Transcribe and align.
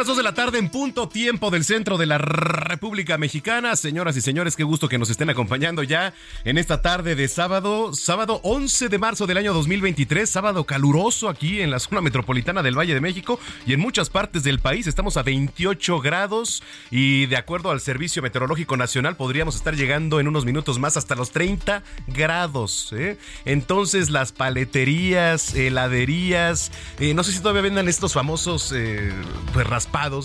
Las 0.00 0.06
2 0.06 0.16
de 0.16 0.22
la 0.22 0.32
tarde 0.32 0.58
en 0.58 0.70
punto 0.70 1.10
tiempo 1.10 1.50
del 1.50 1.62
centro 1.62 1.98
de 1.98 2.06
la 2.06 2.16
República 2.16 3.18
Mexicana. 3.18 3.76
Señoras 3.76 4.16
y 4.16 4.22
señores, 4.22 4.56
qué 4.56 4.64
gusto 4.64 4.88
que 4.88 4.96
nos 4.96 5.10
estén 5.10 5.28
acompañando 5.28 5.82
ya 5.82 6.14
en 6.44 6.56
esta 6.56 6.80
tarde 6.80 7.14
de 7.14 7.28
sábado, 7.28 7.92
sábado 7.92 8.40
11 8.42 8.88
de 8.88 8.98
marzo 8.98 9.26
del 9.26 9.36
año 9.36 9.52
2023, 9.52 10.30
sábado 10.30 10.64
caluroso 10.64 11.28
aquí 11.28 11.60
en 11.60 11.70
la 11.70 11.78
zona 11.78 12.00
metropolitana 12.00 12.62
del 12.62 12.78
Valle 12.78 12.94
de 12.94 13.02
México 13.02 13.38
y 13.66 13.74
en 13.74 13.80
muchas 13.80 14.08
partes 14.08 14.42
del 14.42 14.58
país. 14.58 14.86
Estamos 14.86 15.18
a 15.18 15.22
28 15.22 16.00
grados 16.00 16.62
y 16.90 17.26
de 17.26 17.36
acuerdo 17.36 17.70
al 17.70 17.82
Servicio 17.82 18.22
Meteorológico 18.22 18.78
Nacional 18.78 19.16
podríamos 19.16 19.54
estar 19.54 19.76
llegando 19.76 20.18
en 20.18 20.28
unos 20.28 20.46
minutos 20.46 20.78
más 20.78 20.96
hasta 20.96 21.14
los 21.14 21.30
30 21.30 21.82
grados. 22.06 22.94
¿eh? 22.94 23.18
Entonces 23.44 24.08
las 24.08 24.32
paleterías, 24.32 25.54
heladerías, 25.54 26.72
eh, 27.00 27.12
no 27.12 27.22
sé 27.22 27.32
si 27.32 27.40
todavía 27.40 27.60
vendan 27.60 27.86
estos 27.86 28.14
famosos 28.14 28.72
eh, 28.74 29.12
pues, 29.52 29.66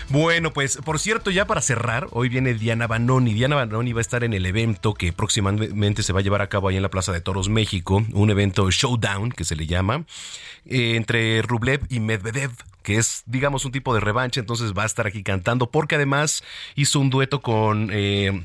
Bueno, 0.10 0.54
pues 0.54 0.78
por 0.78 1.00
cierto, 1.00 1.32
ya 1.32 1.46
para 1.46 1.62
cerrar, 1.62 2.08
hoy 2.12 2.30
viene 2.30 2.54
Diana 2.54 2.88
Banoni. 2.88 3.34
Diana 3.34 3.56
Banoni 3.56 3.94
va 3.94 4.00
a 4.00 4.02
estar 4.02 4.24
en 4.24 4.34
el 4.34 4.46
evento 4.46 4.94
que 4.94 5.14
próximamente 5.14 6.04
se 6.04 6.14
va 6.14 6.20
a 6.20 6.24
llevar 6.24 6.42
a 6.42 6.48
cabo 6.48 6.68
ahí 6.68 6.76
en 6.76 6.84
la 6.84 6.90
Plaza 6.90 7.12
de 7.12 7.22
Toros, 7.22 7.50
México, 7.50 8.06
un 8.14 8.30
evento 8.30 8.70
showdown 8.70 9.32
que 9.32 9.44
se 9.44 9.56
le 9.56 9.68
llama, 9.68 10.06
eh, 10.66 10.96
entre 10.96 11.42
Rublev 11.42 11.82
y 11.90 12.00
Medvedev 12.00 12.52
que 12.86 12.98
es, 12.98 13.24
digamos, 13.26 13.66
un 13.66 13.72
tipo 13.72 13.96
de 13.96 14.00
revancha, 14.00 14.40
entonces 14.40 14.74
va 14.78 14.84
a 14.84 14.86
estar 14.86 15.08
aquí 15.08 15.24
cantando, 15.24 15.72
porque 15.72 15.96
además 15.96 16.44
hizo 16.76 17.00
un 17.00 17.10
dueto 17.10 17.42
con 17.42 17.90
eh, 17.92 18.44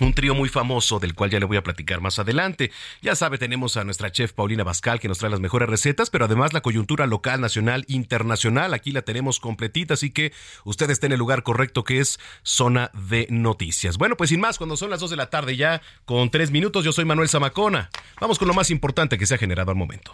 un 0.00 0.14
trío 0.14 0.34
muy 0.34 0.48
famoso 0.48 0.98
del 0.98 1.14
cual 1.14 1.30
ya 1.30 1.38
le 1.38 1.46
voy 1.46 1.56
a 1.56 1.62
platicar 1.62 2.00
más 2.00 2.18
adelante. 2.18 2.70
Ya 3.02 3.14
sabe, 3.14 3.38
tenemos 3.38 3.76
a 3.76 3.84
nuestra 3.84 4.10
chef 4.10 4.32
Paulina 4.32 4.64
Bascal 4.64 5.00
que 5.00 5.08
nos 5.08 5.18
trae 5.18 5.30
las 5.30 5.40
mejores 5.40 5.68
recetas, 5.68 6.10
pero 6.10 6.24
además 6.24 6.52
la 6.52 6.62
coyuntura 6.62 7.06
local, 7.06 7.40
nacional, 7.40 7.84
internacional, 7.88 8.74
aquí 8.74 8.92
la 8.92 9.02
tenemos 9.02 9.40
completita, 9.40 9.94
así 9.94 10.10
que 10.10 10.32
usted 10.64 10.90
está 10.90 11.06
en 11.06 11.12
el 11.12 11.18
lugar 11.18 11.42
correcto 11.42 11.84
que 11.84 12.00
es 12.00 12.18
zona 12.42 12.90
de 12.94 13.26
noticias. 13.30 13.98
Bueno, 13.98 14.16
pues 14.16 14.30
sin 14.30 14.40
más, 14.40 14.58
cuando 14.58 14.76
son 14.76 14.90
las 14.90 15.00
2 15.00 15.10
de 15.10 15.16
la 15.16 15.30
tarde 15.30 15.56
ya 15.56 15.82
con 16.04 16.30
tres 16.30 16.50
minutos, 16.50 16.84
yo 16.84 16.92
soy 16.92 17.04
Manuel 17.04 17.28
Zamacona. 17.28 17.90
Vamos 18.20 18.38
con 18.38 18.48
lo 18.48 18.54
más 18.54 18.70
importante 18.70 19.18
que 19.18 19.26
se 19.26 19.34
ha 19.34 19.38
generado 19.38 19.70
al 19.70 19.76
momento. 19.76 20.12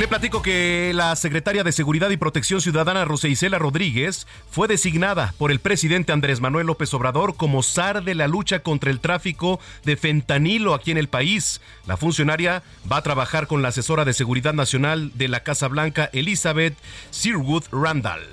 Le 0.00 0.08
platico 0.08 0.40
que 0.40 0.92
la 0.94 1.14
secretaria 1.14 1.62
de 1.62 1.72
Seguridad 1.72 2.08
y 2.08 2.16
Protección 2.16 2.62
Ciudadana 2.62 3.04
Rosa 3.04 3.28
Isela 3.28 3.58
Rodríguez 3.58 4.26
fue 4.50 4.66
designada 4.66 5.34
por 5.36 5.50
el 5.50 5.60
presidente 5.60 6.10
Andrés 6.10 6.40
Manuel 6.40 6.68
López 6.68 6.94
Obrador 6.94 7.36
como 7.36 7.62
zar 7.62 8.02
de 8.02 8.14
la 8.14 8.26
lucha 8.26 8.60
contra 8.60 8.90
el 8.90 9.00
tráfico 9.00 9.60
de 9.84 9.98
fentanilo 9.98 10.72
aquí 10.72 10.90
en 10.90 10.96
el 10.96 11.08
país. 11.08 11.60
La 11.86 11.98
funcionaria 11.98 12.62
va 12.90 12.96
a 12.96 13.02
trabajar 13.02 13.46
con 13.46 13.60
la 13.60 13.68
asesora 13.68 14.06
de 14.06 14.14
Seguridad 14.14 14.54
Nacional 14.54 15.12
de 15.16 15.28
la 15.28 15.42
Casa 15.42 15.68
Blanca, 15.68 16.08
Elizabeth 16.14 16.78
Sirwood 17.10 17.64
Randall. 17.70 18.26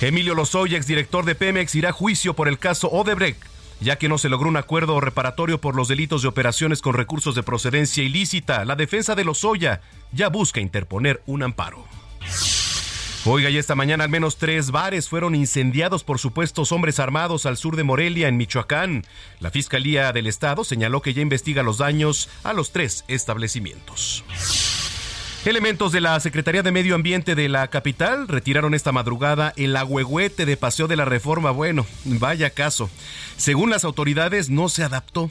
Emilio 0.00 0.34
Lozoya, 0.34 0.76
exdirector 0.76 1.24
de 1.24 1.36
Pemex, 1.36 1.72
irá 1.76 1.90
a 1.90 1.92
juicio 1.92 2.34
por 2.34 2.48
el 2.48 2.58
caso 2.58 2.90
Odebrecht 2.90 3.44
ya 3.80 3.96
que 3.96 4.08
no 4.08 4.18
se 4.18 4.28
logró 4.28 4.48
un 4.48 4.56
acuerdo 4.56 5.00
reparatorio 5.00 5.60
por 5.60 5.74
los 5.74 5.88
delitos 5.88 6.22
de 6.22 6.28
operaciones 6.28 6.82
con 6.82 6.94
recursos 6.94 7.34
de 7.34 7.42
procedencia 7.42 8.02
ilícita. 8.02 8.64
La 8.64 8.76
defensa 8.76 9.14
de 9.14 9.24
Lozoya 9.24 9.80
ya 10.12 10.28
busca 10.28 10.60
interponer 10.60 11.22
un 11.26 11.42
amparo. 11.42 11.84
Oiga, 13.28 13.50
y 13.50 13.58
esta 13.58 13.74
mañana 13.74 14.04
al 14.04 14.10
menos 14.10 14.36
tres 14.36 14.70
bares 14.70 15.08
fueron 15.08 15.34
incendiados 15.34 16.04
por 16.04 16.20
supuestos 16.20 16.70
hombres 16.70 17.00
armados 17.00 17.44
al 17.44 17.56
sur 17.56 17.74
de 17.74 17.82
Morelia, 17.82 18.28
en 18.28 18.36
Michoacán. 18.36 19.04
La 19.40 19.50
Fiscalía 19.50 20.12
del 20.12 20.28
Estado 20.28 20.62
señaló 20.62 21.02
que 21.02 21.12
ya 21.12 21.22
investiga 21.22 21.64
los 21.64 21.78
daños 21.78 22.28
a 22.44 22.52
los 22.52 22.70
tres 22.70 23.04
establecimientos. 23.08 24.22
Elementos 25.46 25.92
de 25.92 26.00
la 26.00 26.18
Secretaría 26.18 26.64
de 26.64 26.72
Medio 26.72 26.96
Ambiente 26.96 27.36
de 27.36 27.48
la 27.48 27.68
capital 27.68 28.26
retiraron 28.26 28.74
esta 28.74 28.90
madrugada 28.90 29.52
el 29.56 29.76
agüehuete 29.76 30.44
de 30.44 30.56
Paseo 30.56 30.88
de 30.88 30.96
la 30.96 31.04
Reforma. 31.04 31.52
Bueno, 31.52 31.86
vaya 32.04 32.50
caso. 32.50 32.90
Según 33.36 33.70
las 33.70 33.84
autoridades, 33.84 34.50
no 34.50 34.68
se 34.68 34.82
adaptó. 34.82 35.30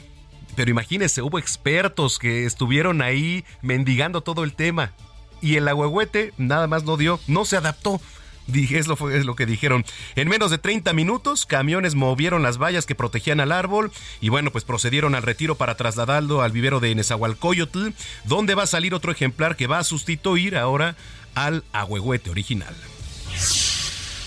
Pero 0.56 0.72
imagínese, 0.72 1.22
hubo 1.22 1.38
expertos 1.38 2.18
que 2.18 2.46
estuvieron 2.46 3.02
ahí 3.02 3.44
mendigando 3.62 4.22
todo 4.22 4.46
el 4.46 4.54
tema. 4.54 4.94
Y 5.42 5.58
el 5.58 5.68
agüehuete 5.68 6.32
nada 6.38 6.68
más 6.68 6.86
no 6.86 6.96
dio, 6.96 7.20
no 7.28 7.44
se 7.44 7.58
adaptó. 7.58 8.00
Dije, 8.48 8.78
es 8.78 8.88
lo, 8.88 9.10
es 9.10 9.26
lo 9.26 9.36
que 9.36 9.46
dijeron. 9.46 9.86
En 10.16 10.30
menos 10.30 10.52
de 10.52 10.58
30 10.58 10.94
minutos, 10.94 11.46
camiones 11.46 11.96
movieron 11.96 12.44
las 12.44 12.58
vallas 12.58 12.86
que 12.86 12.94
protegían 12.94 13.40
al 13.40 13.52
árbol 13.52 13.92
y 14.22 14.30
bueno, 14.30 14.52
pues 14.52 14.64
procedieron 14.64 15.16
al 15.16 15.24
retiro 15.24 15.56
para 15.56 15.76
trasladarlo 15.76 16.42
al 16.42 16.52
vivero 16.52 16.80
de 16.80 16.94
Nezahualcóyotl, 16.94 17.90
donde 18.24 18.56
va 18.56 18.64
a 18.64 18.68
salir 18.68 18.94
otro 18.94 19.12
ejemplar 19.12 19.56
que 19.56 19.68
va 19.68 19.80
a 19.80 19.84
sustituir 19.84 20.58
ahora 20.58 20.96
al 21.34 21.64
ahuehuete 21.74 22.30
original. 22.30 22.76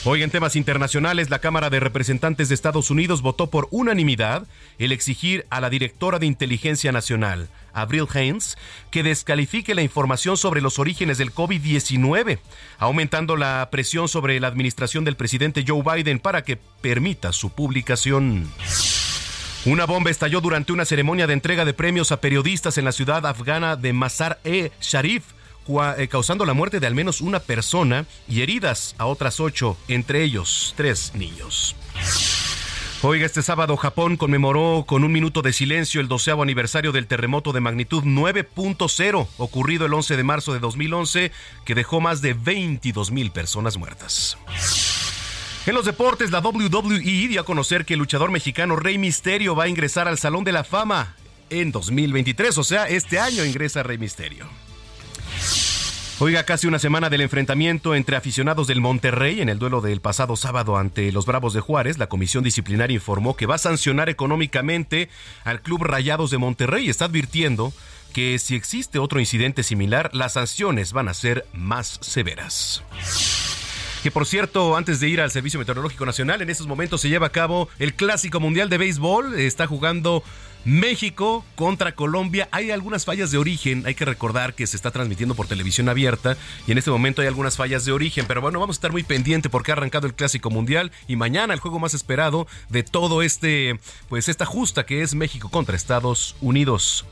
Hoy 0.05 0.23
en 0.23 0.31
temas 0.31 0.56
internacionales, 0.56 1.29
la 1.29 1.41
Cámara 1.41 1.70
de 1.70 1.81
Representantes 1.81 2.49
de 2.49 2.55
Estados 2.55 2.91
Unidos 2.91 3.20
votó 3.20 3.49
por 3.50 3.69
unanimidad 3.70 4.47
el 4.79 4.93
exigir 4.93 5.44
a 5.50 5.61
la 5.61 5.70
directora 5.70 6.19
de 6.19 6.26
Inteligencia 6.26 6.93
Nacional, 6.93 7.49
Avril 7.73 8.06
Haines, 8.12 8.56
que 8.91 9.03
descalifique 9.03 9.75
la 9.75 9.82
información 9.82 10.37
sobre 10.37 10.61
los 10.61 10.79
orígenes 10.79 11.19
del 11.19 11.35
COVID-19, 11.35 12.38
aumentando 12.79 13.37
la 13.37 13.69
presión 13.70 14.09
sobre 14.09 14.41
la 14.41 14.49
administración 14.49 15.05
del 15.05 15.17
presidente 15.17 15.65
Joe 15.67 15.82
Biden 15.82 16.19
para 16.19 16.43
que 16.43 16.59
permita 16.81 17.32
su 17.32 17.50
publicación. 17.50 18.50
Una 19.65 19.87
bomba 19.87 20.11
estalló 20.11 20.41
durante 20.41 20.73
una 20.73 20.85
ceremonia 20.85 21.26
de 21.26 21.35
entrega 21.35 21.65
de 21.65 21.75
premios 21.75 22.12
a 22.12 22.20
periodistas 22.20 22.79
en 22.79 22.85
la 22.85 22.93
ciudad 22.93 23.26
afgana 23.26 23.76
de 23.76 23.93
Mazar-e 23.93 24.73
Sharif, 24.81 25.25
eh, 25.99 26.09
causando 26.09 26.47
la 26.47 26.55
muerte 26.55 26.81
de 26.81 26.87
al 26.87 26.94
menos 26.94 27.20
una 27.20 27.41
persona 27.41 28.06
y 28.29 28.41
heridas 28.41 28.94
a 28.99 29.06
otras 29.06 29.41
ocho, 29.41 29.76
entre 29.88 30.23
ellos 30.23 30.73
tres 30.76 31.12
niños. 31.15 31.76
Oiga, 33.00 33.27
este 33.27 33.43
sábado 33.43 33.77
Japón 33.77 34.17
conmemoró 34.17 34.85
con 34.85 35.05
un 35.05 35.12
minuto 35.12 35.41
de 35.41 35.53
silencio 35.53 36.00
el 36.00 36.09
doceavo 36.09 36.43
aniversario 36.43 36.91
del 36.91 37.06
terremoto 37.06 37.53
de 37.53 37.61
magnitud 37.61 38.03
9.0 38.03 39.29
ocurrido 39.39 39.87
el 39.87 39.95
11 39.95 40.17
de 40.17 40.25
marzo 40.25 40.53
de 40.53 40.59
2011 40.59 41.31
que 41.65 41.75
dejó 41.77 42.00
más 42.00 42.23
de 42.23 42.35
22 42.35 43.12
mil 43.12 43.31
personas 43.31 43.77
muertas. 43.77 44.37
En 45.67 45.75
los 45.75 45.85
deportes, 45.85 46.33
la 46.33 46.41
WWE 46.41 47.29
dio 47.29 47.41
a 47.41 47.45
conocer 47.45 47.85
que 47.85 47.95
el 47.95 48.00
luchador 48.00 48.33
mexicano 48.33 48.75
Rey 48.75 48.99
Misterio 48.99 49.55
va 49.55 49.65
a 49.65 49.69
ingresar 49.69 50.09
al 50.09 50.19
Salón 50.19 50.43
de 50.43 50.53
la 50.53 50.65
Fama 50.65 51.15
en 51.51 51.71
2023, 51.71 52.59
o 52.59 52.65
sea, 52.65 52.89
este 52.89 53.21
año 53.21 53.44
ingresa 53.44 53.85
Rey 53.85 53.99
Misterio. 53.99 54.47
Oiga, 56.20 56.43
casi 56.43 56.67
una 56.67 56.81
semana 56.81 57.11
del 57.11 57.20
enfrentamiento 57.20 57.94
entre 57.94 58.17
aficionados 58.17 58.67
del 58.67 58.81
Monterrey 58.81 59.41
en 59.41 59.49
el 59.49 59.61
duelo 59.61 59.81
del 59.81 60.00
pasado 60.00 60.35
sábado 60.35 60.76
ante 60.76 61.12
los 61.12 61.26
Bravos 61.26 61.55
de 61.55 61.61
Juárez, 61.61 61.97
la 61.97 62.09
comisión 62.09 62.43
disciplinaria 62.43 62.97
informó 62.97 63.37
que 63.37 63.47
va 63.47 63.55
a 63.55 63.59
sancionar 63.59 64.09
económicamente 64.09 65.11
al 65.44 65.62
Club 65.62 65.85
Rayados 65.85 66.32
de 66.32 66.38
Monterrey 66.38 66.88
está 66.88 67.05
advirtiendo 67.05 67.73
que 68.12 68.37
si 68.41 68.56
existe 68.56 68.99
otro 68.99 69.20
incidente 69.20 69.62
similar, 69.62 70.11
las 70.12 70.32
sanciones 70.32 70.93
van 70.93 71.06
a 71.06 71.15
ser 71.15 71.47
más 71.53 72.00
severas. 72.03 72.82
Que 74.03 74.11
por 74.11 74.26
cierto, 74.26 74.76
antes 74.76 74.99
de 74.99 75.09
ir 75.09 75.20
al 75.20 75.31
Servicio 75.31 75.61
Meteorológico 75.61 76.05
Nacional, 76.05 76.43
en 76.43 76.50
estos 76.50 76.67
momentos 76.67 77.00
se 77.00 77.09
lleva 77.09 77.29
a 77.29 77.32
cabo 77.32 77.69
el 77.79 77.94
Clásico 77.94 78.41
Mundial 78.41 78.69
de 78.69 78.79
Béisbol. 78.79 79.38
Está 79.38 79.69
jugando 79.69 80.25
México 80.64 81.44
contra 81.55 81.93
Colombia. 81.93 82.49
Hay 82.50 82.70
algunas 82.70 83.05
fallas 83.05 83.31
de 83.31 83.38
origen. 83.38 83.84
Hay 83.87 83.94
que 83.94 84.05
recordar 84.05 84.55
que 84.55 84.66
se 84.66 84.76
está 84.76 84.90
transmitiendo 84.90 85.34
por 85.34 85.46
televisión 85.46 85.88
abierta 85.88 86.37
y 86.66 86.72
en 86.72 86.78
este 86.78 86.90
momento 86.90 87.22
hay 87.22 87.28
algunas 87.28 87.56
fallas 87.56 87.84
de 87.84 87.93
origen. 87.93 88.26
Pero 88.26 88.40
bueno, 88.40 88.60
vamos 88.60 88.76
a 88.76 88.78
estar 88.78 88.93
muy 88.93 89.02
pendiente 89.02 89.49
porque 89.49 89.72
ha 89.72 89.75
arrancado 89.75 90.06
el 90.06 90.14
Clásico 90.14 90.50
Mundial 90.50 90.93
y 91.06 91.16
mañana 91.16 91.55
el 91.55 91.60
juego 91.60 91.78
más 91.78 91.94
esperado 91.94 92.46
de 92.69 92.82
todo 92.82 93.22
este, 93.22 93.78
pues 94.08 94.28
esta 94.28 94.46
justa 94.46 94.84
que 94.87 95.02
es 95.02 95.14
México 95.14 95.49
contra 95.50 95.76
Estados 95.76 96.37
Unidos. 96.40 97.06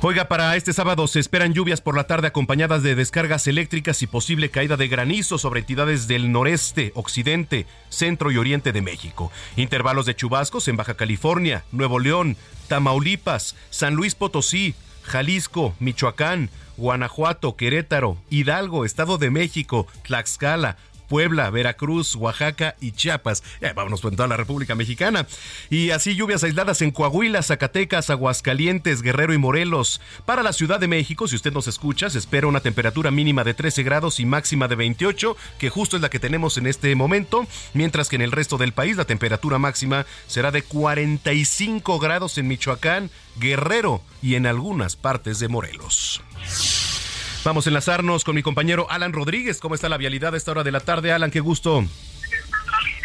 Oiga, 0.00 0.28
para 0.28 0.54
este 0.56 0.72
sábado 0.72 1.06
se 1.08 1.18
esperan 1.20 1.54
lluvias 1.54 1.80
por 1.80 1.96
la 1.96 2.04
tarde 2.04 2.28
acompañadas 2.28 2.82
de 2.82 2.94
descargas 2.94 3.46
eléctricas 3.46 4.02
y 4.02 4.06
posible 4.06 4.50
caída 4.50 4.76
de 4.76 4.88
granizo 4.88 5.38
sobre 5.38 5.60
entidades 5.60 6.06
del 6.06 6.30
noreste, 6.30 6.92
occidente, 6.94 7.66
centro 7.88 8.30
y 8.30 8.36
oriente 8.36 8.72
de 8.72 8.82
México. 8.82 9.32
Intervalos 9.56 10.06
de 10.06 10.14
chubascos 10.14 10.68
en 10.68 10.76
Baja 10.76 10.94
California, 10.94 11.64
Nuevo 11.72 11.98
León, 11.98 12.36
Tamaulipas, 12.68 13.56
San 13.70 13.94
Luis 13.94 14.14
Potosí, 14.14 14.74
Jalisco, 15.02 15.74
Michoacán, 15.80 16.50
Guanajuato, 16.76 17.56
Querétaro, 17.56 18.18
Hidalgo, 18.30 18.84
Estado 18.84 19.18
de 19.18 19.30
México, 19.30 19.86
Tlaxcala, 20.02 20.76
Puebla, 21.08 21.50
Veracruz, 21.50 22.14
Oaxaca 22.16 22.76
y 22.80 22.92
Chiapas. 22.92 23.42
vámonos 23.74 24.00
con 24.00 24.14
toda 24.14 24.28
la 24.28 24.36
República 24.36 24.74
Mexicana. 24.74 25.26
Y 25.70 25.90
así 25.90 26.14
lluvias 26.14 26.44
aisladas 26.44 26.82
en 26.82 26.90
Coahuila, 26.90 27.42
Zacatecas, 27.42 28.10
Aguascalientes, 28.10 29.02
Guerrero 29.02 29.32
y 29.32 29.38
Morelos. 29.38 30.00
Para 30.24 30.42
la 30.42 30.52
Ciudad 30.52 30.80
de 30.80 30.88
México, 30.88 31.28
si 31.28 31.36
usted 31.36 31.52
nos 31.52 31.68
escucha, 31.68 32.10
se 32.10 32.18
espera 32.18 32.46
una 32.46 32.60
temperatura 32.60 33.10
mínima 33.10 33.44
de 33.44 33.54
13 33.54 33.82
grados 33.82 34.20
y 34.20 34.26
máxima 34.26 34.68
de 34.68 34.76
28, 34.76 35.36
que 35.58 35.70
justo 35.70 35.96
es 35.96 36.02
la 36.02 36.10
que 36.10 36.20
tenemos 36.20 36.58
en 36.58 36.66
este 36.66 36.94
momento, 36.94 37.46
mientras 37.74 38.08
que 38.08 38.16
en 38.16 38.22
el 38.22 38.32
resto 38.32 38.58
del 38.58 38.72
país 38.72 38.96
la 38.96 39.04
temperatura 39.04 39.58
máxima 39.58 40.06
será 40.26 40.50
de 40.50 40.62
45 40.62 41.98
grados 41.98 42.38
en 42.38 42.48
Michoacán, 42.48 43.10
Guerrero 43.36 44.02
y 44.22 44.34
en 44.34 44.46
algunas 44.46 44.96
partes 44.96 45.38
de 45.38 45.48
Morelos. 45.48 46.22
Vamos 47.48 47.66
a 47.66 47.70
enlazarnos 47.70 48.24
con 48.24 48.34
mi 48.34 48.42
compañero 48.42 48.86
Alan 48.90 49.14
Rodríguez. 49.14 49.58
¿Cómo 49.58 49.74
está 49.74 49.88
la 49.88 49.96
vialidad 49.96 50.34
a 50.34 50.36
esta 50.36 50.50
hora 50.50 50.64
de 50.64 50.70
la 50.70 50.80
tarde? 50.80 51.12
Alan, 51.12 51.30
qué 51.30 51.40
gusto. 51.40 51.82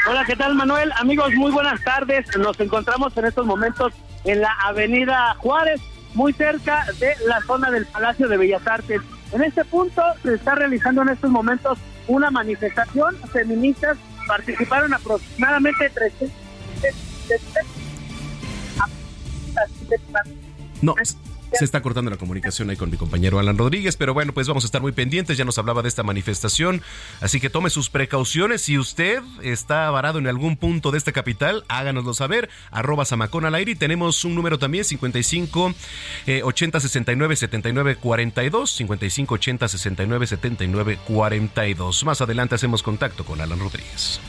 Hola, 0.06 0.25
¿qué 0.25 0.36
tal 0.36 0.54
Manuel? 0.56 0.92
Amigos, 0.98 1.34
muy 1.36 1.50
buenas 1.50 1.81
tardes. 1.81 2.25
Nos 2.38 2.60
encontramos 2.60 3.16
en 3.16 3.24
estos 3.24 3.45
momentos 3.45 3.94
en 4.25 4.42
la 4.42 4.51
avenida 4.66 5.34
Juárez, 5.38 5.80
muy 6.13 6.34
cerca 6.34 6.86
de 7.00 7.13
la 7.25 7.40
zona 7.44 7.72
del 7.72 7.86
Palacio 7.86 8.28
de 8.28 8.36
Bellas 8.36 8.68
Artes. 8.68 9.00
En 9.31 9.44
este 9.44 9.63
punto 9.63 10.01
se 10.24 10.34
está 10.34 10.56
realizando 10.56 11.04
en 11.04 11.10
estos 11.10 11.31
momentos 11.31 11.80
una 12.10 12.30
manifestación. 12.30 13.16
Feministas 13.31 13.98
participaron 14.28 14.94
aproximadamente 14.94 15.89
300. 15.89 16.38
No, 20.81 20.96
se 21.53 21.65
está 21.65 21.81
cortando 21.81 22.09
la 22.09 22.17
comunicación 22.17 22.69
ahí 22.69 22.75
con 22.75 22.89
mi 22.89 22.97
compañero 22.97 23.39
Alan 23.39 23.57
Rodríguez, 23.57 23.95
pero 23.95 24.13
bueno, 24.13 24.33
pues 24.33 24.47
vamos 24.47 24.63
a 24.63 24.67
estar 24.67 24.81
muy 24.81 24.91
pendientes. 24.91 25.38
Ya 25.38 25.45
nos 25.45 25.57
hablaba 25.57 25.81
de 25.81 25.88
esta 25.88 26.03
manifestación, 26.03 26.81
así 27.21 27.39
que 27.39 27.50
tome 27.50 27.69
sus 27.69 27.89
precauciones. 27.89 28.61
Si 28.63 28.77
usted 28.77 29.21
está 29.41 29.89
varado 29.91 30.19
en 30.19 30.27
algún 30.27 30.57
punto 30.57 30.91
de 30.91 30.97
esta 30.97 31.11
capital, 31.11 31.63
háganoslo 31.67 32.13
saber. 32.13 32.50
Arroba 32.71 33.05
Samacón 33.05 33.45
al 33.45 33.55
aire 33.55 33.71
y 33.71 33.75
tenemos 33.75 34.25
un 34.25 34.35
número 34.35 34.57
también, 34.57 34.83
55 34.83 35.73
80 36.44 36.79
69 36.79 37.35
79 37.35 37.95
42, 37.97 38.71
55 38.71 39.35
80 39.35 39.67
69 39.67 40.27
79 40.27 41.00
42. 41.07 42.03
Más 42.03 42.21
adelante 42.21 42.55
hacemos 42.55 42.83
contacto 42.83 43.25
con 43.25 43.41
Alan 43.41 43.59
Rodríguez. 43.59 44.19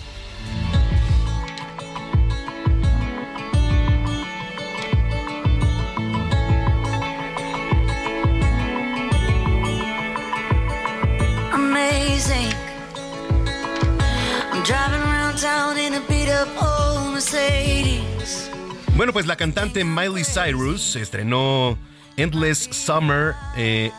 Bueno, 18.97 19.13
pues 19.13 19.27
la 19.27 19.37
cantante 19.37 19.85
Miley 19.85 20.25
Cyrus 20.25 20.95
estrenó 20.95 21.77
Endless 22.17 22.69
Summer 22.71 23.35
eh, 23.57 23.91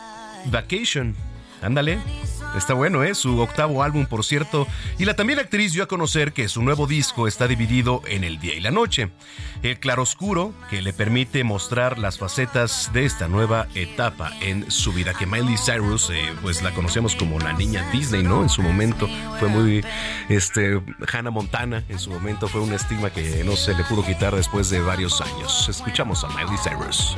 Vacation. 0.46 1.14
Ándale. 1.60 1.98
Está 2.56 2.74
bueno, 2.74 3.04
¿eh? 3.04 3.14
Su 3.14 3.38
octavo 3.40 3.82
álbum, 3.82 4.06
por 4.06 4.24
cierto. 4.24 4.66
Y 4.98 5.04
la 5.04 5.14
también 5.14 5.38
actriz 5.38 5.72
dio 5.72 5.82
a 5.82 5.88
conocer 5.88 6.32
que 6.32 6.48
su 6.48 6.62
nuevo 6.62 6.86
disco 6.86 7.28
está 7.28 7.46
dividido 7.46 8.02
en 8.06 8.24
el 8.24 8.38
día 8.38 8.54
y 8.54 8.60
la 8.60 8.70
noche. 8.70 9.10
El 9.62 9.78
claroscuro 9.78 10.54
que 10.70 10.80
le 10.80 10.92
permite 10.92 11.44
mostrar 11.44 11.98
las 11.98 12.18
facetas 12.18 12.90
de 12.92 13.04
esta 13.04 13.28
nueva 13.28 13.66
etapa 13.74 14.32
en 14.40 14.70
su 14.70 14.92
vida. 14.92 15.12
Que 15.14 15.26
Miley 15.26 15.56
Cyrus, 15.58 16.10
eh, 16.10 16.32
pues 16.42 16.62
la 16.62 16.72
conocemos 16.72 17.14
como 17.14 17.38
la 17.38 17.52
niña 17.52 17.88
Disney, 17.92 18.22
¿no? 18.22 18.42
En 18.42 18.48
su 18.48 18.62
momento 18.62 19.08
fue 19.38 19.48
muy. 19.48 19.84
Este. 20.28 20.80
Hannah 21.12 21.30
Montana, 21.30 21.84
en 21.88 21.98
su 21.98 22.10
momento 22.10 22.48
fue 22.48 22.60
un 22.60 22.72
estigma 22.72 23.10
que 23.10 23.44
no 23.44 23.56
se 23.56 23.74
le 23.74 23.84
pudo 23.84 24.04
quitar 24.04 24.34
después 24.34 24.70
de 24.70 24.80
varios 24.80 25.20
años. 25.20 25.68
Escuchamos 25.68 26.24
a 26.24 26.28
Miley 26.28 26.56
Cyrus. 26.62 27.16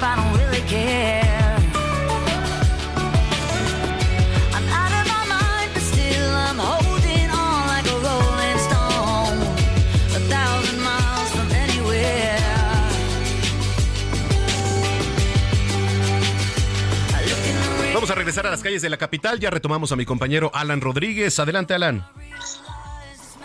Vamos 0.00 0.40
a 0.40 1.49
regresar 18.30 18.46
a 18.46 18.50
las 18.50 18.62
calles 18.62 18.80
de 18.80 18.88
la 18.88 18.96
capital. 18.96 19.40
Ya 19.40 19.50
retomamos 19.50 19.90
a 19.90 19.96
mi 19.96 20.04
compañero 20.04 20.52
Alan 20.54 20.80
Rodríguez. 20.80 21.40
Adelante, 21.40 21.74
Alan. 21.74 22.06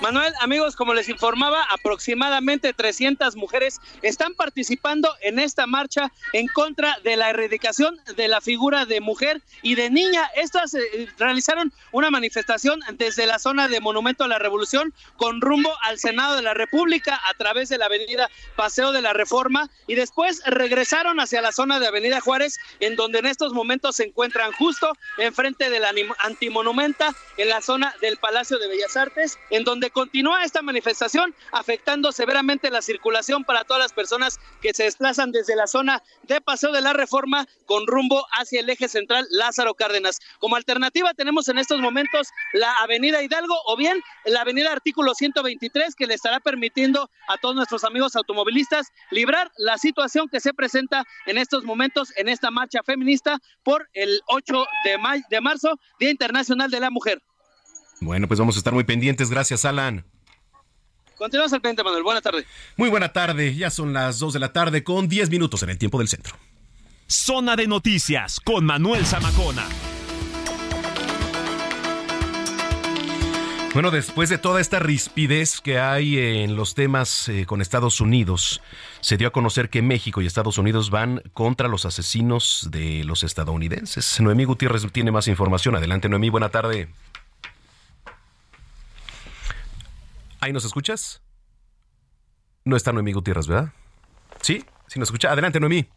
Manuel, 0.01 0.33
amigos, 0.41 0.75
como 0.75 0.93
les 0.93 1.07
informaba, 1.07 1.63
aproximadamente 1.71 2.73
300 2.73 3.35
mujeres 3.37 3.79
están 4.01 4.33
participando 4.33 5.09
en 5.21 5.39
esta 5.39 5.67
marcha 5.67 6.11
en 6.33 6.47
contra 6.47 6.97
de 7.03 7.15
la 7.15 7.29
erradicación 7.29 7.97
de 8.15 8.27
la 8.27 8.41
figura 8.41 8.85
de 8.85 8.99
mujer 8.99 9.41
y 9.61 9.75
de 9.75 9.89
niña. 9.89 10.29
Estas 10.35 10.73
eh, 10.73 11.07
realizaron 11.17 11.71
una 11.93 12.11
manifestación 12.11 12.81
desde 12.97 13.25
la 13.25 13.39
zona 13.39 13.69
de 13.69 13.79
Monumento 13.79 14.25
a 14.25 14.27
la 14.27 14.37
Revolución 14.37 14.93
con 15.15 15.39
rumbo 15.39 15.71
al 15.83 15.97
Senado 15.97 16.35
de 16.35 16.41
la 16.41 16.53
República 16.53 17.19
a 17.29 17.33
través 17.37 17.69
de 17.69 17.77
la 17.77 17.85
avenida 17.85 18.29
Paseo 18.57 18.91
de 18.91 19.01
la 19.01 19.13
Reforma 19.13 19.69
y 19.87 19.95
después 19.95 20.43
regresaron 20.45 21.19
hacia 21.21 21.41
la 21.41 21.53
zona 21.53 21.79
de 21.79 21.87
Avenida 21.87 22.19
Juárez, 22.19 22.59
en 22.81 22.97
donde 22.97 23.19
en 23.19 23.27
estos 23.27 23.53
momentos 23.53 23.95
se 23.95 24.03
encuentran 24.03 24.51
justo 24.51 24.91
enfrente 25.17 25.69
de 25.69 25.79
la 25.79 25.93
antimonumenta 26.23 27.15
en 27.37 27.49
la 27.49 27.61
zona 27.61 27.95
del 28.01 28.17
Palacio 28.17 28.59
de 28.59 28.67
Bellas 28.67 28.97
Artes, 28.97 29.39
en 29.49 29.63
donde 29.63 29.89
continúa 29.95 30.43
esta 30.43 30.61
manifestación 30.61 31.33
afectando 31.53 32.11
severamente 32.11 32.69
la 32.69 32.81
circulación 32.81 33.45
para 33.45 33.63
todas 33.63 33.81
las 33.81 33.93
personas 33.93 34.41
que 34.61 34.73
se 34.73 34.83
desplazan 34.83 35.31
desde 35.31 35.55
la 35.55 35.67
zona 35.67 36.03
de 36.23 36.41
Paseo 36.41 36.73
de 36.73 36.81
la 36.81 36.91
Reforma 36.91 37.47
con 37.65 37.87
rumbo 37.87 38.25
hacia 38.37 38.59
el 38.59 38.69
eje 38.69 38.89
central 38.89 39.25
Lázaro 39.31 39.73
Cárdenas. 39.73 40.19
Como 40.39 40.57
alternativa 40.57 41.13
tenemos 41.13 41.47
en 41.47 41.59
estos 41.59 41.79
momentos 41.79 42.27
la 42.51 42.75
Avenida 42.75 43.23
Hidalgo 43.23 43.55
o 43.67 43.77
bien 43.77 44.01
la 44.25 44.41
Avenida 44.41 44.73
Artículo 44.73 45.15
123 45.15 45.95
que 45.95 46.07
le 46.07 46.15
estará 46.15 46.41
permitiendo 46.41 47.09
a 47.29 47.37
todos 47.37 47.55
nuestros 47.55 47.85
amigos 47.85 48.17
automovilistas 48.17 48.91
librar 49.11 49.49
la 49.55 49.77
situación 49.77 50.27
que 50.27 50.41
se 50.41 50.53
presenta 50.53 51.05
en 51.25 51.37
estos 51.37 51.63
momentos 51.63 52.11
en 52.17 52.27
esta 52.27 52.51
marcha 52.51 52.83
feminista 52.83 53.39
por 53.63 53.87
el 53.93 54.19
8 54.27 54.65
de, 54.83 55.23
de 55.29 55.41
marzo, 55.41 55.79
Día 56.01 56.11
Internacional 56.11 56.69
de 56.69 56.81
la 56.81 56.89
Mujer. 56.89 57.21
Bueno, 58.01 58.27
pues 58.27 58.39
vamos 58.39 58.55
a 58.55 58.59
estar 58.59 58.73
muy 58.73 58.83
pendientes. 58.83 59.29
Gracias, 59.29 59.65
Alan. 59.65 60.05
Continuamos 61.17 61.53
al 61.53 61.61
pendiente, 61.61 61.83
Manuel. 61.83 62.03
Buena 62.03 62.21
tarde. 62.21 62.45
Muy 62.77 62.89
buena 62.89 63.13
tarde. 63.13 63.55
Ya 63.55 63.69
son 63.69 63.93
las 63.93 64.19
2 64.19 64.33
de 64.33 64.39
la 64.39 64.51
tarde 64.51 64.83
con 64.83 65.07
10 65.07 65.29
minutos 65.29 65.63
en 65.63 65.69
el 65.69 65.77
tiempo 65.77 65.99
del 65.99 66.07
centro. 66.07 66.35
Zona 67.07 67.55
de 67.55 67.67
noticias 67.67 68.39
con 68.39 68.65
Manuel 68.65 69.05
Zamacona. 69.05 69.65
Bueno, 73.75 73.91
después 73.91 74.29
de 74.29 74.37
toda 74.37 74.61
esta 74.61 74.79
rispidez 74.79 75.59
que 75.59 75.79
hay 75.79 76.17
en 76.17 76.55
los 76.55 76.75
temas 76.75 77.27
eh, 77.27 77.45
con 77.45 77.61
Estados 77.61 77.99
Unidos, 77.99 78.61
se 79.01 79.17
dio 79.17 79.27
a 79.27 79.31
conocer 79.31 79.69
que 79.69 79.81
México 79.81 80.21
y 80.21 80.25
Estados 80.25 80.57
Unidos 80.57 80.91
van 80.91 81.21
contra 81.33 81.67
los 81.67 81.85
asesinos 81.85 82.69
de 82.71 83.03
los 83.03 83.25
estadounidenses. 83.25 84.21
Noemí 84.21 84.45
Gutiérrez 84.45 84.89
tiene 84.93 85.11
más 85.11 85.27
información. 85.27 85.75
Adelante, 85.75 86.07
Noemí, 86.07 86.29
buena 86.29 86.47
tarde. 86.47 86.87
¿Ahí 90.41 90.53
nos 90.53 90.65
escuchas? 90.65 91.21
No 92.63 92.75
está 92.75 92.91
Noemí 92.91 93.13
Gutiérrez, 93.13 93.47
¿verdad? 93.47 93.69
Sí, 94.41 94.63
sí 94.87 94.99
nos 94.99 95.07
escucha. 95.07 95.31
Adelante, 95.31 95.59
Noemí. 95.59 95.87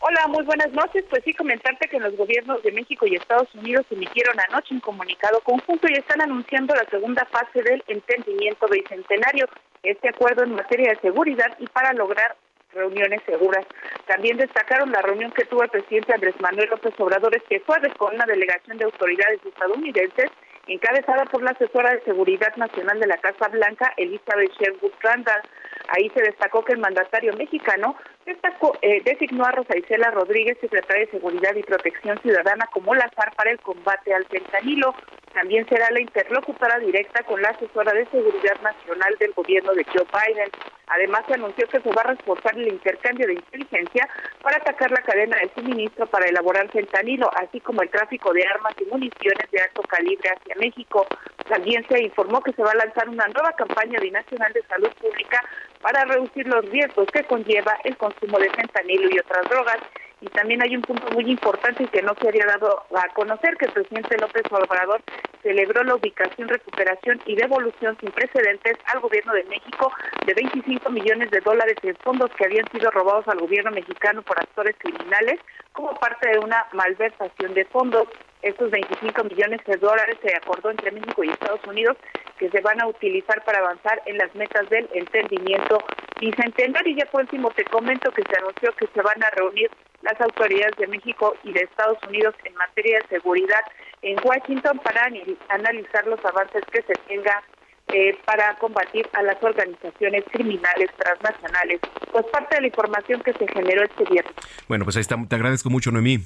Hola, 0.00 0.28
muy 0.28 0.44
buenas 0.44 0.70
noches. 0.72 1.04
Pues 1.10 1.24
sí, 1.24 1.34
comentarte 1.34 1.88
que 1.88 1.98
los 1.98 2.16
gobiernos 2.16 2.62
de 2.62 2.72
México 2.72 3.06
y 3.06 3.16
Estados 3.16 3.52
Unidos 3.54 3.86
emitieron 3.90 4.36
anoche 4.48 4.74
un 4.74 4.80
comunicado 4.80 5.40
conjunto 5.40 5.88
y 5.90 5.94
están 5.94 6.20
anunciando 6.20 6.74
la 6.74 6.88
segunda 6.90 7.24
fase 7.26 7.62
del 7.62 7.82
entendimiento 7.88 8.68
bicentenario, 8.68 9.48
este 9.82 10.10
acuerdo 10.10 10.44
en 10.44 10.54
materia 10.54 10.90
de 10.90 11.00
seguridad 11.00 11.56
y 11.58 11.66
para 11.66 11.92
lograr 11.92 12.36
reuniones 12.72 13.22
seguras. 13.26 13.66
También 14.06 14.36
destacaron 14.36 14.92
la 14.92 15.02
reunión 15.02 15.32
que 15.32 15.46
tuvo 15.46 15.62
el 15.64 15.70
presidente 15.70 16.14
Andrés 16.14 16.34
Manuel 16.40 16.68
López 16.70 16.94
Obrador 16.98 17.34
este 17.34 17.60
jueves 17.60 17.92
con 17.98 18.14
una 18.14 18.26
delegación 18.26 18.78
de 18.78 18.84
autoridades 18.84 19.40
estadounidenses 19.44 20.30
encabezada 20.66 21.24
por 21.26 21.42
la 21.42 21.52
asesora 21.52 21.92
de 21.92 22.02
Seguridad 22.02 22.54
Nacional 22.56 22.98
de 23.00 23.06
la 23.06 23.18
Casa 23.18 23.48
Blanca, 23.48 23.92
Elizabeth 23.96 24.52
Sherwood 24.58 24.92
Randall. 25.00 25.42
Ahí 25.88 26.10
se 26.10 26.22
destacó 26.22 26.64
que 26.64 26.72
el 26.72 26.78
mandatario 26.78 27.32
mexicano 27.34 27.96
destacó, 28.26 28.76
eh, 28.82 29.00
designó 29.04 29.44
a 29.44 29.52
Rosa 29.52 29.76
Isela 29.76 30.10
Rodríguez, 30.10 30.58
secretaria 30.60 31.06
de 31.06 31.12
Seguridad 31.12 31.54
y 31.54 31.62
Protección 31.62 32.18
Ciudadana, 32.20 32.66
como 32.72 32.94
la 32.94 33.08
para 33.16 33.50
el 33.50 33.60
combate 33.60 34.12
al 34.12 34.26
fentanilo. 34.26 34.94
También 35.32 35.66
será 35.68 35.90
la 35.90 36.00
interlocutora 36.00 36.78
directa 36.78 37.22
con 37.24 37.40
la 37.40 37.50
asesora 37.50 37.92
de 37.92 38.06
Seguridad 38.06 38.60
Nacional 38.62 39.14
del 39.20 39.32
gobierno 39.32 39.72
de 39.74 39.84
Joe 39.84 40.06
Biden. 40.06 40.50
Además, 40.88 41.24
se 41.26 41.34
anunció 41.34 41.66
que 41.68 41.80
se 41.80 41.90
va 41.90 42.02
a 42.02 42.14
reforzar 42.14 42.56
el 42.56 42.68
intercambio 42.68 43.26
de 43.26 43.34
inteligencia 43.34 44.08
para 44.40 44.56
atacar 44.56 44.90
la 44.90 45.02
cadena 45.02 45.36
de 45.36 45.50
suministro 45.54 46.06
para 46.06 46.26
elaborar 46.26 46.70
fentanilo, 46.70 47.28
así 47.36 47.60
como 47.60 47.82
el 47.82 47.90
tráfico 47.90 48.32
de 48.32 48.46
armas 48.46 48.74
y 48.80 48.84
municiones 48.84 49.50
de 49.50 49.60
alto 49.60 49.82
calibre 49.82 50.30
hacia 50.30 50.54
México. 50.56 51.06
También 51.48 51.84
se 51.88 52.02
informó 52.02 52.40
que 52.40 52.52
se 52.52 52.62
va 52.62 52.70
a 52.70 52.76
lanzar 52.76 53.08
una 53.08 53.26
nueva 53.26 53.52
campaña 53.52 54.00
binacional 54.00 54.52
de 54.52 54.62
salud 54.62 54.90
pública 55.00 55.42
para 55.80 56.04
reducir 56.04 56.46
los 56.46 56.64
riesgos 56.70 57.06
que 57.12 57.24
conlleva 57.24 57.76
el 57.84 57.96
consumo 57.96 58.38
de 58.38 58.50
fentanilo 58.50 59.08
y 59.10 59.18
otras 59.18 59.48
drogas. 59.48 59.78
Y 60.20 60.26
también 60.28 60.62
hay 60.62 60.74
un 60.74 60.82
punto 60.82 61.10
muy 61.12 61.30
importante 61.30 61.86
que 61.88 62.02
no 62.02 62.14
se 62.20 62.28
había 62.28 62.46
dado 62.46 62.84
a 62.96 63.08
conocer 63.10 63.56
que 63.58 63.66
el 63.66 63.72
presidente 63.72 64.16
López 64.16 64.44
Obrador 64.50 65.02
celebró 65.42 65.84
la 65.84 65.94
ubicación, 65.94 66.48
recuperación 66.48 67.20
y 67.26 67.36
devolución 67.36 67.96
sin 68.00 68.10
precedentes 68.10 68.78
al 68.86 69.00
gobierno 69.00 69.32
de 69.34 69.44
México 69.44 69.92
de 70.26 70.34
25 70.34 70.90
millones 70.90 71.30
de 71.30 71.40
dólares 71.40 71.76
en 71.82 71.94
fondos 71.96 72.30
que 72.36 72.46
habían 72.46 72.68
sido 72.72 72.90
robados 72.90 73.28
al 73.28 73.38
gobierno 73.38 73.70
mexicano 73.70 74.22
por 74.22 74.38
actores 74.38 74.74
criminales 74.78 75.38
como 75.72 75.94
parte 76.00 76.30
de 76.30 76.38
una 76.38 76.66
malversación 76.72 77.54
de 77.54 77.64
fondos. 77.66 78.08
Estos 78.42 78.70
25 78.70 79.24
millones 79.24 79.60
de 79.66 79.76
dólares 79.76 80.16
se 80.22 80.34
acordó 80.34 80.70
entre 80.70 80.90
México 80.90 81.22
y 81.22 81.28
Estados 81.28 81.64
Unidos 81.66 81.96
que 82.38 82.50
se 82.50 82.60
van 82.60 82.80
a 82.80 82.86
utilizar 82.86 83.44
para 83.44 83.58
avanzar 83.58 84.02
en 84.06 84.18
las 84.18 84.34
metas 84.34 84.68
del 84.68 84.88
entendimiento 84.92 85.78
bicentenario. 86.20 86.92
Y 86.92 86.98
ya 86.98 87.06
por 87.06 87.22
último 87.22 87.50
te 87.50 87.64
comento 87.64 88.10
que 88.12 88.22
se 88.22 88.38
anunció 88.38 88.72
que 88.72 88.86
se 88.86 89.02
van 89.02 89.22
a 89.22 89.30
reunir 89.30 89.70
las 90.02 90.20
autoridades 90.20 90.76
de 90.76 90.86
México 90.86 91.34
y 91.42 91.52
de 91.52 91.60
Estados 91.60 91.98
Unidos 92.08 92.34
en 92.44 92.54
materia 92.54 92.98
de 93.00 93.16
seguridad 93.16 93.62
en 94.02 94.16
Washington 94.22 94.78
para 94.78 95.10
analizar 95.48 96.06
los 96.06 96.24
avances 96.24 96.62
que 96.70 96.82
se 96.82 96.92
tenga 97.08 97.42
eh, 97.88 98.18
para 98.24 98.56
combatir 98.58 99.08
a 99.12 99.22
las 99.22 99.42
organizaciones 99.42 100.24
criminales 100.32 100.90
transnacionales. 100.96 101.80
Pues 102.12 102.26
parte 102.26 102.56
de 102.56 102.62
la 102.62 102.66
información 102.68 103.22
que 103.22 103.32
se 103.32 103.46
generó 103.48 103.84
este 103.84 104.04
viernes. 104.04 104.34
Bueno, 104.68 104.84
pues 104.84 104.96
ahí 104.96 105.02
está. 105.02 105.16
Te 105.28 105.36
agradezco 105.36 105.70
mucho, 105.70 105.90
Noemí. 105.90 106.18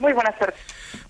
Muy 0.00 0.14
buenas 0.14 0.38
tardes. 0.38 0.58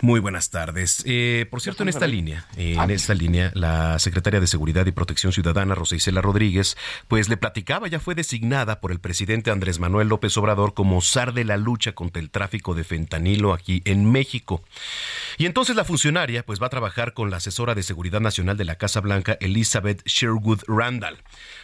Muy 0.03 0.21
buenas 0.21 0.51
tardes. 0.51 1.03
Eh, 1.07 1.47
por 1.49 1.61
cierto, 1.61 1.85
en 1.85 1.91
esta 1.91 2.07
línea, 2.07 2.47
eh, 2.57 2.75
en 2.77 2.91
esta 2.91 3.15
línea, 3.15 3.53
la 3.55 3.99
secretaria 3.99 4.41
de 4.41 4.47
Seguridad 4.49 4.85
y 4.87 4.93
Protección 4.93 5.33
Ciudadana, 5.33 5.77
Rosa 5.77 5.95
Isela 5.95 6.21
Rodríguez, 6.21 6.77
pues 7.07 7.29
le 7.29 7.37
platicaba, 7.37 7.87
ya 7.87 8.01
fue 8.01 8.17
designada 8.17 8.81
por 8.81 8.91
el 8.91 8.99
presidente 8.99 9.51
Andrés 9.53 9.79
Manuel 9.79 10.09
López 10.09 10.37
Obrador 10.37 10.75
como 10.75 11.01
zar 11.03 11.35
de 11.35 11.45
la 11.45 11.57
lucha 11.57 11.93
contra 11.93 12.21
el 12.21 12.31
tráfico 12.31 12.75
de 12.75 12.83
fentanilo 12.83 13.53
aquí 13.53 13.81
en 13.85 14.11
México. 14.11 14.65
Y 15.39 15.47
entonces 15.47 15.77
la 15.77 15.85
funcionaria, 15.85 16.45
pues 16.45 16.61
va 16.61 16.67
a 16.67 16.71
trabajar 16.71 17.15
con 17.15 17.31
la 17.31 17.37
asesora 17.37 17.75
de 17.75 17.85
Seguridad 17.85 18.21
Nacional 18.21 18.57
de 18.57 18.65
la 18.65 18.75
Casa 18.75 19.01
Blanca, 19.01 19.39
Elizabeth 19.41 20.03
Sherwood 20.05 20.63
Randall. 20.67 21.19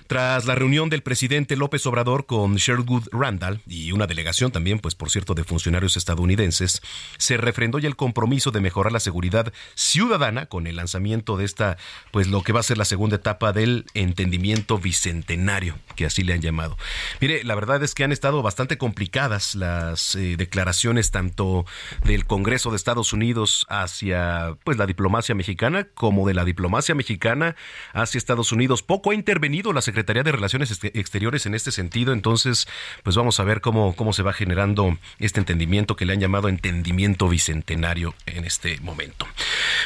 Tras 0.06 0.44
la 0.46 0.54
reunión 0.54 0.90
del 0.90 1.02
presidente 1.02 1.56
López 1.56 1.84
Obrador 1.86 2.26
con 2.26 2.56
Sherwood 2.56 3.08
Randall 3.10 3.60
y 3.66 3.90
una 3.90 4.06
delegación 4.06 4.52
también, 4.52 4.78
pues 4.78 4.94
por 4.94 5.10
cierto, 5.10 5.34
de 5.34 5.42
funcionarios 5.42 5.96
estadounidenses, 5.96 6.80
se 7.18 7.36
refrendó 7.36 7.78
ya 7.78 7.88
el 7.88 7.96
compromiso 7.96 8.50
de 8.50 8.60
mejorar 8.60 8.92
la 8.92 9.00
seguridad 9.00 9.52
ciudadana 9.74 10.46
con 10.46 10.66
el 10.66 10.76
lanzamiento 10.76 11.36
de 11.36 11.44
esta, 11.44 11.76
pues 12.10 12.28
lo 12.28 12.42
que 12.42 12.52
va 12.52 12.60
a 12.60 12.64
ser 12.64 12.78
la 12.78 12.84
segunda 12.84 13.16
etapa 13.16 13.52
del 13.52 13.86
entendimiento 13.94 14.78
bicentenario, 14.78 15.78
que 15.94 16.06
así 16.06 16.22
le 16.22 16.34
han 16.34 16.40
llamado. 16.40 16.76
Mire, 17.20 17.44
la 17.44 17.54
verdad 17.54 17.82
es 17.82 17.94
que 17.94 18.04
han 18.04 18.12
estado 18.12 18.42
bastante 18.42 18.78
complicadas 18.78 19.54
las 19.54 20.14
eh, 20.14 20.36
declaraciones 20.36 21.10
tanto 21.10 21.64
del 22.04 22.26
Congreso 22.26 22.70
de 22.70 22.76
Estados 22.76 23.12
Unidos 23.12 23.66
hacia 23.68 24.56
pues 24.64 24.76
la 24.76 24.86
diplomacia 24.86 25.34
mexicana 25.34 25.88
como 25.94 26.26
de 26.26 26.34
la 26.34 26.44
diplomacia 26.44 26.94
mexicana 26.94 27.56
hacia 27.92 28.18
Estados 28.18 28.52
Unidos. 28.52 28.82
Poco 28.82 29.10
ha 29.10 29.14
intervenido 29.14 29.72
la 29.72 29.82
Secretaría 29.82 30.22
de 30.22 30.32
Relaciones 30.32 30.78
Exteriores 30.82 31.46
en 31.46 31.54
este 31.54 31.72
sentido, 31.72 32.12
entonces 32.12 32.68
pues 33.02 33.16
vamos 33.16 33.40
a 33.40 33.44
ver 33.44 33.60
cómo, 33.60 33.94
cómo 33.94 34.12
se 34.12 34.22
va 34.22 34.32
generando 34.32 34.98
este 35.18 35.40
entendimiento 35.40 35.96
que 35.96 36.04
le 36.04 36.12
han 36.12 36.20
llamado 36.20 36.48
entendimiento 36.48 37.05
bicentenario 37.14 38.14
en 38.26 38.44
este 38.44 38.78
momento. 38.80 39.26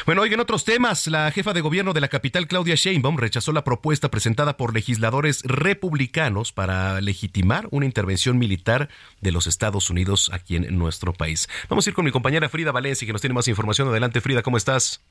Bueno, 0.05 0.21
oigan 0.21 0.39
otros 0.39 0.65
temas. 0.65 1.07
La 1.07 1.29
jefa 1.31 1.53
de 1.53 1.61
gobierno 1.61 1.93
de 1.93 2.01
la 2.01 2.07
capital, 2.07 2.47
Claudia 2.47 2.75
Sheinbaum, 2.75 3.17
rechazó 3.17 3.51
la 3.51 3.63
propuesta 3.63 4.09
presentada 4.09 4.57
por 4.57 4.73
legisladores 4.73 5.43
republicanos 5.43 6.51
para 6.51 6.99
legitimar 7.01 7.67
una 7.71 7.85
intervención 7.85 8.37
militar 8.37 8.89
de 9.21 9.31
los 9.31 9.47
Estados 9.47 9.89
Unidos 9.89 10.31
aquí 10.33 10.55
en 10.55 10.77
nuestro 10.77 11.13
país. 11.13 11.47
Vamos 11.69 11.85
a 11.85 11.89
ir 11.89 11.93
con 11.93 12.05
mi 12.05 12.11
compañera 12.11 12.49
Frida 12.49 12.71
Valencia, 12.71 13.05
que 13.05 13.13
nos 13.13 13.21
tiene 13.21 13.33
más 13.33 13.47
información. 13.47 13.87
Adelante, 13.87 14.21
Frida, 14.21 14.41
¿cómo 14.41 14.57
estás? 14.57 15.01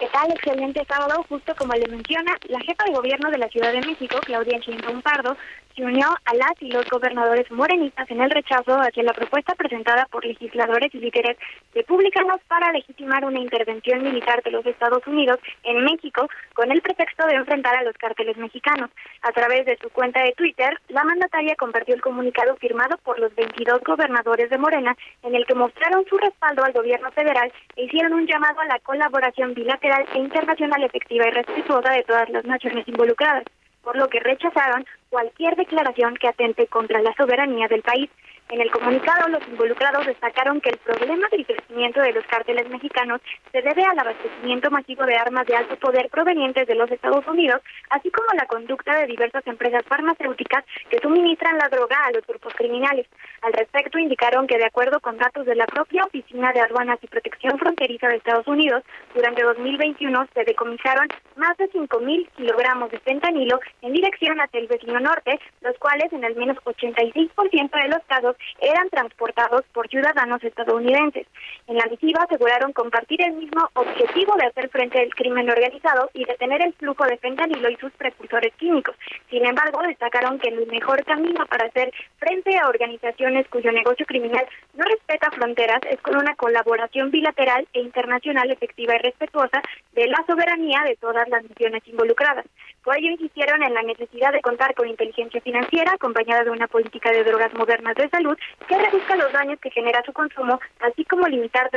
¿Qué 0.00 0.08
tal? 0.12 0.30
Excelente 0.32 0.84
sábado. 0.88 1.24
Justo 1.28 1.54
como 1.56 1.74
le 1.74 1.86
menciona, 1.86 2.36
la 2.48 2.58
jefa 2.60 2.84
de 2.84 2.92
gobierno 2.92 3.30
de 3.30 3.38
la 3.38 3.48
Ciudad 3.48 3.72
de 3.72 3.80
México, 3.86 4.18
Claudia 4.24 4.58
Sheinbaum 4.58 5.00
Pardo, 5.02 5.36
se 5.74 5.84
unió 5.84 6.06
a 6.06 6.34
las 6.34 6.52
y 6.60 6.70
los 6.70 6.88
gobernadores 6.88 7.50
morenistas 7.50 8.10
en 8.10 8.20
el 8.20 8.30
rechazo 8.30 8.76
hacia 8.80 9.02
la 9.02 9.12
propuesta 9.12 9.54
presentada 9.54 10.06
por 10.10 10.24
legisladores 10.24 10.94
y 10.94 10.98
líderes 10.98 11.36
republicanos 11.74 12.40
para 12.48 12.72
legitimar 12.72 13.24
una 13.24 13.40
intervención 13.40 14.02
militar 14.02 14.42
de 14.42 14.50
los 14.50 14.64
Estados 14.66 15.06
Unidos 15.06 15.38
en 15.64 15.84
México 15.84 16.28
con 16.54 16.70
el 16.70 16.82
pretexto 16.82 17.26
de 17.26 17.34
enfrentar 17.34 17.76
a 17.76 17.82
los 17.82 17.96
cárteles 17.96 18.36
mexicanos. 18.36 18.90
A 19.22 19.32
través 19.32 19.66
de 19.66 19.78
su 19.80 19.90
cuenta 19.90 20.22
de 20.22 20.32
Twitter, 20.32 20.78
la 20.88 21.04
mandataria 21.04 21.56
compartió 21.56 21.94
el 21.94 22.00
comunicado 22.00 22.56
firmado 22.56 22.98
por 22.98 23.18
los 23.18 23.34
22 23.34 23.80
gobernadores 23.84 24.50
de 24.50 24.58
Morena 24.58 24.96
en 25.22 25.34
el 25.34 25.46
que 25.46 25.54
mostraron 25.54 26.04
su 26.08 26.18
respaldo 26.18 26.64
al 26.64 26.72
gobierno 26.72 27.10
federal 27.12 27.52
e 27.76 27.84
hicieron 27.84 28.14
un 28.14 28.26
llamado 28.26 28.60
a 28.60 28.66
la 28.66 28.78
colaboración 28.80 29.54
bilateral 29.54 30.04
e 30.14 30.18
internacional 30.18 30.82
efectiva 30.82 31.26
y 31.26 31.30
respetuosa 31.30 31.92
de 31.92 32.02
todas 32.04 32.28
las 32.30 32.44
naciones 32.44 32.86
involucradas 32.88 33.44
por 33.82 33.96
lo 33.96 34.08
que 34.08 34.20
rechazaron 34.20 34.86
cualquier 35.10 35.56
declaración 35.56 36.16
que 36.16 36.28
atente 36.28 36.66
contra 36.66 37.02
la 37.02 37.14
soberanía 37.14 37.68
del 37.68 37.82
país. 37.82 38.10
En 38.48 38.60
el 38.60 38.70
comunicado, 38.70 39.28
los 39.28 39.46
involucrados 39.48 40.04
destacaron 40.04 40.60
que 40.60 40.70
el 40.70 40.76
problema 40.78 41.26
del 41.30 41.46
crecimiento 41.46 42.02
de 42.02 42.12
los 42.12 42.24
cárteles 42.26 42.68
mexicanos 42.68 43.20
se 43.50 43.62
debe 43.62 43.82
al 43.82 43.98
abastecimiento 43.98 44.70
masivo 44.70 45.06
de 45.06 45.16
armas 45.16 45.46
de 45.46 45.56
alto 45.56 45.76
poder 45.76 46.10
provenientes 46.10 46.66
de 46.66 46.74
los 46.74 46.90
Estados 46.90 47.26
Unidos, 47.26 47.62
así 47.88 48.10
como 48.10 48.28
la 48.34 48.46
conducta 48.46 48.94
de 48.98 49.06
diversas 49.06 49.46
empresas 49.46 49.82
farmacéuticas 49.86 50.64
que 50.90 50.98
suministran 50.98 51.56
la 51.56 51.68
droga 51.70 51.96
a 52.04 52.12
los 52.12 52.26
grupos 52.26 52.52
criminales. 52.54 53.06
Al 53.40 53.54
respecto, 53.54 53.98
indicaron 53.98 54.46
que 54.46 54.58
de 54.58 54.66
acuerdo 54.66 55.00
con 55.00 55.16
datos 55.16 55.46
de 55.46 55.54
la 55.54 55.66
propia 55.66 56.04
Oficina 56.04 56.52
de 56.52 56.60
Aduanas 56.60 56.98
y 57.02 57.06
Protección 57.06 57.58
Fronteriza 57.58 58.08
de 58.08 58.16
Estados 58.16 58.46
Unidos, 58.46 58.82
durante 59.14 59.42
2021 59.42 60.28
se 60.34 60.44
decomisaron 60.44 61.08
más 61.36 61.56
de 61.56 61.70
5.000 61.70 62.28
kilogramos 62.36 62.90
de 62.90 62.98
fentanilo 63.00 63.60
en 63.80 63.92
dirección 63.92 64.40
hacia 64.40 64.60
el 64.60 64.66
vecino 64.66 65.00
norte, 65.00 65.40
los 65.62 65.76
cuales 65.78 66.12
en 66.12 66.24
al 66.24 66.36
menos 66.36 66.58
86% 66.58 67.82
de 67.82 67.88
los 67.88 68.04
casos 68.06 68.31
eran 68.60 68.88
transportados 68.90 69.62
por 69.72 69.88
ciudadanos 69.88 70.42
estadounidenses. 70.42 71.26
En 71.66 71.76
la 71.76 71.86
misiva 71.86 72.22
aseguraron 72.22 72.72
compartir 72.72 73.22
el 73.22 73.32
mismo 73.34 73.68
objetivo 73.74 74.34
de 74.36 74.46
hacer 74.46 74.68
frente 74.68 75.00
al 75.00 75.14
crimen 75.14 75.50
organizado 75.50 76.10
y 76.14 76.24
detener 76.24 76.62
el 76.62 76.74
flujo 76.74 77.04
de 77.04 77.18
fentanilo 77.18 77.70
y 77.70 77.76
sus 77.76 77.92
precursores 77.92 78.52
químicos. 78.54 78.96
Sin 79.30 79.44
embargo, 79.44 79.80
destacaron 79.82 80.38
que 80.38 80.48
el 80.48 80.66
mejor 80.66 81.04
camino 81.04 81.44
para 81.46 81.66
hacer 81.66 81.92
frente 82.18 82.58
a 82.58 82.68
organizaciones 82.68 83.48
cuyo 83.48 83.72
negocio 83.72 84.06
criminal 84.06 84.46
no 84.74 84.84
respeta 84.84 85.30
fronteras 85.30 85.80
es 85.90 86.00
con 86.00 86.16
una 86.16 86.34
colaboración 86.34 87.10
bilateral 87.10 87.66
e 87.72 87.80
internacional 87.80 88.50
efectiva 88.50 88.94
y 88.96 88.98
respetuosa 88.98 89.62
de 89.92 90.06
la 90.06 90.24
soberanía 90.26 90.82
de 90.84 90.96
todas 90.96 91.28
las 91.28 91.42
naciones 91.44 91.82
involucradas. 91.86 92.46
Por 92.82 92.96
ello 92.96 93.10
insistieron 93.10 93.62
en 93.62 93.74
la 93.74 93.82
necesidad 93.82 94.32
de 94.32 94.40
contar 94.40 94.74
con 94.74 94.88
inteligencia 94.88 95.40
financiera 95.40 95.92
acompañada 95.92 96.44
de 96.44 96.50
una 96.50 96.66
política 96.66 97.10
de 97.12 97.24
drogas 97.24 97.52
modernas 97.54 97.94
de 97.94 98.08
salud 98.08 98.21
que 98.68 98.78
reduzca 98.78 99.16
los 99.16 99.32
daños 99.32 99.58
que 99.60 99.70
genera 99.70 100.02
su 100.04 100.12
consumo, 100.12 100.60
así 100.80 101.04
como 101.04 101.26
limitar 101.28 101.70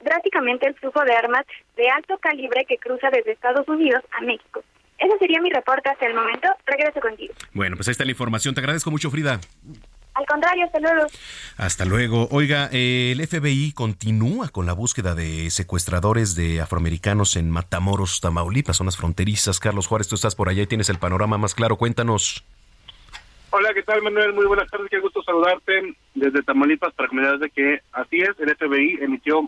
drásticamente 0.00 0.66
el 0.66 0.74
flujo 0.74 1.02
de 1.04 1.14
armas 1.14 1.44
de 1.76 1.88
alto 1.88 2.18
calibre 2.18 2.64
que 2.66 2.78
cruza 2.78 3.10
desde 3.10 3.32
Estados 3.32 3.66
Unidos 3.68 4.02
a 4.12 4.20
México. 4.22 4.62
Ese 4.98 5.18
sería 5.18 5.40
mi 5.40 5.50
reporte 5.50 5.90
hasta 5.90 6.06
el 6.06 6.14
momento. 6.14 6.48
Regreso 6.64 7.00
contigo. 7.00 7.34
Bueno, 7.52 7.76
pues 7.76 7.88
ahí 7.88 7.92
está 7.92 8.04
la 8.04 8.12
información. 8.12 8.54
Te 8.54 8.60
agradezco 8.60 8.90
mucho, 8.90 9.10
Frida. 9.10 9.40
Al 10.14 10.26
contrario, 10.26 10.66
hasta 10.66 10.78
luego. 10.78 11.06
Hasta 11.56 11.84
luego. 11.86 12.28
Oiga, 12.30 12.68
el 12.70 13.26
FBI 13.26 13.72
continúa 13.72 14.50
con 14.50 14.66
la 14.66 14.74
búsqueda 14.74 15.14
de 15.14 15.50
secuestradores 15.50 16.36
de 16.36 16.60
afroamericanos 16.60 17.34
en 17.36 17.50
Matamoros, 17.50 18.20
Tamaulipas, 18.20 18.76
zonas 18.76 18.96
fronterizas. 18.96 19.58
Carlos 19.58 19.86
Juárez, 19.86 20.08
tú 20.08 20.14
estás 20.14 20.36
por 20.36 20.48
allá 20.48 20.62
y 20.62 20.66
tienes 20.66 20.90
el 20.90 20.98
panorama 20.98 21.38
más 21.38 21.54
claro. 21.54 21.76
Cuéntanos. 21.76 22.44
Hola, 23.54 23.74
¿qué 23.74 23.82
tal, 23.82 24.00
Manuel? 24.00 24.32
Muy 24.32 24.46
buenas 24.46 24.66
tardes. 24.70 24.88
Qué 24.88 24.98
gusto 24.98 25.22
saludarte 25.22 25.94
desde 26.14 26.42
Tamaulipas 26.42 26.94
para 26.94 27.36
de 27.36 27.50
que 27.50 27.82
así 27.92 28.22
es, 28.22 28.30
el 28.40 28.56
FBI 28.56 28.98
emitió 29.02 29.40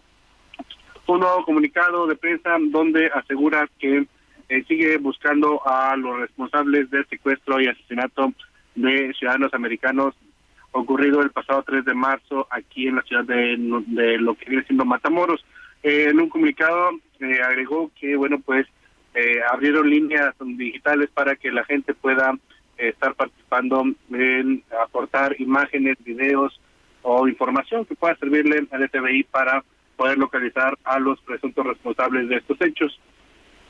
un 1.06 1.20
nuevo 1.20 1.42
comunicado 1.46 2.06
de 2.06 2.14
prensa 2.14 2.58
donde 2.68 3.06
asegura 3.06 3.66
que 3.78 4.06
eh, 4.50 4.64
sigue 4.68 4.98
buscando 4.98 5.66
a 5.66 5.96
los 5.96 6.20
responsables 6.20 6.90
del 6.90 7.08
secuestro 7.08 7.58
y 7.62 7.68
asesinato 7.68 8.34
de 8.74 9.10
ciudadanos 9.18 9.54
americanos 9.54 10.14
ocurrido 10.72 11.22
el 11.22 11.30
pasado 11.30 11.62
3 11.62 11.86
de 11.86 11.94
marzo 11.94 12.46
aquí 12.50 12.88
en 12.88 12.96
la 12.96 13.02
ciudad 13.04 13.24
de, 13.24 13.56
lo 13.56 14.34
que 14.34 14.50
viene 14.50 14.66
siendo 14.66 14.84
Matamoros. 14.84 15.42
Eh, 15.82 16.08
en 16.10 16.20
un 16.20 16.28
comunicado 16.28 16.90
eh, 17.20 17.40
agregó 17.42 17.90
que, 17.98 18.16
bueno, 18.16 18.38
pues 18.38 18.66
eh, 19.14 19.40
abrieron 19.50 19.88
líneas 19.88 20.34
digitales 20.40 21.08
para 21.14 21.36
que 21.36 21.50
la 21.50 21.64
gente 21.64 21.94
pueda 21.94 22.34
estar 22.76 23.14
participando 23.14 23.84
en 24.10 24.62
aportar 24.84 25.34
imágenes, 25.40 25.96
videos 26.04 26.60
o 27.02 27.28
información 27.28 27.84
que 27.84 27.94
pueda 27.94 28.16
servirle 28.16 28.66
al 28.70 28.88
FBI 28.88 29.24
para 29.24 29.64
poder 29.96 30.18
localizar 30.18 30.76
a 30.84 30.98
los 30.98 31.20
presuntos 31.20 31.66
responsables 31.66 32.28
de 32.28 32.36
estos 32.36 32.60
hechos. 32.60 32.98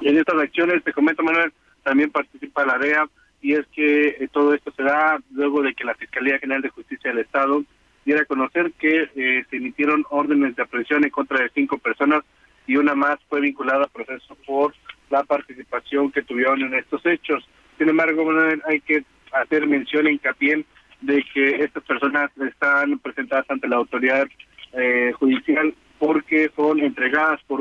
En 0.00 0.16
estas 0.16 0.40
acciones, 0.40 0.82
te 0.84 0.92
comento, 0.92 1.22
Manuel, 1.22 1.52
también 1.82 2.10
participa 2.10 2.64
la 2.64 2.78
DEA, 2.78 3.08
y 3.44 3.52
es 3.52 3.66
que 3.74 4.08
eh, 4.08 4.28
todo 4.32 4.54
esto 4.54 4.72
se 4.74 4.82
da 4.82 5.18
luego 5.32 5.60
de 5.60 5.74
que 5.74 5.84
la 5.84 5.94
Fiscalía 5.94 6.38
General 6.38 6.62
de 6.62 6.70
Justicia 6.70 7.10
del 7.10 7.20
Estado 7.20 7.62
diera 8.06 8.22
a 8.22 8.26
conocer 8.26 8.72
que 8.72 9.10
eh, 9.14 9.44
se 9.50 9.56
emitieron 9.56 10.04
órdenes 10.08 10.56
de 10.56 10.62
aprehensión 10.62 11.04
en 11.04 11.10
contra 11.10 11.42
de 11.42 11.50
cinco 11.54 11.76
personas 11.76 12.24
y 12.66 12.76
una 12.76 12.94
más 12.94 13.18
fue 13.28 13.42
vinculada 13.42 13.84
al 13.84 13.90
proceso 13.90 14.34
por 14.46 14.74
la 15.10 15.24
participación 15.24 16.10
que 16.10 16.22
tuvieron 16.22 16.62
en 16.62 16.74
estos 16.74 17.04
hechos. 17.04 17.46
Sin 17.78 17.88
embargo, 17.88 18.30
hay 18.66 18.80
que 18.80 19.04
hacer 19.32 19.66
mención 19.66 20.06
e 20.06 20.12
hincapié 20.12 20.64
de 21.00 21.24
que 21.34 21.56
estas 21.64 21.82
personas 21.84 22.30
están 22.38 22.98
presentadas 22.98 23.46
ante 23.50 23.68
la 23.68 23.76
autoridad 23.76 24.26
eh, 24.72 25.12
judicial 25.18 25.74
porque 25.98 26.50
son 26.56 26.80
entregadas 26.80 27.40
por, 27.46 27.60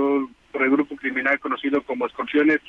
por 0.52 0.64
el 0.64 0.72
grupo 0.72 0.96
criminal 0.96 1.40
conocido 1.40 1.82
como 1.84 2.06
Escorpiones, 2.06 2.60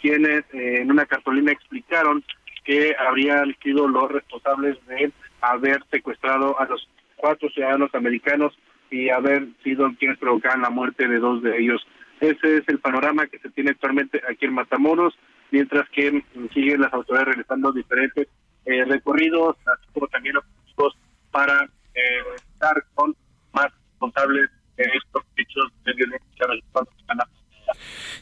quienes 0.00 0.44
en 0.52 0.90
una 0.90 1.06
cartulina 1.06 1.52
explicaron 1.52 2.24
que 2.64 2.94
habrían 2.98 3.56
sido 3.62 3.88
los 3.88 4.10
responsables 4.10 4.76
de 4.86 5.10
haber 5.40 5.82
secuestrado 5.90 6.60
a 6.60 6.66
los 6.66 6.88
cuatro 7.16 7.48
ciudadanos 7.50 7.94
americanos 7.94 8.56
y 8.90 9.08
haber 9.10 9.46
sido 9.62 9.90
quienes 9.98 10.18
provocaron 10.18 10.62
la 10.62 10.70
muerte 10.70 11.08
de 11.08 11.18
dos 11.18 11.42
de 11.42 11.58
ellos. 11.58 11.86
Ese 12.20 12.58
es 12.58 12.68
el 12.68 12.78
panorama 12.78 13.26
que 13.26 13.38
se 13.38 13.50
tiene 13.50 13.70
actualmente 13.70 14.20
aquí 14.28 14.46
en 14.46 14.54
Matamoros, 14.54 15.16
mientras 15.50 15.88
que 15.90 16.24
siguen 16.52 16.80
las 16.80 16.92
autoridades 16.92 17.28
realizando 17.28 17.72
diferentes 17.72 18.28
eh, 18.66 18.84
recorridos, 18.84 19.56
así 19.66 19.86
como 19.92 20.06
también 20.08 20.36
objetivos 20.36 20.96
para 21.30 21.64
eh, 21.94 22.22
estar 22.36 22.84
con 22.94 23.14
más 23.52 23.66
responsables 23.90 24.50
de 24.76 24.84
estos 24.84 25.22
hechos 25.36 25.72
de 25.84 25.92
violencia 25.94 26.28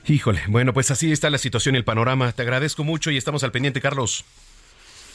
Híjole, 0.08 0.40
bueno, 0.48 0.72
pues 0.72 0.90
así 0.90 1.10
está 1.10 1.30
la 1.30 1.38
situación 1.38 1.74
y 1.74 1.78
el 1.78 1.84
panorama. 1.84 2.30
Te 2.32 2.42
agradezco 2.42 2.84
mucho 2.84 3.10
y 3.10 3.16
estamos 3.16 3.42
al 3.42 3.52
pendiente, 3.52 3.80
Carlos. 3.80 4.24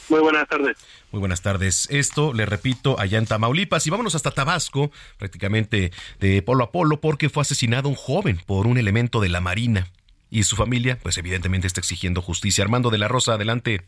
Muy 0.08 0.20
buenas 0.20 0.46
tardes. 0.48 0.76
Muy 1.10 1.20
buenas 1.20 1.40
tardes. 1.40 1.88
Esto, 1.90 2.34
le 2.34 2.44
repito, 2.44 3.00
allá 3.00 3.18
en 3.18 3.26
Tamaulipas. 3.26 3.86
Y 3.86 3.90
vámonos 3.90 4.14
hasta 4.14 4.32
Tabasco, 4.32 4.90
prácticamente 5.18 5.92
de 6.20 6.42
polo 6.42 6.64
a 6.64 6.72
polo, 6.72 7.00
porque 7.00 7.30
fue 7.30 7.40
asesinado 7.40 7.88
un 7.88 7.94
joven 7.94 8.40
por 8.44 8.66
un 8.66 8.76
elemento 8.76 9.20
de 9.20 9.30
la 9.30 9.40
Marina. 9.40 9.88
Y 10.32 10.44
su 10.44 10.56
familia, 10.56 10.98
pues 11.02 11.18
evidentemente 11.18 11.66
está 11.66 11.80
exigiendo 11.80 12.22
justicia. 12.22 12.64
Armando 12.64 12.88
de 12.88 12.96
la 12.96 13.06
Rosa, 13.06 13.34
adelante. 13.34 13.82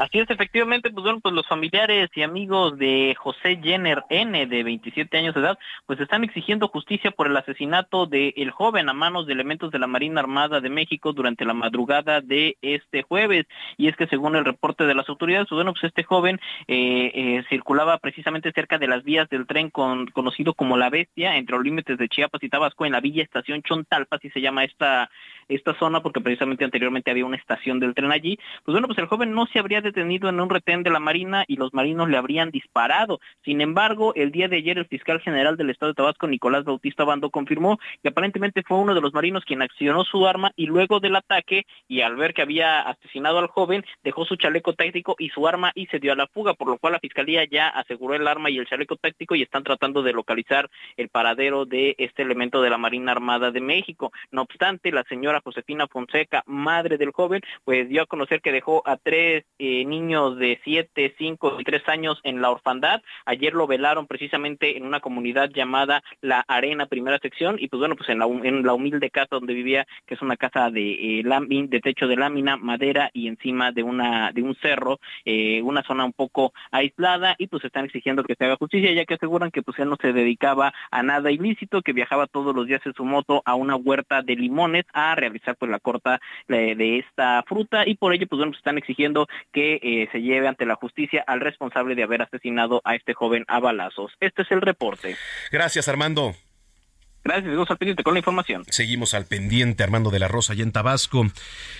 Así 0.00 0.18
es, 0.18 0.30
efectivamente, 0.30 0.90
pues 0.90 1.04
bueno, 1.04 1.20
pues 1.20 1.34
los 1.34 1.46
familiares 1.46 2.08
y 2.14 2.22
amigos 2.22 2.78
de 2.78 3.14
José 3.18 3.60
Jenner 3.62 4.02
N, 4.08 4.46
de 4.46 4.62
27 4.62 5.18
años 5.18 5.34
de 5.34 5.42
edad, 5.42 5.58
pues 5.84 6.00
están 6.00 6.24
exigiendo 6.24 6.68
justicia 6.68 7.10
por 7.10 7.26
el 7.26 7.36
asesinato 7.36 8.06
del 8.06 8.32
el 8.34 8.50
joven 8.50 8.88
a 8.88 8.94
manos 8.94 9.26
de 9.26 9.34
elementos 9.34 9.70
de 9.70 9.78
la 9.78 9.86
Marina 9.86 10.20
Armada 10.20 10.62
de 10.62 10.70
México 10.70 11.12
durante 11.12 11.44
la 11.44 11.52
madrugada 11.52 12.22
de 12.22 12.56
este 12.62 13.02
jueves. 13.02 13.44
Y 13.76 13.88
es 13.88 13.96
que 13.96 14.06
según 14.06 14.36
el 14.36 14.46
reporte 14.46 14.84
de 14.84 14.94
las 14.94 15.06
autoridades, 15.10 15.48
pues 15.50 15.56
bueno, 15.58 15.72
pues 15.74 15.84
este 15.84 16.04
joven 16.04 16.40
eh, 16.66 17.10
eh, 17.12 17.44
circulaba 17.50 17.98
precisamente 17.98 18.52
cerca 18.52 18.78
de 18.78 18.88
las 18.88 19.04
vías 19.04 19.28
del 19.28 19.46
tren 19.46 19.68
con, 19.68 20.06
conocido 20.06 20.54
como 20.54 20.78
La 20.78 20.88
Bestia, 20.88 21.36
entre 21.36 21.56
los 21.56 21.64
límites 21.64 21.98
de 21.98 22.08
Chiapas 22.08 22.42
y 22.42 22.48
Tabasco, 22.48 22.86
en 22.86 22.92
la 22.92 23.00
Villa 23.00 23.22
Estación 23.22 23.62
Chontalpa, 23.62 24.16
así 24.16 24.30
se 24.30 24.40
llama 24.40 24.64
esta, 24.64 25.10
esta 25.50 25.74
zona, 25.74 26.00
porque 26.00 26.20
precisamente 26.20 26.64
anteriormente 26.64 27.10
había 27.10 27.26
una 27.26 27.36
estación 27.36 27.80
del 27.80 27.94
tren 27.94 28.12
allí. 28.12 28.38
Pues 28.64 28.72
bueno, 28.72 28.86
pues 28.86 28.98
el 28.98 29.06
joven 29.06 29.32
no 29.32 29.46
se 29.46 29.58
habría 29.58 29.80
detenido 29.80 30.28
en 30.28 30.40
un 30.40 30.48
retén 30.48 30.82
de 30.82 30.90
la 30.90 31.00
Marina 31.00 31.44
y 31.46 31.56
los 31.56 31.74
marinos 31.74 32.08
le 32.08 32.16
habrían 32.16 32.50
disparado. 32.50 33.20
Sin 33.44 33.60
embargo, 33.60 34.14
el 34.14 34.30
día 34.30 34.48
de 34.48 34.56
ayer 34.56 34.78
el 34.78 34.86
fiscal 34.86 35.20
general 35.20 35.56
del 35.56 35.70
estado 35.70 35.92
de 35.92 35.96
Tabasco, 35.96 36.26
Nicolás 36.26 36.64
Bautista 36.64 37.04
Bando, 37.04 37.30
confirmó 37.30 37.78
que 38.02 38.08
aparentemente 38.08 38.62
fue 38.62 38.78
uno 38.78 38.94
de 38.94 39.00
los 39.00 39.12
marinos 39.12 39.44
quien 39.44 39.62
accionó 39.62 40.04
su 40.04 40.26
arma 40.26 40.52
y 40.56 40.66
luego 40.66 41.00
del 41.00 41.16
ataque 41.16 41.66
y 41.88 42.00
al 42.00 42.16
ver 42.16 42.34
que 42.34 42.42
había 42.42 42.80
asesinado 42.80 43.38
al 43.38 43.48
joven, 43.48 43.84
dejó 44.02 44.24
su 44.24 44.36
chaleco 44.36 44.74
táctico 44.74 45.16
y 45.18 45.30
su 45.30 45.46
arma 45.46 45.72
y 45.74 45.86
se 45.86 45.98
dio 45.98 46.12
a 46.12 46.16
la 46.16 46.26
fuga, 46.28 46.54
por 46.54 46.68
lo 46.68 46.78
cual 46.78 46.94
la 46.94 47.00
fiscalía 47.00 47.44
ya 47.44 47.68
aseguró 47.68 48.14
el 48.14 48.26
arma 48.26 48.50
y 48.50 48.58
el 48.58 48.66
chaleco 48.66 48.96
táctico 48.96 49.34
y 49.34 49.42
están 49.42 49.64
tratando 49.64 50.02
de 50.02 50.12
localizar 50.12 50.70
el 50.96 51.08
paradero 51.08 51.64
de 51.64 51.94
este 51.98 52.22
elemento 52.22 52.62
de 52.62 52.70
la 52.70 52.78
Marina 52.78 53.12
Armada 53.12 53.50
de 53.50 53.60
México. 53.60 54.12
No 54.30 54.42
obstante, 54.42 54.92
la 54.92 55.04
señora 55.04 55.39
Josefina 55.42 55.86
Fonseca, 55.86 56.42
madre 56.46 56.98
del 56.98 57.12
joven, 57.12 57.40
pues 57.64 57.88
dio 57.88 58.02
a 58.02 58.06
conocer 58.06 58.40
que 58.40 58.52
dejó 58.52 58.82
a 58.86 58.96
tres 58.96 59.44
eh, 59.58 59.84
niños 59.84 60.38
de 60.38 60.60
7, 60.64 61.14
5 61.18 61.56
y 61.60 61.64
3 61.64 61.88
años 61.88 62.20
en 62.22 62.40
la 62.40 62.50
orfandad. 62.50 63.02
Ayer 63.26 63.54
lo 63.54 63.66
velaron 63.66 64.06
precisamente 64.06 64.76
en 64.76 64.84
una 64.84 65.00
comunidad 65.00 65.50
llamada 65.50 66.02
La 66.20 66.44
Arena 66.48 66.86
Primera 66.86 67.18
Sección 67.18 67.56
y 67.58 67.68
pues 67.68 67.78
bueno, 67.78 67.96
pues 67.96 68.08
en 68.08 68.18
la, 68.18 68.26
humilde 68.26 69.10
casa 69.10 69.28
donde 69.30 69.54
vivía, 69.54 69.86
que 70.06 70.14
es 70.14 70.22
una 70.22 70.36
casa 70.36 70.70
de, 70.70 71.20
eh, 71.20 71.80
techo 71.82 72.06
de 72.06 72.16
lámina, 72.16 72.56
madera 72.56 73.10
y 73.12 73.28
encima 73.28 73.72
de 73.72 73.82
un 73.82 74.56
cerro, 74.60 75.00
eh, 75.24 75.62
una 75.62 75.82
zona 75.82 76.04
un 76.04 76.12
poco 76.12 76.52
aislada 76.70 77.34
y 77.38 77.46
pues 77.46 77.64
están 77.64 77.84
exigiendo 77.84 78.24
que 78.24 78.34
se 78.34 78.44
haga 78.44 78.56
justicia 78.56 78.92
ya 78.92 79.04
que 79.04 79.14
aseguran 79.14 79.50
que 79.50 79.62
pues 79.62 79.78
él 79.78 79.88
no 79.88 79.96
se 80.00 80.12
dedicaba 80.12 80.72
a 80.90 81.02
nada 81.02 81.30
ilícito, 81.30 81.82
que 81.82 81.92
viajaba 81.92 82.26
todos 82.26 82.54
los 82.54 82.66
días 82.66 82.80
en 82.84 82.94
su 82.94 83.04
moto 83.04 83.42
a 83.44 83.54
una 83.54 83.76
huerta 83.76 84.22
de 84.22 84.36
limones 84.36 84.84
a 84.92 85.14
realizar 85.14 85.29
realizar 85.30 85.56
pues 85.56 85.70
la 85.70 85.78
corta 85.78 86.20
de, 86.48 86.98
esta 86.98 87.42
fruta 87.46 87.86
y 87.86 87.94
por 87.94 88.12
ello 88.14 88.26
pues 88.26 88.38
bueno, 88.38 88.52
pues, 88.52 88.58
están 88.58 88.78
exigiendo 88.78 89.26
que 89.52 89.80
eh, 89.82 90.08
se 90.12 90.20
lleve 90.20 90.48
ante 90.48 90.66
la 90.66 90.74
justicia 90.74 91.24
al 91.26 91.40
responsable 91.40 91.94
de 91.94 92.02
haber 92.02 92.22
asesinado 92.22 92.80
a 92.84 92.94
este 92.94 93.14
joven 93.14 93.44
a 93.48 93.60
balazos. 93.60 94.12
Este 94.20 94.42
es 94.42 94.50
el 94.50 94.60
reporte. 94.60 95.16
Gracias, 95.50 95.88
Armando. 95.88 96.34
Gracias, 97.22 97.44
seguimos 97.44 97.70
al 97.70 97.76
pendiente 97.76 98.02
con 98.02 98.14
la 98.14 98.20
información. 98.20 98.64
Seguimos 98.68 99.14
al 99.14 99.26
pendiente, 99.26 99.82
Armando 99.82 100.10
de 100.10 100.18
la 100.18 100.28
Rosa, 100.28 100.54
allá 100.54 100.62
en 100.62 100.72
Tabasco. 100.72 101.26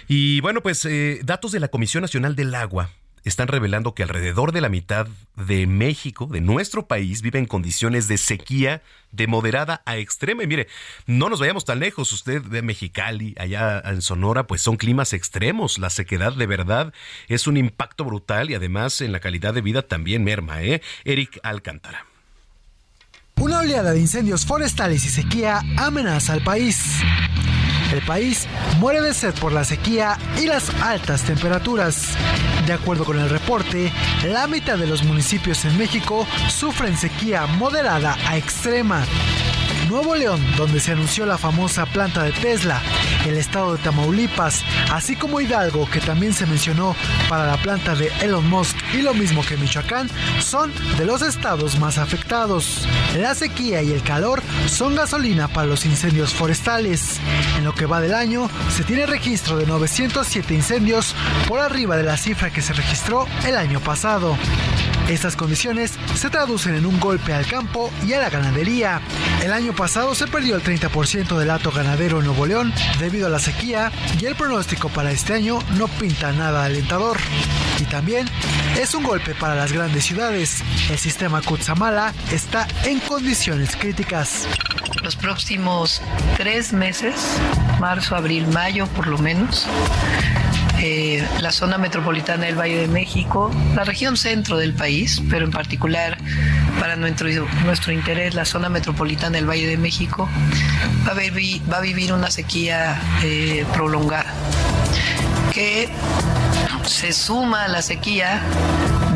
Y 0.06 0.40
bueno, 0.40 0.60
pues 0.60 0.84
eh, 0.84 1.20
datos 1.24 1.52
de 1.52 1.60
la 1.60 1.68
Comisión 1.68 2.02
Nacional 2.02 2.36
del 2.36 2.54
Agua 2.54 2.90
están 3.24 3.48
revelando 3.48 3.94
que 3.94 4.02
alrededor 4.02 4.52
de 4.52 4.60
la 4.60 4.68
mitad 4.68 5.06
de 5.36 5.66
México, 5.66 6.26
de 6.26 6.40
nuestro 6.40 6.86
país, 6.86 7.22
vive 7.22 7.38
en 7.38 7.46
condiciones 7.46 8.08
de 8.08 8.18
sequía 8.18 8.82
de 9.12 9.26
moderada 9.26 9.82
a 9.86 9.96
extrema. 9.96 10.42
Y 10.42 10.46
mire, 10.46 10.68
no 11.06 11.28
nos 11.28 11.40
vayamos 11.40 11.64
tan 11.64 11.80
lejos. 11.80 12.12
Usted 12.12 12.42
de 12.42 12.62
Mexicali, 12.62 13.34
allá 13.38 13.82
en 13.84 14.02
Sonora, 14.02 14.46
pues 14.46 14.62
son 14.62 14.76
climas 14.76 15.12
extremos. 15.12 15.78
La 15.78 15.90
sequedad 15.90 16.32
de 16.34 16.46
verdad 16.46 16.92
es 17.28 17.46
un 17.46 17.56
impacto 17.56 18.04
brutal 18.04 18.50
y 18.50 18.54
además 18.54 19.00
en 19.00 19.12
la 19.12 19.20
calidad 19.20 19.54
de 19.54 19.62
vida 19.62 19.82
también 19.82 20.24
merma. 20.24 20.62
¿eh? 20.62 20.82
Eric 21.04 21.40
Alcántara. 21.42 22.06
Una 23.36 23.60
oleada 23.60 23.92
de 23.92 24.00
incendios 24.00 24.44
forestales 24.44 25.04
y 25.06 25.08
sequía 25.08 25.62
amenaza 25.78 26.34
al 26.34 26.44
país. 26.44 27.00
El 27.92 28.02
país 28.02 28.46
muere 28.78 29.00
de 29.00 29.12
sed 29.12 29.34
por 29.34 29.52
la 29.52 29.64
sequía 29.64 30.16
y 30.40 30.46
las 30.46 30.70
altas 30.82 31.22
temperaturas. 31.22 32.16
De 32.66 32.72
acuerdo 32.72 33.04
con 33.04 33.18
el 33.18 33.28
reporte, 33.28 33.92
la 34.24 34.46
mitad 34.46 34.78
de 34.78 34.86
los 34.86 35.02
municipios 35.02 35.64
en 35.64 35.76
México 35.76 36.26
sufren 36.48 36.96
sequía 36.96 37.46
moderada 37.46 38.16
a 38.26 38.36
extrema. 38.36 39.04
Nuevo 39.90 40.14
León, 40.14 40.40
donde 40.56 40.78
se 40.78 40.92
anunció 40.92 41.26
la 41.26 41.36
famosa 41.36 41.84
planta 41.84 42.22
de 42.22 42.30
Tesla, 42.30 42.80
el 43.26 43.36
estado 43.36 43.74
de 43.74 43.82
Tamaulipas, 43.82 44.64
así 44.92 45.16
como 45.16 45.40
Hidalgo, 45.40 45.90
que 45.90 45.98
también 45.98 46.32
se 46.32 46.46
mencionó 46.46 46.94
para 47.28 47.44
la 47.44 47.56
planta 47.56 47.96
de 47.96 48.06
Elon 48.20 48.48
Musk, 48.48 48.76
y 48.94 49.02
lo 49.02 49.14
mismo 49.14 49.42
que 49.44 49.56
Michoacán, 49.56 50.08
son 50.38 50.72
de 50.96 51.04
los 51.04 51.22
estados 51.22 51.80
más 51.80 51.98
afectados. 51.98 52.86
La 53.18 53.34
sequía 53.34 53.82
y 53.82 53.90
el 53.90 54.04
calor 54.04 54.42
son 54.68 54.94
gasolina 54.94 55.48
para 55.48 55.66
los 55.66 55.84
incendios 55.84 56.34
forestales. 56.34 57.18
En 57.58 57.64
lo 57.64 57.74
que 57.74 57.86
va 57.86 58.00
del 58.00 58.14
año, 58.14 58.48
se 58.70 58.84
tiene 58.84 59.06
registro 59.06 59.56
de 59.56 59.66
907 59.66 60.54
incendios 60.54 61.16
por 61.48 61.58
arriba 61.58 61.96
de 61.96 62.04
la 62.04 62.16
cifra 62.16 62.50
que 62.50 62.62
se 62.62 62.74
registró 62.74 63.26
el 63.44 63.56
año 63.56 63.80
pasado. 63.80 64.36
Estas 65.10 65.34
condiciones 65.34 65.94
se 66.14 66.30
traducen 66.30 66.76
en 66.76 66.86
un 66.86 67.00
golpe 67.00 67.34
al 67.34 67.44
campo 67.44 67.90
y 68.06 68.12
a 68.12 68.20
la 68.20 68.30
ganadería. 68.30 69.00
El 69.42 69.52
año 69.52 69.74
pasado 69.80 70.14
se 70.14 70.26
perdió 70.26 70.56
el 70.56 70.62
30% 70.62 71.38
del 71.38 71.48
hato 71.48 71.70
ganadero 71.70 72.18
en 72.18 72.26
Nuevo 72.26 72.44
León 72.44 72.70
debido 72.98 73.28
a 73.28 73.30
la 73.30 73.38
sequía 73.38 73.90
y 74.20 74.26
el 74.26 74.34
pronóstico 74.34 74.90
para 74.90 75.10
este 75.10 75.32
año 75.32 75.58
no 75.78 75.88
pinta 75.88 76.32
nada 76.32 76.66
alentador. 76.66 77.16
Y 77.80 77.84
también 77.84 78.28
es 78.78 78.94
un 78.94 79.04
golpe 79.04 79.34
para 79.34 79.54
las 79.54 79.72
grandes 79.72 80.04
ciudades. 80.04 80.62
El 80.90 80.98
sistema 80.98 81.40
Kutsamala 81.40 82.12
está 82.30 82.68
en 82.84 83.00
condiciones 83.00 83.74
críticas. 83.74 84.46
Los 85.02 85.16
próximos 85.16 86.02
tres 86.36 86.74
meses, 86.74 87.14
marzo, 87.78 88.16
abril, 88.16 88.48
mayo 88.48 88.86
por 88.88 89.06
lo 89.06 89.16
menos, 89.16 89.66
eh, 90.82 91.26
la 91.40 91.52
zona 91.52 91.76
metropolitana 91.76 92.46
del 92.46 92.58
Valle 92.58 92.76
de 92.76 92.88
México, 92.88 93.50
la 93.74 93.84
región 93.84 94.16
centro 94.16 94.56
del 94.56 94.72
país, 94.72 95.22
pero 95.28 95.44
en 95.44 95.50
particular 95.50 96.16
para 96.78 96.96
nuestro, 96.96 97.28
nuestro 97.66 97.92
interés 97.92 98.34
la 98.34 98.46
zona 98.46 98.70
metropolitana 98.70 99.36
del 99.36 99.46
Valle 99.46 99.66
de 99.66 99.69
México, 99.76 100.28
va 101.06 101.76
a 101.76 101.80
vivir, 101.80 102.12
una 102.12 102.30
sequía 102.30 103.00
eh, 103.22 103.64
prolongada 103.72 104.32
que 105.52 105.88
se 106.84 107.12
suma 107.12 107.64
a 107.64 107.68
la 107.68 107.82
sequía 107.82 108.40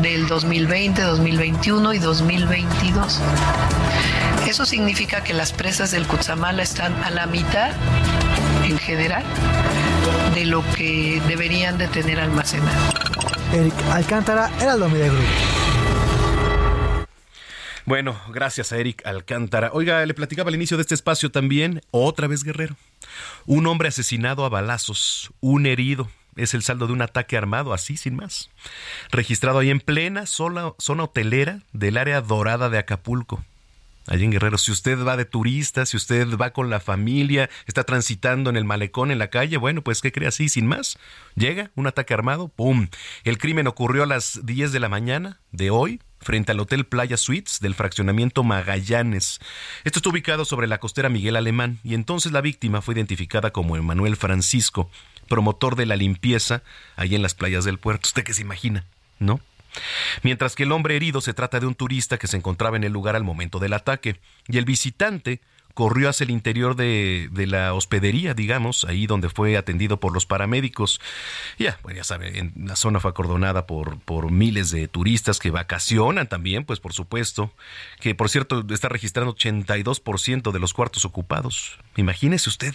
del 0.01 0.27
2020, 0.27 1.01
2021 1.01 1.93
y 1.93 1.99
2022. 1.99 3.19
Eso 4.47 4.65
significa 4.65 5.23
que 5.23 5.33
las 5.33 5.53
presas 5.53 5.91
del 5.91 6.05
Cutzamala 6.07 6.61
están 6.61 6.93
a 7.03 7.09
la 7.09 7.25
mitad 7.25 7.71
en 8.63 8.77
general 8.77 9.23
de 10.35 10.45
lo 10.45 10.63
que 10.73 11.21
deberían 11.27 11.77
de 11.77 11.87
tener 11.87 12.19
almacenado. 12.19 12.77
Eric 13.53 13.73
Alcántara, 13.91 14.51
Heraldo 14.59 14.89
Media 14.89 15.07
Group. 15.07 15.64
Bueno, 17.85 18.19
gracias 18.29 18.71
a 18.71 18.77
Eric 18.77 19.05
Alcántara. 19.05 19.69
Oiga, 19.71 20.03
le 20.03 20.15
platicaba 20.15 20.49
al 20.49 20.55
inicio 20.55 20.75
de 20.75 20.81
este 20.81 20.95
espacio 20.95 21.29
también, 21.29 21.81
otra 21.91 22.27
vez 22.27 22.43
Guerrero. 22.43 22.75
Un 23.45 23.67
hombre 23.67 23.89
asesinado 23.89 24.43
a 24.43 24.49
balazos, 24.49 25.31
un 25.39 25.67
herido. 25.67 26.09
Es 26.35 26.55
el 26.55 26.63
saldo 26.63 26.87
de 26.87 26.93
un 26.93 27.03
ataque 27.03 27.37
armado, 27.37 27.73
así 27.73 27.95
sin 27.95 28.15
más. 28.15 28.49
Registrado 29.11 29.59
ahí 29.59 29.69
en 29.69 29.79
plena 29.79 30.25
zona 30.25 30.73
hotelera 31.03 31.61
del 31.73 31.97
área 31.97 32.21
dorada 32.21 32.71
de 32.71 32.79
Acapulco 32.79 33.45
allí 34.07 34.25
en 34.25 34.31
Guerrero. 34.31 34.57
Si 34.57 34.71
usted 34.71 35.03
va 35.03 35.17
de 35.17 35.25
turista, 35.25 35.85
si 35.85 35.97
usted 35.97 36.27
va 36.37 36.51
con 36.51 36.69
la 36.69 36.79
familia, 36.79 37.49
está 37.67 37.83
transitando 37.83 38.49
en 38.49 38.57
el 38.57 38.65
malecón, 38.65 39.11
en 39.11 39.19
la 39.19 39.29
calle, 39.29 39.57
bueno, 39.57 39.81
pues 39.81 40.01
¿qué 40.01 40.11
cree 40.11 40.27
así? 40.27 40.49
Sin 40.49 40.67
más, 40.67 40.97
llega 41.35 41.71
un 41.75 41.87
ataque 41.87 42.13
armado, 42.13 42.47
¡pum! 42.47 42.87
El 43.23 43.37
crimen 43.37 43.67
ocurrió 43.67 44.03
a 44.03 44.07
las 44.07 44.45
10 44.45 44.71
de 44.71 44.79
la 44.79 44.89
mañana 44.89 45.39
de 45.51 45.69
hoy, 45.69 46.01
frente 46.25 46.51
al 46.51 46.59
Hotel 46.59 46.85
Playa 46.85 47.17
Suites 47.17 47.59
del 47.59 47.75
fraccionamiento 47.75 48.43
Magallanes. 48.43 49.39
Esto 49.83 49.99
está 49.99 50.09
ubicado 50.09 50.43
sobre 50.43 50.65
la 50.65 50.79
costera 50.79 51.07
Miguel 51.07 51.35
Alemán 51.35 51.79
y 51.83 51.93
entonces 51.93 52.31
la 52.31 52.41
víctima 52.41 52.81
fue 52.81 52.95
identificada 52.95 53.51
como 53.51 53.77
Emanuel 53.77 54.15
Francisco, 54.15 54.89
promotor 55.29 55.75
de 55.75 55.85
la 55.85 55.95
limpieza 55.95 56.63
ahí 56.95 57.13
en 57.13 57.21
las 57.21 57.35
playas 57.35 57.63
del 57.63 57.77
puerto. 57.77 58.07
¿Usted 58.07 58.23
qué 58.23 58.33
se 58.33 58.41
imagina? 58.41 58.85
¿No? 59.19 59.39
Mientras 60.23 60.55
que 60.55 60.63
el 60.63 60.71
hombre 60.71 60.95
herido 60.95 61.21
se 61.21 61.35
trata 61.35 61.59
de 61.59 61.67
un 61.67 61.75
turista 61.75 62.17
que 62.17 62.27
se 62.27 62.37
encontraba 62.37 62.75
en 62.75 62.83
el 62.83 62.91
lugar 62.91 63.15
al 63.15 63.23
momento 63.23 63.59
del 63.59 63.73
ataque, 63.73 64.19
y 64.47 64.57
el 64.57 64.65
visitante 64.65 65.41
corrió 65.75 66.09
hacia 66.09 66.23
el 66.23 66.31
interior 66.31 66.75
de, 66.75 67.29
la 67.47 67.73
hospedería, 67.73 68.33
digamos, 68.33 68.85
ahí 68.85 69.05
donde 69.05 69.29
fue 69.29 69.57
atendido 69.57 69.99
por 69.99 70.13
los 70.13 70.25
paramédicos. 70.25 70.99
Ya, 71.59 71.77
pues 71.83 71.95
ya 71.95 72.03
sabe, 72.03 72.39
en 72.39 72.53
la 72.55 72.75
zona 72.75 72.99
fue 72.99 73.11
acordonada 73.11 73.67
por, 73.67 73.99
por 73.99 74.31
miles 74.31 74.71
de 74.71 74.87
turistas 74.87 75.37
que 75.37 75.51
vacacionan 75.51 76.27
también, 76.27 76.65
pues 76.65 76.79
por 76.79 76.93
supuesto, 76.93 77.51
que 77.99 78.15
por 78.15 78.29
cierto 78.29 78.65
está 78.69 78.89
registrando 78.89 79.35
82% 79.35 80.51
de 80.51 80.59
los 80.59 80.73
cuartos 80.73 81.05
ocupados. 81.05 81.77
Imagínese 81.97 82.49
usted. 82.49 82.73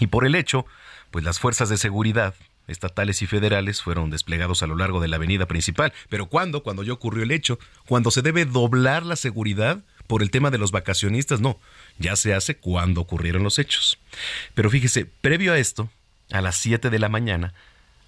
Y 0.00 0.08
por 0.08 0.26
el 0.26 0.34
hecho, 0.34 0.66
pues 1.12 1.24
las 1.24 1.38
fuerzas 1.38 1.68
de 1.68 1.78
seguridad 1.78 2.34
estatales 2.66 3.22
y 3.22 3.26
federales 3.26 3.82
fueron 3.82 4.10
desplegados 4.10 4.62
a 4.62 4.66
lo 4.66 4.76
largo 4.76 5.00
de 5.00 5.08
la 5.08 5.16
avenida 5.16 5.46
principal. 5.46 5.92
Pero 6.08 6.26
¿cuándo? 6.26 6.62
Cuando 6.62 6.82
ya 6.82 6.92
ocurrió 6.92 7.22
el 7.22 7.30
hecho. 7.30 7.58
Cuando 7.86 8.10
se 8.10 8.22
debe 8.22 8.44
doblar 8.44 9.04
la 9.04 9.16
seguridad 9.16 9.82
por 10.10 10.22
el 10.24 10.32
tema 10.32 10.50
de 10.50 10.58
los 10.58 10.72
vacacionistas, 10.72 11.40
no. 11.40 11.60
Ya 12.00 12.16
se 12.16 12.34
hace 12.34 12.56
cuando 12.56 13.00
ocurrieron 13.00 13.44
los 13.44 13.60
hechos. 13.60 13.96
Pero 14.54 14.68
fíjese, 14.68 15.06
previo 15.06 15.52
a 15.52 15.58
esto, 15.58 15.88
a 16.32 16.40
las 16.40 16.56
7 16.56 16.90
de 16.90 16.98
la 16.98 17.08
mañana, 17.08 17.54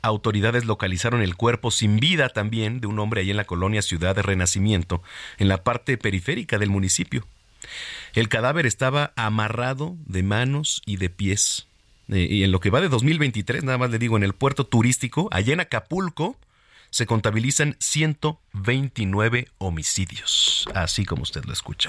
autoridades 0.02 0.64
localizaron 0.64 1.22
el 1.22 1.36
cuerpo 1.36 1.70
sin 1.70 2.00
vida 2.00 2.28
también 2.28 2.80
de 2.80 2.88
un 2.88 2.98
hombre 2.98 3.20
ahí 3.20 3.30
en 3.30 3.36
la 3.36 3.44
colonia 3.44 3.82
Ciudad 3.82 4.16
de 4.16 4.22
Renacimiento, 4.22 5.00
en 5.38 5.46
la 5.46 5.62
parte 5.62 5.96
periférica 5.96 6.58
del 6.58 6.70
municipio. 6.70 7.24
El 8.14 8.28
cadáver 8.28 8.66
estaba 8.66 9.12
amarrado 9.14 9.96
de 10.04 10.24
manos 10.24 10.82
y 10.84 10.96
de 10.96 11.08
pies. 11.08 11.68
Eh, 12.08 12.26
y 12.28 12.42
en 12.42 12.50
lo 12.50 12.58
que 12.58 12.70
va 12.70 12.80
de 12.80 12.88
2023, 12.88 13.62
nada 13.62 13.78
más 13.78 13.92
le 13.92 14.00
digo, 14.00 14.16
en 14.16 14.24
el 14.24 14.32
puerto 14.32 14.66
turístico, 14.66 15.28
allá 15.30 15.52
en 15.52 15.60
Acapulco, 15.60 16.36
se 16.92 17.06
contabilizan 17.06 17.74
129 17.80 19.48
homicidios, 19.56 20.68
así 20.74 21.06
como 21.06 21.22
usted 21.22 21.42
lo 21.46 21.54
escucha. 21.54 21.88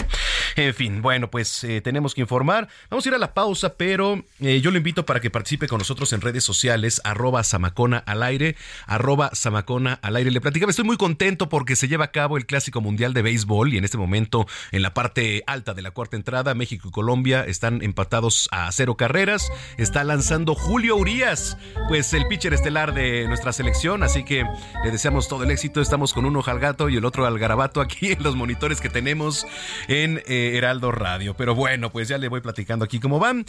En 0.55 0.73
fin, 0.73 1.01
bueno, 1.01 1.29
pues 1.29 1.63
eh, 1.65 1.81
tenemos 1.81 2.15
que 2.15 2.21
informar. 2.21 2.69
Vamos 2.89 3.05
a 3.05 3.09
ir 3.09 3.15
a 3.15 3.17
la 3.17 3.33
pausa, 3.33 3.75
pero 3.75 4.23
eh, 4.39 4.61
yo 4.61 4.71
lo 4.71 4.77
invito 4.77 5.05
para 5.05 5.19
que 5.19 5.29
participe 5.29 5.67
con 5.67 5.79
nosotros 5.79 6.13
en 6.13 6.21
redes 6.21 6.45
sociales, 6.45 7.01
arroba 7.03 7.43
Samacona 7.43 7.97
al 7.97 8.23
aire, 8.23 8.55
arroba 8.87 9.29
Samacona 9.33 9.99
al 10.01 10.15
aire. 10.15 10.31
Le 10.31 10.39
platicaba, 10.39 10.69
estoy 10.69 10.85
muy 10.85 10.95
contento 10.95 11.49
porque 11.49 11.75
se 11.75 11.89
lleva 11.89 12.05
a 12.05 12.11
cabo 12.11 12.37
el 12.37 12.45
Clásico 12.45 12.79
Mundial 12.79 13.13
de 13.13 13.23
Béisbol 13.23 13.73
y 13.73 13.77
en 13.77 13.83
este 13.83 13.97
momento 13.97 14.47
en 14.71 14.83
la 14.83 14.93
parte 14.93 15.43
alta 15.47 15.73
de 15.73 15.81
la 15.81 15.91
cuarta 15.91 16.15
entrada, 16.15 16.55
México 16.55 16.87
y 16.87 16.91
Colombia 16.91 17.43
están 17.45 17.81
empatados 17.81 18.47
a 18.51 18.71
cero 18.71 18.95
carreras. 18.95 19.51
Está 19.77 20.05
lanzando 20.05 20.55
Julio 20.55 20.95
Urias, 20.95 21.57
pues 21.89 22.13
el 22.13 22.25
pitcher 22.27 22.53
estelar 22.53 22.93
de 22.93 23.27
nuestra 23.27 23.51
selección, 23.51 24.01
así 24.01 24.23
que 24.23 24.45
le 24.85 24.92
deseamos 24.93 25.27
todo 25.27 25.43
el 25.43 25.49
éxito. 25.49 25.81
Estamos 25.81 26.13
con 26.13 26.23
uno 26.23 26.43
al 26.45 26.59
gato 26.59 26.87
y 26.87 26.97
el 26.97 27.03
otro 27.03 27.25
al 27.25 27.39
garabato 27.39 27.81
aquí 27.81 28.11
en 28.11 28.21
los 28.21 28.35
monitores 28.35 28.79
que 28.79 28.89
tenemos 28.89 29.45
en 29.87 30.21
eh, 30.27 30.53
Heraldo 30.55 30.91
Radio. 30.91 31.35
Pero 31.35 31.55
bueno, 31.55 31.91
pues 31.91 32.07
ya 32.07 32.19
le 32.19 32.29
voy 32.29 32.41
platicando 32.41 32.85
aquí 32.85 32.99
cómo 32.99 33.17
van. 33.19 33.45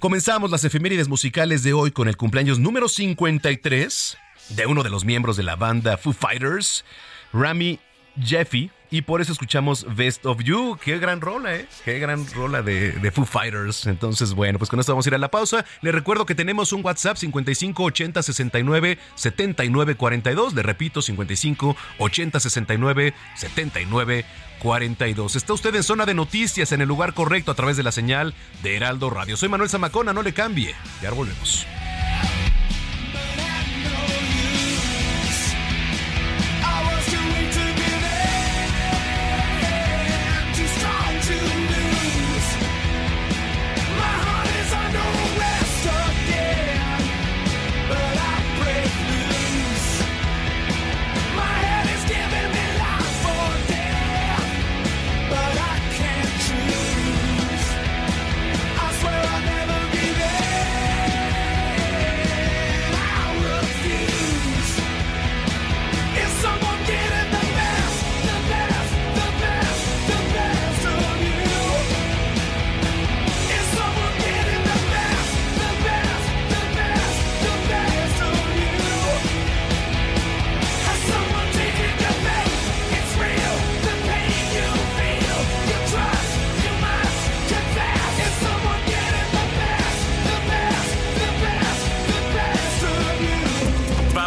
Comenzamos 0.00 0.50
las 0.50 0.64
efemérides 0.64 1.08
musicales 1.08 1.62
de 1.62 1.72
hoy 1.72 1.92
con 1.92 2.08
el 2.08 2.18
cumpleaños 2.18 2.58
número 2.58 2.88
53 2.88 4.18
de 4.50 4.66
uno 4.66 4.82
de 4.82 4.90
los 4.90 5.06
miembros 5.06 5.36
de 5.38 5.44
la 5.44 5.56
banda 5.56 5.96
Foo 5.96 6.12
Fighters, 6.12 6.84
Rami 7.32 7.80
Jeffy 8.20 8.70
y 8.90 9.02
por 9.02 9.22
eso 9.22 9.32
escuchamos 9.32 9.86
Best 9.96 10.26
of 10.26 10.42
You. 10.42 10.76
Qué 10.84 10.98
gran 10.98 11.22
rola, 11.22 11.56
¿eh? 11.56 11.66
Qué 11.84 11.98
gran 11.98 12.26
rola 12.34 12.60
de, 12.60 12.92
de, 12.92 13.10
Foo 13.10 13.24
Fighters. 13.24 13.86
Entonces, 13.86 14.34
bueno, 14.34 14.58
pues 14.58 14.68
con 14.68 14.78
esto 14.78 14.92
vamos 14.92 15.06
a 15.06 15.08
ir 15.08 15.14
a 15.14 15.18
la 15.18 15.30
pausa. 15.30 15.64
Les 15.80 15.94
recuerdo 15.94 16.26
que 16.26 16.34
tenemos 16.34 16.74
un 16.74 16.84
WhatsApp 16.84 17.16
55 17.16 17.82
80 17.82 18.22
69 18.22 18.98
79 19.14 19.94
42. 19.94 20.54
Le 20.54 20.62
repito, 20.62 21.00
55 21.00 21.74
80 21.98 22.40
69 22.40 23.14
79 23.34 24.24
42. 24.58 25.36
Está 25.36 25.54
usted 25.54 25.74
en 25.74 25.82
zona 25.82 26.04
de 26.04 26.12
noticias 26.12 26.70
en 26.72 26.82
el 26.82 26.88
lugar 26.88 27.14
correcto 27.14 27.50
a 27.50 27.54
través 27.54 27.78
de 27.78 27.82
la 27.82 27.92
señal 27.92 28.34
de 28.62 28.76
Heraldo 28.76 29.08
Radio. 29.08 29.38
Soy 29.38 29.48
Manuel 29.48 29.70
Zamacona, 29.70 30.12
no 30.12 30.22
le 30.22 30.34
cambie. 30.34 30.74
Ya 31.00 31.10
volvemos. 31.10 31.66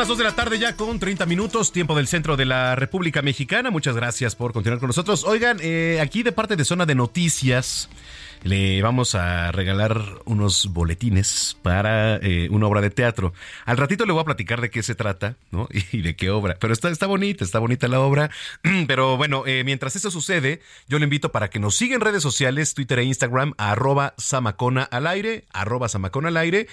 Las 0.00 0.08
2 0.08 0.16
de 0.16 0.24
la 0.24 0.34
tarde 0.34 0.58
ya 0.58 0.76
con 0.76 0.98
30 0.98 1.26
minutos, 1.26 1.72
tiempo 1.72 1.94
del 1.94 2.06
centro 2.06 2.38
de 2.38 2.46
la 2.46 2.74
República 2.74 3.20
Mexicana. 3.20 3.70
Muchas 3.70 3.94
gracias 3.94 4.34
por 4.34 4.54
continuar 4.54 4.80
con 4.80 4.86
nosotros. 4.86 5.24
Oigan, 5.24 5.58
eh, 5.60 5.98
aquí 6.00 6.22
de 6.22 6.32
parte 6.32 6.56
de 6.56 6.64
Zona 6.64 6.86
de 6.86 6.94
Noticias 6.94 7.90
le 8.42 8.80
vamos 8.80 9.14
a 9.14 9.52
regalar 9.52 10.00
unos 10.24 10.72
boletines 10.72 11.56
para 11.62 12.16
eh, 12.16 12.48
una 12.50 12.66
obra 12.66 12.80
de 12.80 12.90
teatro. 12.90 13.34
Al 13.66 13.76
ratito 13.76 14.06
le 14.06 14.12
voy 14.12 14.22
a 14.22 14.24
platicar 14.24 14.60
de 14.60 14.70
qué 14.70 14.82
se 14.82 14.94
trata, 14.94 15.36
¿no? 15.50 15.68
Y 15.92 16.02
de 16.02 16.14
qué 16.14 16.30
obra. 16.30 16.56
Pero 16.60 16.72
está, 16.72 16.88
está 16.88 17.06
bonita, 17.06 17.44
está 17.44 17.58
bonita 17.58 17.88
la 17.88 18.00
obra. 18.00 18.30
Pero 18.86 19.16
bueno, 19.16 19.44
eh, 19.46 19.64
mientras 19.64 19.96
eso 19.96 20.10
sucede, 20.10 20.60
yo 20.88 20.98
le 20.98 21.04
invito 21.04 21.32
para 21.32 21.50
que 21.50 21.58
nos 21.58 21.76
siga 21.76 21.94
en 21.94 22.00
redes 22.00 22.22
sociales, 22.22 22.74
Twitter 22.74 22.98
e 23.00 23.04
Instagram, 23.04 23.54
arroba 23.58 24.14
Samacona 24.16 24.84
al 24.84 25.06
aire, 25.06 25.44
arroba 25.52 25.88
Samacona 25.88 26.28
al 26.28 26.36
aire. 26.36 26.66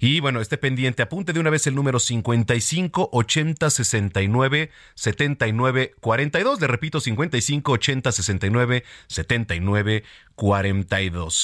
Y 0.00 0.20
bueno, 0.20 0.40
esté 0.40 0.58
pendiente, 0.58 1.02
apunte 1.02 1.32
de 1.32 1.40
una 1.40 1.50
vez 1.50 1.66
el 1.66 1.74
número 1.74 1.98
55 1.98 3.10
80 3.12 3.70
69 3.70 4.70
79 4.94 5.94
42. 6.00 6.60
Le 6.60 6.66
repito, 6.66 7.00
55 7.00 7.72
80 7.72 8.12
69 8.12 8.84
79 9.06 10.02
42. 10.02 10.33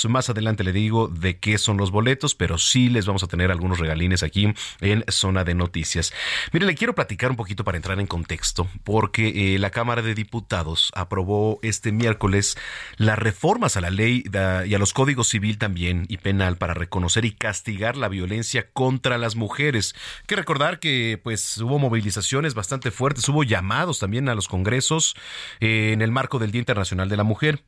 Más 0.08 0.30
adelante 0.30 0.64
le 0.64 0.72
digo 0.72 1.08
de 1.08 1.38
qué 1.38 1.58
son 1.58 1.76
los 1.76 1.90
boletos, 1.90 2.34
pero 2.34 2.58
sí 2.58 2.88
les 2.88 3.06
vamos 3.06 3.22
a 3.22 3.28
tener 3.28 3.50
algunos 3.50 3.78
regalines 3.78 4.22
aquí 4.22 4.52
en 4.80 5.04
Zona 5.08 5.44
de 5.44 5.54
Noticias. 5.54 6.12
Mire, 6.52 6.66
le 6.66 6.74
quiero 6.74 6.94
platicar 6.94 7.30
un 7.30 7.36
poquito 7.36 7.64
para 7.64 7.76
entrar 7.76 8.00
en 8.00 8.06
contexto, 8.06 8.68
porque 8.84 9.54
eh, 9.54 9.58
la 9.58 9.70
Cámara 9.70 10.02
de 10.02 10.14
Diputados 10.14 10.90
aprobó 10.94 11.60
este 11.62 11.92
miércoles 11.92 12.56
las 12.96 13.18
reformas 13.18 13.76
a 13.76 13.80
la 13.80 13.90
ley 13.90 14.24
y 14.32 14.74
a 14.74 14.78
los 14.78 14.92
códigos 14.92 15.28
civil 15.28 15.58
también 15.58 16.06
y 16.08 16.18
penal 16.18 16.56
para 16.56 16.74
reconocer 16.74 17.24
y 17.24 17.32
castigar 17.32 17.96
la 17.96 18.08
violencia 18.08 18.70
contra 18.72 19.18
las 19.18 19.36
mujeres. 19.36 19.94
Hay 20.20 20.26
que 20.26 20.36
recordar 20.36 20.80
que 20.80 21.20
pues 21.22 21.58
hubo 21.58 21.78
movilizaciones 21.78 22.54
bastante 22.54 22.90
fuertes, 22.90 23.28
hubo 23.28 23.44
llamados 23.44 23.98
también 23.98 24.28
a 24.28 24.34
los 24.34 24.48
congresos 24.48 25.14
eh, 25.60 25.92
en 25.92 26.02
el 26.02 26.10
marco 26.10 26.38
del 26.38 26.50
Día 26.50 26.60
Internacional 26.60 27.08
de 27.08 27.16
la 27.16 27.24
Mujer. 27.24 27.62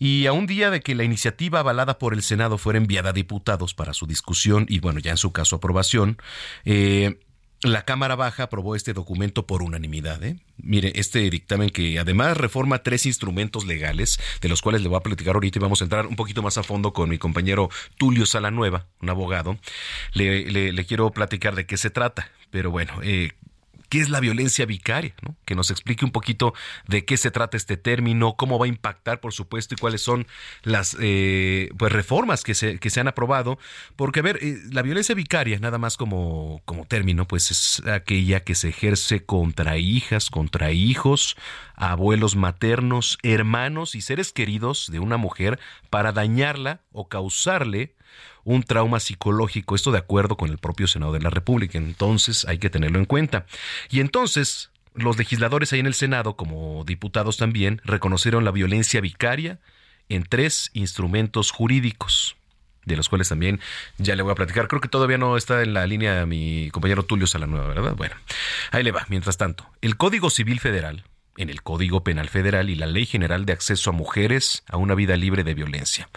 Y 0.00 0.26
a 0.26 0.32
un 0.32 0.46
día 0.46 0.70
de 0.70 0.80
que 0.80 0.94
la 0.94 1.04
iniciativa 1.04 1.60
avalada 1.60 1.98
por 1.98 2.14
el 2.14 2.22
Senado 2.22 2.56
fuera 2.56 2.78
enviada 2.78 3.10
a 3.10 3.12
diputados 3.12 3.74
para 3.74 3.92
su 3.92 4.06
discusión 4.06 4.64
y, 4.66 4.80
bueno, 4.80 4.98
ya 4.98 5.10
en 5.10 5.18
su 5.18 5.30
caso 5.30 5.56
aprobación, 5.56 6.16
eh, 6.64 7.20
la 7.62 7.84
Cámara 7.84 8.16
Baja 8.16 8.44
aprobó 8.44 8.74
este 8.74 8.94
documento 8.94 9.46
por 9.46 9.62
unanimidad. 9.62 10.24
¿eh? 10.24 10.38
Mire, 10.56 10.92
este 10.94 11.28
dictamen 11.28 11.68
que 11.68 11.98
además 11.98 12.38
reforma 12.38 12.82
tres 12.82 13.04
instrumentos 13.04 13.66
legales, 13.66 14.18
de 14.40 14.48
los 14.48 14.62
cuales 14.62 14.80
le 14.80 14.88
voy 14.88 14.96
a 14.96 15.02
platicar 15.02 15.34
ahorita 15.34 15.58
y 15.58 15.62
vamos 15.62 15.82
a 15.82 15.84
entrar 15.84 16.06
un 16.06 16.16
poquito 16.16 16.42
más 16.42 16.56
a 16.56 16.62
fondo 16.62 16.94
con 16.94 17.10
mi 17.10 17.18
compañero 17.18 17.68
Tulio 17.98 18.24
Salanueva, 18.24 18.86
un 19.02 19.10
abogado. 19.10 19.58
Le, 20.14 20.72
le 20.72 20.86
quiero 20.86 21.10
platicar 21.10 21.54
de 21.54 21.66
qué 21.66 21.76
se 21.76 21.90
trata. 21.90 22.30
Pero 22.50 22.70
bueno, 22.70 22.94
eh, 23.02 23.32
qué 23.90 24.00
es 24.00 24.08
la 24.08 24.20
violencia 24.20 24.64
vicaria, 24.64 25.14
¿no? 25.20 25.36
que 25.44 25.56
nos 25.56 25.70
explique 25.70 26.04
un 26.04 26.12
poquito 26.12 26.54
de 26.86 27.04
qué 27.04 27.16
se 27.16 27.30
trata 27.30 27.56
este 27.56 27.76
término, 27.76 28.36
cómo 28.36 28.58
va 28.58 28.66
a 28.66 28.68
impactar, 28.68 29.20
por 29.20 29.34
supuesto, 29.34 29.74
y 29.74 29.78
cuáles 29.78 30.00
son 30.00 30.26
las 30.62 30.96
eh, 31.00 31.68
pues 31.76 31.92
reformas 31.92 32.44
que 32.44 32.54
se, 32.54 32.78
que 32.78 32.88
se 32.88 33.00
han 33.00 33.08
aprobado. 33.08 33.58
Porque, 33.96 34.20
a 34.20 34.22
ver, 34.22 34.38
eh, 34.40 34.58
la 34.70 34.82
violencia 34.82 35.14
vicaria, 35.14 35.58
nada 35.58 35.76
más 35.76 35.96
como, 35.96 36.62
como 36.64 36.86
término, 36.86 37.26
pues 37.26 37.50
es 37.50 37.82
aquella 37.86 38.40
que 38.44 38.54
se 38.54 38.68
ejerce 38.68 39.24
contra 39.24 39.76
hijas, 39.76 40.30
contra 40.30 40.70
hijos, 40.70 41.36
abuelos 41.74 42.36
maternos, 42.36 43.18
hermanos 43.24 43.96
y 43.96 44.02
seres 44.02 44.32
queridos 44.32 44.88
de 44.90 45.00
una 45.00 45.16
mujer 45.16 45.58
para 45.90 46.12
dañarla 46.12 46.80
o 46.92 47.08
causarle 47.08 47.96
un 48.44 48.62
trauma 48.62 49.00
psicológico, 49.00 49.74
esto 49.74 49.92
de 49.92 49.98
acuerdo 49.98 50.36
con 50.36 50.50
el 50.50 50.58
propio 50.58 50.86
Senado 50.86 51.12
de 51.12 51.20
la 51.20 51.30
República, 51.30 51.78
entonces 51.78 52.44
hay 52.46 52.58
que 52.58 52.70
tenerlo 52.70 52.98
en 52.98 53.04
cuenta. 53.04 53.46
Y 53.90 54.00
entonces 54.00 54.70
los 54.94 55.18
legisladores 55.18 55.72
ahí 55.72 55.80
en 55.80 55.86
el 55.86 55.94
Senado, 55.94 56.36
como 56.36 56.84
diputados 56.84 57.36
también, 57.36 57.80
reconocieron 57.84 58.44
la 58.44 58.50
violencia 58.50 59.00
vicaria 59.00 59.60
en 60.08 60.24
tres 60.24 60.70
instrumentos 60.74 61.50
jurídicos 61.50 62.36
de 62.84 62.96
los 62.96 63.08
cuales 63.08 63.28
también 63.28 63.60
ya 63.98 64.16
le 64.16 64.22
voy 64.22 64.32
a 64.32 64.34
platicar. 64.34 64.66
Creo 64.66 64.80
que 64.80 64.88
todavía 64.88 65.18
no 65.18 65.36
está 65.36 65.62
en 65.62 65.74
la 65.74 65.86
línea 65.86 66.26
mi 66.26 66.70
compañero 66.72 67.04
Tulio 67.04 67.26
Salanueva, 67.26 67.68
¿verdad? 67.68 67.94
Bueno, 67.94 68.16
ahí 68.72 68.82
le 68.82 68.90
va. 68.90 69.06
Mientras 69.08 69.36
tanto, 69.36 69.68
el 69.80 69.96
Código 69.96 70.30
Civil 70.30 70.60
Federal 70.60 71.04
en 71.40 71.50
el 71.50 71.62
Código 71.62 72.04
Penal 72.04 72.28
Federal 72.28 72.70
y 72.70 72.74
la 72.74 72.86
Ley 72.86 73.06
General 73.06 73.46
de 73.46 73.52
Acceso 73.52 73.90
a 73.90 73.92
Mujeres 73.92 74.62
a 74.68 74.76
una 74.76 74.94
vida 74.94 75.16
libre 75.16 75.42
de 75.42 75.54
violencia. 75.54 76.08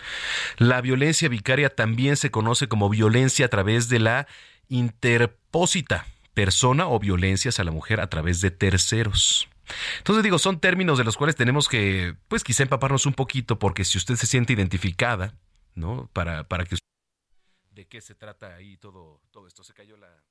La 0.57 0.81
violencia 0.81 1.29
vicaria 1.29 1.69
también 1.69 2.17
se 2.17 2.29
conoce 2.31 2.67
como 2.67 2.89
violencia 2.89 3.45
a 3.45 3.49
través 3.49 3.89
de 3.89 3.99
la 3.99 4.27
interpósita 4.67 6.05
persona 6.33 6.87
o 6.87 6.99
violencias 6.99 7.59
a 7.59 7.63
la 7.63 7.71
mujer 7.71 7.99
a 7.99 8.07
través 8.07 8.41
de 8.41 8.51
terceros. 8.51 9.47
Entonces 9.99 10.23
digo, 10.23 10.39
son 10.39 10.59
términos 10.59 10.97
de 10.97 11.03
los 11.05 11.15
cuales 11.15 11.35
tenemos 11.35 11.69
que, 11.69 12.15
pues 12.27 12.43
quizá 12.43 12.63
empaparnos 12.63 13.05
un 13.05 13.13
poquito, 13.13 13.59
porque 13.59 13.85
si 13.85 13.97
usted 13.97 14.15
se 14.15 14.27
siente 14.27 14.53
identificada, 14.53 15.35
¿no? 15.73 16.09
Para, 16.11 16.47
para 16.47 16.65
que 16.65 16.75
de 17.71 17.87
qué 17.87 18.01
se 18.01 18.13
trata 18.13 18.55
ahí 18.55 18.77
todo, 18.77 19.21
todo 19.31 19.47
esto. 19.47 19.63
Se 19.63 19.73
cayó 19.73 19.97
la, 19.97 20.23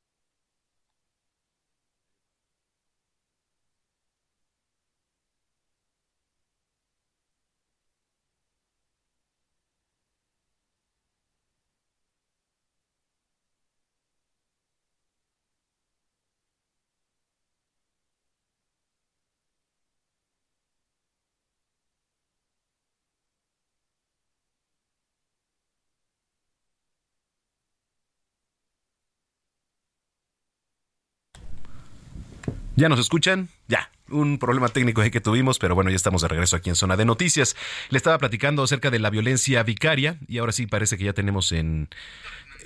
¿Ya 32.75 32.89
nos 32.89 32.99
escuchan? 32.99 33.49
Ya, 33.69 33.91
un 34.09 34.39
problema 34.39 34.69
técnico 34.69 35.03
que 35.03 35.21
tuvimos, 35.21 35.59
pero 35.59 35.75
bueno, 35.75 35.91
ya 35.91 35.97
estamos 35.97 36.23
de 36.23 36.29
regreso 36.29 36.57
aquí 36.57 36.71
en 36.71 36.77
Zona 36.77 36.97
de 36.97 37.05
Noticias. 37.05 37.55
Le 37.91 37.99
estaba 37.99 38.19
platicando 38.19 38.63
acerca 38.63 38.91
de 38.91 38.99
la 38.99 39.11
violencia 39.11 39.63
vicaria 39.63 40.19
y 40.27 40.39
ahora 40.39 40.53
sí 40.53 40.67
parece 40.67 40.97
que 40.97 41.05
ya 41.05 41.13
tenemos 41.13 41.53
en, 41.53 41.91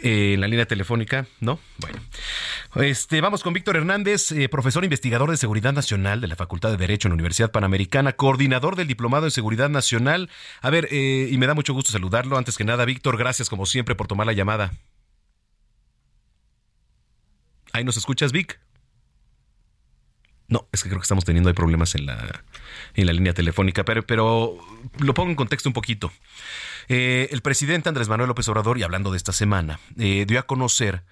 en 0.03 0.41
la 0.41 0.47
línea 0.47 0.67
telefónica, 0.67 1.27
¿no? 1.41 1.59
Bueno, 1.79 1.99
este, 2.77 3.21
vamos 3.21 3.43
con 3.43 3.53
Víctor 3.53 3.77
Hernández, 3.77 4.31
eh, 4.31 4.49
profesor 4.49 4.85
investigador 4.85 5.29
de 5.29 5.37
Seguridad 5.37 5.73
Nacional 5.73 6.21
de 6.21 6.29
la 6.29 6.37
Facultad 6.37 6.71
de 6.71 6.77
Derecho 6.77 7.09
en 7.09 7.11
la 7.11 7.15
Universidad 7.15 7.51
Panamericana, 7.51 8.13
coordinador 8.13 8.77
del 8.77 8.87
Diplomado 8.87 9.25
en 9.25 9.33
Seguridad 9.33 9.71
Nacional. 9.71 10.31
A 10.61 10.71
ver, 10.71 10.87
eh, 10.93 11.29
y 11.33 11.37
me 11.37 11.49
da 11.49 11.55
mucho 11.55 11.75
gusto 11.75 11.91
saludarlo. 11.91 12.39
Antes 12.39 12.57
que 12.57 12.65
nada, 12.65 12.85
Víctor, 12.85 13.17
gracias 13.17 13.49
como 13.51 13.67
siempre 13.67 13.97
por 13.97 14.07
tomar 14.07 14.27
la 14.27 14.35
llamada. 14.35 14.73
¿Ahí 17.73 17.83
nos 17.83 17.97
escuchas, 17.97 18.31
Vic? 18.31 18.61
No, 20.49 20.69
es 20.73 20.83
que 20.83 20.89
creo 20.89 21.01
que 21.01 21.05
estamos 21.05 21.25
teniendo 21.25 21.49
ahí 21.49 21.55
problemas 21.55 21.95
en 21.95 22.07
la, 22.07 22.43
en 22.95 23.07
la 23.07 23.13
línea 23.13 23.35
telefónica, 23.35 23.85
pero, 23.85 24.07
pero 24.07 24.57
lo 24.99 25.15
pongo 25.15 25.31
en 25.31 25.37
contexto 25.37 25.69
un 25.69 25.73
poquito. 25.73 26.13
Eh, 26.89 27.29
el 27.33 27.43
presidente 27.43 27.89
Andrés 27.89 28.09
Manuel 28.09 28.29
López 28.29 28.49
Obrador, 28.49 28.79
y 28.79 28.85
hablando 28.85 29.11
de 29.11 29.17
esta 29.17 29.33
semana, 29.33 29.81
eh, 29.99 30.25
dio 30.27 30.39
a 30.39 30.45
conocer 30.45 31.03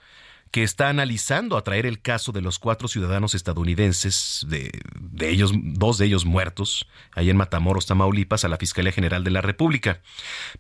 que 0.53 0.63
está 0.63 0.89
analizando 0.89 1.57
atraer 1.57 1.85
el 1.85 2.01
caso 2.01 2.31
de 2.31 2.41
los 2.41 2.61
cuatro 2.61 2.87
ciudadanos 2.87 3.35
estadounidenses, 3.35 4.47
de, 4.49 4.71
de, 5.01 5.31
ellos, 5.31 5.51
dos 5.53 5.99
de 5.99 6.07
ellos 6.07 6.25
muertos, 6.25 6.87
ahí 7.11 7.29
en 7.29 7.37
Matamoros, 7.37 7.87
Tamaulipas, 7.87 8.45
a 8.45 8.49
la 8.49 8.57
Fiscalía 8.57 8.93
General 8.93 9.25
de 9.25 9.33
la 9.33 9.41
República. 9.41 10.01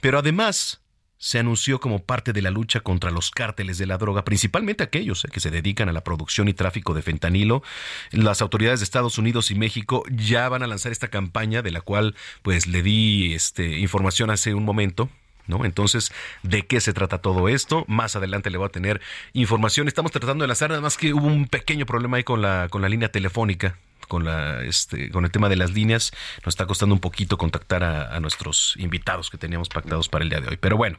Pero 0.00 0.18
además 0.18 0.83
se 1.18 1.38
anunció 1.38 1.80
como 1.80 2.00
parte 2.00 2.32
de 2.32 2.42
la 2.42 2.50
lucha 2.50 2.80
contra 2.80 3.10
los 3.10 3.30
cárteles 3.30 3.78
de 3.78 3.86
la 3.86 3.98
droga, 3.98 4.24
principalmente 4.24 4.84
aquellos 4.84 5.24
eh, 5.24 5.28
que 5.32 5.40
se 5.40 5.50
dedican 5.50 5.88
a 5.88 5.92
la 5.92 6.04
producción 6.04 6.48
y 6.48 6.54
tráfico 6.54 6.94
de 6.94 7.02
fentanilo. 7.02 7.62
Las 8.10 8.42
autoridades 8.42 8.80
de 8.80 8.84
Estados 8.84 9.18
Unidos 9.18 9.50
y 9.50 9.54
México 9.54 10.02
ya 10.10 10.48
van 10.48 10.62
a 10.62 10.66
lanzar 10.66 10.92
esta 10.92 11.08
campaña 11.08 11.62
de 11.62 11.70
la 11.70 11.80
cual 11.80 12.14
pues 12.42 12.66
le 12.66 12.82
di 12.82 13.34
este, 13.34 13.78
información 13.78 14.30
hace 14.30 14.54
un 14.54 14.64
momento. 14.64 15.08
¿No? 15.46 15.66
Entonces, 15.66 16.10
¿de 16.42 16.64
qué 16.64 16.80
se 16.80 16.94
trata 16.94 17.18
todo 17.18 17.50
esto? 17.50 17.84
Más 17.86 18.16
adelante 18.16 18.48
le 18.48 18.56
voy 18.56 18.64
a 18.64 18.70
tener 18.70 19.02
información. 19.34 19.88
Estamos 19.88 20.10
tratando 20.10 20.42
de 20.42 20.48
lanzar, 20.48 20.70
nada 20.70 20.80
más 20.80 20.96
que 20.96 21.12
hubo 21.12 21.26
un 21.26 21.48
pequeño 21.48 21.84
problema 21.84 22.16
ahí 22.16 22.24
con 22.24 22.40
la, 22.40 22.68
con 22.70 22.80
la 22.80 22.88
línea 22.88 23.10
telefónica 23.10 23.76
con 24.06 24.24
la 24.24 24.62
este 24.62 25.10
con 25.10 25.24
el 25.24 25.30
tema 25.30 25.48
de 25.48 25.56
las 25.56 25.72
líneas 25.72 26.12
nos 26.44 26.52
está 26.52 26.66
costando 26.66 26.94
un 26.94 27.00
poquito 27.00 27.38
contactar 27.38 27.82
a, 27.84 28.20
nuestros 28.20 28.74
invitados 28.78 29.30
que 29.30 29.38
teníamos 29.38 29.68
pactados 29.68 30.08
para 30.08 30.24
el 30.24 30.30
día 30.30 30.40
de 30.40 30.48
hoy. 30.48 30.56
Pero 30.56 30.76
bueno 30.76 30.98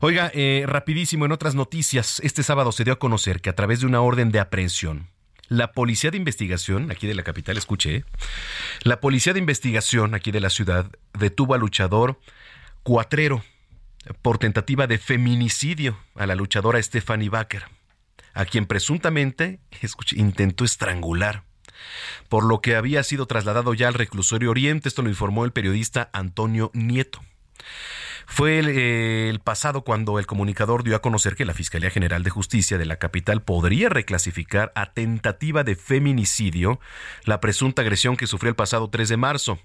oiga 0.00 0.30
eh, 0.34 0.64
rapidísimo 0.66 1.26
en 1.26 1.32
otras 1.32 1.54
noticias 1.54 2.20
este 2.24 2.42
sábado 2.42 2.72
se 2.72 2.84
dio 2.84 2.92
a 2.92 2.98
conocer 2.98 3.40
que 3.40 3.50
a 3.50 3.54
través 3.54 3.80
de 3.80 3.86
una 3.86 4.00
orden 4.00 4.30
de 4.30 4.40
aprehensión 4.40 5.08
la 5.48 5.72
policía 5.72 6.10
de 6.10 6.16
investigación 6.16 6.90
aquí 6.90 7.06
de 7.06 7.14
la 7.14 7.22
capital 7.22 7.56
escuché 7.56 8.04
la 8.82 9.00
policía 9.00 9.32
de 9.32 9.38
investigación 9.38 10.14
aquí 10.14 10.30
de 10.30 10.40
la 10.40 10.50
ciudad 10.50 10.90
detuvo 11.12 11.54
al 11.54 11.60
luchador 11.60 12.20
Cuatrero 12.82 13.44
por 14.22 14.38
tentativa 14.38 14.86
de 14.86 14.98
feminicidio 14.98 15.98
a 16.14 16.26
la 16.26 16.34
luchadora 16.34 16.82
Stephanie 16.82 17.28
Baker 17.28 17.64
a 18.34 18.44
quien 18.44 18.66
presuntamente 18.66 19.60
intentó 20.12 20.64
estrangular 20.64 21.44
por 22.28 22.44
lo 22.44 22.60
que 22.60 22.76
había 22.76 23.02
sido 23.02 23.26
trasladado 23.26 23.74
ya 23.74 23.88
al 23.88 23.94
reclusorio 23.94 24.50
Oriente. 24.50 24.88
Esto 24.88 25.02
lo 25.02 25.08
informó 25.08 25.44
el 25.44 25.52
periodista 25.52 26.10
Antonio 26.12 26.70
Nieto. 26.74 27.20
Fue 28.26 28.60
el, 28.60 28.68
eh, 28.68 29.28
el, 29.28 29.40
pasado 29.40 29.82
cuando 29.82 30.20
el 30.20 30.26
comunicador 30.26 30.84
dio 30.84 30.94
a 30.94 31.02
conocer 31.02 31.34
que 31.34 31.44
la 31.44 31.52
Fiscalía 31.52 31.90
General 31.90 32.22
de 32.22 32.30
Justicia 32.30 32.78
de 32.78 32.86
la 32.86 32.96
capital 32.96 33.42
podría 33.42 33.88
reclasificar 33.88 34.70
a 34.76 34.92
tentativa 34.92 35.64
de 35.64 35.74
feminicidio 35.74 36.78
la 37.24 37.40
presunta 37.40 37.82
agresión 37.82 38.16
que 38.16 38.28
sufrió 38.28 38.50
el 38.50 38.54
pasado 38.54 38.88
3 38.88 39.08
de 39.08 39.16
marzo 39.16 39.58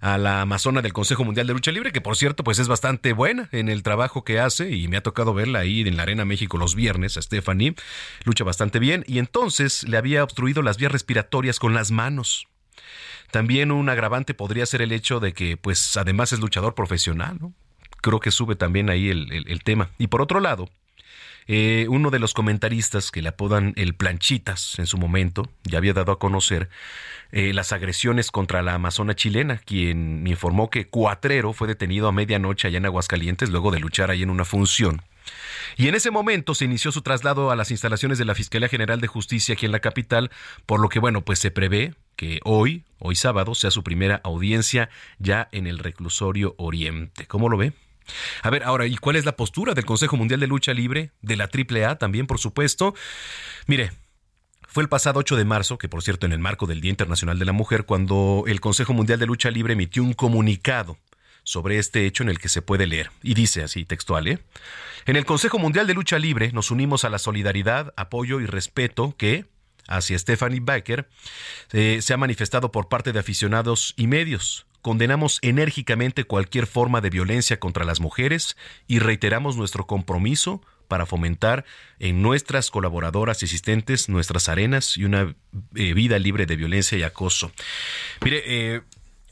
a 0.00 0.18
la 0.18 0.42
amazona 0.42 0.82
del 0.82 0.92
Consejo 0.92 1.24
Mundial 1.24 1.46
de 1.46 1.54
Lucha 1.54 1.72
Libre, 1.72 1.92
que 1.92 2.00
por 2.00 2.16
cierto, 2.16 2.44
pues 2.44 2.58
es 2.58 2.68
bastante 2.68 3.12
buena 3.12 3.48
en 3.52 3.68
el 3.68 3.82
trabajo 3.82 4.24
que 4.24 4.40
hace 4.40 4.70
y 4.70 4.88
me 4.88 4.96
ha 4.96 5.02
tocado 5.02 5.34
verla 5.34 5.60
ahí 5.60 5.80
en 5.80 5.96
la 5.96 6.02
Arena 6.02 6.24
México 6.24 6.58
los 6.58 6.74
viernes, 6.74 7.16
a 7.16 7.22
Stephanie, 7.22 7.74
lucha 8.24 8.44
bastante 8.44 8.78
bien 8.78 9.04
y 9.06 9.18
entonces 9.18 9.88
le 9.88 9.96
había 9.96 10.24
obstruido 10.24 10.62
las 10.62 10.76
vías 10.76 10.92
respiratorias 10.92 11.58
con 11.58 11.74
las 11.74 11.90
manos. 11.90 12.46
También 13.30 13.72
un 13.72 13.88
agravante 13.88 14.34
podría 14.34 14.66
ser 14.66 14.82
el 14.82 14.92
hecho 14.92 15.20
de 15.20 15.32
que, 15.32 15.56
pues, 15.56 15.96
además 15.96 16.32
es 16.32 16.40
luchador 16.40 16.74
profesional, 16.74 17.38
¿no? 17.40 17.52
Creo 18.00 18.20
que 18.20 18.30
sube 18.30 18.54
también 18.54 18.88
ahí 18.88 19.08
el, 19.08 19.32
el, 19.32 19.48
el 19.48 19.64
tema. 19.64 19.90
Y 19.98 20.06
por 20.06 20.22
otro 20.22 20.38
lado, 20.38 20.68
eh, 21.48 21.86
uno 21.88 22.10
de 22.10 22.18
los 22.18 22.34
comentaristas 22.34 23.10
que 23.10 23.22
le 23.22 23.28
apodan 23.28 23.72
el 23.76 23.94
Planchitas 23.94 24.78
en 24.78 24.86
su 24.86 24.98
momento 24.98 25.48
ya 25.64 25.78
había 25.78 25.92
dado 25.92 26.12
a 26.12 26.18
conocer 26.18 26.68
eh, 27.32 27.52
las 27.52 27.72
agresiones 27.72 28.30
contra 28.30 28.62
la 28.62 28.74
amazona 28.74 29.14
chilena, 29.14 29.58
quien 29.58 30.26
informó 30.26 30.70
que 30.70 30.88
Cuatrero 30.88 31.52
fue 31.52 31.68
detenido 31.68 32.08
a 32.08 32.12
medianoche 32.12 32.68
allá 32.68 32.78
en 32.78 32.86
Aguascalientes 32.86 33.50
luego 33.50 33.70
de 33.70 33.80
luchar 33.80 34.10
ahí 34.10 34.22
en 34.22 34.30
una 34.30 34.44
función. 34.44 35.02
Y 35.76 35.88
en 35.88 35.94
ese 35.94 36.10
momento 36.10 36.54
se 36.54 36.64
inició 36.64 36.92
su 36.92 37.02
traslado 37.02 37.50
a 37.50 37.56
las 37.56 37.70
instalaciones 37.70 38.18
de 38.18 38.24
la 38.24 38.34
Fiscalía 38.34 38.68
General 38.68 39.00
de 39.00 39.08
Justicia 39.08 39.54
aquí 39.54 39.66
en 39.66 39.72
la 39.72 39.80
capital, 39.80 40.30
por 40.64 40.80
lo 40.80 40.88
que, 40.88 41.00
bueno, 41.00 41.22
pues 41.22 41.38
se 41.38 41.50
prevé 41.50 41.94
que 42.14 42.40
hoy, 42.44 42.84
hoy 42.98 43.14
sábado, 43.14 43.54
sea 43.54 43.70
su 43.70 43.82
primera 43.82 44.20
audiencia 44.24 44.88
ya 45.18 45.48
en 45.52 45.66
el 45.66 45.78
reclusorio 45.78 46.54
Oriente. 46.58 47.26
¿Cómo 47.26 47.48
lo 47.48 47.56
ve? 47.56 47.72
A 48.42 48.50
ver, 48.50 48.62
ahora, 48.62 48.86
¿y 48.86 48.96
cuál 48.96 49.16
es 49.16 49.24
la 49.24 49.36
postura 49.36 49.74
del 49.74 49.84
Consejo 49.84 50.16
Mundial 50.16 50.40
de 50.40 50.46
Lucha 50.46 50.72
Libre, 50.72 51.12
de 51.22 51.36
la 51.36 51.48
AAA 51.52 51.96
también, 51.96 52.26
por 52.26 52.38
supuesto? 52.38 52.94
Mire, 53.66 53.92
fue 54.76 54.82
el 54.82 54.88
pasado 54.88 55.20
8 55.20 55.36
de 55.36 55.44
marzo, 55.44 55.78
que 55.78 55.88
por 55.88 56.02
cierto 56.02 56.26
en 56.26 56.32
el 56.32 56.38
marco 56.38 56.66
del 56.66 56.80
Día 56.80 56.90
Internacional 56.90 57.38
de 57.38 57.44
la 57.46 57.52
Mujer, 57.52 57.84
cuando 57.84 58.44
el 58.46 58.60
Consejo 58.60 58.92
Mundial 58.92 59.18
de 59.18 59.26
Lucha 59.26 59.50
Libre 59.50 59.72
emitió 59.72 60.02
un 60.02 60.12
comunicado 60.12 60.98
sobre 61.44 61.78
este 61.78 62.04
hecho 62.06 62.24
en 62.24 62.28
el 62.28 62.38
que 62.38 62.48
se 62.48 62.60
puede 62.60 62.86
leer. 62.86 63.10
Y 63.22 63.34
dice 63.34 63.62
así, 63.62 63.84
textual, 63.84 64.26
¿eh? 64.26 64.40
En 65.06 65.14
el 65.14 65.24
Consejo 65.24 65.58
Mundial 65.58 65.86
de 65.86 65.94
Lucha 65.94 66.18
Libre 66.18 66.50
nos 66.52 66.72
unimos 66.72 67.04
a 67.04 67.08
la 67.08 67.18
solidaridad, 67.18 67.94
apoyo 67.96 68.40
y 68.40 68.46
respeto 68.46 69.14
que, 69.16 69.46
hacia 69.86 70.18
Stephanie 70.18 70.60
Becker, 70.60 71.08
eh, 71.72 72.00
se 72.02 72.12
ha 72.12 72.16
manifestado 72.16 72.72
por 72.72 72.88
parte 72.88 73.12
de 73.12 73.20
aficionados 73.20 73.94
y 73.96 74.08
medios. 74.08 74.65
Condenamos 74.86 75.40
enérgicamente 75.42 76.22
cualquier 76.22 76.68
forma 76.68 77.00
de 77.00 77.10
violencia 77.10 77.58
contra 77.58 77.84
las 77.84 77.98
mujeres 77.98 78.56
y 78.86 79.00
reiteramos 79.00 79.56
nuestro 79.56 79.84
compromiso 79.84 80.62
para 80.86 81.06
fomentar 81.06 81.64
en 81.98 82.22
nuestras 82.22 82.70
colaboradoras 82.70 83.42
y 83.42 83.46
asistentes 83.46 84.08
nuestras 84.08 84.48
arenas 84.48 84.96
y 84.96 85.02
una 85.02 85.34
eh, 85.74 85.92
vida 85.92 86.20
libre 86.20 86.46
de 86.46 86.54
violencia 86.54 86.96
y 86.96 87.02
acoso. 87.02 87.50
Mire, 88.24 88.44
eh, 88.46 88.82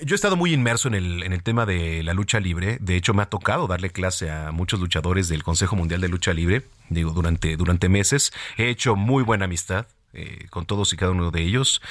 yo 0.00 0.14
he 0.14 0.16
estado 0.16 0.34
muy 0.34 0.52
inmerso 0.52 0.88
en 0.88 0.94
el, 0.96 1.22
en 1.22 1.32
el 1.32 1.44
tema 1.44 1.66
de 1.66 2.02
la 2.02 2.14
lucha 2.14 2.40
libre. 2.40 2.78
De 2.80 2.96
hecho, 2.96 3.14
me 3.14 3.22
ha 3.22 3.26
tocado 3.26 3.68
darle 3.68 3.90
clase 3.90 4.32
a 4.32 4.50
muchos 4.50 4.80
luchadores 4.80 5.28
del 5.28 5.44
Consejo 5.44 5.76
Mundial 5.76 6.00
de 6.00 6.08
Lucha 6.08 6.32
Libre, 6.32 6.64
digo, 6.88 7.12
durante, 7.12 7.56
durante 7.56 7.88
meses. 7.88 8.32
He 8.56 8.70
hecho 8.70 8.96
muy 8.96 9.22
buena 9.22 9.44
amistad. 9.44 9.86
Eh, 10.16 10.46
con 10.48 10.64
todos 10.64 10.92
y 10.92 10.96
cada 10.96 11.11
uno 11.11 11.33
de 11.33 11.42
ellos. 11.42 11.83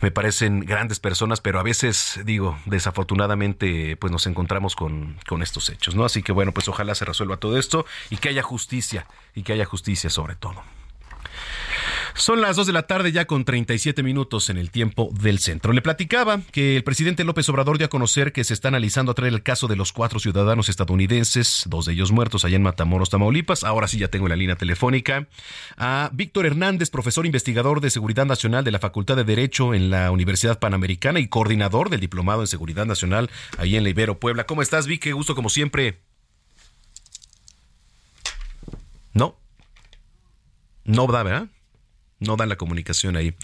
Me 0.00 0.10
parecen 0.10 0.60
grandes 0.60 0.98
personas, 0.98 1.40
pero 1.40 1.60
a 1.60 1.62
veces, 1.62 2.18
digo, 2.24 2.58
desafortunadamente, 2.66 3.96
pues 3.96 4.10
nos 4.10 4.26
encontramos 4.26 4.74
con, 4.74 5.16
con 5.28 5.42
estos 5.42 5.68
hechos, 5.70 5.94
¿no? 5.94 6.04
Así 6.04 6.24
que 6.24 6.32
bueno, 6.32 6.52
pues 6.52 6.66
ojalá 6.66 6.96
se 6.96 7.04
resuelva 7.04 7.36
todo 7.36 7.56
esto 7.56 7.86
y 8.10 8.16
que 8.16 8.30
haya 8.30 8.42
justicia, 8.42 9.06
y 9.32 9.44
que 9.44 9.52
haya 9.52 9.64
justicia 9.64 10.10
sobre 10.10 10.34
todo. 10.34 10.64
Son 12.14 12.40
las 12.40 12.56
2 12.56 12.66
de 12.66 12.72
la 12.72 12.82
tarde 12.82 13.12
ya 13.12 13.26
con 13.26 13.44
37 13.44 14.02
minutos 14.02 14.50
en 14.50 14.58
el 14.58 14.70
tiempo 14.70 15.10
del 15.12 15.38
centro. 15.38 15.72
Le 15.72 15.82
platicaba 15.82 16.40
que 16.52 16.76
el 16.76 16.84
presidente 16.84 17.24
López 17.24 17.48
Obrador 17.48 17.78
dio 17.78 17.86
a 17.86 17.90
conocer 17.90 18.32
que 18.32 18.44
se 18.44 18.54
está 18.54 18.68
analizando 18.68 19.12
a 19.12 19.14
traer 19.14 19.32
el 19.32 19.42
caso 19.42 19.68
de 19.68 19.76
los 19.76 19.92
cuatro 19.92 20.18
ciudadanos 20.18 20.68
estadounidenses, 20.68 21.64
dos 21.66 21.86
de 21.86 21.92
ellos 21.92 22.12
muertos 22.12 22.44
allá 22.44 22.56
en 22.56 22.62
Matamoros, 22.62 23.10
Tamaulipas. 23.10 23.64
Ahora 23.64 23.88
sí 23.88 23.98
ya 23.98 24.08
tengo 24.08 24.28
la 24.28 24.36
línea 24.36 24.56
telefónica 24.56 25.28
a 25.76 26.10
Víctor 26.12 26.46
Hernández, 26.46 26.90
profesor 26.90 27.26
investigador 27.26 27.80
de 27.80 27.90
Seguridad 27.90 28.26
Nacional 28.26 28.64
de 28.64 28.70
la 28.70 28.78
Facultad 28.78 29.16
de 29.16 29.24
Derecho 29.24 29.74
en 29.74 29.90
la 29.90 30.10
Universidad 30.10 30.58
Panamericana 30.58 31.20
y 31.20 31.28
coordinador 31.28 31.90
del 31.90 32.00
Diplomado 32.00 32.40
en 32.40 32.46
Seguridad 32.46 32.86
Nacional 32.86 33.30
ahí 33.58 33.76
en 33.76 33.84
la 33.84 33.90
Ibero, 33.90 34.18
Puebla. 34.18 34.44
¿Cómo 34.44 34.62
estás, 34.62 34.86
Vic? 34.86 35.02
Qué 35.02 35.12
gusto 35.12 35.34
como 35.34 35.48
siempre. 35.48 36.00
No. 39.12 39.36
No 40.84 41.06
da, 41.06 41.22
¿verdad? 41.22 41.48
No 42.20 42.36
da 42.36 42.46
la 42.46 42.56
comunicación 42.56 43.16
ahí. 43.16 43.34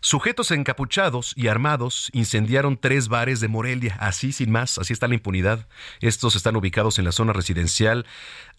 Sujetos 0.00 0.52
encapuchados 0.52 1.32
y 1.36 1.48
armados 1.48 2.10
incendiaron 2.12 2.76
tres 2.76 3.08
bares 3.08 3.40
de 3.40 3.48
Morelia, 3.48 3.96
así 3.98 4.32
sin 4.32 4.50
más, 4.50 4.78
así 4.78 4.92
está 4.92 5.08
la 5.08 5.14
impunidad. 5.14 5.66
Estos 6.00 6.36
están 6.36 6.56
ubicados 6.56 6.98
en 6.98 7.04
la 7.04 7.12
zona 7.12 7.32
residencial 7.32 8.06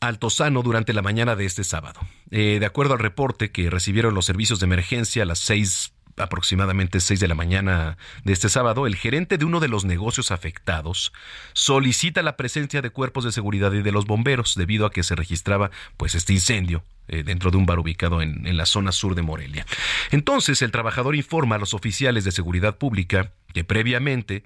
Altozano 0.01 0.64
durante 0.64 0.93
la 0.93 1.01
mañana 1.01 1.38
de 1.38 1.45
este 1.45 1.64
sábado. 1.64 2.01
Eh, 2.32 2.57
de 2.60 2.66
acuerdo 2.66 2.93
al 2.93 2.99
reporte 2.99 3.51
que 3.51 3.70
recibieron 3.70 4.16
los 4.16 4.26
servicios 4.26 4.60
de 4.60 4.66
emergencia 4.66 5.24
a 5.24 5.26
las 5.26 5.39
seis 5.39 5.93
aproximadamente 6.20 7.00
6 7.00 7.20
de 7.20 7.28
la 7.28 7.36
mañana 7.36 7.98
de 8.24 8.34
este 8.34 8.50
sábado, 8.50 8.86
el 8.86 8.96
gerente 8.96 9.38
de 9.38 9.46
uno 9.46 9.60
de 9.60 9.68
los 9.68 9.86
negocios 9.86 10.32
afectados 10.32 11.14
solicita 11.54 12.22
la 12.22 12.38
presencia 12.38 12.82
de 12.82 12.90
cuerpos 12.90 13.24
de 13.24 13.32
seguridad 13.32 13.74
y 13.74 13.82
de 13.82 13.92
los 13.92 14.06
bomberos 14.06 14.56
debido 14.56 14.86
a 14.86 14.92
que 14.92 15.04
se 15.04 15.16
registraba 15.16 15.72
pues 15.98 16.16
este 16.16 16.34
incendio 16.34 16.84
eh, 17.08 17.24
dentro 17.24 17.52
de 17.52 17.58
un 17.58 17.66
bar 17.66 17.80
ubicado 17.80 18.22
en, 18.22 18.58
la 18.58 18.66
zona 18.66 18.92
sur 18.92 19.16
de 19.16 19.22
Morelia. 19.22 19.66
Entonces 20.12 20.62
el 20.62 20.72
trabajador 20.72 21.16
informa 21.16 21.56
a 21.56 21.60
los 21.60 21.74
oficiales 21.74 22.24
de 22.24 22.32
seguridad 22.32 22.78
pública 22.78 23.32
que 23.54 23.64
previamente 23.64 24.44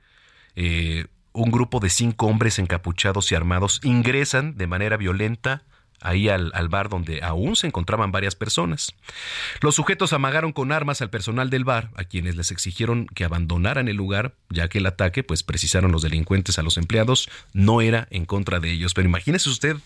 eh, 0.55 1.07
un 1.33 1.51
grupo 1.51 1.79
de 1.79 1.89
cinco 1.89 2.27
hombres 2.27 2.59
encapuchados 2.59 3.31
y 3.31 3.35
armados 3.35 3.79
ingresan 3.83 4.55
de 4.55 4.67
manera 4.67 4.97
violenta 4.97 5.63
ahí 6.03 6.29
al, 6.29 6.51
bar 6.69 6.89
donde 6.89 7.23
aún 7.23 7.55
se 7.55 7.67
encontraban 7.67 8.11
varias 8.11 8.35
personas. 8.35 8.93
Los 9.61 9.75
sujetos 9.75 10.13
amagaron 10.13 10.51
con 10.51 10.71
armas 10.71 11.01
al 11.01 11.09
personal 11.09 11.49
del 11.49 11.63
bar, 11.63 11.89
a 11.95 12.03
quienes 12.03 12.35
les 12.35 12.51
exigieron 12.51 13.07
que 13.07 13.23
abandonaran 13.23 13.87
el 13.87 13.95
lugar, 13.95 14.35
ya 14.49 14.67
que 14.67 14.77
el 14.77 14.85
ataque, 14.85 15.23
pues 15.23 15.43
precisaron 15.43 15.91
los 15.91 16.03
delincuentes 16.03 16.59
a 16.59 16.63
los 16.63 16.77
empleados, 16.77 17.29
no 17.53 17.81
era 17.81 18.07
en 18.11 18.25
contra 18.25 18.59
de 18.59 18.71
ellos. 18.71 18.93
Pero 18.93 19.07
imagínese 19.07 19.49
usted, 19.49 19.77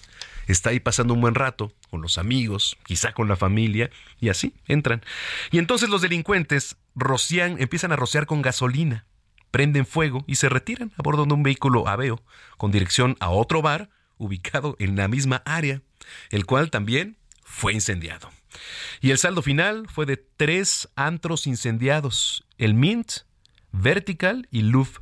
está 0.47 0.71
ahí 0.71 0.79
pasando 0.79 1.13
un 1.13 1.21
buen 1.21 1.35
rato 1.35 1.71
con 1.89 2.01
los 2.01 2.17
amigos, 2.17 2.77
quizá 2.85 3.13
con 3.13 3.27
la 3.27 3.35
familia, 3.35 3.89
y 4.19 4.29
así 4.29 4.53
entran. 4.67 5.03
Y 5.51 5.59
entonces 5.59 5.89
los 5.89 6.01
delincuentes 6.01 6.77
rocian, 6.95 7.61
empiezan 7.61 7.91
a 7.91 7.95
rociar 7.95 8.25
con 8.25 8.41
gasolina, 8.41 9.05
prenden 9.51 9.85
fuego 9.85 10.25
y 10.27 10.35
se 10.35 10.49
retiran 10.49 10.91
a 10.97 11.03
bordo 11.03 11.25
de 11.25 11.33
un 11.33 11.43
vehículo 11.43 11.87
Aveo 11.87 12.21
con 12.57 12.71
dirección 12.71 13.15
a 13.19 13.29
otro 13.29 13.61
bar 13.61 13.89
ubicado 14.17 14.75
en 14.79 14.95
la 14.95 15.07
misma 15.07 15.41
área 15.45 15.81
el 16.29 16.45
cual 16.45 16.71
también 16.71 17.17
fue 17.43 17.73
incendiado. 17.73 18.29
Y 19.01 19.11
el 19.11 19.17
saldo 19.17 19.41
final 19.41 19.87
fue 19.89 20.05
de 20.05 20.17
tres 20.17 20.89
antros 20.95 21.47
incendiados, 21.47 22.45
el 22.57 22.73
Mint, 22.73 23.11
Vertical 23.71 24.47
y 24.51 24.61
Louvre. 24.63 25.01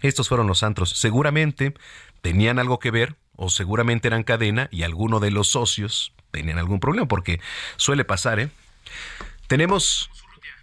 Estos 0.00 0.28
fueron 0.28 0.46
los 0.46 0.62
antros. 0.62 0.90
Seguramente 0.90 1.74
tenían 2.20 2.58
algo 2.58 2.78
que 2.78 2.90
ver 2.90 3.16
o 3.36 3.50
seguramente 3.50 4.08
eran 4.08 4.24
cadena 4.24 4.68
y 4.70 4.82
alguno 4.82 5.20
de 5.20 5.30
los 5.30 5.48
socios 5.48 6.12
tenían 6.30 6.58
algún 6.58 6.80
problema 6.80 7.08
porque 7.08 7.40
suele 7.76 8.04
pasar, 8.04 8.38
¿eh? 8.38 8.50
Tenemos 9.46 10.10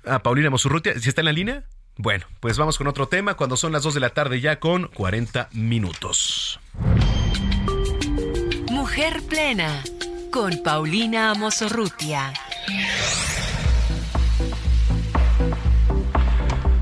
a 0.05 0.20
Paulina 0.20 0.49
Mosurrutia, 0.49 0.99
¿si 0.99 1.09
está 1.09 1.22
en 1.22 1.26
la 1.26 1.32
línea? 1.32 1.63
Bueno, 1.97 2.26
pues 2.39 2.57
vamos 2.57 2.78
con 2.78 2.88
otro 2.88 3.07
tema 3.07 3.36
cuando 3.36 3.57
son 3.57 3.72
las 3.72 3.84
2 3.84 3.95
de 3.95 3.99
la 4.01 4.09
tarde 4.09 4.41
ya 4.41 4.59
con 4.59 4.88
40 4.89 5.49
minutos. 5.53 6.59
Mujer 8.86 9.24
Plena 9.28 9.84
con 10.32 10.62
Paulina 10.62 11.32
Amosorrutia. 11.32 12.32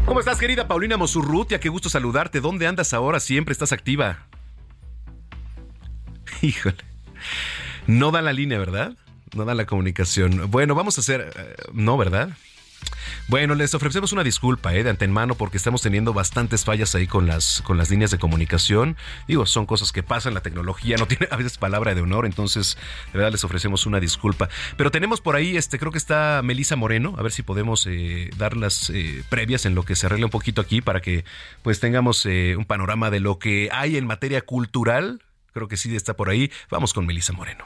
¿Cómo 0.05 0.19
estás, 0.19 0.37
querida 0.37 0.67
Paulina 0.67 0.97
Mosurrutia? 0.97 1.61
Qué 1.61 1.69
gusto 1.69 1.87
saludarte. 1.87 2.41
¿Dónde 2.41 2.67
andas 2.67 2.93
ahora? 2.93 3.21
Siempre 3.21 3.53
estás 3.53 3.71
activa. 3.71 4.27
Híjole. 6.41 6.75
No 7.87 8.11
da 8.11 8.21
la 8.21 8.33
línea, 8.33 8.59
¿verdad? 8.59 8.97
No 9.33 9.45
da 9.45 9.55
la 9.55 9.65
comunicación. 9.65 10.51
Bueno, 10.51 10.75
vamos 10.75 10.97
a 10.97 11.01
hacer... 11.01 11.31
Eh, 11.33 11.55
no, 11.71 11.95
¿verdad? 11.95 12.31
Bueno, 13.27 13.55
les 13.55 13.73
ofrecemos 13.73 14.11
una 14.11 14.23
disculpa 14.23 14.73
eh, 14.73 14.83
de 14.83 14.89
antemano 14.89 15.35
porque 15.35 15.57
estamos 15.57 15.81
teniendo 15.81 16.13
bastantes 16.13 16.65
fallas 16.65 16.95
ahí 16.95 17.07
con 17.07 17.27
las, 17.27 17.61
con 17.61 17.77
las 17.77 17.89
líneas 17.89 18.11
de 18.11 18.17
comunicación. 18.17 18.97
Digo, 19.27 19.45
son 19.45 19.65
cosas 19.65 19.91
que 19.91 20.03
pasan, 20.03 20.33
la 20.33 20.41
tecnología 20.41 20.97
no 20.97 21.07
tiene 21.07 21.27
a 21.31 21.35
veces 21.35 21.57
palabra 21.57 21.95
de 21.95 22.01
honor, 22.01 22.25
entonces 22.25 22.77
de 23.11 23.17
verdad 23.17 23.31
les 23.31 23.43
ofrecemos 23.43 23.85
una 23.85 23.99
disculpa. 23.99 24.49
Pero 24.77 24.91
tenemos 24.91 25.21
por 25.21 25.35
ahí, 25.35 25.57
este, 25.57 25.79
creo 25.79 25.91
que 25.91 25.97
está 25.97 26.41
Melisa 26.43 26.75
Moreno, 26.75 27.15
a 27.17 27.21
ver 27.21 27.31
si 27.31 27.43
podemos 27.43 27.85
eh, 27.87 28.29
dar 28.37 28.57
las 28.57 28.89
eh, 28.89 29.23
previas 29.29 29.65
en 29.65 29.75
lo 29.75 29.83
que 29.83 29.95
se 29.95 30.05
arregla 30.05 30.25
un 30.25 30.31
poquito 30.31 30.61
aquí 30.61 30.81
para 30.81 31.01
que 31.01 31.25
pues 31.61 31.79
tengamos 31.79 32.25
eh, 32.25 32.55
un 32.57 32.65
panorama 32.65 33.09
de 33.09 33.19
lo 33.19 33.39
que 33.39 33.69
hay 33.71 33.97
en 33.97 34.05
materia 34.05 34.41
cultural. 34.41 35.21
Creo 35.53 35.67
que 35.67 35.77
sí 35.77 35.95
está 35.95 36.15
por 36.15 36.29
ahí. 36.29 36.51
Vamos 36.69 36.93
con 36.93 37.05
Melisa 37.05 37.33
Moreno. 37.33 37.65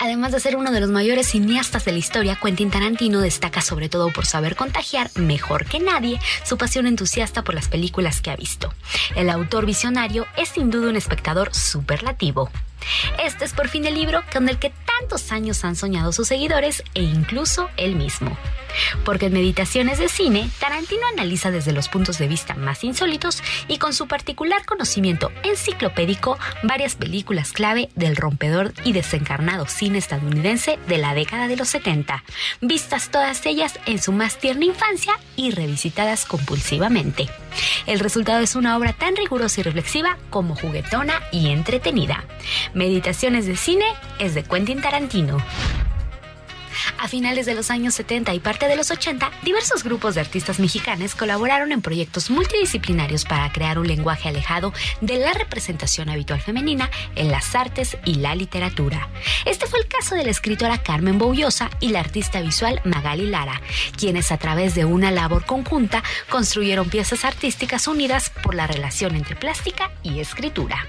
Además 0.00 0.32
de 0.32 0.40
ser 0.40 0.56
uno 0.56 0.72
de 0.72 0.80
los 0.80 0.88
mayores 0.88 1.26
cineastas 1.28 1.84
de 1.84 1.92
la 1.92 1.98
historia, 1.98 2.38
Quentin 2.42 2.70
Tarantino 2.70 3.20
destaca 3.20 3.60
sobre 3.60 3.90
todo 3.90 4.10
por 4.10 4.24
saber 4.24 4.56
contagiar 4.56 5.10
mejor 5.16 5.66
que 5.66 5.78
nadie 5.78 6.18
su 6.42 6.56
pasión 6.56 6.86
entusiasta 6.86 7.44
por 7.44 7.54
las 7.54 7.68
películas 7.68 8.22
que 8.22 8.30
ha 8.30 8.36
visto. 8.36 8.72
El 9.14 9.28
autor 9.28 9.66
visionario 9.66 10.26
es 10.38 10.48
sin 10.48 10.70
duda 10.70 10.88
un 10.88 10.96
espectador 10.96 11.54
superlativo. 11.54 12.50
Este 13.22 13.44
es 13.44 13.52
por 13.52 13.68
fin 13.68 13.86
el 13.86 13.94
libro 13.94 14.22
con 14.32 14.48
el 14.48 14.58
que 14.58 14.72
tantos 14.98 15.32
años 15.32 15.64
han 15.64 15.76
soñado 15.76 16.12
sus 16.12 16.28
seguidores 16.28 16.82
e 16.94 17.02
incluso 17.02 17.68
él 17.76 17.96
mismo. 17.96 18.36
Porque 19.04 19.26
en 19.26 19.32
Meditaciones 19.32 19.98
de 19.98 20.08
Cine, 20.08 20.48
Tarantino 20.60 21.02
analiza 21.12 21.50
desde 21.50 21.72
los 21.72 21.88
puntos 21.88 22.18
de 22.18 22.28
vista 22.28 22.54
más 22.54 22.84
insólitos 22.84 23.42
y 23.68 23.78
con 23.78 23.92
su 23.92 24.06
particular 24.06 24.64
conocimiento 24.64 25.32
enciclopédico 25.42 26.38
varias 26.62 26.94
películas 26.94 27.52
clave 27.52 27.88
del 27.96 28.16
rompedor 28.16 28.72
y 28.84 28.92
desencarnado 28.92 29.66
cine 29.66 29.98
estadounidense 29.98 30.78
de 30.86 30.98
la 30.98 31.14
década 31.14 31.48
de 31.48 31.56
los 31.56 31.68
70, 31.68 32.22
vistas 32.60 33.10
todas 33.10 33.44
ellas 33.46 33.78
en 33.86 34.00
su 34.00 34.12
más 34.12 34.38
tierna 34.38 34.64
infancia 34.64 35.14
y 35.36 35.50
revisitadas 35.50 36.24
compulsivamente. 36.24 37.28
El 37.86 37.98
resultado 37.98 38.40
es 38.40 38.54
una 38.54 38.76
obra 38.76 38.92
tan 38.92 39.16
rigurosa 39.16 39.60
y 39.60 39.64
reflexiva 39.64 40.16
como 40.30 40.54
juguetona 40.54 41.20
y 41.32 41.48
entretenida. 41.48 42.24
Meditaciones 42.74 43.46
de 43.46 43.56
cine 43.56 43.84
es 44.18 44.34
de 44.34 44.44
Quentin 44.44 44.80
Tarantino. 44.80 45.38
A 46.98 47.08
finales 47.08 47.46
de 47.46 47.54
los 47.54 47.70
años 47.70 47.94
70 47.94 48.32
y 48.34 48.40
parte 48.40 48.68
de 48.68 48.76
los 48.76 48.90
80, 48.90 49.30
diversos 49.42 49.82
grupos 49.82 50.14
de 50.14 50.20
artistas 50.20 50.60
mexicanos 50.60 51.14
colaboraron 51.14 51.72
en 51.72 51.82
proyectos 51.82 52.30
multidisciplinarios 52.30 53.24
para 53.24 53.50
crear 53.52 53.78
un 53.78 53.88
lenguaje 53.88 54.28
alejado 54.28 54.72
de 55.00 55.18
la 55.18 55.32
representación 55.32 56.10
habitual 56.10 56.40
femenina 56.40 56.90
en 57.16 57.30
las 57.30 57.54
artes 57.54 57.96
y 58.04 58.16
la 58.16 58.34
literatura. 58.34 59.08
Este 59.46 59.66
fue 59.66 59.80
el 59.80 59.88
caso 59.88 60.14
de 60.14 60.24
la 60.24 60.30
escritora 60.30 60.78
Carmen 60.78 61.18
Boullosa 61.18 61.70
y 61.80 61.88
la 61.88 62.00
artista 62.00 62.40
visual 62.40 62.80
Magali 62.84 63.26
Lara, 63.26 63.60
quienes 63.96 64.30
a 64.30 64.38
través 64.38 64.74
de 64.74 64.84
una 64.84 65.10
labor 65.10 65.44
conjunta 65.44 66.04
construyeron 66.28 66.88
piezas 66.88 67.24
artísticas 67.24 67.88
unidas 67.88 68.30
por 68.42 68.54
la 68.54 68.66
relación 68.66 69.16
entre 69.16 69.36
plástica 69.36 69.90
y 70.02 70.20
escritura 70.20 70.86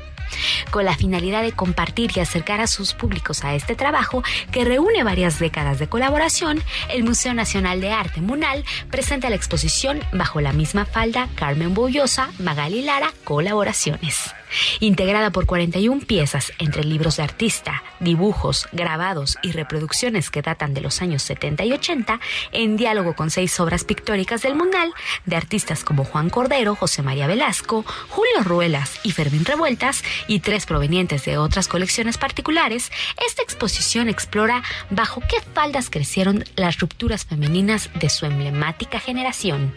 con 0.71 0.85
la 0.85 0.95
finalidad 0.95 1.41
de 1.41 1.51
compartir 1.51 2.11
y 2.15 2.19
acercar 2.19 2.61
a 2.61 2.67
sus 2.67 2.93
públicos 2.93 3.43
a 3.43 3.55
este 3.55 3.75
trabajo 3.75 4.23
que 4.51 4.65
reúne 4.65 5.03
varias 5.03 5.39
décadas 5.39 5.79
de 5.79 5.87
colaboración, 5.87 6.61
el 6.89 7.03
Museo 7.03 7.33
Nacional 7.33 7.81
de 7.81 7.91
Arte 7.91 8.21
Munal 8.21 8.63
presenta 8.89 9.29
la 9.29 9.35
exposición 9.35 10.01
Bajo 10.11 10.41
la 10.41 10.53
misma 10.53 10.85
falda 10.85 11.29
Carmen 11.35 11.73
Bollosa, 11.73 12.29
Magali 12.39 12.81
Lara, 12.81 13.11
Colaboraciones. 13.23 14.33
Integrada 14.79 15.31
por 15.31 15.45
41 15.45 16.01
piezas 16.01 16.51
entre 16.59 16.83
libros 16.83 17.17
de 17.17 17.23
artista, 17.23 17.83
dibujos, 17.99 18.67
grabados 18.71 19.37
y 19.41 19.51
reproducciones 19.51 20.29
que 20.29 20.41
datan 20.41 20.73
de 20.73 20.81
los 20.81 21.01
años 21.01 21.23
70 21.23 21.65
y 21.65 21.71
80, 21.73 22.19
en 22.51 22.77
diálogo 22.77 23.15
con 23.15 23.29
seis 23.29 23.57
obras 23.59 23.83
pictóricas 23.83 24.41
del 24.41 24.55
Mundial 24.55 24.93
de 25.25 25.35
artistas 25.35 25.83
como 25.83 26.03
Juan 26.03 26.29
Cordero, 26.29 26.75
José 26.75 27.01
María 27.01 27.27
Velasco, 27.27 27.85
Julio 28.09 28.43
Ruelas 28.43 28.99
y 29.03 29.11
Fermín 29.11 29.45
Revueltas, 29.45 30.03
y 30.27 30.39
tres 30.39 30.65
provenientes 30.65 31.25
de 31.25 31.37
otras 31.37 31.67
colecciones 31.67 32.17
particulares, 32.17 32.91
esta 33.25 33.41
exposición 33.41 34.09
explora 34.09 34.63
bajo 34.89 35.21
qué 35.21 35.37
faldas 35.53 35.89
crecieron 35.89 36.43
las 36.55 36.79
rupturas 36.79 37.25
femeninas 37.25 37.89
de 37.99 38.09
su 38.09 38.25
emblemática 38.25 38.99
generación. 38.99 39.73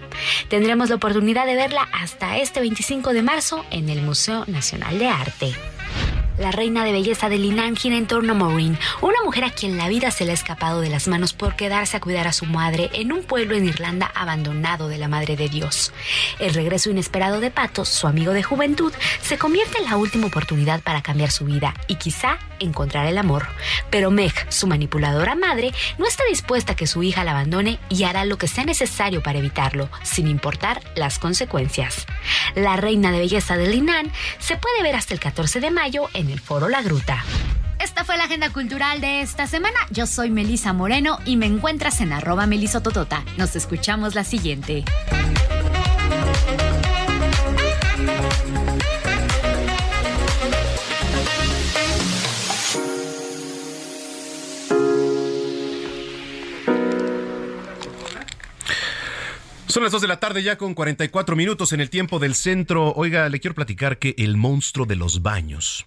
Tendremos 0.48 0.88
la 0.90 0.96
oportunidad 0.96 1.46
de 1.46 1.54
verla 1.54 1.88
hasta 1.92 2.38
este 2.38 2.60
25 2.60 3.12
de 3.12 3.22
marzo 3.22 3.64
en 3.70 3.88
el 3.88 4.02
Museo 4.02 4.44
Nacional 4.46 4.98
de 4.98 5.08
Arte. 5.08 5.73
La 6.36 6.50
reina 6.50 6.84
de 6.84 6.90
belleza 6.90 7.28
de 7.28 7.38
Linan 7.38 7.76
gira 7.76 7.96
en 7.96 8.08
torno 8.08 8.32
a 8.32 8.34
Maureen, 8.34 8.76
una 9.00 9.22
mujer 9.24 9.44
a 9.44 9.50
quien 9.50 9.76
la 9.76 9.88
vida 9.88 10.10
se 10.10 10.24
le 10.24 10.32
ha 10.32 10.34
escapado 10.34 10.80
de 10.80 10.90
las 10.90 11.06
manos 11.06 11.32
por 11.32 11.54
quedarse 11.54 11.96
a 11.96 12.00
cuidar 12.00 12.26
a 12.26 12.32
su 12.32 12.44
madre 12.44 12.90
en 12.92 13.12
un 13.12 13.22
pueblo 13.22 13.54
en 13.54 13.66
Irlanda 13.66 14.10
abandonado 14.16 14.88
de 14.88 14.98
la 14.98 15.06
Madre 15.06 15.36
de 15.36 15.48
Dios. 15.48 15.92
El 16.40 16.52
regreso 16.52 16.90
inesperado 16.90 17.38
de 17.38 17.52
Patos, 17.52 17.88
su 17.88 18.08
amigo 18.08 18.32
de 18.32 18.42
juventud, 18.42 18.92
se 19.22 19.38
convierte 19.38 19.78
en 19.78 19.84
la 19.84 19.96
última 19.96 20.26
oportunidad 20.26 20.80
para 20.80 21.02
cambiar 21.02 21.30
su 21.30 21.44
vida 21.44 21.72
y 21.86 21.96
quizá 21.96 22.40
encontrar 22.58 23.06
el 23.06 23.18
amor. 23.18 23.46
Pero 23.90 24.10
Meg, 24.10 24.34
su 24.48 24.66
manipuladora 24.66 25.36
madre, 25.36 25.72
no 25.98 26.06
está 26.06 26.24
dispuesta 26.28 26.72
a 26.72 26.76
que 26.76 26.88
su 26.88 27.04
hija 27.04 27.22
la 27.22 27.30
abandone 27.30 27.78
y 27.88 28.02
hará 28.04 28.24
lo 28.24 28.38
que 28.38 28.48
sea 28.48 28.64
necesario 28.64 29.22
para 29.22 29.38
evitarlo, 29.38 29.88
sin 30.02 30.26
importar 30.26 30.82
las 30.96 31.20
consecuencias. 31.20 32.06
La 32.56 32.74
reina 32.74 33.12
de 33.12 33.20
belleza 33.20 33.56
de 33.56 33.68
Linan 33.68 34.10
se 34.40 34.56
puede 34.56 34.82
ver 34.82 34.96
hasta 34.96 35.14
el 35.14 35.20
14 35.20 35.60
de 35.60 35.70
mayo 35.70 36.08
en 36.12 36.23
el 36.30 36.40
Foro 36.40 36.68
La 36.68 36.82
Gruta. 36.82 37.24
Esta 37.78 38.04
fue 38.04 38.16
la 38.16 38.24
agenda 38.24 38.50
cultural 38.50 39.00
de 39.00 39.20
esta 39.20 39.46
semana. 39.46 39.78
Yo 39.90 40.06
soy 40.06 40.30
Melisa 40.30 40.72
Moreno 40.72 41.18
y 41.24 41.36
me 41.36 41.46
encuentras 41.46 42.00
en 42.00 42.12
arroba 42.12 42.46
melisototota. 42.46 43.24
Nos 43.36 43.56
escuchamos 43.56 44.14
la 44.14 44.24
siguiente. 44.24 44.84
Son 59.74 59.82
las 59.82 59.90
2 59.90 60.02
de 60.02 60.06
la 60.06 60.20
tarde 60.20 60.40
ya 60.44 60.56
con 60.56 60.72
44 60.72 61.34
minutos 61.34 61.72
en 61.72 61.80
el 61.80 61.90
tiempo 61.90 62.20
del 62.20 62.36
centro. 62.36 62.92
Oiga, 62.92 63.28
le 63.28 63.40
quiero 63.40 63.56
platicar 63.56 63.98
que 63.98 64.14
el 64.18 64.36
monstruo 64.36 64.86
de 64.86 64.94
los 64.94 65.20
baños, 65.20 65.84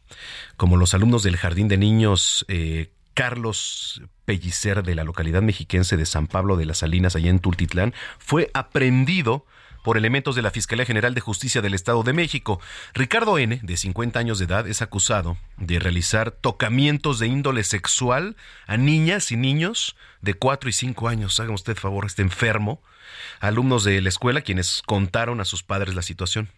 como 0.57 0.75
los 0.75 0.93
alumnos 0.93 1.23
del 1.23 1.37
Jardín 1.37 1.69
de 1.69 1.77
Niños 1.77 2.45
eh, 2.49 2.89
Carlos 3.13 4.01
Pellicer 4.25 4.83
de 4.83 4.93
la 4.93 5.05
localidad 5.05 5.41
mexiquense 5.41 5.95
de 5.95 6.05
San 6.05 6.27
Pablo 6.27 6.57
de 6.57 6.65
las 6.65 6.79
Salinas, 6.79 7.15
allá 7.15 7.29
en 7.29 7.39
Tultitlán, 7.39 7.93
fue 8.19 8.51
aprendido 8.53 9.45
por 9.87 9.97
elementos 9.97 10.35
de 10.35 10.41
la 10.41 10.51
Fiscalía 10.51 10.85
General 10.85 11.13
de 11.13 11.21
Justicia 11.21 11.61
del 11.61 11.73
Estado 11.73 12.03
de 12.03 12.11
México. 12.11 12.59
Ricardo 12.93 13.37
N., 13.37 13.61
de 13.63 13.77
50 13.77 14.19
años 14.19 14.37
de 14.37 14.43
edad, 14.43 14.67
es 14.67 14.81
acusado 14.81 15.37
de 15.55 15.79
realizar 15.79 16.31
tocamientos 16.31 17.19
de 17.19 17.27
índole 17.27 17.63
sexual 17.63 18.35
a 18.65 18.75
niñas 18.75 19.31
y 19.31 19.37
niños 19.37 19.95
de 20.19 20.33
4 20.33 20.69
y 20.69 20.73
5 20.73 21.07
años. 21.07 21.39
Haga 21.39 21.53
usted 21.53 21.77
favor, 21.77 22.05
este 22.05 22.21
enfermo 22.21 22.81
alumnos 23.39 23.85
de 23.85 24.01
la 24.01 24.09
escuela 24.09 24.41
quienes 24.41 24.83
contaron 24.85 25.39
a 25.39 25.45
sus 25.45 25.63
padres 25.63 25.95
la 25.95 26.01
situación. 26.01 26.49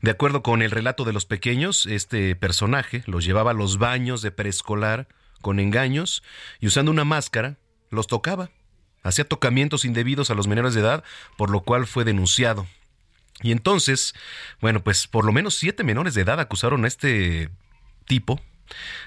De 0.00 0.12
acuerdo 0.12 0.42
con 0.42 0.62
el 0.62 0.70
relato 0.70 1.04
de 1.04 1.12
los 1.12 1.26
pequeños, 1.26 1.84
este 1.84 2.34
personaje 2.34 3.02
los 3.04 3.26
llevaba 3.26 3.50
a 3.50 3.54
los 3.54 3.76
baños 3.76 4.22
de 4.22 4.30
preescolar 4.30 5.06
con 5.42 5.60
engaños 5.60 6.22
y 6.60 6.68
usando 6.68 6.90
una 6.90 7.04
máscara 7.04 7.58
los 7.90 8.06
tocaba. 8.06 8.48
Hacía 9.04 9.28
tocamientos 9.28 9.84
indebidos 9.84 10.30
a 10.30 10.34
los 10.34 10.48
menores 10.48 10.74
de 10.74 10.80
edad, 10.80 11.04
por 11.36 11.50
lo 11.50 11.60
cual 11.60 11.86
fue 11.86 12.04
denunciado. 12.04 12.66
Y 13.42 13.52
entonces, 13.52 14.14
bueno, 14.60 14.82
pues 14.82 15.06
por 15.06 15.24
lo 15.24 15.32
menos 15.32 15.54
siete 15.54 15.84
menores 15.84 16.14
de 16.14 16.22
edad 16.22 16.40
acusaron 16.40 16.84
a 16.84 16.88
este 16.88 17.50
tipo 18.06 18.40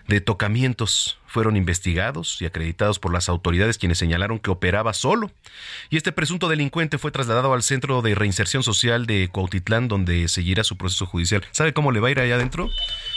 de 0.08 0.22
tocamientos 0.22 1.18
fueron 1.28 1.58
investigados 1.58 2.42
y 2.42 2.46
acreditados 2.46 3.00
por 3.00 3.14
las 3.14 3.30
autoridades 3.30 3.78
quienes 3.78 3.98
señalaron 3.98 4.40
que 4.40 4.50
operaba 4.50 4.94
solo. 4.94 5.30
Y 5.90 5.98
este 5.98 6.12
presunto 6.12 6.48
delincuente 6.48 6.98
fue 6.98 7.12
trasladado 7.12 7.54
al 7.54 7.64
Centro 7.64 8.02
de 8.02 8.16
Reinserción 8.16 8.64
Social 8.64 9.06
de 9.06 9.30
Cuautitlán 9.32 9.88
donde 9.88 10.30
seguirá 10.30 10.64
su 10.64 10.78
proceso 10.78 11.06
judicial. 11.06 11.46
¿Sabe 11.52 11.74
cómo 11.74 11.92
le 11.92 12.00
va 12.00 12.08
a 12.08 12.12
ir 12.12 12.20
allá 12.20 12.36
adentro? 12.36 12.70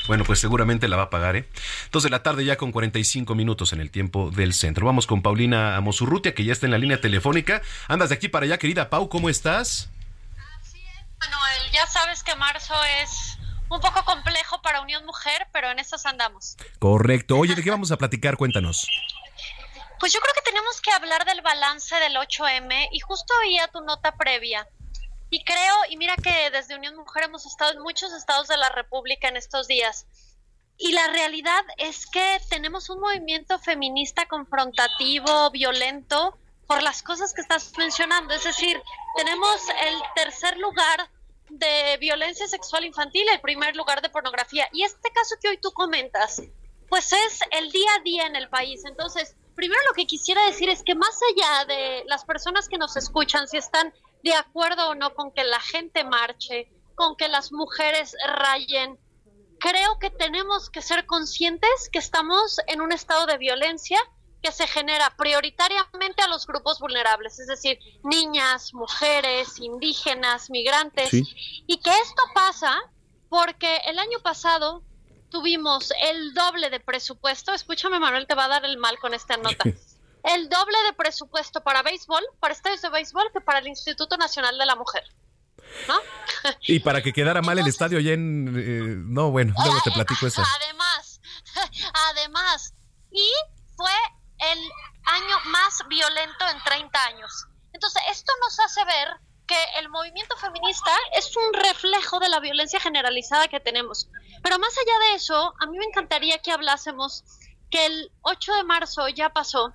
Bueno, 0.07 0.25
pues 0.25 0.41
seguramente 0.41 0.89
la 0.89 0.97
va 0.97 1.05
a 1.05 1.11
pagar, 1.11 1.37
¿eh? 1.37 1.49
Entonces 1.85 2.11
de 2.11 2.17
la 2.17 2.23
tarde 2.23 2.45
ya 2.45 2.57
con 2.57 2.73
45 2.73 3.35
minutos 3.35 3.73
en 3.73 3.81
el 3.81 3.91
tiempo 3.91 4.31
del 4.31 4.53
centro. 4.53 4.87
Vamos 4.87 5.07
con 5.07 5.23
Paulina 5.23 5.77
Amosurrutia 5.77 6.35
que 6.35 6.45
ya 6.45 6.53
está 6.53 6.67
en 6.67 6.73
la 6.73 6.79
línea 6.79 7.01
telefónica. 7.01 7.63
Andas 7.89 8.09
de 8.09 8.17
aquí 8.17 8.29
para 8.29 8.45
allá, 8.45 8.59
querida 8.59 8.91
Pau, 8.91 9.09
¿cómo 9.09 9.31
estás? 9.31 9.89
Así 10.61 10.79
es, 10.79 11.07
Manuel. 11.21 11.73
Ya 11.73 11.87
sabes 11.87 12.23
que 12.23 12.35
marzo 12.35 12.75
es 13.03 13.39
un 13.71 13.81
poco 13.81 14.05
complejo 14.05 14.61
para 14.63 14.81
Unión 14.81 15.07
Mujer, 15.07 15.47
pero 15.53 15.71
en 15.71 15.79
estos 15.79 16.05
andamos. 16.05 16.57
Correcto. 16.79 17.37
Oye, 17.37 17.55
¿de 17.55 17.63
qué 17.63 17.71
vamos 17.71 17.93
a 17.93 17.97
platicar? 17.97 18.37
Cuéntanos. 18.37 18.87
Pues 20.01 20.13
yo 20.13 20.21
creo 20.21 20.35
que 20.35 20.51
tenemos 20.51 20.81
que 20.81 20.91
hablar 20.91 21.25
del 21.25 21.41
balance 21.41 21.95
del 21.97 22.17
8M 22.17 22.89
y 22.91 23.01
justo 23.01 23.33
oía 23.45 23.69
tu 23.69 23.81
nota 23.83 24.17
previa. 24.17 24.67
Y 25.31 25.45
creo, 25.45 25.75
y 25.89 25.97
mira 25.97 26.17
que 26.17 26.51
desde 26.51 26.75
Unión 26.75 26.97
Mujer 26.97 27.25
hemos 27.25 27.47
estado 27.47 27.73
en 27.73 27.81
muchos 27.81 28.13
estados 28.13 28.49
de 28.49 28.57
la 28.57 28.69
República 28.71 29.29
en 29.29 29.37
estos 29.37 29.69
días. 29.69 30.07
Y 30.77 30.93
la 30.93 31.07
realidad 31.09 31.63
es 31.77 32.07
que 32.07 32.41
tenemos 32.49 32.91
un 32.91 33.01
movimiento 33.01 33.59
feminista 33.59 34.27
confrontativo, 34.27 35.51
violento, 35.51 36.37
por 36.67 36.83
las 36.83 37.03
cosas 37.03 37.35
que 37.35 37.43
estás 37.43 37.73
mencionando. 37.79 38.35
Es 38.35 38.45
decir, 38.45 38.83
tenemos 39.17 39.61
el 39.69 39.95
tercer 40.17 40.57
lugar 40.59 41.11
de 41.51 41.97
violencia 41.99 42.47
sexual 42.47 42.85
infantil, 42.85 43.27
el 43.33 43.41
primer 43.41 43.77
lugar 43.77 44.03
de 44.03 44.09
pornografía. 44.09 44.69
Y 44.73 44.83
este 44.85 45.11
caso 45.11 45.37
que 45.41 45.49
hoy 45.49 45.59
tú 45.59 45.73
comentas, 45.73 46.43
pues 46.89 47.13
es 47.13 47.41
el 47.51 47.71
día 47.71 47.91
a 47.99 48.03
día 48.03 48.27
en 48.27 48.37
el 48.37 48.49
país. 48.49 48.85
Entonces, 48.85 49.37
primero 49.55 49.81
lo 49.89 49.95
que 49.95 50.07
quisiera 50.07 50.45
decir 50.47 50.69
es 50.69 50.83
que 50.83 50.95
más 50.95 51.19
allá 51.31 51.65
de 51.67 52.05
las 52.07 52.25
personas 52.25 52.69
que 52.69 52.79
nos 52.79 52.97
escuchan, 52.97 53.49
si 53.49 53.57
están 53.57 53.93
de 54.23 54.35
acuerdo 54.35 54.91
o 54.91 54.95
no 54.95 55.15
con 55.15 55.33
que 55.33 55.45
la 55.45 55.61
gente 55.61 56.05
marche, 56.05 56.71
con 56.95 57.17
que 57.17 57.29
las 57.29 57.53
mujeres 57.53 58.15
rayen, 58.27 58.99
creo 59.59 59.99
que 59.99 60.11
tenemos 60.11 60.71
que 60.71 60.83
ser 60.83 61.07
conscientes 61.07 61.89
que 61.93 61.99
estamos 61.99 62.59
en 62.67 62.81
un 62.81 62.93
estado 62.93 63.27
de 63.27 63.39
violencia 63.39 63.99
que 64.43 64.53
se 64.53 64.67
genera 64.67 65.15
prioritariamente 65.17 66.23
a 66.23 66.29
los 66.29 66.47
grupos 66.47 66.79
vulnerables, 66.79 67.39
es 67.39 67.47
decir, 67.47 67.79
niñas, 68.03 68.73
mujeres, 68.75 69.59
indígenas, 69.59 70.51
migrantes, 70.51 71.11
y 71.13 71.81
que 71.81 71.91
esto 71.91 72.23
pasa 72.35 72.77
porque 73.29 73.77
el 73.87 73.99
año 73.99 74.21
pasado 74.23 74.83
tuvimos 75.31 75.93
el 76.03 76.35
doble 76.35 76.71
de 76.71 76.81
presupuesto, 76.81 77.53
escúchame 77.53 77.99
Manuel, 77.99 78.27
te 78.27 78.35
va 78.35 78.47
a 78.47 78.49
dar 78.49 78.65
el 78.65 78.79
mal 78.79 78.99
con 78.99 79.15
esta 79.15 79.37
nota, 79.37 79.65
el 80.25 80.49
doble 80.49 80.79
de 80.87 80.93
presupuesto 80.95 81.63
para 81.63 81.83
béisbol, 81.83 82.23
para 82.41 82.55
estadios 82.55 82.83
de 82.83 82.91
béisbol, 82.91 83.31
que 83.33 83.41
para 83.41 83.61
el 83.61 83.69
Instituto 83.69 84.17
Nacional 84.17 84.59
de 84.59 84.67
la 84.67 84.77
Mujer. 84.77 85.05
¿No? 85.87 85.95
Y 86.63 86.81
para 86.81 87.03
que 87.03 87.13
quedara 87.13 87.43
mal 87.43 87.59
el 87.59 87.67
estadio 87.67 88.01
ya 88.01 88.13
en... 88.13 88.55
Eh, 88.57 88.95
no, 88.97 89.31
bueno, 89.31 89.55
luego 89.63 89.79
te 89.85 89.91
platico 89.91 90.27
eso. 90.27 90.43
Además, 90.63 91.21
además, 92.11 92.75
y 93.11 93.29
fue 93.77 93.93
el 94.41 94.59
año 95.05 95.37
más 95.47 95.83
violento 95.89 96.49
en 96.49 96.63
30 96.63 97.05
años. 97.05 97.47
Entonces, 97.73 98.03
esto 98.11 98.33
nos 98.41 98.59
hace 98.61 98.85
ver 98.85 99.09
que 99.47 99.57
el 99.81 99.89
movimiento 99.89 100.37
feminista 100.37 100.93
es 101.17 101.37
un 101.37 101.53
reflejo 101.55 102.21
de 102.21 102.29
la 102.29 102.41
violencia 102.41 102.79
generalizada 102.79 103.49
que 103.49 103.59
tenemos. 103.59 104.09
Pero 104.43 104.59
más 104.59 104.73
allá 104.79 105.11
de 105.11 105.15
eso, 105.17 105.55
a 105.59 105.67
mí 105.67 105.77
me 105.77 105.87
encantaría 105.87 106.39
que 106.39 106.53
hablásemos 106.53 107.25
que 107.71 107.87
el 107.87 108.13
8 108.23 108.55
de 108.55 108.65
marzo 108.65 109.09
ya 109.09 109.31
pasó 109.31 109.73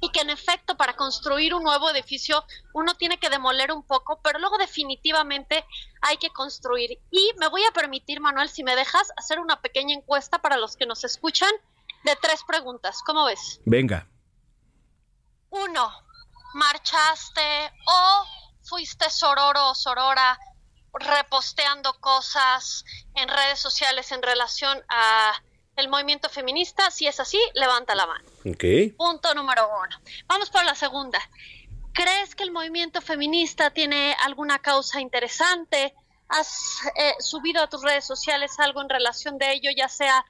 y 0.00 0.10
que 0.10 0.20
en 0.20 0.28
efecto 0.28 0.76
para 0.76 0.96
construir 0.96 1.54
un 1.54 1.62
nuevo 1.62 1.88
edificio 1.90 2.44
uno 2.74 2.94
tiene 2.94 3.18
que 3.18 3.30
demoler 3.30 3.72
un 3.72 3.82
poco, 3.82 4.20
pero 4.22 4.38
luego 4.38 4.58
definitivamente 4.58 5.64
hay 6.02 6.18
que 6.18 6.28
construir. 6.30 6.98
Y 7.10 7.32
me 7.38 7.48
voy 7.48 7.64
a 7.64 7.72
permitir, 7.72 8.20
Manuel, 8.20 8.50
si 8.50 8.62
me 8.62 8.76
dejas, 8.76 9.10
hacer 9.16 9.38
una 9.38 9.60
pequeña 9.62 9.94
encuesta 9.94 10.38
para 10.38 10.58
los 10.58 10.76
que 10.76 10.84
nos 10.84 11.04
escuchan 11.04 11.50
de 12.04 12.16
tres 12.16 12.44
preguntas. 12.46 13.02
¿Cómo 13.04 13.24
ves? 13.24 13.60
Venga. 13.64 14.06
Uno, 15.50 15.90
¿marchaste 16.54 17.72
o 17.86 18.24
fuiste 18.62 19.08
sororo 19.10 19.70
o 19.70 19.74
sorora 19.74 20.38
reposteando 20.92 21.98
cosas 22.00 22.84
en 23.14 23.28
redes 23.28 23.58
sociales 23.58 24.12
en 24.12 24.22
relación 24.22 24.82
a 24.88 25.32
el 25.76 25.88
movimiento 25.88 26.28
feminista? 26.28 26.90
Si 26.90 27.06
es 27.06 27.18
así, 27.18 27.40
levanta 27.54 27.94
la 27.94 28.06
mano. 28.06 28.28
Okay. 28.44 28.90
Punto 28.90 29.34
número 29.34 29.68
uno. 29.68 29.96
Vamos 30.26 30.50
por 30.50 30.64
la 30.64 30.74
segunda. 30.74 31.18
¿Crees 31.92 32.34
que 32.34 32.42
el 32.42 32.50
movimiento 32.50 33.00
feminista 33.00 33.70
tiene 33.70 34.16
alguna 34.24 34.58
causa 34.58 35.00
interesante? 35.00 35.94
¿Has 36.28 36.80
eh, 36.96 37.14
subido 37.20 37.62
a 37.62 37.68
tus 37.68 37.82
redes 37.82 38.04
sociales 38.04 38.58
algo 38.58 38.82
en 38.82 38.88
relación 38.88 39.38
de 39.38 39.52
ello, 39.52 39.70
ya 39.76 39.88
sea 39.88 40.24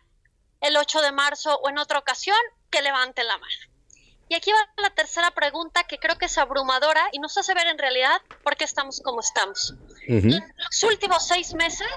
el 0.64 0.76
8 0.76 1.00
de 1.02 1.12
marzo 1.12 1.56
o 1.62 1.68
en 1.68 1.78
otra 1.78 1.98
ocasión, 1.98 2.36
que 2.70 2.82
levanten 2.82 3.26
la 3.26 3.38
mano. 3.38 3.54
Y 4.28 4.34
aquí 4.34 4.50
va 4.50 4.82
la 4.82 4.90
tercera 4.90 5.30
pregunta 5.32 5.84
que 5.84 5.98
creo 5.98 6.16
que 6.16 6.26
es 6.26 6.38
abrumadora 6.38 7.08
y 7.12 7.18
nos 7.18 7.36
hace 7.36 7.54
ver 7.54 7.66
en 7.66 7.78
realidad 7.78 8.20
por 8.42 8.56
qué 8.56 8.64
estamos 8.64 9.00
como 9.00 9.20
estamos. 9.20 9.74
En 10.08 10.30
los 10.30 10.82
últimos 10.82 11.26
seis 11.26 11.54
meses, 11.54 11.88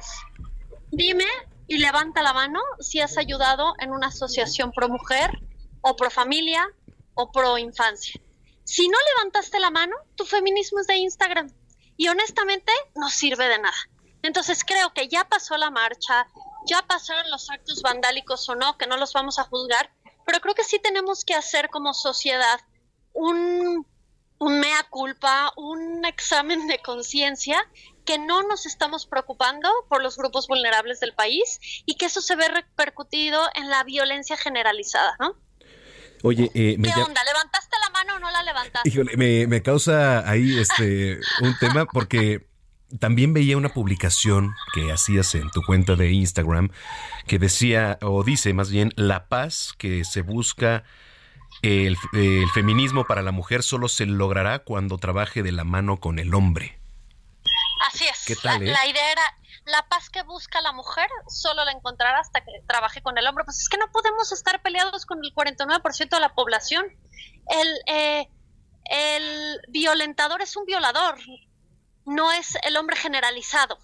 dime 0.92 1.26
y 1.68 1.78
levanta 1.78 2.22
la 2.22 2.34
mano 2.34 2.62
si 2.80 3.00
has 3.00 3.18
ayudado 3.18 3.74
en 3.80 3.92
una 3.92 4.08
asociación 4.08 4.72
pro 4.72 4.90
mujer 4.90 5.32
o 5.82 5.96
pro 5.96 6.10
familia 6.10 6.68
o 7.14 7.32
pro 7.32 7.58
infancia. 7.58 8.20
Si 8.66 8.90
no 8.90 8.98
levantaste 9.16 9.60
la 9.60 9.72
mano, 9.72 9.96
tu 10.16 10.26
feminismo 10.26 10.82
es 10.82 10.88
de 10.88 10.98
Instagram 10.98 11.50
y 11.96 12.10
honestamente 12.10 12.72
no 12.96 13.10
sirve 13.10 13.48
de 13.48 13.60
nada. 13.60 13.78
Entonces 14.22 14.66
creo 14.66 14.94
que 14.94 15.08
ya 15.08 15.24
pasó 15.24 15.56
la 15.56 15.72
marcha, 15.72 16.28
ya 16.68 16.82
pasaron 16.84 17.30
los 17.32 17.50
actos 17.50 17.82
vandálicos 17.82 18.48
o 18.50 18.56
no, 18.56 18.78
que 18.78 18.88
no 18.88 18.98
los 18.98 19.14
vamos 19.14 19.40
a 19.40 19.44
juzgar, 19.44 19.92
pero 20.26 20.40
creo 20.40 20.56
que 20.56 20.64
sí 20.64 20.80
tenemos 20.80 21.24
que 21.26 21.34
hacer 21.34 21.70
como 21.70 21.94
sociedad 21.94 22.60
un, 23.14 23.86
un 24.40 24.60
mea 24.60 24.84
culpa, 24.90 25.52
un 25.56 26.06
examen 26.06 26.68
de 26.68 26.80
conciencia 26.80 27.58
que 28.06 28.18
no 28.18 28.44
nos 28.44 28.66
estamos 28.66 29.06
preocupando 29.06 29.70
por 29.90 30.02
los 30.02 30.18
grupos 30.18 30.48
vulnerables 30.48 31.00
del 31.00 31.14
país 31.14 31.60
y 31.86 31.96
que 31.96 32.06
eso 32.06 32.22
se 32.22 32.36
ve 32.36 32.48
repercutido 32.48 33.42
en 33.56 33.70
la 33.70 33.84
violencia 33.84 34.38
generalizada, 34.38 35.16
¿no? 35.20 35.36
Oye, 36.24 36.50
eh, 36.56 36.78
¿qué 36.82 37.02
onda? 37.02 37.22
¿Levantaste 37.24 37.76
la 37.84 37.90
mano 37.92 38.16
o 38.16 38.20
no 38.20 38.32
la 38.32 38.44
levantaste? 38.44 38.90
Híjole, 38.90 39.16
me, 39.18 39.46
me 39.48 39.62
causa 39.62 40.28
ahí 40.28 40.58
este 40.58 41.20
un 41.42 41.58
tema 41.60 41.86
porque 41.86 42.48
también 43.00 43.34
veía 43.34 43.58
una 43.58 43.70
publicación 43.70 44.56
que 44.74 44.92
hacías 44.92 45.36
en 45.36 45.50
tu 45.52 45.62
cuenta 45.62 45.96
de 45.96 46.12
Instagram 46.12 46.70
que 47.28 47.40
decía, 47.40 47.98
o 48.02 48.24
dice 48.24 48.54
más 48.54 48.70
bien, 48.72 48.94
la 48.96 49.28
paz 49.28 49.74
que 49.78 50.06
se 50.06 50.22
busca 50.22 50.84
el, 51.62 51.98
feminismo 52.54 53.06
para 53.06 53.22
la 53.22 53.32
mujer 53.32 53.64
solo 53.64 53.88
se 53.88 54.06
logrará 54.06 54.60
cuando 54.60 54.98
trabaje 54.98 55.44
de 55.44 55.52
la 55.52 55.64
mano 55.64 56.00
con 56.00 56.20
el 56.20 56.34
hombre. 56.34 56.80
Así 57.88 58.06
es. 58.06 58.26
¿Qué 58.26 58.36
tal, 58.36 58.64
la, 58.64 58.70
eh? 58.70 58.74
la, 58.74 58.88
idea 58.88 59.12
era, 59.12 59.22
la 59.66 59.88
paz 59.88 60.10
que 60.10 60.24
busca 60.24 60.62
la 60.62 60.72
mujer 60.72 61.10
solo 61.28 61.64
la 61.66 61.72
encontrará 61.72 62.20
hasta 62.20 62.42
que 62.42 62.52
trabaje 62.68 63.02
con 63.02 63.18
el 63.18 63.28
hombre. 63.28 63.44
Pues 63.44 63.60
es 63.60 63.70
que 63.70 63.78
no 63.78 63.92
podemos 63.92 64.32
estar 64.32 64.62
peleados 64.62 65.06
con 65.06 65.20
el 65.24 65.34
49% 65.34 66.10
de 66.10 66.20
la 66.20 66.34
población. 66.34 66.86
El, 67.50 67.68
eh, 67.88 68.30
el 68.86 69.62
violentador 69.70 70.42
es 70.42 70.56
un 70.56 70.66
violador, 70.66 71.18
no 72.08 72.32
es 72.32 72.58
el 72.64 72.78
hombre 72.78 72.96
generalizado, 72.96 73.78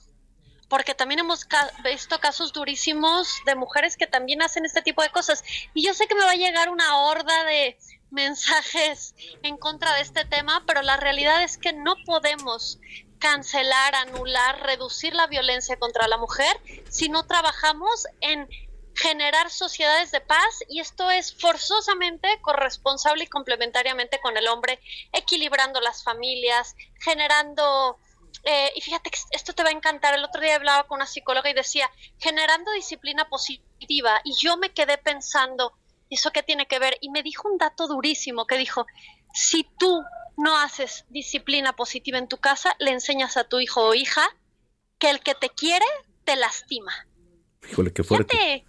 porque 0.69 0.95
también 0.95 1.19
hemos 1.19 1.45
visto 1.83 2.19
casos 2.19 2.53
durísimos 2.53 3.41
de 3.45 3.53
mujeres 3.53 3.97
que 3.97 4.07
también 4.07 4.41
hacen 4.41 4.65
este 4.65 4.81
tipo 4.81 5.03
de 5.03 5.09
cosas. 5.09 5.43
Y 5.73 5.85
yo 5.85 5.93
sé 5.93 6.07
que 6.07 6.15
me 6.15 6.25
va 6.25 6.31
a 6.31 6.35
llegar 6.35 6.69
una 6.69 6.97
horda 6.97 7.43
de 7.43 7.77
mensajes 8.09 9.13
en 9.43 9.57
contra 9.57 9.93
de 9.95 10.01
este 10.01 10.25
tema, 10.25 10.63
pero 10.65 10.81
la 10.81 10.97
realidad 10.97 11.43
es 11.43 11.57
que 11.57 11.73
no 11.73 11.95
podemos 12.05 12.79
cancelar, 13.19 13.95
anular, 13.95 14.61
reducir 14.63 15.13
la 15.13 15.27
violencia 15.27 15.77
contra 15.77 16.07
la 16.07 16.17
mujer 16.17 16.57
si 16.89 17.09
no 17.09 17.25
trabajamos 17.25 18.05
en 18.21 18.47
generar 18.95 19.49
sociedades 19.49 20.11
de 20.11 20.21
paz 20.21 20.63
y 20.69 20.79
esto 20.79 21.09
es 21.09 21.33
forzosamente 21.33 22.27
corresponsable 22.41 23.23
y 23.23 23.27
complementariamente 23.27 24.19
con 24.21 24.37
el 24.37 24.47
hombre, 24.47 24.79
equilibrando 25.11 25.81
las 25.81 26.03
familias, 26.03 26.75
generando 26.99 27.97
eh, 28.43 28.71
y 28.75 28.81
fíjate 28.81 29.09
que 29.09 29.19
esto 29.31 29.53
te 29.53 29.63
va 29.63 29.69
a 29.69 29.73
encantar. 29.73 30.13
El 30.13 30.23
otro 30.23 30.41
día 30.41 30.55
hablaba 30.55 30.83
con 30.83 30.97
una 30.97 31.05
psicóloga 31.05 31.49
y 31.49 31.53
decía, 31.53 31.89
generando 32.19 32.71
disciplina 32.73 33.27
positiva. 33.29 34.19
Y 34.23 34.33
yo 34.35 34.57
me 34.57 34.73
quedé 34.73 34.97
pensando, 34.97 35.73
¿eso 36.09 36.31
qué 36.31 36.43
tiene 36.43 36.67
que 36.67 36.79
ver? 36.79 36.97
Y 37.01 37.09
me 37.09 37.23
dijo 37.23 37.49
un 37.49 37.57
dato 37.57 37.87
durísimo 37.87 38.45
que 38.45 38.57
dijo, 38.57 38.85
si 39.33 39.63
tú 39.77 40.03
no 40.35 40.57
haces 40.57 41.05
disciplina 41.09 41.73
positiva 41.73 42.17
en 42.17 42.27
tu 42.27 42.37
casa, 42.37 42.75
le 42.79 42.91
enseñas 42.91 43.37
a 43.37 43.45
tu 43.45 43.59
hijo 43.59 43.81
o 43.81 43.93
hija 43.93 44.27
que 44.97 45.09
el 45.09 45.21
que 45.21 45.35
te 45.35 45.49
quiere 45.49 45.85
te 46.25 46.35
lastima. 46.35 46.91
Híjole, 47.69 47.93
qué 47.93 48.03
fuerte. 48.03 48.65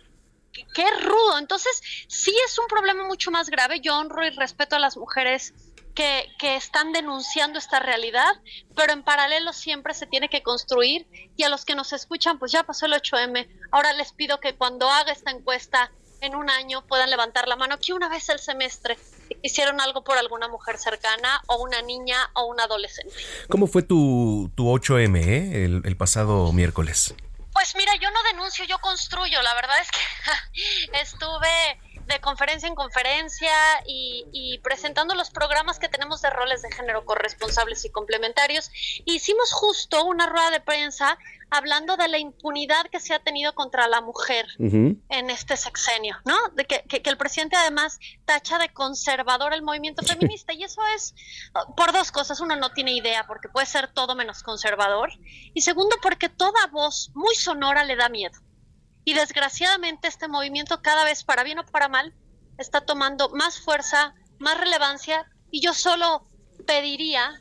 qué 0.53 0.91
rudo. 1.01 1.39
Entonces, 1.39 1.83
sí 2.07 2.35
es 2.47 2.59
un 2.59 2.67
problema 2.69 3.07
mucho 3.09 3.33
más 3.33 3.51
grave. 3.51 3.81
Yo 3.81 3.99
honro 3.99 4.25
y 4.25 4.31
respeto 4.31 4.77
a 4.77 4.79
las 4.79 4.97
mujeres 4.97 5.53
que, 5.95 6.27
están 6.41 6.93
denunciando 6.93 7.59
esta 7.59 7.79
realidad, 7.79 8.41
pero 8.77 8.93
en 8.93 9.03
paralelo 9.03 9.53
siempre 9.53 9.95
se 9.95 10.07
tiene 10.07 10.29
que 10.29 10.43
construir 10.43 11.07
y 11.37 11.43
a 11.43 11.49
los 11.49 11.65
que 11.65 11.75
nos 11.75 11.93
escuchan, 11.93 12.39
pues 12.39 12.53
ya 12.53 12.65
pasó 12.65 12.87
el 12.87 12.93
8M, 12.93 13.49
ahora 13.71 13.93
les 13.93 14.13
pido 14.13 14.41
que 14.41 14.55
cuando 14.55 14.89
haga 14.91 15.13
esta 15.13 15.31
encuesta 15.31 15.91
en 16.21 16.35
un 16.35 16.49
año 16.51 16.87
puedan 16.87 17.11
levantar 17.11 17.49
la 17.49 17.57
mano 17.57 17.79
que 17.79 17.93
una 17.93 18.09
vez 18.09 18.29
el 18.29 18.39
semestre 18.39 18.99
hicieron 19.43 19.81
algo 19.81 20.05
por 20.05 20.17
alguna 20.17 20.49
mujer 20.49 20.79
cercana 20.79 21.43
o 21.47 21.63
una 21.63 21.83
niña 21.83 22.31
o 22.35 22.47
un 22.47 22.61
adolescente. 22.61 23.15
¿Cómo 23.49 23.67
fue 23.67 23.83
tu, 23.83 24.51
tu 24.55 24.67
8M 24.67 25.17
eh, 25.17 25.65
el, 25.65 25.83
el 25.85 25.97
pasado 25.97 26.53
miércoles? 26.53 27.15
Pues 27.53 27.75
mira, 27.77 27.93
yo 28.01 28.11
no 28.11 28.23
denuncio, 28.25 28.65
yo 28.65 28.79
construyo. 28.79 29.41
La 29.43 29.55
verdad 29.55 29.77
es 29.81 29.91
que 29.91 30.99
estuve 31.01 31.94
de 32.07 32.21
conferencia 32.21 32.69
en 32.69 32.75
conferencia 32.75 33.51
y, 33.87 34.59
presentando 34.63 35.15
los 35.15 35.31
programas 35.31 35.79
que 35.79 35.89
tenemos 35.89 36.23
de 36.23 36.31
roles 36.31 36.63
de 36.63 36.73
género 36.73 37.05
corresponsables 37.05 37.85
y 37.85 37.91
complementarios. 37.91 38.71
Hicimos 39.05 39.53
justo 39.53 40.05
una 40.05 40.27
rueda 40.27 40.51
de 40.51 40.61
prensa 40.61 41.19
hablando 41.51 41.97
de 41.97 42.09
la 42.09 42.19
impunidad 42.19 42.87
que 42.91 43.01
se 43.01 43.15
ha 43.15 43.19
tenido 43.21 43.55
contra 43.55 43.87
la 43.89 44.01
mujer 44.01 44.47
en 44.59 45.31
este 45.31 45.57
sexenio, 45.57 46.17
¿no? 46.25 46.37
De 46.55 46.65
que, 46.65 46.83
que, 46.83 47.09
el 47.09 47.17
presidente 47.17 47.57
además 47.57 47.99
tacha 48.25 48.59
de 48.59 48.71
conservador 48.71 49.53
el 49.53 49.63
movimiento 49.63 50.03
feminista 50.03 50.53
y 50.53 50.65
eso 50.65 50.81
es 50.97 51.15
por 51.77 51.93
dos 51.93 52.11
cosas. 52.11 52.41
Uno, 52.41 52.57
no 52.57 52.73
tiene 52.73 52.93
idea 52.93 53.27
porque 53.27 53.49
puede 53.49 53.67
ser 53.67 53.89
todo 53.89 54.15
menos 54.15 54.43
conservador 54.43 55.11
y 55.53 55.61
segundo, 55.61 55.97
porque 56.03 56.29
toda 56.29 56.67
voz 56.73 57.11
muy 57.15 57.35
sonora 57.35 57.85
le 57.85 57.97
da 57.97 58.09
miedo. 58.09 58.39
Y 59.05 59.15
desgraciadamente 59.15 60.09
este 60.09 60.29
movimiento 60.29 60.81
cada 60.83 61.05
vez, 61.05 61.25
para 61.25 61.45
bien 61.45 61.59
o 61.59 61.67
para 61.67 61.89
mal, 61.89 62.15
está 62.59 62.81
tomando 62.83 63.29
más 63.31 63.61
fuerza, 63.61 64.15
más 64.39 64.59
relevancia 64.59 65.31
y 65.51 65.61
yo 65.61 65.75
solo 65.75 66.27
pediría 66.67 67.41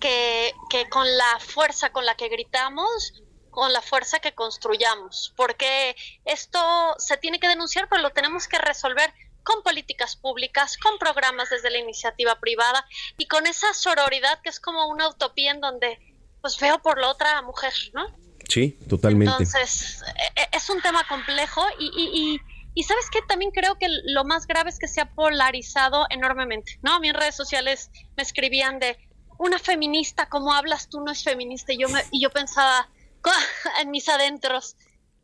que, 0.00 0.54
que 0.70 0.88
con 0.88 1.06
la 1.16 1.38
fuerza 1.40 1.92
con 1.92 2.06
la 2.06 2.14
que 2.16 2.28
gritamos, 2.28 3.22
con 3.50 3.72
la 3.72 3.82
fuerza 3.82 4.20
que 4.20 4.34
construyamos, 4.34 5.34
porque 5.36 5.96
esto 6.24 6.60
se 6.98 7.16
tiene 7.16 7.40
que 7.40 7.48
denunciar, 7.48 7.88
pero 7.88 8.02
lo 8.02 8.10
tenemos 8.10 8.48
que 8.48 8.58
resolver 8.58 9.12
con 9.42 9.62
políticas 9.62 10.16
públicas, 10.16 10.76
con 10.76 10.98
programas 10.98 11.50
desde 11.50 11.70
la 11.70 11.78
iniciativa 11.78 12.38
privada 12.38 12.86
y 13.16 13.26
con 13.26 13.46
esa 13.46 13.72
sororidad 13.74 14.40
que 14.42 14.50
es 14.50 14.60
como 14.60 14.86
una 14.88 15.08
utopía 15.08 15.50
en 15.50 15.60
donde 15.60 15.98
pues 16.40 16.58
veo 16.58 16.80
por 16.80 16.98
la 16.98 17.08
otra 17.08 17.42
mujer, 17.42 17.72
¿no? 17.92 18.06
Sí, 18.50 18.78
totalmente. 18.88 19.32
Entonces, 19.32 20.02
e, 20.02 20.40
e, 20.40 20.48
es 20.52 20.68
un 20.70 20.82
tema 20.82 21.06
complejo 21.08 21.62
y, 21.78 22.40
y, 22.74 22.82
sabes 22.82 23.10
que 23.10 23.20
también 23.22 23.50
creo 23.50 23.76
que 23.76 23.86
lo 24.06 24.24
más 24.24 24.46
grave 24.46 24.70
es 24.70 24.78
que 24.78 24.88
se 24.88 25.00
ha 25.00 25.14
polarizado 25.14 26.06
enormemente, 26.10 26.78
¿no? 26.82 26.94
A 26.94 27.00
mí 27.00 27.08
en 27.08 27.14
redes 27.14 27.36
sociales 27.36 27.90
me 28.16 28.22
escribían 28.22 28.78
de 28.78 28.98
una 29.38 29.58
feminista, 29.58 30.28
como 30.28 30.52
hablas 30.52 30.88
tú 30.88 31.00
no 31.00 31.12
es 31.12 31.22
feminista? 31.22 31.72
Y 31.72 31.78
yo, 31.78 31.88
me, 31.88 32.02
y 32.10 32.22
yo 32.22 32.30
pensaba 32.30 32.88
en 33.80 33.90
mis 33.90 34.08
adentros, 34.08 34.76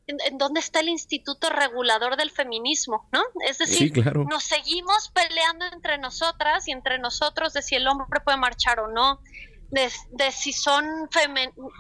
¿en, 0.06 0.38
dónde 0.38 0.60
está 0.60 0.80
el 0.80 0.88
instituto 0.88 1.50
regulador 1.50 2.16
del 2.16 2.30
feminismo? 2.30 3.08
¿no? 3.12 3.22
Es 3.46 3.58
decir, 3.58 3.92
nos 4.28 4.44
seguimos 4.44 5.10
peleando 5.10 5.66
entre 5.72 5.98
nosotras 5.98 6.68
y 6.68 6.72
entre 6.72 6.98
nosotros 6.98 7.52
de 7.54 7.62
si 7.62 7.74
el 7.74 7.88
hombre 7.88 8.20
puede 8.24 8.38
marchar 8.38 8.80
o 8.80 8.88
no, 8.88 9.20
de, 9.70 9.90
de 10.12 10.30
si 10.30 10.52
son 10.52 10.86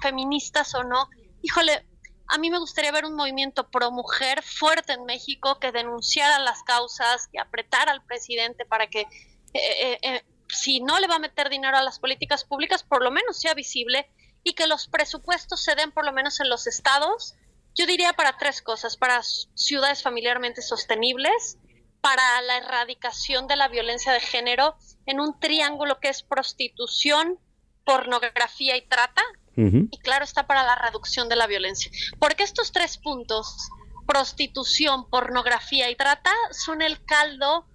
feministas 0.02 0.74
o 0.74 0.82
no 0.82 1.08
híjole, 1.46 1.86
a 2.26 2.38
mí 2.38 2.50
me 2.50 2.58
gustaría 2.58 2.90
ver 2.90 3.04
un 3.04 3.14
movimiento 3.14 3.70
pro 3.70 3.92
mujer 3.92 4.42
fuerte 4.42 4.94
en 4.94 5.04
México 5.04 5.60
que 5.60 5.70
denunciara 5.70 6.40
las 6.40 6.64
causas, 6.64 7.28
y 7.32 7.38
apretara 7.38 7.92
al 7.92 8.04
presidente 8.04 8.64
para 8.64 8.88
que, 8.88 9.02
eh, 9.02 9.06
eh, 9.54 9.98
eh, 10.02 10.24
si 10.48 10.80
no 10.80 10.98
le 10.98 11.06
va 11.06 11.16
a 11.16 11.20
meter 11.20 11.48
dinero 11.48 11.76
a 11.76 11.82
las 11.82 12.00
políticas 12.00 12.44
públicas, 12.44 12.82
por 12.82 13.02
lo 13.02 13.12
menos 13.12 13.40
sea 13.40 13.54
visible 13.54 14.10
y 14.42 14.54
que 14.54 14.66
los 14.66 14.88
presupuestos 14.88 15.62
se 15.62 15.76
den 15.76 15.92
por 15.92 16.04
lo 16.04 16.12
menos 16.12 16.40
en 16.40 16.48
los 16.48 16.66
estados. 16.66 17.34
Yo 17.74 17.86
diría 17.86 18.12
para 18.14 18.38
tres 18.38 18.60
cosas, 18.60 18.96
para 18.96 19.22
ciudades 19.22 20.02
familiarmente 20.02 20.62
sostenibles, 20.62 21.58
para 22.00 22.40
la 22.42 22.58
erradicación 22.58 23.46
de 23.46 23.56
la 23.56 23.68
violencia 23.68 24.12
de 24.12 24.20
género 24.20 24.76
en 25.06 25.20
un 25.20 25.38
triángulo 25.38 26.00
que 26.00 26.08
es 26.08 26.22
prostitución, 26.22 27.38
pornografía 27.84 28.76
y 28.76 28.82
trata, 28.82 29.22
y 29.56 29.98
claro 29.98 30.24
está 30.24 30.46
para 30.46 30.62
la 30.64 30.74
reducción 30.74 31.28
de 31.28 31.36
la 31.36 31.46
violencia. 31.46 31.90
Porque 32.18 32.42
estos 32.42 32.72
tres 32.72 32.98
puntos, 32.98 33.70
prostitución, 34.06 35.08
pornografía 35.08 35.90
y 35.90 35.96
trata, 35.96 36.30
son 36.52 36.82
el 36.82 37.02
caldo 37.04 37.66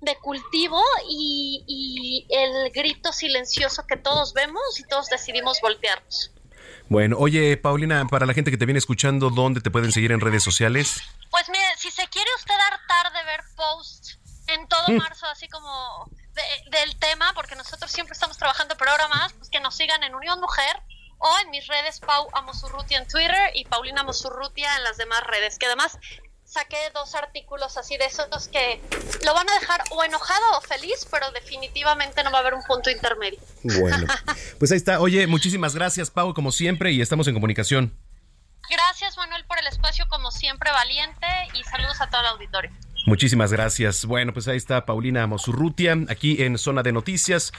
de 0.00 0.16
cultivo 0.16 0.80
y, 1.08 2.26
el 2.30 2.70
grito 2.70 3.12
silencioso 3.12 3.86
que 3.86 3.96
todos 3.96 4.32
vemos 4.32 4.62
y 4.78 4.84
todos 4.84 5.06
decidimos 5.08 5.60
voltearnos. 5.60 6.30
Bueno, 6.88 7.16
oye 7.18 7.56
Paulina, 7.56 8.06
para 8.06 8.26
la 8.26 8.34
gente 8.34 8.50
que 8.50 8.56
te 8.56 8.64
viene 8.64 8.78
escuchando, 8.78 9.30
¿dónde 9.30 9.60
te 9.60 9.70
pueden 9.70 9.92
seguir 9.92 10.12
en 10.12 10.20
redes 10.20 10.42
sociales? 10.42 11.02
Pues 11.30 11.48
mire, 11.48 11.64
si 11.76 11.90
se 11.90 12.06
quiere 12.08 12.30
usted 12.38 12.54
hartar 12.54 13.12
de 13.12 13.24
ver 13.24 13.40
posts 13.56 14.18
en 14.46 14.68
todo 14.68 14.84
mm. 14.88 14.96
marzo, 14.96 15.26
así 15.26 15.48
como 15.48 16.08
del 16.70 16.96
tema, 16.98 17.32
porque 17.34 17.56
nosotros 17.56 17.90
siempre 17.90 18.12
estamos 18.12 18.36
trabajando 18.36 18.76
programas, 18.76 19.32
pues 19.32 19.48
que 19.48 19.60
nos 19.60 19.74
sigan 19.74 20.02
en 20.02 20.14
Unión 20.14 20.40
Mujer, 20.40 20.76
o 21.18 21.28
en 21.44 21.50
mis 21.50 21.66
redes 21.66 22.00
Pau 22.00 22.28
Amosurrutia 22.32 22.98
en 22.98 23.08
Twitter 23.08 23.50
y 23.54 23.64
Paulina 23.64 24.02
Amosurrutia 24.02 24.76
en 24.76 24.84
las 24.84 24.96
demás 24.96 25.22
redes, 25.24 25.58
que 25.58 25.66
además 25.66 25.98
saqué 26.44 26.76
dos 26.94 27.14
artículos 27.14 27.76
así 27.76 27.96
de 27.96 28.06
esos 28.06 28.48
que 28.48 28.80
lo 29.24 29.34
van 29.34 29.48
a 29.48 29.58
dejar 29.58 29.82
o 29.90 30.04
enojado 30.04 30.58
o 30.58 30.60
feliz, 30.60 31.06
pero 31.10 31.30
definitivamente 31.32 32.22
no 32.22 32.30
va 32.30 32.38
a 32.38 32.40
haber 32.40 32.54
un 32.54 32.62
punto 32.62 32.90
intermedio. 32.90 33.38
Bueno, 33.62 34.06
pues 34.58 34.70
ahí 34.70 34.76
está. 34.76 35.00
Oye, 35.00 35.26
muchísimas 35.26 35.74
gracias, 35.74 36.10
Pau, 36.10 36.32
como 36.34 36.52
siempre, 36.52 36.92
y 36.92 37.00
estamos 37.00 37.26
en 37.28 37.34
comunicación. 37.34 37.96
Gracias 38.68 39.16
Manuel 39.16 39.44
por 39.46 39.58
el 39.58 39.66
espacio 39.68 40.06
como 40.08 40.32
siempre 40.32 40.70
valiente 40.72 41.26
y 41.54 41.62
saludos 41.64 42.00
a 42.00 42.08
todo 42.08 42.20
el 42.22 42.26
auditorio. 42.28 42.72
Muchísimas 43.06 43.52
gracias. 43.52 44.04
Bueno, 44.04 44.32
pues 44.32 44.48
ahí 44.48 44.56
está 44.56 44.84
Paulina 44.84 45.24
Mosurrutia, 45.28 45.96
aquí 46.08 46.42
en 46.42 46.58
Zona 46.58 46.82
de 46.82 46.90
Noticias. 46.90 47.52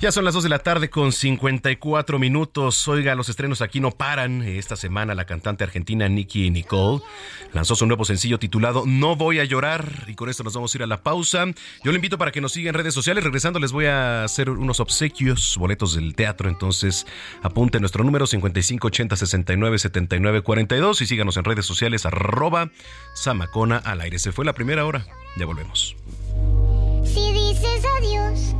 Ya 0.00 0.12
son 0.12 0.24
las 0.24 0.34
2 0.34 0.42
de 0.42 0.48
la 0.48 0.58
tarde 0.58 0.90
con 0.90 1.12
54 1.12 2.18
minutos. 2.18 2.86
Oiga, 2.88 3.14
los 3.14 3.28
estrenos 3.28 3.62
aquí 3.62 3.80
no 3.80 3.90
paran. 3.90 4.42
Esta 4.42 4.76
semana 4.76 5.14
la 5.14 5.24
cantante 5.24 5.64
argentina 5.64 6.08
Nicky 6.08 6.50
Nicole 6.50 7.02
lanzó 7.52 7.74
su 7.74 7.86
nuevo 7.86 8.04
sencillo 8.04 8.38
titulado 8.38 8.84
No 8.86 9.16
voy 9.16 9.38
a 9.38 9.44
llorar. 9.44 10.04
Y 10.08 10.14
con 10.14 10.28
esto 10.28 10.42
nos 10.44 10.54
vamos 10.54 10.74
a 10.74 10.78
ir 10.78 10.82
a 10.82 10.86
la 10.86 11.02
pausa. 11.02 11.46
Yo 11.82 11.92
le 11.92 11.96
invito 11.96 12.18
para 12.18 12.32
que 12.32 12.40
nos 12.40 12.52
siga 12.52 12.68
en 12.68 12.74
redes 12.74 12.94
sociales. 12.94 13.24
Regresando 13.24 13.58
les 13.60 13.72
voy 13.72 13.86
a 13.86 14.24
hacer 14.24 14.50
unos 14.50 14.80
obsequios, 14.80 15.56
boletos 15.58 15.94
del 15.94 16.14
teatro. 16.14 16.48
Entonces 16.48 17.06
apunte 17.42 17.80
nuestro 17.80 18.04
número 18.04 18.26
5580 18.26 19.16
69 19.16 19.78
79 19.78 20.42
42 20.42 21.00
y 21.00 21.06
síganos 21.06 21.36
en 21.36 21.44
redes 21.44 21.66
sociales 21.66 22.04
arroba 22.04 22.70
Samacona 23.14 23.78
al 23.78 24.00
aire. 24.00 24.18
Se 24.18 24.32
fue 24.32 24.44
la 24.44 24.52
primera 24.52 24.84
hora 24.84 25.06
ya 25.36 25.46
volvemos. 25.46 25.96
Si 27.04 27.32
dices 27.32 27.82
adiós, 27.98 28.54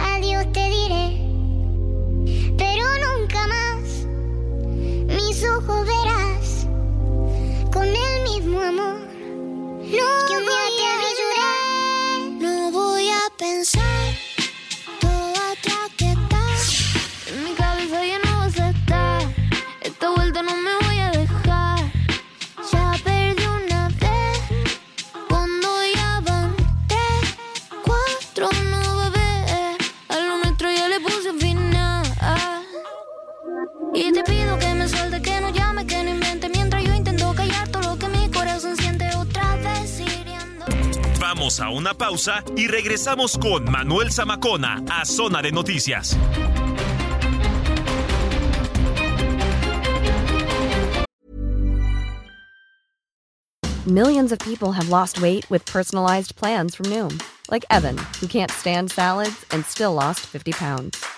adiós 0.00 0.46
te 0.52 0.68
diré, 0.68 1.06
pero 2.56 2.84
nunca 3.06 3.46
más. 3.46 4.06
Mis 5.16 5.42
ojos 5.44 5.86
verás 5.86 6.66
con 7.72 7.86
el 7.86 8.22
mismo 8.24 8.60
amor. 8.60 9.00
No 9.80 10.08
que 10.26 10.36
un 10.36 10.44
día 10.44 10.92
te 11.08 12.44
no 12.44 12.70
voy 12.70 13.08
a 13.08 13.36
pensar 13.36 14.27
Y 33.94 34.12
te 34.12 34.22
pido 34.24 34.58
que 34.58 34.74
me 34.74 34.88
suelte, 34.88 35.22
que 35.22 35.40
no 35.40 35.50
llame, 35.50 35.86
que 35.86 36.02
no 36.02 36.10
invente 36.10 36.48
mientras 36.48 36.84
yo 36.84 36.94
intento 36.94 37.34
callar 37.34 37.68
todo 37.68 37.94
lo 37.94 37.98
que 37.98 38.08
mi 38.08 38.30
corazón 38.30 38.76
siente 38.76 39.08
otra 39.16 39.56
vez 39.56 40.00
hiriendo. 40.00 40.66
Vamos 41.18 41.60
a 41.60 41.70
una 41.70 41.94
pausa 41.94 42.44
y 42.56 42.66
regresamos 42.68 43.38
con 43.38 43.64
Manuel 43.70 44.12
Zamacona 44.12 44.82
a 44.90 45.04
Zona 45.04 45.42
de 45.42 45.52
Noticias. 45.52 46.16
Millions 53.86 54.32
of 54.32 54.38
people 54.40 54.72
have 54.72 54.90
lost 54.90 55.22
weight 55.22 55.48
with 55.48 55.64
personalized 55.64 56.36
plans 56.36 56.74
from 56.74 56.86
Noom, 56.86 57.22
like 57.50 57.64
Evan, 57.70 57.96
who 58.20 58.26
can't 58.26 58.50
stand 58.50 58.90
salads 58.90 59.46
and 59.50 59.64
still 59.64 59.94
lost 59.94 60.20
50 60.26 60.52
pounds. 60.52 61.17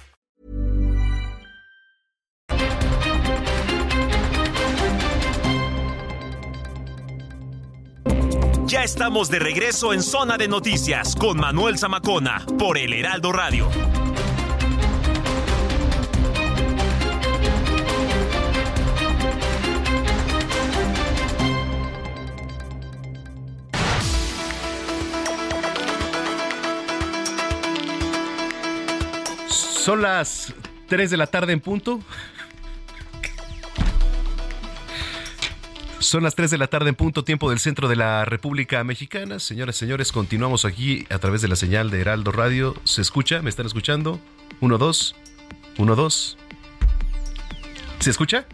Estamos 8.83 9.29
de 9.29 9.37
regreso 9.37 9.93
en 9.93 10.01
Zona 10.01 10.39
de 10.39 10.47
Noticias 10.47 11.15
con 11.15 11.37
Manuel 11.37 11.77
Zamacona 11.77 12.43
por 12.57 12.79
El 12.79 12.93
Heraldo 12.93 13.31
Radio. 13.31 13.69
Son 29.47 30.01
las 30.01 30.55
3 30.87 31.11
de 31.11 31.17
la 31.17 31.27
tarde 31.27 31.53
en 31.53 31.59
punto. 31.59 31.99
Son 36.01 36.23
las 36.23 36.33
3 36.33 36.49
de 36.49 36.57
la 36.57 36.65
tarde 36.65 36.89
en 36.89 36.95
punto, 36.95 37.23
tiempo 37.23 37.51
del 37.51 37.59
centro 37.59 37.87
de 37.87 37.95
la 37.95 38.25
República 38.25 38.83
Mexicana. 38.83 39.37
Señoras 39.37 39.75
y 39.75 39.79
señores, 39.79 40.11
continuamos 40.11 40.65
aquí 40.65 41.05
a 41.11 41.19
través 41.19 41.43
de 41.43 41.47
la 41.47 41.55
señal 41.55 41.91
de 41.91 42.01
Heraldo 42.01 42.31
Radio. 42.31 42.73
¿Se 42.85 43.03
escucha? 43.03 43.43
¿Me 43.43 43.51
están 43.51 43.67
escuchando? 43.67 44.19
Uno, 44.61 44.79
dos. 44.79 45.15
Uno, 45.77 45.95
dos. 45.95 46.39
¿Se 47.99 48.09
escucha? 48.09 48.47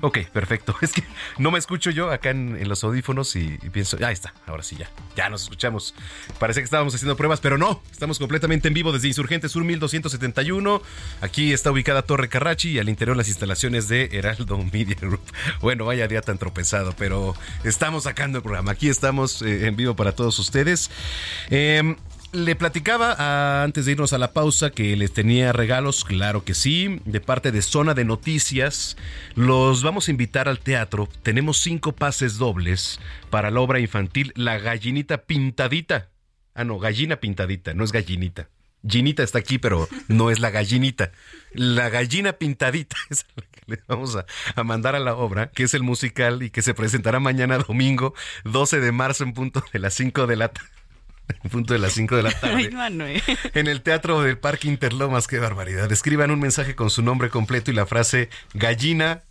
Ok, 0.00 0.18
perfecto. 0.32 0.74
Es 0.82 0.92
que 0.92 1.02
no 1.38 1.50
me 1.50 1.58
escucho 1.58 1.90
yo 1.90 2.10
acá 2.10 2.30
en, 2.30 2.68
los 2.68 2.84
audífonos 2.84 3.34
y, 3.36 3.58
pienso, 3.72 3.98
ya 3.98 4.10
está, 4.10 4.32
ahora 4.46 4.62
sí 4.62 4.76
ya, 4.76 4.88
ya 5.16 5.28
nos 5.28 5.42
escuchamos. 5.42 5.94
Parece 6.38 6.60
que 6.60 6.64
estábamos 6.64 6.94
haciendo 6.94 7.16
pruebas, 7.16 7.40
pero 7.40 7.58
no, 7.58 7.82
estamos 7.90 8.18
completamente 8.18 8.68
en 8.68 8.74
vivo 8.74 8.92
desde 8.92 9.08
Insurgente 9.08 9.48
Sur 9.48 9.64
1271. 9.64 10.82
Aquí 11.20 11.52
está 11.52 11.72
ubicada 11.72 12.02
Torre 12.02 12.28
Carrachi 12.28 12.70
y 12.70 12.78
al 12.78 12.88
interior 12.88 13.16
las 13.16 13.28
instalaciones 13.28 13.88
de 13.88 14.08
Heraldo 14.12 14.58
Media 14.72 14.96
Group. 15.00 15.20
Bueno, 15.60 15.84
vaya 15.84 16.06
día 16.06 16.22
tan 16.22 16.38
tropezado, 16.38 16.94
pero 16.96 17.34
estamos 17.64 18.04
sacando 18.04 18.38
el 18.38 18.42
programa. 18.42 18.72
Aquí 18.72 18.88
estamos 18.88 19.42
eh, 19.42 19.66
en 19.66 19.76
vivo 19.76 19.96
para 19.96 20.12
todos 20.12 20.38
ustedes. 20.38 20.90
Em, 21.50 21.96
le 22.32 22.56
platicaba 22.56 23.14
ah, 23.18 23.62
antes 23.64 23.86
de 23.86 23.92
irnos 23.92 24.12
a 24.12 24.18
la 24.18 24.32
pausa 24.32 24.70
que 24.70 24.96
les 24.96 25.12
tenía 25.12 25.52
regalos, 25.52 26.04
claro 26.04 26.44
que 26.44 26.54
sí, 26.54 27.00
de 27.04 27.20
parte 27.20 27.52
de 27.52 27.62
Zona 27.62 27.94
de 27.94 28.04
Noticias. 28.04 28.96
Los 29.34 29.82
vamos 29.82 30.08
a 30.08 30.10
invitar 30.10 30.48
al 30.48 30.58
teatro. 30.58 31.08
Tenemos 31.22 31.58
cinco 31.58 31.92
pases 31.92 32.36
dobles 32.36 33.00
para 33.30 33.50
la 33.50 33.60
obra 33.60 33.80
infantil 33.80 34.32
La 34.36 34.58
Gallinita 34.58 35.24
Pintadita. 35.24 36.10
Ah, 36.54 36.64
no, 36.64 36.78
gallina 36.78 37.16
pintadita, 37.16 37.72
no 37.72 37.84
es 37.84 37.92
gallinita. 37.92 38.48
Ginita 38.86 39.22
está 39.22 39.38
aquí, 39.38 39.58
pero 39.58 39.88
no 40.08 40.30
es 40.30 40.40
la 40.40 40.50
gallinita. 40.50 41.12
La 41.52 41.88
gallina 41.88 42.32
pintadita 42.32 42.96
es 43.10 43.24
la 43.36 43.44
que 43.44 43.60
le 43.66 43.82
vamos 43.86 44.16
a, 44.16 44.26
a 44.56 44.64
mandar 44.64 44.96
a 44.96 44.98
la 44.98 45.14
obra, 45.14 45.50
que 45.52 45.62
es 45.62 45.74
el 45.74 45.84
musical 45.84 46.42
y 46.42 46.50
que 46.50 46.62
se 46.62 46.74
presentará 46.74 47.20
mañana 47.20 47.58
domingo 47.58 48.12
12 48.44 48.80
de 48.80 48.92
marzo 48.92 49.22
en 49.22 49.34
punto 49.34 49.62
de 49.72 49.78
las 49.78 49.94
5 49.94 50.26
de 50.26 50.36
la 50.36 50.48
tarde. 50.48 50.77
En 51.44 51.50
punto 51.50 51.72
de 51.72 51.78
las 51.78 51.92
5 51.92 52.16
de 52.16 52.22
la 52.22 52.30
tarde. 52.30 52.70
Ay. 52.76 53.22
En 53.54 53.66
el 53.66 53.82
Teatro 53.82 54.22
del 54.22 54.38
Parque 54.38 54.68
Interlomas, 54.68 55.26
qué 55.26 55.38
barbaridad. 55.38 55.90
Escriban 55.92 56.30
un 56.30 56.40
mensaje 56.40 56.74
con 56.74 56.90
su 56.90 57.02
nombre 57.02 57.30
completo 57.30 57.70
y 57.70 57.74
la 57.74 57.86
frase 57.86 58.28
gallina 58.54 59.22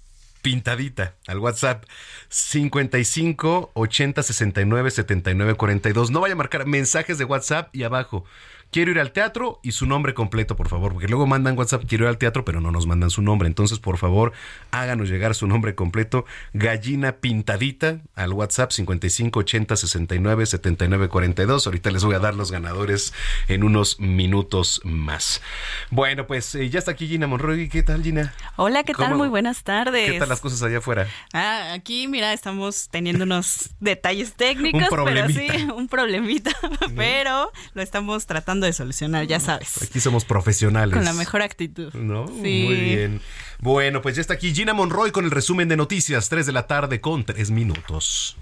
pintadita 0.42 1.16
al 1.28 1.40
WhatsApp 1.40 1.84
55 2.30 3.72
80 3.74 4.24
69 4.24 4.92
79 4.92 5.56
42. 5.56 6.12
No 6.12 6.22
vaya 6.22 6.34
a 6.34 6.38
marcar 6.38 6.66
mensajes 6.66 7.18
de 7.18 7.26
WhatsApp 7.26 7.76
y 7.76 7.84
abajo. 7.84 8.26
Quiero 8.72 8.92
ir 8.92 9.00
al 9.00 9.12
teatro 9.12 9.60
y 9.64 9.72
su 9.72 9.86
nombre 9.86 10.14
completo, 10.14 10.56
por 10.56 10.68
favor, 10.68 10.92
porque 10.94 11.08
luego 11.08 11.26
mandan 11.26 11.58
WhatsApp, 11.58 11.84
quiero 11.88 12.04
ir 12.06 12.10
al 12.10 12.18
teatro, 12.18 12.44
pero 12.44 12.60
no 12.60 12.72
nos 12.72 12.86
mandan 12.86 13.10
su 13.10 13.22
nombre. 13.22 13.48
Entonces, 13.48 13.80
por 13.80 13.98
favor, 13.98 14.34
háganos 14.72 15.10
llegar 15.10 15.36
su 15.36 15.48
nombre 15.48 15.74
completo, 15.74 16.26
gallina 16.54 17.14
pintadita, 17.14 18.00
al 18.16 18.34
WhatsApp 18.34 18.72
55 18.72 19.40
80 19.40 19.76
69 19.78 20.46
79 20.46 21.08
42. 21.08 21.66
Ahorita 21.66 21.92
les 21.92 22.04
voy 22.04 22.16
a 22.16 22.20
dar 22.20 22.36
los 22.36 22.52
ganadores 22.52 23.14
en 23.48 23.64
unos 23.64 24.00
minutos 24.00 24.82
más. 24.84 25.42
Bueno, 25.90 26.28
pues 26.28 26.54
eh, 26.56 26.70
ya 26.70 26.80
está 26.80 26.92
aquí 26.92 27.08
Gina 27.08 27.28
Monroy. 27.28 27.70
¿Qué 27.70 27.84
tal, 27.84 28.04
Gina? 28.04 28.34
Hola, 28.58 28.84
¿qué 28.84 28.94
tal? 28.94 29.08
¿Cómo- 29.08 29.18
Muy 29.20 29.30
buenas 29.30 29.64
tardes. 29.64 30.12
¿Qué 30.12 30.20
tal 30.20 30.30
las 30.30 30.42
cosas 30.42 30.62
allá 30.64 30.80
afuera? 30.80 31.08
Ah, 31.34 31.74
aquí, 31.74 32.08
mira, 32.08 32.34
estamos 32.34 32.90
teniendo 32.90 33.24
unos 33.24 33.70
detalles 33.80 34.34
técnicos, 34.34 34.84
pero 34.90 35.04
problemita. 35.06 35.54
sí, 35.58 35.64
un 35.76 35.88
problemita, 35.88 36.52
pero 36.96 37.52
lo 37.74 37.82
estamos 37.82 38.26
tratando 38.26 38.57
de 38.66 38.74
solucionar, 38.74 39.28
ya 39.28 39.40
sabes, 39.40 39.82
Aquí 39.82 40.00
somos 40.00 40.26
profesionales. 40.26 40.94
con 40.96 41.06
la 41.06 41.14
mejor 41.14 41.42
actitud. 41.42 41.94
¿No? 41.94 42.28
Sí. 42.28 42.64
Muy 42.66 42.76
bien. 42.82 43.22
Bueno, 43.60 44.02
pues 44.02 44.16
ya 44.16 44.22
está 44.22 44.34
aquí 44.34 44.54
Gina 44.54 44.74
Monroy 44.74 45.12
con 45.12 45.26
el 45.26 45.32
resumen 45.32 45.68
de 45.70 45.78
noticias, 45.78 46.30
3 46.30 46.46
de 46.46 46.52
la 46.52 46.68
tarde 46.68 47.02
con 47.02 47.24
3 47.26 47.52
minutos. 47.52 48.36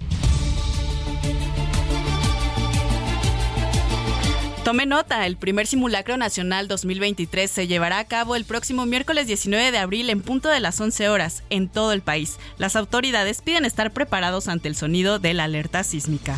Tome 4.64 4.84
nota, 4.84 5.26
el 5.26 5.36
primer 5.36 5.68
simulacro 5.68 6.16
nacional 6.16 6.66
2023 6.66 7.48
se 7.48 7.68
llevará 7.68 8.00
a 8.00 8.04
cabo 8.04 8.34
el 8.34 8.44
próximo 8.44 8.84
miércoles 8.84 9.28
19 9.28 9.70
de 9.70 9.78
abril 9.78 10.10
en 10.10 10.22
punto 10.22 10.48
de 10.48 10.58
las 10.58 10.80
11 10.80 11.08
horas 11.08 11.44
en 11.50 11.68
todo 11.68 11.92
el 11.92 12.00
país. 12.02 12.38
Las 12.58 12.74
autoridades 12.74 13.42
piden 13.42 13.64
estar 13.64 13.92
preparados 13.92 14.48
ante 14.48 14.66
el 14.66 14.74
sonido 14.74 15.20
de 15.20 15.34
la 15.34 15.44
alerta 15.44 15.84
sísmica. 15.84 16.36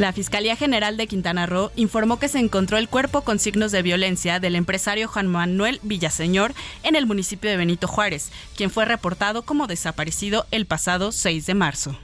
La 0.00 0.14
Fiscalía 0.14 0.56
General 0.56 0.96
de 0.96 1.06
Quintana 1.06 1.44
Roo 1.44 1.72
informó 1.76 2.18
que 2.18 2.28
se 2.28 2.38
encontró 2.38 2.78
el 2.78 2.88
cuerpo 2.88 3.20
con 3.20 3.38
signos 3.38 3.70
de 3.70 3.82
violencia 3.82 4.40
del 4.40 4.56
empresario 4.56 5.08
Juan 5.08 5.26
Manuel 5.26 5.78
Villaseñor 5.82 6.54
en 6.82 6.96
el 6.96 7.04
municipio 7.04 7.50
de 7.50 7.58
Benito 7.58 7.86
Juárez, 7.86 8.32
quien 8.56 8.70
fue 8.70 8.86
reportado 8.86 9.42
como 9.42 9.66
desaparecido 9.66 10.46
el 10.52 10.64
pasado 10.64 11.12
6 11.12 11.44
de 11.44 11.54
marzo. 11.54 11.98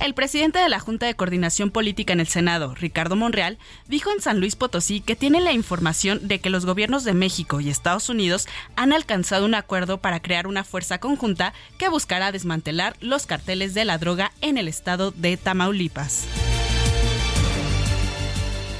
El 0.00 0.14
presidente 0.14 0.58
de 0.58 0.68
la 0.68 0.78
Junta 0.78 1.06
de 1.06 1.14
Coordinación 1.14 1.70
Política 1.70 2.12
en 2.12 2.20
el 2.20 2.28
Senado, 2.28 2.74
Ricardo 2.74 3.16
Monreal, 3.16 3.58
dijo 3.88 4.12
en 4.12 4.20
San 4.20 4.40
Luis 4.40 4.54
Potosí 4.54 5.00
que 5.00 5.16
tiene 5.16 5.40
la 5.40 5.52
información 5.52 6.28
de 6.28 6.38
que 6.38 6.50
los 6.50 6.66
gobiernos 6.66 7.02
de 7.04 7.14
México 7.14 7.60
y 7.60 7.70
Estados 7.70 8.08
Unidos 8.08 8.46
han 8.76 8.92
alcanzado 8.92 9.46
un 9.46 9.54
acuerdo 9.54 9.98
para 9.98 10.20
crear 10.20 10.46
una 10.46 10.64
fuerza 10.64 10.98
conjunta 10.98 11.54
que 11.78 11.88
buscará 11.88 12.30
desmantelar 12.30 12.96
los 13.00 13.26
carteles 13.26 13.74
de 13.74 13.84
la 13.84 13.98
droga 13.98 14.32
en 14.42 14.58
el 14.58 14.68
estado 14.68 15.12
de 15.12 15.36
Tamaulipas. 15.38 16.26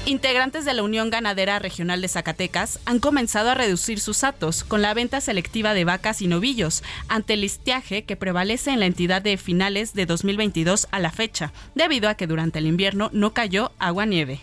Integrantes 0.07 0.63
de 0.63 0.73
la 0.73 0.83
Unión 0.83 1.09
Ganadera 1.09 1.59
Regional 1.59 2.01
de 2.01 2.07
Zacatecas 2.07 2.79
han 2.85 2.99
comenzado 2.99 3.49
a 3.49 3.55
reducir 3.55 3.99
sus 3.99 4.23
atos 4.23 4.63
con 4.63 4.81
la 4.81 4.93
venta 4.93 5.19
selectiva 5.19 5.73
de 5.73 5.83
vacas 5.83 6.21
y 6.21 6.27
novillos 6.27 6.81
ante 7.09 7.33
el 7.33 7.41
listiaje 7.41 8.05
que 8.05 8.15
prevalece 8.15 8.71
en 8.71 8.79
la 8.79 8.85
entidad 8.85 9.21
de 9.21 9.35
finales 9.35 9.93
de 9.93 10.05
2022 10.05 10.87
a 10.91 10.99
la 10.99 11.11
fecha, 11.11 11.51
debido 11.75 12.07
a 12.07 12.15
que 12.15 12.25
durante 12.25 12.59
el 12.59 12.67
invierno 12.67 13.09
no 13.11 13.33
cayó 13.33 13.73
agua-nieve. 13.79 14.39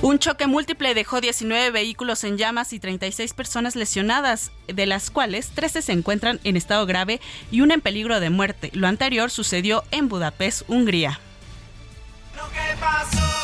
Un 0.00 0.20
choque 0.20 0.46
múltiple 0.46 0.94
dejó 0.94 1.20
19 1.20 1.72
vehículos 1.72 2.22
en 2.22 2.38
llamas 2.38 2.72
y 2.72 2.78
36 2.78 3.34
personas 3.34 3.74
lesionadas, 3.74 4.52
de 4.68 4.86
las 4.86 5.10
cuales 5.10 5.48
13 5.56 5.82
se 5.82 5.90
encuentran 5.90 6.38
en 6.44 6.56
estado 6.56 6.86
grave 6.86 7.20
y 7.50 7.62
una 7.62 7.74
en 7.74 7.80
peligro 7.80 8.20
de 8.20 8.30
muerte. 8.30 8.70
Lo 8.74 8.86
anterior 8.86 9.32
sucedió 9.32 9.82
en 9.90 10.08
Budapest, 10.08 10.62
Hungría. 10.68 11.18
Lo 12.44 12.50
que 12.50 12.76
pasó, 12.78 13.43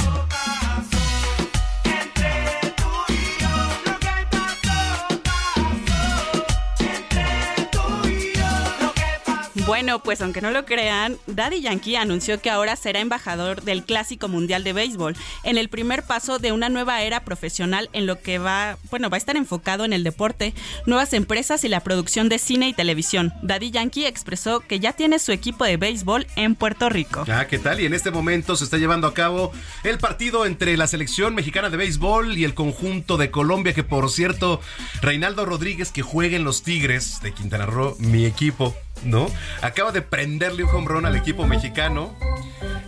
Bueno, 9.67 10.03
pues 10.03 10.21
aunque 10.23 10.41
no 10.41 10.51
lo 10.51 10.65
crean, 10.65 11.19
Daddy 11.27 11.61
Yankee 11.61 11.97
anunció 11.97 12.41
que 12.41 12.51
ahora 12.51 12.77
será 12.77 13.01
embajador 13.01 13.63
del 13.63 13.85
Clásico 13.85 14.27
Mundial 14.27 14.65
de 14.65 14.73
Béisbol, 14.73 15.17
en 15.45 15.59
el 15.59 15.69
primer 15.69 16.03
paso 16.03 16.39
de 16.39 16.53
una 16.53 16.69
nueva 16.69 17.03
era 17.03 17.25
profesional 17.25 17.91
en 17.93 18.07
lo 18.07 18.21
que 18.21 18.39
va, 18.39 18.79
bueno, 18.91 19.11
va 19.11 19.17
a 19.17 19.19
estar 19.19 19.37
enfocado 19.37 19.85
en 19.85 19.93
el 19.93 20.03
deporte, 20.03 20.55
nuevas 20.87 21.13
empresas 21.13 21.63
y 21.65 21.69
la 21.69 21.81
producción 21.81 22.29
de 22.29 22.39
cine 22.39 22.69
y 22.69 22.73
televisión. 22.73 23.33
Daddy 23.43 23.71
Yankee 23.71 24.07
expresó 24.07 24.61
que 24.61 24.81
ya 24.81 24.93
tiene 24.95 25.19
su 25.19 25.31
equipo 25.31 25.65
de 25.65 25.77
béisbol 25.77 26.27
en 26.37 26.55
Puerto 26.55 26.89
Rico. 26.89 27.25
Ah, 27.29 27.47
¿qué 27.47 27.59
tal? 27.59 27.81
Y 27.81 27.87
en 27.87 27.95
este 27.95 28.11
momento 28.11 28.57
se 28.57 28.65
está 28.65 28.79
llevando 28.79 29.07
a 29.07 29.15
cabo 29.15 29.53
el 29.85 29.99
partido 29.99 30.47
entre 30.47 30.77
la 30.77 30.87
selección 30.87 31.35
mexicana 31.35 31.71
de 31.71 31.77
béisbol 31.77 32.37
y 32.37 32.45
el 32.45 32.55
conjunto 32.55 33.19
de 33.19 33.31
Colombia, 33.31 33.75
que 33.75 33.85
por 33.85 34.11
cierto, 34.11 34.61
Reinaldo 35.03 35.45
Rodríguez, 35.45 35.93
que 35.93 36.03
juega 36.03 36.37
en 36.37 36.45
los 36.45 36.63
Tigres 36.63 37.21
de 37.23 37.33
Quintana 37.33 37.67
Roo, 37.67 37.97
mi 37.99 38.25
equipo, 38.25 38.75
¿no? 39.05 39.29
Acaba 39.63 39.93
de 39.93 40.03
prenderle 40.03 40.65
un 40.65 40.71
home 40.71 40.89
run 40.89 41.07
al 41.07 41.17
equipo 41.17 41.47
mexicano. 41.47 42.15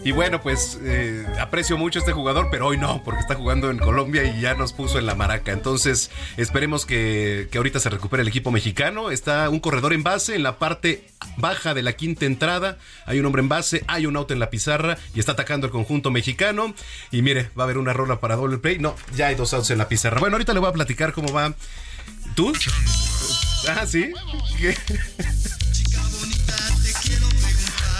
Y 0.04 0.10
bueno, 0.10 0.42
pues 0.42 0.78
eh, 0.82 1.24
aprecio 1.40 1.78
mucho 1.78 2.00
este 2.00 2.12
jugador, 2.12 2.48
pero 2.50 2.66
hoy 2.66 2.76
no, 2.76 3.02
porque 3.04 3.20
está 3.20 3.36
jugando 3.36 3.70
en 3.70 3.78
Colombia 3.78 4.24
y 4.24 4.40
ya 4.40 4.54
nos 4.54 4.72
puso 4.72 4.98
en 4.98 5.06
la 5.06 5.14
maraca. 5.14 5.52
Entonces, 5.52 6.10
esperemos 6.36 6.86
que, 6.86 7.48
que 7.52 7.58
ahorita 7.58 7.78
se 7.78 7.88
recupere 7.88 8.22
el 8.22 8.28
equipo 8.28 8.50
mexicano. 8.50 9.12
Está 9.12 9.48
un 9.48 9.60
corredor 9.60 9.92
en 9.92 10.02
base 10.02 10.34
en 10.34 10.42
la 10.42 10.58
parte 10.58 11.06
baja 11.36 11.72
de 11.72 11.82
la 11.82 11.92
quinta 11.92 12.26
entrada. 12.26 12.78
Hay 13.06 13.20
un 13.20 13.26
hombre 13.26 13.42
en 13.42 13.48
base, 13.48 13.84
hay 13.86 14.06
un 14.06 14.16
auto 14.16 14.34
en 14.34 14.40
la 14.40 14.50
pizarra 14.50 14.98
y 15.14 15.20
está 15.20 15.32
atacando 15.32 15.68
el 15.68 15.72
conjunto 15.72 16.10
mexicano. 16.10 16.74
Y 17.12 17.22
mire, 17.22 17.50
va 17.56 17.62
a 17.62 17.64
haber 17.64 17.78
una 17.78 17.92
rola 17.92 18.18
para 18.18 18.34
doble 18.34 18.58
play. 18.58 18.80
No, 18.80 18.96
ya 19.14 19.28
hay 19.28 19.36
dos 19.36 19.54
autos 19.54 19.70
en 19.70 19.78
la 19.78 19.88
pizarra. 19.88 20.18
Bueno, 20.18 20.34
ahorita 20.34 20.52
le 20.52 20.58
voy 20.58 20.68
a 20.68 20.72
platicar 20.72 21.12
cómo 21.12 21.32
va. 21.32 21.54
¿Tú? 22.34 22.52
Ah, 23.68 23.86
sí. 23.86 24.12
¿Qué? 24.58 24.76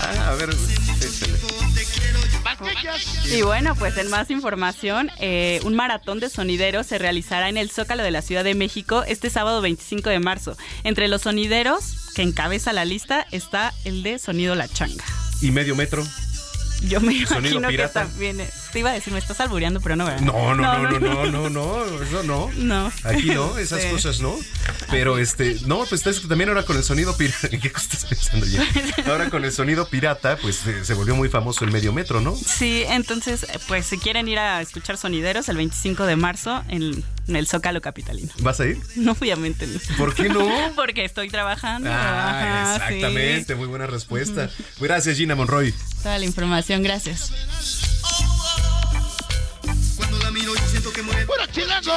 Ah, 0.03 0.31
a 0.31 0.35
ver, 0.35 0.51
échale. 0.51 1.39
Y 3.37 3.43
bueno, 3.43 3.75
pues 3.77 3.97
en 3.97 4.11
más 4.11 4.31
información, 4.31 5.11
eh, 5.21 5.61
un 5.65 5.75
maratón 5.75 6.21
de 6.21 6.29
sonideros 6.29 6.87
se 6.87 6.99
realizará 6.99 7.49
en 7.49 7.57
el 7.57 7.71
Zócalo 7.71 8.03
de 8.03 8.11
la 8.11 8.23
Ciudad 8.23 8.45
de 8.45 8.55
México 8.55 9.05
este 9.07 9.31
sábado 9.31 9.61
25 9.63 10.11
de 10.11 10.19
marzo. 10.19 10.57
Entre 10.85 11.09
los 11.09 11.23
sonideros 11.23 11.85
que 12.15 12.23
encabeza 12.23 12.73
la 12.73 12.85
lista 12.85 13.27
está 13.31 13.73
el 13.85 14.03
de 14.03 14.19
Sonido 14.19 14.55
La 14.55 14.69
Changa. 14.69 15.05
¿Y 15.41 15.51
medio 15.51 15.75
metro? 15.75 16.05
Yo 16.83 17.01
me 17.01 17.25
¿Sonido 17.27 17.59
imagino 17.59 17.69
que 17.69 17.89
también. 17.89 18.41
eh, 18.41 18.51
Te 18.73 18.79
iba 18.79 18.91
a 18.91 18.95
decir, 18.95 19.13
me 19.13 19.19
estás 19.19 19.39
albureando, 19.41 19.81
pero 19.81 19.97
no, 19.97 20.07
¿verdad? 20.07 20.21
No, 20.23 20.55
no, 20.55 20.79
no, 20.79 20.99
no, 20.99 21.27
no, 21.27 21.31
no, 21.31 21.51
no, 21.51 22.03
eso 22.03 22.23
no. 22.23 22.51
No. 22.57 22.91
Aquí 23.05 23.27
no, 23.27 23.59
esas 23.59 23.83
Sí. 23.83 23.89
cosas 23.91 24.21
no. 24.21 24.35
Pero 24.91 25.19
este, 25.19 25.57
no, 25.67 25.85
pues 25.85 26.03
también 26.29 26.49
ahora 26.49 26.65
con 26.65 26.77
el 26.77 26.85
sonido 26.85 27.17
pirata. 27.17 27.49
¿En 27.53 27.61
qué 27.61 27.69
estás 27.69 28.05
pensando 28.07 28.47
ya? 28.47 28.65
Ahora 29.07 29.29
con 29.31 29.45
el 29.45 29.53
sonido 29.53 29.89
pirata, 29.89 30.37
pues 30.39 30.63
se 30.83 30.95
volvió 30.95 31.15
muy 31.15 31.29
famoso 31.29 31.65
el 31.65 31.71
medio 31.71 31.93
metro, 31.93 32.21
¿no? 32.21 32.35
Sí, 32.35 32.85
entonces, 32.89 33.47
pues 33.69 33.87
si 33.87 33.99
quieren 33.99 34.27
ir 34.29 34.39
a 34.39 34.61
escuchar 34.61 34.97
sonideros 34.97 35.49
el 35.49 35.57
25 35.57 36.07
de 36.07 36.17
marzo 36.17 36.63
en, 36.69 37.05
en 37.29 37.37
el 37.37 37.47
Zócalo 37.47 37.81
Capitalino. 37.81 38.31
¿Vas 38.41 38.61
a 38.61 38.67
ir? 38.67 38.79
No, 38.97 39.13
obviamente 39.13 39.67
no. 39.67 39.79
¿Por 39.99 40.15
qué 40.15 40.29
no? 40.29 40.49
Porque 40.77 41.05
estoy 41.05 41.29
trabajando. 41.29 41.91
Ah, 41.93 42.75
Ajá, 42.77 42.89
sí. 42.89 42.95
exactamente, 42.95 43.55
muy 43.55 43.67
buena 43.67 43.87
respuesta. 43.87 44.49
Gracias, 44.81 45.17
Gina 45.19 45.35
Monroy. 45.35 45.75
Toda 46.03 46.19
la 46.19 46.25
información, 46.25 46.83
gracias. 46.83 47.33
Cuando 50.33 50.49
la 50.49 50.53
miro 50.53 50.55
yo 50.55 50.67
siento 50.67 50.93
que 50.93 51.03
muere. 51.03 51.27
¡Puro 51.27 51.47
chilango! 51.47 51.93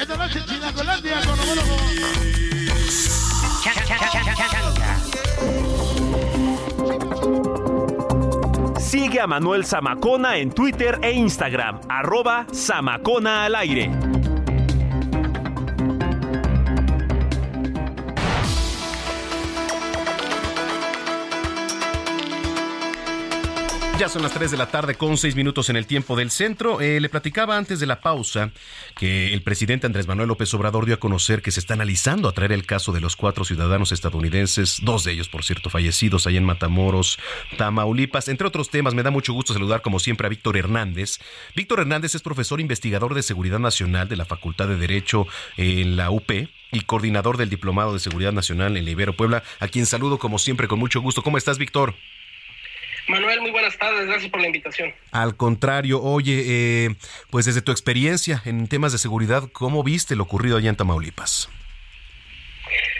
Esta 0.00 0.16
noche 0.16 0.38
en 0.38 0.46
Chilangolandia 0.46 1.20
con 1.20 1.38
homólogo. 1.38 1.76
Sigue 8.80 9.20
a 9.20 9.26
Manuel 9.26 9.64
Zamacona 9.64 10.38
en 10.38 10.52
Twitter 10.52 10.98
e 11.02 11.12
Instagram, 11.12 11.80
arroba 11.88 12.46
Zamacona 12.52 13.44
al 13.44 13.54
aire. 13.56 13.90
Ya 24.02 24.08
son 24.08 24.22
las 24.22 24.34
3 24.34 24.50
de 24.50 24.56
la 24.56 24.66
tarde 24.66 24.96
con 24.96 25.16
6 25.16 25.36
minutos 25.36 25.70
en 25.70 25.76
el 25.76 25.86
tiempo 25.86 26.16
del 26.16 26.32
centro. 26.32 26.80
Eh, 26.80 26.98
le 26.98 27.08
platicaba 27.08 27.56
antes 27.56 27.78
de 27.78 27.86
la 27.86 28.00
pausa 28.00 28.50
que 28.96 29.32
el 29.32 29.42
presidente 29.42 29.86
Andrés 29.86 30.08
Manuel 30.08 30.26
López 30.26 30.52
Obrador 30.54 30.86
dio 30.86 30.96
a 30.96 30.98
conocer 30.98 31.40
que 31.40 31.52
se 31.52 31.60
está 31.60 31.74
analizando 31.74 32.28
a 32.28 32.32
traer 32.32 32.50
el 32.50 32.66
caso 32.66 32.90
de 32.90 33.00
los 33.00 33.14
cuatro 33.14 33.44
ciudadanos 33.44 33.92
estadounidenses, 33.92 34.80
dos 34.82 35.04
de 35.04 35.12
ellos, 35.12 35.28
por 35.28 35.44
cierto, 35.44 35.70
fallecidos 35.70 36.26
ahí 36.26 36.36
en 36.36 36.42
Matamoros, 36.42 37.20
Tamaulipas. 37.58 38.26
Entre 38.26 38.44
otros 38.44 38.70
temas, 38.70 38.92
me 38.92 39.04
da 39.04 39.12
mucho 39.12 39.34
gusto 39.34 39.52
saludar 39.52 39.82
como 39.82 40.00
siempre 40.00 40.26
a 40.26 40.30
Víctor 40.30 40.56
Hernández. 40.56 41.20
Víctor 41.54 41.78
Hernández 41.78 42.16
es 42.16 42.22
profesor 42.22 42.60
investigador 42.60 43.14
de 43.14 43.22
Seguridad 43.22 43.60
Nacional 43.60 44.08
de 44.08 44.16
la 44.16 44.24
Facultad 44.24 44.66
de 44.66 44.78
Derecho 44.78 45.28
en 45.56 45.94
la 45.94 46.10
UP 46.10 46.28
y 46.72 46.80
coordinador 46.86 47.36
del 47.36 47.50
Diplomado 47.50 47.92
de 47.92 48.00
Seguridad 48.00 48.32
Nacional 48.32 48.76
en 48.76 48.84
la 48.84 48.90
Ibero 48.90 49.12
Puebla, 49.12 49.44
a 49.60 49.68
quien 49.68 49.86
saludo 49.86 50.18
como 50.18 50.40
siempre 50.40 50.66
con 50.66 50.80
mucho 50.80 51.00
gusto. 51.00 51.22
¿Cómo 51.22 51.38
estás, 51.38 51.58
Víctor? 51.58 51.94
Manuel, 53.08 53.40
muy 53.40 53.50
buenas 53.50 53.76
tardes, 53.76 54.06
gracias 54.06 54.30
por 54.30 54.40
la 54.40 54.46
invitación. 54.46 54.94
Al 55.10 55.36
contrario, 55.36 56.00
oye, 56.02 56.44
eh, 56.46 56.94
pues 57.30 57.46
desde 57.46 57.62
tu 57.62 57.72
experiencia 57.72 58.42
en 58.44 58.68
temas 58.68 58.92
de 58.92 58.98
seguridad, 58.98 59.48
¿cómo 59.52 59.82
viste 59.82 60.16
lo 60.16 60.22
ocurrido 60.22 60.56
allá 60.56 60.70
en 60.70 60.76
Tamaulipas? 60.76 61.48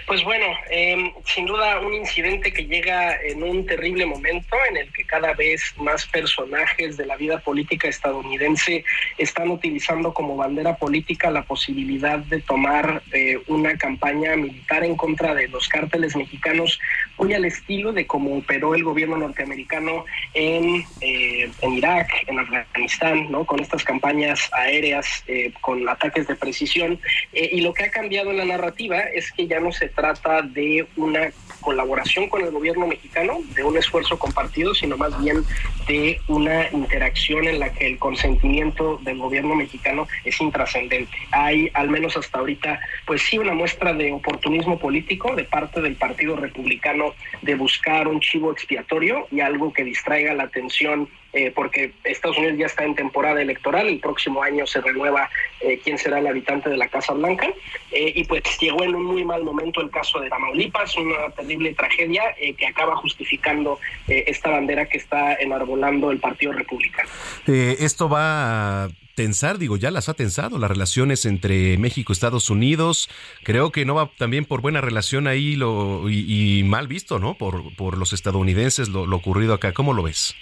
Pues 0.06 0.24
bueno, 0.24 0.44
eh, 0.70 1.12
sin 1.24 1.46
duda 1.46 1.80
un 1.80 1.94
incidente 1.94 2.52
que 2.52 2.66
llega 2.66 3.16
en 3.22 3.42
un 3.42 3.64
terrible 3.64 4.04
momento 4.04 4.56
en 4.68 4.76
el 4.76 4.92
que 4.92 5.04
cada 5.04 5.32
vez 5.32 5.74
más 5.78 6.06
personajes 6.06 6.96
de 6.96 7.06
la 7.06 7.16
vida 7.16 7.38
política 7.38 7.88
estadounidense 7.88 8.84
están 9.16 9.50
utilizando 9.50 10.12
como 10.12 10.36
bandera 10.36 10.76
política 10.76 11.30
la 11.30 11.44
posibilidad 11.44 12.18
de 12.18 12.40
tomar 12.40 13.02
eh, 13.12 13.38
una 13.46 13.78
campaña 13.78 14.36
militar 14.36 14.84
en 14.84 14.96
contra 14.96 15.34
de 15.34 15.48
los 15.48 15.68
cárteles 15.68 16.16
mexicanos, 16.16 16.78
muy 17.22 17.34
al 17.34 17.44
estilo 17.44 17.92
de 17.92 18.04
cómo 18.04 18.36
operó 18.36 18.74
el 18.74 18.82
gobierno 18.82 19.16
norteamericano 19.16 20.04
en, 20.34 20.84
eh, 21.00 21.48
en 21.60 21.72
Irak, 21.72 22.08
en 22.26 22.40
Afganistán, 22.40 23.30
¿no? 23.30 23.44
con 23.44 23.60
estas 23.60 23.84
campañas 23.84 24.50
aéreas, 24.52 25.22
eh, 25.28 25.52
con 25.60 25.88
ataques 25.88 26.26
de 26.26 26.34
precisión. 26.34 26.98
Eh, 27.32 27.50
y 27.52 27.60
lo 27.60 27.72
que 27.74 27.84
ha 27.84 27.90
cambiado 27.90 28.30
en 28.32 28.38
la 28.38 28.44
narrativa 28.44 28.98
es 28.98 29.30
que 29.30 29.46
ya 29.46 29.60
no 29.60 29.70
se 29.70 29.88
trata 29.88 30.42
de 30.42 30.84
una 30.96 31.30
colaboración 31.60 32.28
con 32.28 32.42
el 32.42 32.50
gobierno 32.50 32.88
mexicano, 32.88 33.38
de 33.54 33.62
un 33.62 33.78
esfuerzo 33.78 34.18
compartido, 34.18 34.74
sino 34.74 34.96
más 34.96 35.16
bien 35.22 35.44
de 35.86 36.20
una 36.26 36.68
interacción 36.72 37.46
en 37.46 37.60
la 37.60 37.72
que 37.72 37.86
el 37.86 37.98
consentimiento 37.98 38.98
del 39.02 39.18
gobierno 39.18 39.54
mexicano 39.54 40.08
es 40.24 40.40
intrascendente. 40.40 41.16
Hay, 41.30 41.70
al 41.74 41.88
menos 41.88 42.16
hasta 42.16 42.40
ahorita, 42.40 42.80
pues 43.06 43.22
sí, 43.22 43.38
una 43.38 43.54
muestra 43.54 43.92
de 43.92 44.10
oportunismo 44.10 44.78
político 44.78 45.36
de 45.36 45.44
parte 45.44 45.80
del 45.80 45.94
Partido 45.94 46.34
Republicano 46.34 47.11
de 47.42 47.54
buscar 47.54 48.08
un 48.08 48.20
chivo 48.20 48.52
expiatorio 48.52 49.26
y 49.30 49.40
algo 49.40 49.72
que 49.72 49.84
distraiga 49.84 50.34
la 50.34 50.44
atención 50.44 51.08
eh, 51.32 51.50
porque 51.54 51.92
Estados 52.04 52.36
Unidos 52.36 52.58
ya 52.58 52.66
está 52.66 52.84
en 52.84 52.94
temporada 52.94 53.40
electoral, 53.40 53.88
el 53.88 54.00
próximo 54.00 54.42
año 54.42 54.66
se 54.66 54.82
renueva 54.82 55.30
eh, 55.60 55.80
quién 55.82 55.96
será 55.96 56.18
el 56.18 56.26
habitante 56.26 56.68
de 56.68 56.76
la 56.76 56.88
Casa 56.88 57.14
Blanca, 57.14 57.48
eh, 57.90 58.12
y 58.14 58.24
pues 58.24 58.42
llegó 58.60 58.84
en 58.84 58.94
un 58.94 59.04
muy 59.04 59.24
mal 59.24 59.42
momento 59.42 59.80
el 59.80 59.90
caso 59.90 60.20
de 60.20 60.28
Tamaulipas, 60.28 60.94
una 60.96 61.30
terrible 61.34 61.72
tragedia 61.74 62.22
que 62.36 62.66
acaba 62.66 62.96
justificando 62.96 63.78
esta 64.06 64.50
bandera 64.50 64.86
que 64.86 64.98
está 64.98 65.34
enarbolando 65.34 66.10
el 66.10 66.18
Partido 66.18 66.52
Republicano. 66.52 67.08
esto 67.46 68.08
va 68.08 68.84
a 68.84 68.88
tensar, 69.14 69.58
digo, 69.58 69.76
ya 69.76 69.90
las 69.90 70.08
ha 70.08 70.14
tensado 70.14 70.58
las 70.58 70.70
relaciones 70.70 71.24
entre 71.26 71.78
México 71.78 72.12
y 72.12 72.14
Estados 72.14 72.50
Unidos. 72.50 73.08
Creo 73.42 73.72
que 73.72 73.84
no 73.84 73.94
va 73.94 74.10
también 74.18 74.44
por 74.44 74.60
buena 74.60 74.80
relación 74.80 75.26
ahí 75.26 75.56
lo, 75.56 76.08
y, 76.08 76.62
mal 76.64 76.88
visto, 76.88 77.18
¿no? 77.18 77.34
Por, 77.34 77.74
por 77.76 77.98
los 77.98 78.12
estadounidenses 78.12 78.88
lo, 78.88 79.06
lo 79.06 79.16
ocurrido 79.16 79.54
acá. 79.54 79.72
¿Cómo 79.72 79.92
lo 79.92 80.02
ves? 80.02 80.34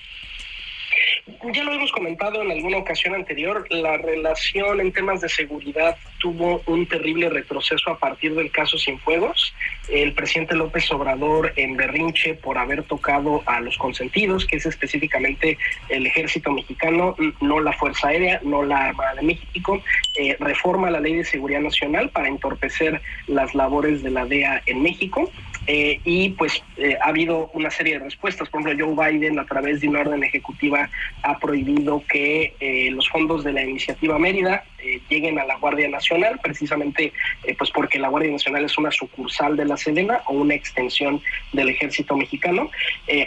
Ya 1.53 1.65
lo 1.65 1.73
hemos 1.73 1.93
comentado 1.93 2.43
en 2.43 2.51
alguna 2.51 2.79
ocasión 2.79 3.15
anterior, 3.15 3.67
la 3.71 3.97
relación 3.97 4.81
en 4.81 4.93
temas 4.93 5.21
de 5.21 5.29
seguridad 5.29 5.97
tuvo 6.19 6.63
un 6.67 6.87
terrible 6.87 7.29
retroceso 7.29 7.91
a 7.91 7.99
partir 7.99 8.35
del 8.35 8.51
caso 8.51 8.77
Fuegos. 9.05 9.55
El 9.89 10.13
presidente 10.13 10.55
López 10.55 10.91
Obrador 10.93 11.53
en 11.57 11.77
berrinche 11.77 12.35
por 12.35 12.59
haber 12.59 12.83
tocado 12.85 13.43
a 13.47 13.61
los 13.61 13.77
consentidos, 13.79 14.47
que 14.47 14.57
es 14.57 14.67
específicamente 14.67 15.59
el 15.89 16.07
ejército 16.07 16.53
mexicano, 16.53 17.17
no 17.41 17.61
la 17.61 17.73
Fuerza 17.73 18.09
Aérea, 18.09 18.41
no 18.45 18.63
la 18.63 18.87
Armada 18.87 19.15
de 19.15 19.23
México, 19.23 19.83
eh, 20.19 20.37
reforma 20.39 20.91
la 20.91 21.01
ley 21.01 21.17
de 21.17 21.25
seguridad 21.25 21.61
nacional 21.61 22.11
para 22.11 22.29
entorpecer 22.29 23.01
las 23.27 23.55
labores 23.55 24.03
de 24.03 24.11
la 24.11 24.25
DEA 24.25 24.63
en 24.67 24.83
México. 24.83 25.31
Eh, 25.67 26.01
y 26.05 26.31
pues 26.31 26.63
eh, 26.77 26.97
ha 27.03 27.09
habido 27.09 27.51
una 27.55 27.71
serie 27.71 27.99
de 27.99 28.05
respuestas. 28.05 28.49
Por 28.49 28.61
ejemplo, 28.63 28.95
Joe 28.95 29.13
Biden 29.13 29.39
a 29.39 29.45
través 29.45 29.81
de 29.81 29.89
una 29.89 30.01
orden 30.01 30.25
ejecutiva 30.25 30.89
ha 31.23 31.39
prohibido 31.39 32.03
que 32.09 32.55
eh, 32.61 32.91
los 32.91 33.09
fondos 33.09 33.45
de 33.45 33.53
la 33.53 33.63
iniciativa 33.63 34.19
Mérida 34.19 34.65
lleguen 35.09 35.39
a 35.39 35.45
la 35.45 35.57
Guardia 35.57 35.89
Nacional, 35.89 36.39
precisamente 36.43 37.13
pues 37.59 37.71
porque 37.71 37.99
la 37.99 38.09
Guardia 38.09 38.33
Nacional 38.33 38.65
es 38.65 38.77
una 38.79 38.91
sucursal 38.91 39.57
de 39.57 39.65
la 39.65 39.77
Sedena 39.77 40.21
o 40.27 40.35
una 40.35 40.55
extensión 40.55 41.21
del 41.53 41.69
ejército 41.69 42.17
mexicano. 42.17 42.71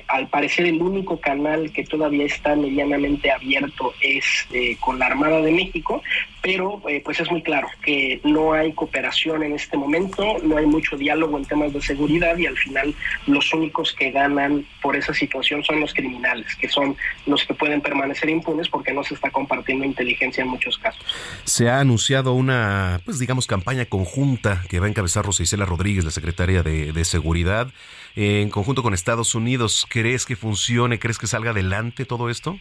al 0.08 0.28
parecer 0.28 0.66
el 0.66 0.82
único 0.82 1.20
canal 1.20 1.72
que 1.72 1.84
todavía 1.84 2.26
está 2.26 2.56
medianamente 2.56 3.32
abierto 3.32 3.94
es 4.02 4.48
con 4.80 5.00
la 5.00 5.08
Armada 5.08 5.42
de 5.42 5.52
México, 5.52 6.02
pero 6.42 6.82
pues 7.04 7.20
es 7.20 7.32
muy 7.32 7.42
claro 7.42 7.70
que 7.82 8.20
no 8.24 8.54
hay 8.54 8.74
cooperación 8.74 9.44
en 9.44 9.54
este 9.54 9.78
momento, 9.78 10.38
no 10.44 10.58
hay 10.58 10.66
mucho 10.66 10.98
diálogo 10.98 11.38
en 11.38 11.46
temas 11.46 11.74
de 11.74 11.82
seguridad 11.82 12.38
y 12.38 12.46
al 12.46 12.58
final 12.58 12.94
los 13.28 13.54
únicos 13.54 13.94
que 13.94 14.12
ganan 14.12 14.66
por 14.82 14.96
esa 14.96 15.14
situación 15.14 15.64
son 15.64 15.80
los 15.80 15.94
criminales, 15.94 16.54
que 16.56 16.68
son 16.68 16.96
los 17.26 17.46
que 17.46 17.54
pueden 17.54 17.82
permanecer 17.82 18.30
impunes 18.30 18.68
porque 18.68 18.94
no 18.94 19.04
se 19.04 19.14
está 19.14 19.30
compartiendo 19.30 19.86
inteligencia 19.86 20.44
en 20.44 20.50
muchos 20.50 20.78
casos. 20.78 21.04
Se 21.46 21.70
ha 21.70 21.80
anunciado 21.80 22.34
una, 22.34 23.02
pues 23.04 23.20
digamos, 23.20 23.48
campaña 23.48 23.86
conjunta 23.86 24.64
que 24.70 24.80
va 24.80 24.86
a 24.86 24.90
encabezar 24.90 25.26
Rosa 25.26 25.44
Isela 25.44 25.66
Rodríguez, 25.66 26.06
la 26.06 26.12
secretaria 26.12 26.64
de, 26.64 26.94
de 26.94 27.06
Seguridad, 27.06 27.68
en 28.16 28.50
conjunto 28.50 28.82
con 28.82 28.94
Estados 28.94 29.36
Unidos. 29.36 29.86
¿Crees 29.90 30.26
que 30.26 30.38
funcione? 30.38 31.00
¿Crees 31.00 31.18
que 31.18 31.28
salga 31.28 31.52
adelante 31.52 32.06
todo 32.06 32.30
esto? 32.30 32.58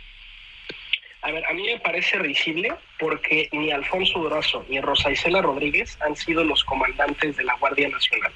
A 1.23 1.31
ver, 1.31 1.45
a 1.47 1.53
mí 1.53 1.63
me 1.63 1.79
parece 1.79 2.19
risible 2.19 2.75
porque 2.99 3.49
ni 3.53 3.71
Alfonso 3.71 4.19
Durazo 4.19 4.67
ni 4.69 4.81
Rosa 4.81 5.13
Isela 5.13 5.41
Rodríguez 5.41 5.97
han 6.01 6.17
sido 6.17 6.43
los 6.43 6.65
comandantes 6.65 7.37
de 7.37 7.45
la 7.45 7.55
Guardia 7.59 7.89
Nacional. 7.89 8.33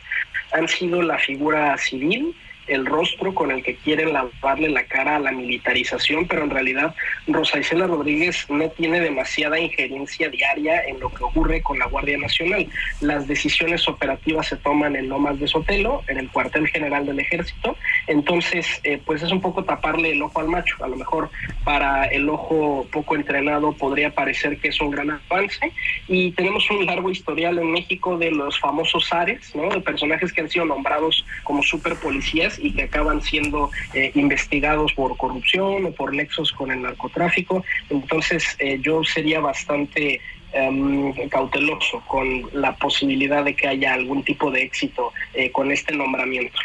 Han 0.52 0.68
sido 0.68 1.02
la 1.02 1.18
figura 1.18 1.76
civil 1.78 2.36
el 2.66 2.86
rostro 2.86 3.34
con 3.34 3.50
el 3.50 3.62
que 3.62 3.76
quieren 3.76 4.12
lavarle 4.12 4.68
la 4.68 4.84
cara 4.84 5.16
a 5.16 5.20
la 5.20 5.32
militarización, 5.32 6.26
pero 6.26 6.44
en 6.44 6.50
realidad 6.50 6.94
Rosa 7.26 7.58
Isela 7.58 7.86
Rodríguez 7.86 8.46
no 8.48 8.68
tiene 8.70 9.00
demasiada 9.00 9.58
injerencia 9.58 10.28
diaria 10.28 10.82
en 10.84 11.00
lo 11.00 11.12
que 11.12 11.24
ocurre 11.24 11.62
con 11.62 11.78
la 11.78 11.86
Guardia 11.86 12.18
Nacional. 12.18 12.66
Las 13.00 13.26
decisiones 13.26 13.88
operativas 13.88 14.48
se 14.48 14.56
toman 14.56 14.96
en 14.96 15.08
Lomas 15.08 15.38
de 15.38 15.48
Sotelo, 15.48 16.02
en 16.08 16.18
el 16.18 16.30
cuartel 16.30 16.68
general 16.68 17.06
del 17.06 17.20
ejército, 17.20 17.76
entonces 18.06 18.66
eh, 18.84 19.00
pues 19.04 19.22
es 19.22 19.30
un 19.30 19.40
poco 19.40 19.64
taparle 19.64 20.12
el 20.12 20.22
ojo 20.22 20.40
al 20.40 20.48
macho. 20.48 20.76
A 20.82 20.88
lo 20.88 20.96
mejor 20.96 21.30
para 21.64 22.04
el 22.06 22.28
ojo 22.28 22.86
poco 22.90 23.16
entrenado 23.16 23.72
podría 23.72 24.10
parecer 24.10 24.58
que 24.58 24.68
es 24.68 24.80
un 24.80 24.90
gran 24.90 25.10
avance 25.10 25.72
y 26.08 26.32
tenemos 26.32 26.68
un 26.70 26.86
largo 26.86 27.10
historial 27.10 27.58
en 27.58 27.70
México 27.72 28.18
de 28.18 28.30
los 28.30 28.58
famosos 28.58 29.12
Ares, 29.12 29.54
¿no? 29.54 29.68
de 29.68 29.80
personajes 29.80 30.32
que 30.32 30.40
han 30.40 30.50
sido 30.50 30.64
nombrados 30.64 31.24
como 31.44 31.62
super 31.62 31.96
policías 31.96 32.55
y 32.58 32.72
que 32.72 32.82
acaban 32.82 33.22
siendo 33.22 33.70
eh, 33.94 34.12
investigados 34.14 34.92
por 34.92 35.16
corrupción 35.16 35.86
o 35.86 35.90
por 35.92 36.14
nexos 36.14 36.52
con 36.52 36.70
el 36.70 36.82
narcotráfico. 36.82 37.64
Entonces 37.90 38.56
eh, 38.58 38.78
yo 38.80 39.02
sería 39.04 39.40
bastante 39.40 40.20
em, 40.52 41.12
cauteloso 41.28 42.02
con 42.06 42.48
la 42.52 42.76
posibilidad 42.76 43.44
de 43.44 43.54
que 43.54 43.68
haya 43.68 43.94
algún 43.94 44.22
tipo 44.24 44.50
de 44.50 44.62
éxito 44.62 45.12
eh, 45.34 45.50
con 45.50 45.70
este 45.70 45.94
nombramiento. 45.94 46.58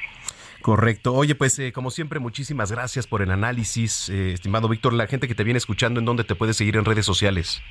Correcto. 0.62 1.16
Oye, 1.16 1.34
pues 1.34 1.60
como 1.74 1.89
siempre, 1.89 2.20
muchísimas 2.20 2.72
gracias 2.72 3.08
por 3.08 3.24
el 3.24 3.32
análisis, 3.32 4.10
estimado 4.10 4.70
Víctor. 4.70 4.94
La 4.94 5.08
gente 5.08 5.28
que 5.28 5.34
te 5.34 5.44
viene 5.44 5.58
escuchando, 5.58 6.00
¿en 6.00 6.06
dónde 6.06 6.24
te 6.24 6.36
puede 6.36 6.54
seguir 6.54 6.76
en 6.76 6.86
redes 6.86 7.04
sociales? 7.04 7.64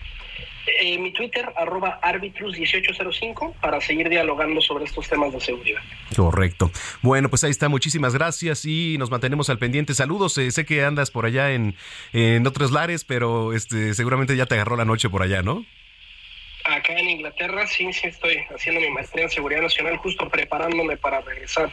Eh, 0.66 0.98
mi 0.98 1.12
Twitter, 1.12 1.52
arroba 1.56 2.00
arbitrus1805, 2.02 3.54
para 3.60 3.80
seguir 3.80 4.08
dialogando 4.08 4.60
sobre 4.60 4.84
estos 4.84 5.08
temas 5.08 5.32
de 5.32 5.40
seguridad. 5.40 5.80
Correcto. 6.14 6.70
Bueno, 7.02 7.28
pues 7.28 7.44
ahí 7.44 7.50
está. 7.50 7.68
Muchísimas 7.68 8.14
gracias 8.14 8.64
y 8.64 8.96
nos 8.98 9.10
mantenemos 9.10 9.50
al 9.50 9.58
pendiente. 9.58 9.94
Saludos. 9.94 10.36
Eh, 10.38 10.50
sé 10.50 10.64
que 10.64 10.84
andas 10.84 11.10
por 11.10 11.26
allá 11.26 11.52
en, 11.52 11.76
en 12.12 12.46
otros 12.46 12.72
lares, 12.72 13.04
pero 13.04 13.52
este, 13.52 13.94
seguramente 13.94 14.36
ya 14.36 14.46
te 14.46 14.54
agarró 14.54 14.76
la 14.76 14.84
noche 14.84 15.08
por 15.08 15.22
allá, 15.22 15.42
¿no? 15.42 15.64
Acá 16.64 16.92
en 16.92 17.08
Inglaterra, 17.08 17.66
sí, 17.66 17.90
sí, 17.92 18.08
estoy 18.08 18.38
haciendo 18.54 18.80
mi 18.82 18.90
maestría 18.90 19.24
en 19.24 19.30
seguridad 19.30 19.62
nacional, 19.62 19.96
justo 19.96 20.28
preparándome 20.28 20.96
para 20.98 21.20
regresar 21.22 21.70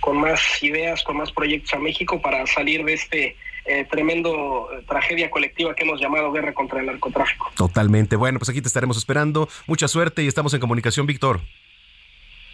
con 0.00 0.18
más 0.18 0.62
ideas, 0.62 1.02
con 1.02 1.16
más 1.16 1.32
proyectos 1.32 1.72
a 1.72 1.78
México 1.78 2.20
para 2.20 2.46
salir 2.46 2.84
de 2.84 2.92
este 2.92 3.36
eh, 3.66 3.86
tremendo 3.90 4.68
eh, 4.72 4.82
tragedia 4.88 5.30
colectiva 5.30 5.74
que 5.74 5.84
hemos 5.84 6.00
llamado 6.00 6.32
guerra 6.32 6.54
contra 6.54 6.80
el 6.80 6.86
narcotráfico. 6.86 7.50
Totalmente. 7.56 8.16
Bueno, 8.16 8.38
pues 8.38 8.48
aquí 8.48 8.60
te 8.60 8.68
estaremos 8.68 8.96
esperando. 8.96 9.48
Mucha 9.66 9.88
suerte 9.88 10.22
y 10.22 10.28
estamos 10.28 10.54
en 10.54 10.60
comunicación, 10.60 11.06
Víctor. 11.06 11.40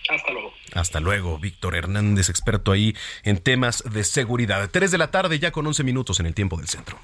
Hasta 0.09 0.33
luego. 0.33 0.53
Hasta 0.75 1.01
luego, 1.01 1.39
Víctor 1.39 1.77
Hernández, 1.77 2.29
experto 2.29 2.73
ahí 2.73 2.95
en 3.25 3.39
temas 3.39 3.85
de 3.91 4.05
seguridad. 4.05 4.69
Tres 4.71 4.91
de 4.91 4.99
la 4.99 5.11
tarde, 5.11 5.39
ya 5.39 5.51
con 5.53 5.67
11 5.67 5.85
minutos 5.85 6.21
en 6.21 6.27
el 6.27 6.35
tiempo 6.35 6.57
del 6.57 6.69
centro. 6.69 6.99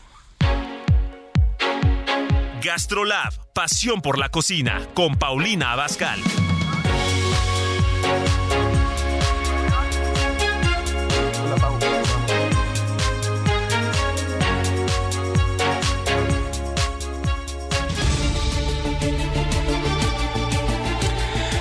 Gastrolab, 2.63 3.53
pasión 3.53 4.03
por 4.03 4.19
la 4.19 4.31
cocina, 4.31 4.89
con 4.95 5.17
Paulina 5.17 5.73
Abascal. 5.73 6.21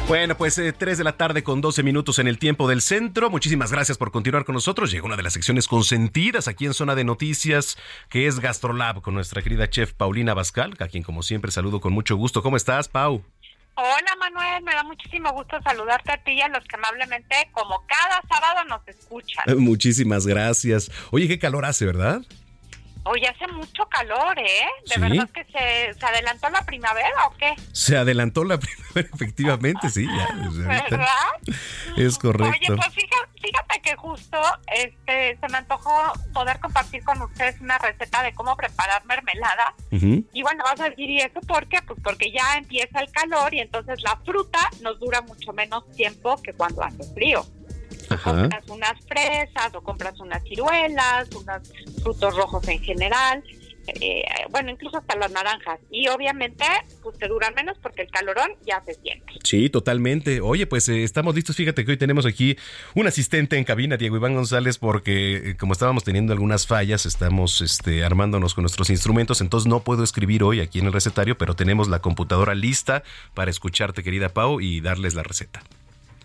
Bueno, 0.08 0.38
pues 0.38 0.58
eh, 0.58 0.72
3 0.72 1.00
de 1.00 1.04
la 1.04 1.18
tarde 1.18 1.44
con 1.44 1.60
12 1.60 1.84
minutos 1.84 2.18
en 2.20 2.30
el 2.30 2.40
tiempo 2.40 2.70
del 2.70 2.82
centro. 2.82 3.30
Muchísimas 3.30 3.74
gracias 3.74 3.98
por 3.98 4.10
continuar 4.10 4.46
con 4.46 4.56
nosotros. 4.56 4.90
Llegó 4.90 5.06
una 5.06 5.18
de 5.18 5.24
las 5.24 5.34
secciones 5.34 5.68
consentidas 5.68 6.48
aquí 6.48 6.66
en 6.66 6.74
Zona 6.74 6.96
de 6.96 7.04
Noticias, 7.04 7.78
que 8.08 8.26
es 8.26 8.40
Gastrolab, 8.40 9.02
con 9.02 9.16
nuestra 9.16 9.42
querida 9.42 9.70
chef 9.70 9.92
Paulina 9.92 10.34
Bascal, 10.34 10.76
a 10.80 10.88
quien 10.88 11.04
como 11.04 11.24
siempre 11.24 11.52
saludo 11.52 11.82
con 11.82 11.92
mucho 11.92 12.16
gusto. 12.16 12.42
¿Cómo 12.42 12.56
estás, 12.56 12.88
Pau? 12.88 13.22
Hola 13.76 14.16
Manuel, 14.18 14.64
me 14.64 14.72
da 14.72 14.84
muchísimo 14.84 15.30
gusto 15.34 15.62
saludarte 15.62 16.14
a 16.14 16.24
ti 16.24 16.32
y 16.32 16.42
a 16.42 16.48
los 16.48 16.64
que 16.64 16.78
amablemente, 16.78 17.36
como 17.52 17.86
cada 17.86 18.22
sábado, 18.30 18.64
nos 18.70 18.88
escuchan. 18.88 19.44
Muchísimas 19.60 20.26
gracias. 20.26 20.90
Oye, 21.12 21.28
qué 21.28 21.38
calor 21.38 21.66
hace, 21.66 21.86
¿verdad? 21.86 22.22
Hoy 23.10 23.26
hace 23.26 23.48
mucho 23.54 23.88
calor, 23.88 24.38
¿eh? 24.38 24.66
¿De 24.94 25.00
verdad 25.00 25.30
que 25.30 25.46
se, 25.46 26.06
adelantó 26.06 26.50
la 26.50 26.66
primavera 26.66 27.28
o 27.28 27.38
qué? 27.38 27.56
Se 27.72 27.96
adelantó 27.96 28.44
la 28.44 28.58
primavera, 28.60 29.10
efectivamente, 29.14 29.90
sí. 29.90 30.06
Ya, 30.06 30.28
¿Verdad? 30.90 31.08
Es 31.96 32.18
correcto. 32.18 32.74
Oye, 32.74 32.76
pues 32.76 32.94
fíjate, 32.94 33.82
que 33.82 33.96
justo 33.96 34.38
este, 34.76 35.38
se 35.40 35.48
me 35.50 35.58
antojó 35.58 36.12
poder 36.34 36.60
compartir 36.60 37.04
con 37.04 37.22
ustedes 37.22 37.62
una 37.62 37.78
receta 37.78 38.22
de 38.24 38.34
cómo 38.34 38.56
preparar 38.58 39.06
mermelada. 39.06 39.74
Y 39.92 40.42
bueno, 40.42 40.64
vas 40.66 40.80
a 40.82 40.90
decir, 40.90 41.10
¿y 41.10 41.22
eso 41.22 41.40
por 41.42 41.68
qué? 41.68 41.82
Pues 41.82 42.00
porque 42.04 42.32
ya 42.32 42.58
empieza 42.58 43.00
el 43.00 43.10
calor 43.12 43.54
y 43.54 43.60
entonces 43.60 44.02
la 44.02 44.18
fruta 44.26 44.60
nos 44.82 45.00
dura 45.00 45.22
mucho 45.22 45.54
menos 45.54 45.90
tiempo 45.92 46.42
que 46.42 46.54
cuando 46.54 46.84
hace 46.84 47.04
frío 47.14 47.46
compras 48.08 48.64
unas 48.70 49.06
fresas 49.06 49.74
o 49.74 49.82
compras 49.82 50.20
unas 50.20 50.44
ciruelas, 50.44 51.30
unos 51.36 51.72
frutos 52.02 52.36
rojos 52.36 52.68
en 52.68 52.80
general 52.84 53.44
eh, 54.02 54.24
bueno, 54.52 54.72
incluso 54.72 54.98
hasta 54.98 55.16
las 55.16 55.32
naranjas. 55.32 55.80
Y 55.90 56.08
obviamente, 56.10 56.66
pues 57.02 57.18
te 57.18 57.28
duran 57.28 57.54
menos 57.56 57.78
porque 57.82 58.04
el 58.04 58.10
calorón 58.10 58.52
ya 58.66 58.84
se 58.86 58.96
siente. 58.96 59.34
Sí, 59.44 59.70
totalmente. 59.70 60.42
Oye, 60.42 60.68
pues 60.68 60.90
eh, 60.90 61.04
estamos 61.04 61.36
listos. 61.36 61.56
Fíjate 61.56 61.86
que 61.86 61.92
hoy 61.92 61.98
tenemos 61.98 62.26
aquí 62.26 62.58
un 62.96 63.08
asistente 63.08 63.58
en 63.58 63.64
cabina, 63.64 63.98
Diego 63.98 64.18
Iván 64.18 64.36
González, 64.36 64.78
porque 64.78 65.56
como 65.60 65.74
estábamos 65.74 66.04
teniendo 66.04 66.34
algunas 66.34 66.68
fallas, 66.68 67.06
estamos 67.06 67.62
este, 67.62 68.04
armándonos 68.04 68.54
con 68.54 68.64
nuestros 68.64 68.90
instrumentos, 68.90 69.42
entonces 69.42 69.68
no 69.68 69.84
puedo 69.84 70.04
escribir 70.04 70.44
hoy 70.44 70.60
aquí 70.60 70.80
en 70.80 70.88
el 70.88 70.94
recetario, 70.94 71.38
pero 71.38 71.56
tenemos 71.56 71.88
la 71.88 72.00
computadora 72.00 72.56
lista 72.56 73.04
para 73.34 73.52
escucharte, 73.52 74.04
querida 74.04 74.30
Pau, 74.30 74.60
y 74.60 74.82
darles 74.82 75.14
la 75.16 75.24
receta. 75.24 75.64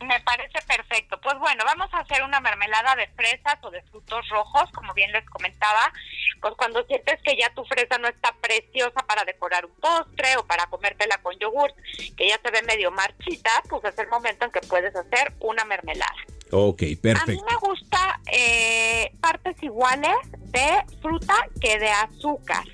Me 0.04 0.20
parece 0.20 0.58
perfecto. 0.66 1.20
Pues 1.20 1.38
bueno, 1.38 1.64
vamos 1.64 1.88
a 1.92 2.00
hacer 2.00 2.22
una 2.22 2.40
mermelada 2.40 2.94
de 2.96 3.08
fresas 3.08 3.58
o 3.62 3.70
de 3.70 3.82
frutos 3.82 4.28
rojos, 4.28 4.70
como 4.72 4.92
bien 4.94 5.12
les 5.12 5.28
comentaba. 5.30 5.92
Pues 6.40 6.54
cuando 6.56 6.84
sientes 6.84 7.20
que 7.22 7.36
ya 7.36 7.52
tu 7.54 7.64
fresa 7.64 7.98
no 7.98 8.08
está 8.08 8.34
preciosa 8.40 9.00
para 9.06 9.24
decorar 9.24 9.64
un 9.64 9.74
postre 9.76 10.36
o 10.36 10.46
para 10.46 10.66
comértela 10.66 11.18
con 11.18 11.38
yogur, 11.38 11.72
que 12.16 12.28
ya 12.28 12.40
se 12.42 12.50
ve 12.50 12.62
medio 12.62 12.90
marchita, 12.90 13.50
pues 13.68 13.84
es 13.84 13.98
el 13.98 14.08
momento 14.08 14.46
en 14.46 14.52
que 14.52 14.60
puedes 14.60 14.94
hacer 14.94 15.32
una 15.40 15.64
mermelada. 15.64 16.16
Ok, 16.50 16.82
perfecto. 17.00 17.30
A 17.30 17.34
mí 17.34 17.40
me 17.48 17.56
gusta 17.56 18.20
eh, 18.30 19.12
partes 19.20 19.62
iguales 19.62 20.16
de 20.32 20.84
fruta 21.00 21.34
que 21.60 21.78
de 21.78 21.88
azúcar. 21.88 22.64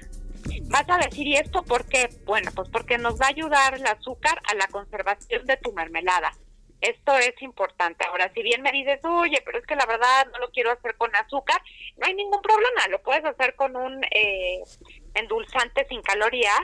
Vas 0.63 0.89
a 0.89 0.99
decir, 0.99 1.27
¿y 1.27 1.37
esto 1.37 1.63
por 1.63 1.87
qué? 1.87 2.09
Bueno, 2.25 2.51
pues 2.55 2.69
porque 2.71 2.99
nos 2.99 3.21
va 3.21 3.27
a 3.27 3.31
ayudar 3.31 3.75
el 3.75 3.87
azúcar 3.87 4.41
a 4.51 4.55
la 4.55 4.67
conservación 4.69 5.45
de 5.47 5.57
tu 5.59 5.73
mermelada. 5.73 6.33
Esto 6.81 7.17
es 7.19 7.41
importante. 7.43 8.07
Ahora, 8.07 8.31
si 8.35 8.43
bien 8.43 8.63
me 8.63 8.71
dices, 8.71 9.01
oye, 9.05 9.43
pero 9.45 9.59
es 9.59 9.67
que 9.67 9.75
la 9.75 9.87
verdad 9.87 10.27
no 10.33 10.39
lo 10.39 10.51
quiero 10.51 10.71
hacer 10.71 10.97
con 10.97 11.15
azúcar, 11.17 11.61
no 11.97 12.07
hay 12.07 12.15
ningún 12.15 12.41
problema. 12.41 12.87
Lo 12.89 13.03
puedes 13.03 13.25
hacer 13.25 13.57
con 13.57 13.77
un 13.77 14.05
eh, 14.05 14.63
endulzante 15.15 15.87
sin 15.89 16.03
calorías, 16.03 16.61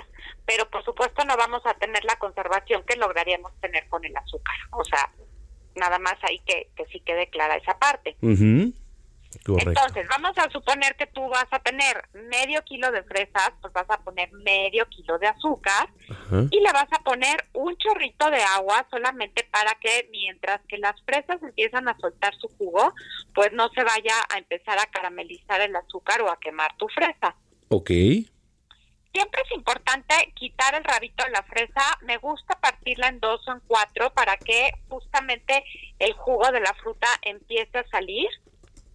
pero 0.47 0.71
por 0.71 0.85
supuesto 0.85 1.25
no 1.25 1.37
vamos 1.37 1.63
a 1.67 1.75
tener 1.75 2.05
la 2.05 2.17
conservación 2.17 2.85
que 2.85 2.97
lograríamos 2.97 3.53
tener 3.61 3.89
con 3.89 4.05
el 4.05 4.17
azúcar. 4.17 4.55
O 4.71 4.85
sea, 4.85 5.11
nada 5.75 5.99
más 5.99 6.15
ahí 6.23 6.39
que, 6.47 6.69
que 6.77 6.87
sí 6.87 7.01
quede 7.01 7.29
clara 7.29 7.57
esa 7.57 7.79
parte. 7.79 8.17
Entonces, 9.45 10.07
vamos 10.09 10.37
a 10.39 10.51
suponer 10.51 10.97
que 10.97 11.07
tú 11.07 11.29
vas 11.29 11.47
a 11.51 11.59
tener 11.59 12.09
medio 12.13 12.63
kilo 12.65 12.91
de 12.91 13.03
fresas, 13.03 13.51
pues 13.61 13.73
vas 13.73 13.89
a 13.89 13.99
poner 14.03 14.33
medio 14.33 14.87
kilo 14.89 15.19
de 15.19 15.29
azúcar 15.29 15.89
y 16.51 16.61
le 16.61 16.73
vas 16.73 16.89
a 16.93 17.03
poner 17.03 17.45
un 17.53 17.77
chorrito 17.77 18.31
de 18.31 18.43
agua 18.43 18.87
solamente 18.91 19.45
para 19.51 19.75
que 19.81 20.09
mientras 20.11 20.61
que 20.69 20.79
las 20.79 21.01
fresas 21.05 21.43
empiezan 21.43 21.89
a 21.89 21.97
soltar 21.99 22.35
su 22.37 22.49
jugo, 22.57 22.93
pues 23.35 23.53
no 23.53 23.69
se 23.71 23.83
vaya 23.83 24.15
a 24.33 24.39
empezar 24.39 24.79
a 24.79 24.87
caramelizar 24.87 25.61
el 25.61 25.75
azúcar 25.77 26.23
o 26.23 26.31
a 26.31 26.39
quemar 26.39 26.77
tu 26.77 26.89
fresa. 26.89 27.35
Ok. 27.69 27.91
Siempre 29.15 29.43
es 29.45 29.53
importante 29.53 30.15
quitar 30.35 30.75
el 30.75 30.83
rabito 30.83 31.25
de 31.25 31.31
la 31.31 31.45
fresa. 31.45 31.83
Me 32.03 32.17
gusta 32.17 32.59
partirla 32.61 33.07
en 33.09 33.21
dos 33.21 33.47
o 33.47 33.53
en 33.53 33.61
cuatro 33.61 34.13
para 34.13 34.37
que 34.37 34.73
justamente 34.89 35.65
el 36.01 36.15
jugo 36.15 36.51
de 36.51 36.59
la 36.59 36.75
fruta 36.75 37.07
empiece 37.23 37.79
a 37.79 37.89
salir 37.91 38.29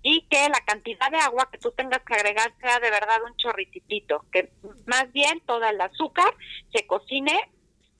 y 0.01 0.21
que 0.29 0.49
la 0.49 0.61
cantidad 0.65 1.11
de 1.11 1.17
agua 1.17 1.49
que 1.51 1.57
tú 1.57 1.71
tengas 1.71 2.01
que 2.03 2.13
agregar 2.13 2.53
sea 2.61 2.79
de 2.79 2.89
verdad 2.89 3.23
un 3.25 3.35
chorrititito, 3.35 4.25
que 4.31 4.51
más 4.85 5.11
bien 5.11 5.41
toda 5.45 5.69
el 5.69 5.81
azúcar 5.81 6.33
se 6.73 6.87
cocine 6.87 7.37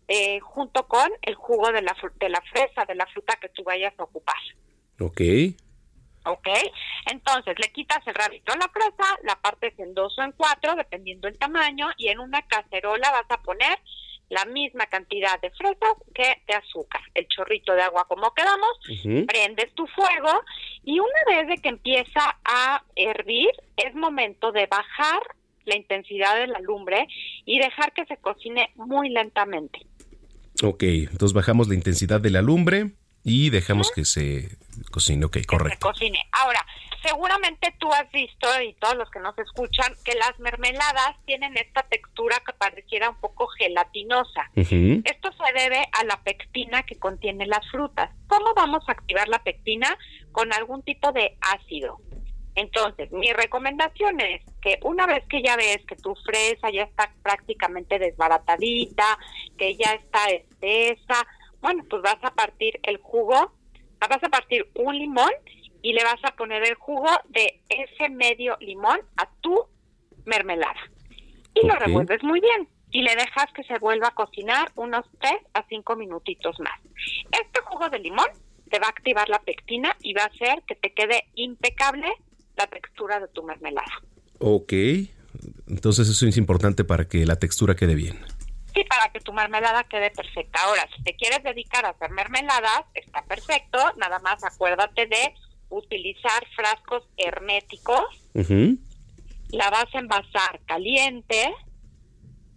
eh, 0.08 0.40
junto 0.40 0.88
con 0.88 1.10
el 1.22 1.36
jugo 1.36 1.72
de 1.72 1.82
la, 1.82 1.96
de 2.20 2.30
la 2.30 2.42
fresa, 2.52 2.86
de 2.86 2.96
la 2.96 3.06
fruta 3.08 3.38
que 3.40 3.50
tú 3.50 3.64
vayas 3.64 3.94
a 4.00 4.04
ocupar. 4.04 4.38
Ok. 5.00 5.22
Ok, 6.26 6.48
entonces 7.06 7.56
le 7.58 7.72
quitas 7.72 8.06
el 8.06 8.14
rabito 8.14 8.52
a 8.52 8.58
la 8.58 8.68
fresa, 8.70 9.18
la 9.24 9.36
partes 9.38 9.78
en 9.80 9.94
dos 9.94 10.18
o 10.20 10.22
en 10.22 10.34
cuatro, 10.34 10.76
dependiendo 10.76 11.28
el 11.28 11.38
tamaño, 11.38 11.88
y 11.98 12.10
en 12.10 12.20
una 12.20 12.42
cacerola 12.42 13.10
vas 13.12 13.26
a 13.30 13.42
poner 13.42 13.80
la 14.30 14.46
misma 14.46 14.86
cantidad 14.86 15.40
de 15.42 15.50
fresas 15.52 15.94
que 16.14 16.42
de 16.48 16.54
azúcar, 16.54 17.02
el 17.16 17.28
chorrito 17.28 17.74
de 17.74 17.82
agua 17.82 18.06
como 18.08 18.34
quedamos, 18.34 19.26
prendes 19.28 19.74
tu 19.74 19.88
fuego 19.88 20.42
y 20.84 21.00
una 21.00 21.38
vez 21.38 21.48
de 21.48 21.58
que 21.58 21.70
empieza 21.70 22.38
a 22.46 22.84
hervir, 22.96 23.50
es 23.78 23.94
momento 23.96 24.52
de 24.52 24.68
bajar 24.68 25.22
la 25.66 25.76
intensidad 25.76 26.36
de 26.36 26.48
la 26.48 26.60
lumbre 26.60 27.08
y 27.46 27.60
dejar 27.60 27.94
que 27.94 28.06
se 28.06 28.18
cocine 28.18 28.72
muy 28.76 29.10
lentamente. 29.10 29.80
Ok, 30.64 30.84
entonces 30.84 31.34
bajamos 31.34 31.68
la 31.68 31.76
intensidad 31.76 32.20
de 32.20 32.32
la 32.32 32.42
lumbre 32.42 32.92
y 33.24 33.50
dejamos 33.50 33.92
que 33.92 34.06
se 34.06 34.58
cocine, 34.92 35.26
ok, 35.26 35.38
correcto. 35.46 35.88
cocine. 35.88 36.20
Ahora, 36.32 36.66
seguramente 37.04 37.74
tú 37.80 37.92
has 37.92 38.10
visto, 38.12 38.48
y 38.62 38.74
todos 38.76 38.96
los 38.96 39.10
que 39.12 39.20
nos 39.20 39.38
escuchan, 39.38 39.94
que 40.04 40.16
las 40.16 40.38
mermeladas 40.40 41.16
tienen 41.26 41.58
esta 41.58 41.84
textura 41.84 42.42
que 42.46 42.54
pareciera 42.54 43.10
un 43.10 43.20
poco 43.20 43.48
gelatinosa. 43.48 44.50
Esto 44.56 45.30
se 45.32 45.54
debe 45.54 45.88
a 45.92 46.04
la 46.06 46.22
pectina 46.24 46.84
que 46.84 46.98
contiene 46.98 47.46
las 47.48 47.70
frutas. 47.72 48.12
¿Cómo 48.28 48.54
vamos 48.56 48.84
a 48.88 48.94
activar 48.94 49.28
la 49.28 49.44
pectina? 49.44 49.98
Con 50.32 50.54
algún 50.54 50.84
tipo 50.84 51.12
de 51.12 51.38
ácido. 51.42 52.00
Entonces, 52.56 53.12
mi 53.12 53.32
recomendación 53.32 54.20
es 54.20 54.42
que 54.62 54.80
una 54.84 55.06
vez 55.06 55.24
que 55.30 55.42
ya 55.42 55.56
ves 55.56 55.80
que 55.88 55.96
tu 55.96 56.16
fresa 56.16 56.70
ya 56.70 56.84
está 56.84 57.14
prácticamente 57.24 58.00
desbaratadita, 58.00 59.18
que 59.58 59.76
ya 59.76 59.94
está 59.94 60.26
espesa, 60.26 61.26
bueno, 61.62 61.84
pues 61.90 62.02
vas 62.02 62.18
a 62.22 62.32
partir 62.32 62.80
el 62.84 62.98
jugo, 62.98 63.54
vas 64.00 64.24
a 64.24 64.30
partir 64.30 64.70
un 64.76 64.98
limón 64.98 65.32
y 65.82 65.94
le 65.94 66.04
vas 66.04 66.20
a 66.24 66.36
poner 66.36 66.64
el 66.68 66.76
jugo 66.76 67.10
de 67.30 67.62
ese 67.70 68.10
medio 68.10 68.58
limón 68.60 69.00
a 69.18 69.30
tu 69.42 69.68
mermelada. 70.26 70.80
Y 71.54 71.66
lo 71.66 71.76
revuelves 71.76 72.24
muy 72.24 72.40
bien 72.40 72.68
y 72.92 73.02
le 73.02 73.16
dejas 73.16 73.46
que 73.54 73.64
se 73.64 73.78
vuelva 73.80 74.08
a 74.08 74.16
cocinar 74.16 74.72
unos 74.76 75.06
3 75.20 75.34
a 75.54 75.64
5 75.68 75.96
minutitos 75.96 76.60
más. 76.60 76.80
Este 77.32 77.62
jugo 77.62 77.90
de 77.90 78.00
limón 78.00 78.28
te 78.70 78.80
va 78.80 78.88
a 78.88 78.90
activar 78.90 79.30
la 79.30 79.40
pectina 79.40 79.96
y 80.02 80.14
va 80.14 80.24
a 80.24 80.28
hacer 80.28 80.64
que 80.68 80.76
te 80.76 80.94
quede 80.94 81.26
impecable 81.36 82.08
la 82.56 82.68
textura 82.68 83.20
de 83.20 83.28
tu 83.30 83.44
mermelada. 83.44 83.92
Ok, 84.40 84.74
entonces 85.68 86.08
eso 86.10 86.26
es 86.28 86.38
importante 86.38 86.84
para 86.84 87.08
que 87.08 87.26
la 87.26 87.38
textura 87.38 87.76
quede 87.76 87.96
bien. 87.96 88.20
Sí, 88.74 88.84
para 88.84 89.12
que 89.12 89.20
tu 89.20 89.34
mermelada 89.34 89.84
quede 89.86 90.12
perfecta. 90.12 90.60
Ahora, 90.64 90.88
si 90.96 91.04
te 91.04 91.16
quieres 91.16 91.44
dedicar 91.44 91.86
a 91.86 91.90
hacer 91.90 92.12
mermeladas, 92.12 92.84
está 92.94 93.24
perfecto. 93.24 93.80
Nada 93.98 94.20
más 94.20 94.44
acuérdate 94.44 95.08
de 95.08 95.34
utilizar 95.70 96.46
frascos 96.56 97.04
herméticos. 97.18 98.06
La 99.52 99.70
vas 99.70 99.94
a 99.94 100.00
envasar 100.00 100.60
caliente, 100.66 101.54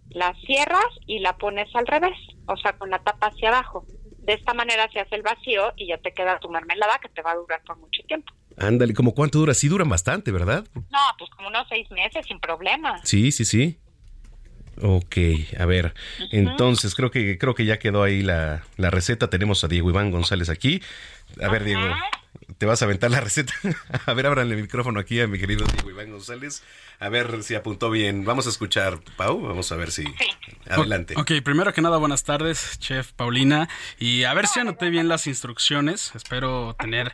la 0.09 0.35
cierras 0.45 0.85
y 1.07 1.19
la 1.19 1.37
pones 1.37 1.73
al 1.75 1.87
revés, 1.87 2.17
o 2.47 2.55
sea, 2.57 2.73
con 2.77 2.89
la 2.89 2.99
tapa 2.99 3.27
hacia 3.27 3.49
abajo. 3.49 3.85
De 4.19 4.33
esta 4.33 4.53
manera 4.53 4.89
se 4.91 4.99
hace 4.99 5.15
el 5.15 5.21
vacío 5.21 5.73
y 5.75 5.87
ya 5.87 5.97
te 5.97 6.13
queda 6.13 6.39
tu 6.39 6.49
mermelada 6.49 6.99
que 6.99 7.09
te 7.09 7.21
va 7.21 7.31
a 7.31 7.35
durar 7.35 7.61
por 7.63 7.77
mucho 7.77 8.01
tiempo. 8.07 8.31
Ándale, 8.57 8.93
¿como 8.93 9.13
cuánto 9.13 9.39
dura? 9.39 9.53
Sí 9.53 9.67
duran 9.67 9.89
bastante, 9.89 10.31
¿verdad? 10.31 10.65
No, 10.75 10.99
pues 11.17 11.29
como 11.31 11.47
unos 11.47 11.67
seis 11.67 11.89
meses 11.91 12.25
sin 12.27 12.39
problema. 12.39 13.03
Sí, 13.03 13.31
sí, 13.31 13.43
sí. 13.43 13.79
Ok, 14.81 15.17
a 15.59 15.65
ver, 15.65 15.93
entonces 16.31 16.95
creo 16.95 17.11
que 17.11 17.37
creo 17.37 17.53
que 17.53 17.65
ya 17.65 17.77
quedó 17.77 18.03
ahí 18.03 18.23
la, 18.23 18.63
la 18.77 18.89
receta. 18.89 19.29
Tenemos 19.29 19.63
a 19.63 19.67
Diego 19.67 19.89
Iván 19.89 20.11
González 20.11 20.49
aquí. 20.49 20.81
A 21.41 21.47
ver, 21.49 21.63
Diego, 21.63 21.83
te 22.57 22.65
vas 22.65 22.81
a 22.81 22.85
aventar 22.85 23.11
la 23.11 23.19
receta. 23.19 23.53
a 24.05 24.13
ver, 24.13 24.25
ábranle 24.25 24.55
el 24.55 24.61
micrófono 24.61 24.99
aquí 24.99 25.19
a 25.21 25.27
mi 25.27 25.37
querido 25.37 25.65
Diego 25.65 25.89
Iván 25.89 26.11
González. 26.11 26.63
A 26.99 27.09
ver 27.09 27.43
si 27.43 27.55
apuntó 27.55 27.89
bien. 27.91 28.25
Vamos 28.25 28.47
a 28.47 28.49
escuchar, 28.49 28.99
Pau. 29.17 29.41
Vamos 29.41 29.71
a 29.71 29.75
ver 29.75 29.91
si. 29.91 30.05
Adelante. 30.69 31.15
Ok, 31.17 31.31
primero 31.43 31.73
que 31.73 31.81
nada, 31.81 31.97
buenas 31.97 32.23
tardes, 32.23 32.79
chef 32.79 33.11
Paulina. 33.13 33.69
Y 33.99 34.23
a 34.23 34.33
ver 34.33 34.47
si 34.47 34.59
anoté 34.59 34.89
bien 34.89 35.07
las 35.07 35.27
instrucciones. 35.27 36.13
Espero 36.15 36.75
tener 36.79 37.13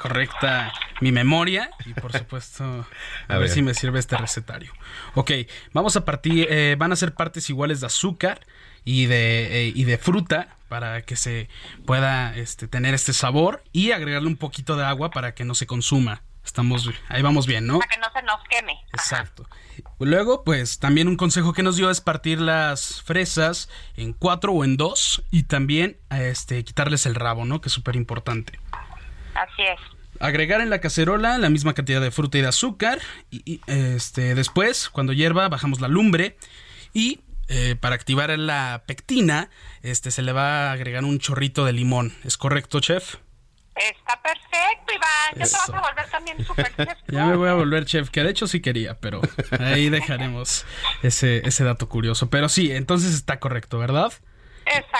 correcta 0.00 0.72
mi 1.00 1.12
memoria 1.12 1.70
y 1.84 1.92
por 1.92 2.12
supuesto 2.12 2.86
a, 3.28 3.38
ver. 3.38 3.50
si 3.50 3.62
me 3.62 3.74
sirve 3.74 3.98
este 3.98 4.16
recetario. 4.16 4.72
Ok, 5.14 5.32
vamos 5.72 5.96
a 5.96 6.04
partir, 6.04 6.46
eh, 6.50 6.74
van 6.78 6.92
a 6.92 6.96
ser 6.96 7.14
partes 7.14 7.50
iguales 7.50 7.80
de 7.80 7.86
azúcar 7.86 8.46
y 8.84 9.06
de, 9.06 9.66
eh, 9.68 9.72
y 9.74 9.84
de 9.84 9.98
fruta 9.98 10.56
para 10.68 11.02
que 11.02 11.16
se 11.16 11.48
pueda 11.84 12.34
este, 12.34 12.66
tener 12.66 12.94
este 12.94 13.12
sabor 13.12 13.62
y 13.72 13.92
agregarle 13.92 14.28
un 14.28 14.36
poquito 14.36 14.76
de 14.76 14.84
agua 14.84 15.10
para 15.10 15.34
que 15.34 15.44
no 15.44 15.54
se 15.54 15.66
consuma. 15.66 16.22
Estamos, 16.42 16.88
ahí 17.08 17.20
vamos 17.20 17.46
bien, 17.46 17.66
¿no? 17.66 17.78
Para 17.78 17.90
que 17.90 18.00
no 18.00 18.06
se 18.12 18.22
nos 18.22 18.42
queme. 18.48 18.78
Exacto. 18.94 19.46
Luego, 19.98 20.42
pues 20.42 20.78
también 20.78 21.06
un 21.06 21.16
consejo 21.16 21.52
que 21.52 21.62
nos 21.62 21.76
dio 21.76 21.90
es 21.90 22.00
partir 22.00 22.40
las 22.40 23.02
fresas 23.02 23.68
en 23.96 24.14
cuatro 24.14 24.52
o 24.52 24.64
en 24.64 24.78
dos 24.78 25.22
y 25.30 25.42
también 25.42 25.98
este, 26.10 26.64
quitarles 26.64 27.04
el 27.04 27.14
rabo, 27.14 27.44
¿no? 27.44 27.60
Que 27.60 27.68
es 27.68 27.72
súper 27.72 27.96
importante. 27.96 28.58
Así 29.34 29.62
es. 29.62 29.80
Agregar 30.18 30.60
en 30.60 30.70
la 30.70 30.80
cacerola 30.80 31.38
la 31.38 31.48
misma 31.48 31.72
cantidad 31.72 32.00
de 32.00 32.10
fruta 32.10 32.38
y 32.38 32.42
de 32.42 32.48
azúcar 32.48 33.00
y, 33.30 33.60
este, 33.66 34.34
después, 34.34 34.90
cuando 34.90 35.12
hierva, 35.12 35.48
bajamos 35.48 35.80
la 35.80 35.88
lumbre 35.88 36.36
y 36.92 37.20
eh, 37.48 37.74
para 37.74 37.94
activar 37.94 38.36
la 38.38 38.84
pectina, 38.86 39.50
este, 39.82 40.10
se 40.10 40.22
le 40.22 40.32
va 40.32 40.70
a 40.70 40.72
agregar 40.72 41.04
un 41.04 41.18
chorrito 41.18 41.64
de 41.64 41.72
limón. 41.72 42.14
¿Es 42.24 42.36
correcto, 42.36 42.80
chef? 42.80 43.16
Está 43.74 44.20
perfecto, 44.22 44.92
Iván. 44.94 45.36
Ya 45.36 45.44
te 45.46 45.52
vas 45.52 45.68
a 45.70 45.80
volver 45.80 46.10
también 46.10 46.44
super 46.44 46.76
chef. 46.76 46.98
Ya 47.08 47.26
me 47.26 47.36
voy 47.36 47.48
a 47.48 47.54
volver 47.54 47.86
chef, 47.86 48.10
que 48.10 48.22
de 48.22 48.30
hecho 48.30 48.46
sí 48.46 48.60
quería, 48.60 48.98
pero 49.00 49.20
ahí 49.58 49.88
dejaremos 49.88 50.66
ese, 51.02 51.46
ese 51.46 51.64
dato 51.64 51.88
curioso. 51.88 52.28
Pero 52.30 52.48
sí, 52.48 52.70
entonces 52.72 53.14
está 53.14 53.40
correcto, 53.40 53.78
¿verdad? 53.78 54.12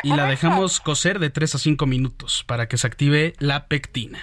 Y 0.02 0.14
la 0.14 0.26
dejamos 0.26 0.80
cocer 0.80 1.18
de 1.18 1.30
3 1.30 1.54
a 1.54 1.58
5 1.58 1.86
minutos 1.86 2.44
para 2.46 2.68
que 2.68 2.76
se 2.78 2.86
active 2.86 3.34
la 3.38 3.66
pectina. 3.66 4.18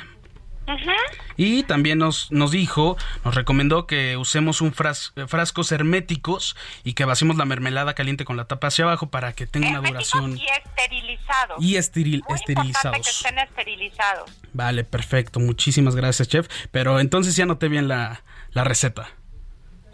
Y 1.38 1.64
también 1.64 1.98
nos, 2.00 2.30
nos 2.32 2.52
dijo, 2.52 2.98
nos 3.24 3.36
recomendó 3.36 3.88
que 3.88 4.18
usemos 4.18 4.60
un 4.60 4.74
fras, 4.74 5.14
frascos 5.28 5.72
herméticos 5.72 6.58
y 6.84 6.94
que 6.94 7.06
vaciemos 7.06 7.38
la 7.38 7.46
mermelada 7.46 7.94
caliente 7.94 8.26
con 8.26 8.36
la 8.36 8.46
tapa 8.46 8.68
hacia 8.68 8.84
abajo 8.84 9.10
para 9.10 9.32
que 9.34 9.48
tenga 9.48 9.70
una 9.70 9.88
duración. 9.88 10.38
Y 10.38 10.46
esterilizados. 10.46 11.64
Y 11.64 11.76
esteril, 11.78 12.24
Muy 12.28 12.36
esterilizados. 12.36 12.98
que 12.98 13.10
estén 13.10 13.40
esterilizados. 13.40 14.30
Vale, 14.52 14.84
perfecto. 14.84 15.40
Muchísimas 15.40 15.96
gracias, 15.96 16.28
chef. 16.28 16.48
Pero 16.72 17.00
entonces 17.00 17.36
ya 17.36 17.46
noté 17.46 17.70
bien 17.70 17.88
la, 17.88 18.24
la 18.52 18.64
receta. 18.66 19.10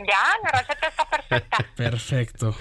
Ya, 0.07 0.19
la 0.43 0.59
receta 0.59 0.87
está 0.87 1.09
perfecta. 1.09 1.57
Perfecto. 1.75 2.55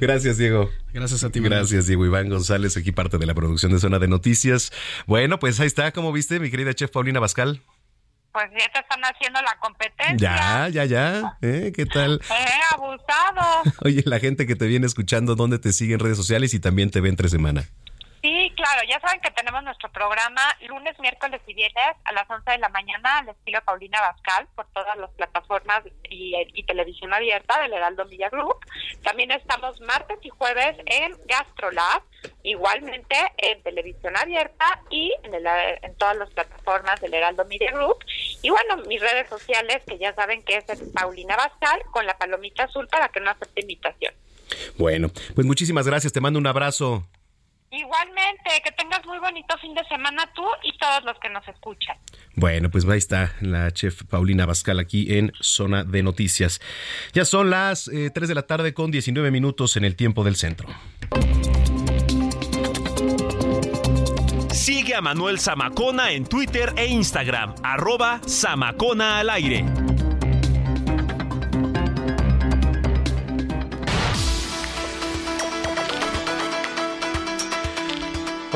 Gracias, 0.00 0.38
Diego. 0.38 0.70
Gracias 0.92 1.24
a 1.24 1.30
ti. 1.30 1.40
Gracias, 1.40 1.86
Diego 1.86 2.04
Iván 2.06 2.28
González, 2.28 2.76
aquí 2.76 2.92
parte 2.92 3.18
de 3.18 3.26
la 3.26 3.34
producción 3.34 3.72
de 3.72 3.78
Zona 3.78 3.98
de 3.98 4.08
Noticias. 4.08 4.72
Bueno, 5.06 5.38
pues 5.38 5.60
ahí 5.60 5.66
está, 5.66 5.92
¿cómo 5.92 6.12
viste, 6.12 6.40
mi 6.40 6.50
querida 6.50 6.74
chef 6.74 6.90
Paulina 6.90 7.20
Bascal? 7.20 7.62
Pues 8.32 8.50
ya 8.50 8.70
te 8.70 8.80
están 8.80 9.00
haciendo 9.02 9.40
la 9.40 9.56
competencia. 9.60 10.68
Ya, 10.68 10.68
ya, 10.68 10.84
ya. 10.84 11.38
¿Eh? 11.40 11.72
¿Qué 11.74 11.86
tal? 11.86 12.20
Eh, 12.30 12.60
abusado. 12.74 13.62
Oye, 13.84 14.02
la 14.04 14.18
gente 14.20 14.46
que 14.46 14.56
te 14.56 14.66
viene 14.66 14.86
escuchando, 14.86 15.36
¿dónde 15.36 15.58
te 15.58 15.72
sigue 15.72 15.94
en 15.94 16.00
redes 16.00 16.18
sociales 16.18 16.52
y 16.52 16.60
también 16.60 16.90
te 16.90 17.00
ve 17.00 17.08
entre 17.08 17.30
semana? 17.30 17.64
Claro, 18.68 18.88
ya 18.88 18.98
saben 19.00 19.20
que 19.20 19.30
tenemos 19.30 19.62
nuestro 19.62 19.92
programa 19.92 20.42
lunes, 20.66 20.98
miércoles 20.98 21.40
y 21.46 21.54
viernes 21.54 21.94
a 22.04 22.12
las 22.12 22.28
11 22.28 22.50
de 22.50 22.58
la 22.58 22.68
mañana 22.70 23.18
al 23.18 23.28
estilo 23.28 23.60
Paulina 23.64 24.00
Bascal 24.00 24.48
por 24.56 24.66
todas 24.72 24.96
las 24.98 25.10
plataformas 25.10 25.82
y, 26.10 26.34
televisión 26.64 27.14
abierta 27.14 27.60
del 27.62 27.72
Heraldo 27.74 28.04
Media 28.06 28.28
Group. 28.28 28.56
También 29.04 29.30
estamos 29.30 29.80
martes 29.82 30.18
y 30.22 30.30
jueves 30.30 30.76
en 30.86 31.16
Gastrolab, 31.26 32.02
igualmente 32.42 33.14
en 33.38 33.62
televisión 33.62 34.16
abierta 34.16 34.82
y 34.90 35.14
en, 35.22 35.34
el- 35.34 35.46
en 35.82 35.94
todas 35.96 36.16
las 36.16 36.28
plataformas 36.30 37.00
del 37.00 37.14
Heraldo 37.14 37.44
Media 37.44 37.70
Group. 37.70 37.98
Y 38.42 38.50
bueno, 38.50 38.78
mis 38.88 39.00
redes 39.00 39.28
sociales 39.28 39.82
que 39.86 39.96
ya 39.98 40.12
saben 40.14 40.42
que 40.42 40.56
es 40.56 40.68
el 40.68 40.90
Paulina 40.92 41.36
Bascal 41.36 41.82
con 41.92 42.04
la 42.04 42.18
palomita 42.18 42.64
azul 42.64 42.88
para 42.88 43.08
que 43.10 43.20
no 43.20 43.30
acepte 43.30 43.60
invitación. 43.60 44.12
Bueno, 44.76 45.08
pues 45.36 45.46
muchísimas 45.46 45.86
gracias, 45.86 46.12
te 46.12 46.20
mando 46.20 46.40
un 46.40 46.46
abrazo. 46.48 47.06
Igualmente, 47.70 48.50
que 48.64 48.70
tengas 48.72 49.04
muy 49.06 49.18
bonito 49.18 49.56
fin 49.58 49.74
de 49.74 49.84
semana 49.84 50.30
tú 50.34 50.44
y 50.62 50.76
todos 50.78 51.04
los 51.04 51.18
que 51.18 51.28
nos 51.28 51.46
escuchan. 51.48 51.96
Bueno, 52.34 52.70
pues 52.70 52.86
ahí 52.88 52.98
está 52.98 53.32
la 53.40 53.72
chef 53.72 54.04
Paulina 54.04 54.46
Bascal 54.46 54.78
aquí 54.78 55.16
en 55.18 55.32
Zona 55.40 55.82
de 55.82 56.02
Noticias. 56.02 56.60
Ya 57.12 57.24
son 57.24 57.50
las 57.50 57.88
eh, 57.88 58.10
3 58.10 58.28
de 58.28 58.34
la 58.34 58.46
tarde 58.46 58.72
con 58.72 58.90
19 58.90 59.30
minutos 59.30 59.76
en 59.76 59.84
el 59.84 59.96
tiempo 59.96 60.22
del 60.22 60.36
centro. 60.36 60.68
Sigue 64.52 64.94
a 64.94 65.00
Manuel 65.00 65.38
Zamacona 65.40 66.12
en 66.12 66.24
Twitter 66.24 66.72
e 66.76 66.86
Instagram, 66.86 67.54
arroba 67.62 68.20
Zamacona 68.26 69.18
al 69.18 69.30
aire. 69.30 69.64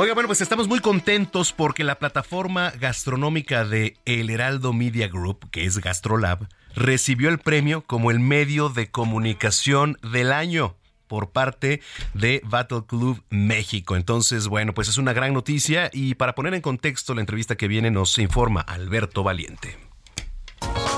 Oiga, 0.01 0.15
bueno, 0.15 0.29
pues 0.29 0.41
estamos 0.41 0.67
muy 0.67 0.81
contentos 0.81 1.53
porque 1.53 1.85
la 1.85 1.99
plataforma 1.99 2.71
gastronómica 2.71 3.67
de 3.67 3.99
El 4.07 4.31
Heraldo 4.31 4.73
Media 4.73 5.09
Group, 5.09 5.51
que 5.51 5.67
es 5.67 5.77
GastroLab, 5.77 6.49
recibió 6.75 7.29
el 7.29 7.39
premio 7.39 7.83
como 7.83 8.11
el 8.11 8.19
medio 8.19 8.71
de 8.71 8.91
comunicación 8.91 9.99
del 10.11 10.33
año 10.33 10.75
por 11.07 11.33
parte 11.33 11.83
de 12.15 12.41
Battle 12.47 12.85
Club 12.87 13.23
México. 13.29 13.95
Entonces, 13.95 14.49
bueno, 14.49 14.73
pues 14.73 14.89
es 14.89 14.97
una 14.97 15.13
gran 15.13 15.35
noticia 15.35 15.91
y 15.93 16.15
para 16.15 16.35
poner 16.35 16.55
en 16.55 16.63
contexto 16.63 17.15
la 17.15 17.21
entrevista 17.21 17.57
que 17.57 17.69
viene 17.69 17.91
nos 17.91 18.19
informa 18.19 18.63
Alberto 18.63 19.23
Valiente. 19.23 19.77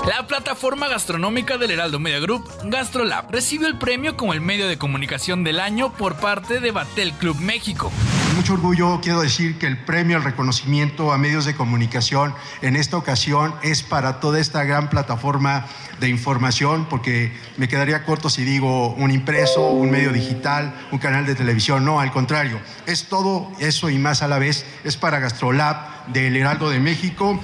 La 0.07 0.27
plataforma 0.27 0.87
gastronómica 0.87 1.57
del 1.57 1.71
Heraldo 1.71 1.99
Media 1.99 2.21
Group, 2.21 2.49
GastroLab, 2.63 3.29
recibió 3.31 3.67
el 3.67 3.77
premio 3.77 4.15
como 4.15 4.31
el 4.31 4.39
medio 4.39 4.69
de 4.69 4.77
comunicación 4.77 5.43
del 5.43 5.59
año 5.59 5.91
por 5.91 6.15
parte 6.15 6.61
de 6.61 6.71
Batel 6.71 7.11
Club 7.11 7.37
México. 7.41 7.91
Con 8.33 8.39
mucho 8.39 8.53
orgullo 8.53 8.99
quiero 8.99 9.21
decir 9.21 9.59
que 9.59 9.67
el 9.67 9.77
premio 9.77 10.17
al 10.17 10.23
reconocimiento 10.23 11.13
a 11.13 11.19
medios 11.19 11.45
de 11.45 11.53
comunicación 11.53 12.33
en 12.63 12.75
esta 12.75 12.97
ocasión 12.97 13.53
es 13.61 13.83
para 13.83 14.19
toda 14.19 14.39
esta 14.39 14.63
gran 14.63 14.89
plataforma 14.89 15.67
de 15.99 16.09
información, 16.09 16.87
porque 16.89 17.31
me 17.57 17.67
quedaría 17.67 18.05
corto 18.05 18.31
si 18.31 18.43
digo 18.43 18.95
un 18.95 19.11
impreso, 19.11 19.69
un 19.69 19.91
medio 19.91 20.11
digital, 20.11 20.73
un 20.91 20.97
canal 20.97 21.27
de 21.27 21.35
televisión. 21.35 21.85
No, 21.85 21.99
al 21.99 22.11
contrario, 22.11 22.59
es 22.87 23.07
todo 23.07 23.51
eso 23.59 23.91
y 23.91 23.99
más 23.99 24.23
a 24.23 24.27
la 24.27 24.39
vez. 24.39 24.65
Es 24.83 24.97
para 24.97 25.19
GastroLab 25.19 26.02
del 26.07 26.35
Heraldo 26.35 26.69
de 26.69 26.79
México. 26.79 27.39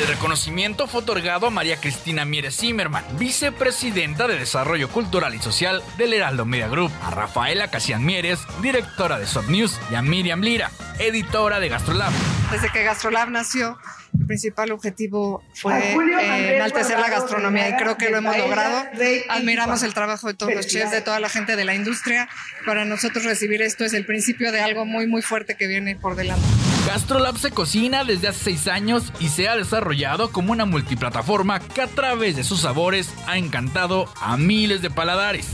El 0.00 0.08
reconocimiento 0.08 0.86
fue 0.86 1.00
otorgado 1.00 1.46
a 1.46 1.50
María 1.50 1.80
Cristina 1.80 2.24
Mieres 2.24 2.56
Zimmerman, 2.56 3.04
vicepresidenta 3.18 4.26
de 4.26 4.38
Desarrollo 4.38 4.88
Cultural 4.88 5.34
y 5.34 5.38
Social 5.38 5.82
del 5.98 6.12
Heraldo 6.12 6.44
Media 6.44 6.68
Group, 6.68 6.90
a 7.02 7.10
Rafaela 7.10 7.68
Casian 7.68 8.04
Mieres, 8.04 8.40
directora 8.60 9.18
de 9.18 9.26
Soft 9.26 9.48
News, 9.48 9.78
y 9.90 9.94
a 9.94 10.02
Miriam 10.02 10.40
Lira, 10.40 10.70
editora 10.98 11.60
de 11.60 11.68
GastroLab. 11.68 12.12
Desde 12.50 12.70
que 12.70 12.82
GastroLab 12.82 13.30
nació, 13.30 13.78
el 14.18 14.26
principal 14.26 14.72
objetivo 14.72 15.42
fue 15.54 15.78
eh, 15.78 16.56
enaltecer 16.56 16.98
la 16.98 17.10
gastronomía 17.10 17.70
y 17.70 17.76
creo 17.76 17.96
que 17.96 18.10
lo 18.10 18.18
hemos 18.18 18.36
logrado. 18.36 18.84
Admiramos 19.28 19.82
el 19.82 19.92
trabajo 19.92 20.28
de 20.28 20.34
todos 20.34 20.54
los 20.54 20.66
chefs, 20.66 20.90
de 20.90 21.00
toda 21.00 21.20
la 21.20 21.28
gente 21.28 21.56
de 21.56 21.64
la 21.64 21.74
industria. 21.74 22.28
Para 22.64 22.84
nosotros 22.84 23.24
recibir 23.24 23.62
esto 23.62 23.84
es 23.84 23.92
el 23.92 24.06
principio 24.06 24.52
de 24.52 24.60
algo 24.60 24.84
muy, 24.84 25.06
muy 25.06 25.22
fuerte 25.22 25.56
que 25.56 25.66
viene 25.66 25.96
por 25.96 26.16
delante. 26.16 26.46
GastroLab 26.86 27.38
se 27.38 27.50
cocina 27.50 28.04
desde 28.04 28.28
hace 28.28 28.44
seis 28.44 28.66
años 28.66 29.12
y 29.18 29.28
se 29.28 29.48
ha 29.48 29.56
desarrollado 29.56 30.30
como 30.30 30.52
una 30.52 30.66
multiplataforma 30.66 31.60
que 31.60 31.82
a 31.82 31.86
través 31.86 32.36
de 32.36 32.44
sus 32.44 32.60
sabores 32.60 33.12
ha 33.26 33.38
encantado 33.38 34.12
a 34.20 34.36
miles 34.36 34.82
de 34.82 34.90
paladares. 34.90 35.46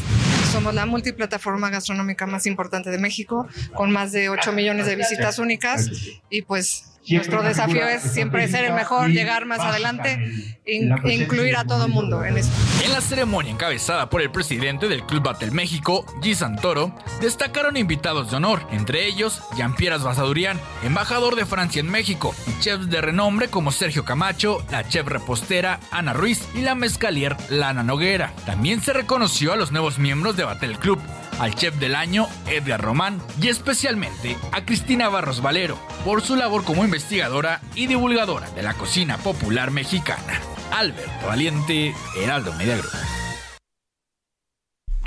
Somos 0.53 0.75
la 0.75 0.87
multiplataforma 0.87 1.71
gastronómica 1.71 2.27
más 2.27 2.47
importante 2.47 2.91
de 2.91 2.99
México, 2.99 3.47
con 3.75 3.93
más 3.93 4.11
de 4.11 4.29
8 4.29 4.53
millones 4.53 4.87
de 4.87 4.97
visitas 4.97 5.39
únicas 5.39 5.89
y 6.29 6.43
pues 6.43 6.90
nuestro 7.09 7.43
desafío 7.43 7.87
es 7.87 8.03
siempre 8.03 8.47
ser 8.49 8.65
el 8.65 8.73
mejor, 8.75 9.09
llegar 9.09 9.47
más 9.47 9.61
adelante 9.61 10.19
e 10.65 11.15
incluir 11.15 11.57
a 11.57 11.65
todo 11.65 11.89
mundo 11.89 12.25
en 12.25 12.39
esto. 12.39 12.53
En 12.85 12.93
la 12.93 13.01
ceremonia 13.01 13.53
encabezada 13.53 14.11
por 14.11 14.23
el 14.23 14.31
presidente 14.31 14.89
del 14.89 15.05
Club 15.05 15.23
Battle 15.23 15.51
México, 15.51 16.05
G. 16.23 16.35
Santoro, 16.35 16.95
destacaron 17.21 17.77
invitados 17.77 18.31
de 18.31 18.37
honor, 18.37 18.67
entre 18.71 19.07
ellos 19.07 19.43
Jean-Pierre 19.57 19.99
Basadurian, 19.99 20.61
embajador 20.85 21.37
de 21.37 21.47
Francia 21.47 21.81
en 21.81 21.91
México, 21.91 22.35
y 22.47 22.61
chefs 22.61 22.91
de 22.91 23.01
renombre 23.01 23.49
como 23.49 23.73
Sergio 23.73 24.05
Camacho, 24.05 24.65
la 24.71 24.87
chef 24.87 25.07
repostera 25.07 25.81
Ana 25.91 26.13
Ruiz 26.13 26.47
y 26.55 26.61
la 26.61 26.75
mezcalier 26.75 27.37
Lana 27.49 27.83
Noguera. 27.83 28.33
También 28.47 28.81
se 28.81 28.93
reconoció 28.93 29.53
a 29.53 29.57
los 29.57 29.73
nuevos 29.73 29.99
miembros 29.99 30.37
de 30.37 30.45
Battle 30.45 30.77
Club, 30.77 31.01
al 31.41 31.55
chef 31.55 31.75
del 31.77 31.95
año 31.95 32.27
Edgar 32.47 32.81
Román 32.81 33.21
y 33.41 33.49
especialmente 33.49 34.37
a 34.53 34.65
Cristina 34.65 35.09
Barros 35.09 35.43
Valero 35.43 35.79
por 36.05 36.23
su 36.23 36.37
labor 36.37 36.65
como 36.65 36.85
investigadora 36.85 37.61
y 37.75 37.87
divulgadora 37.87 38.49
de 38.51 38.63
la 38.63 38.75
cocina 38.75 39.17
popular 39.19 39.71
mexicana. 39.71 40.41
Alberto 40.71 41.27
Valiente, 41.27 41.95
Heraldo 42.17 42.53
Media 42.55 42.77
Group. 42.77 42.93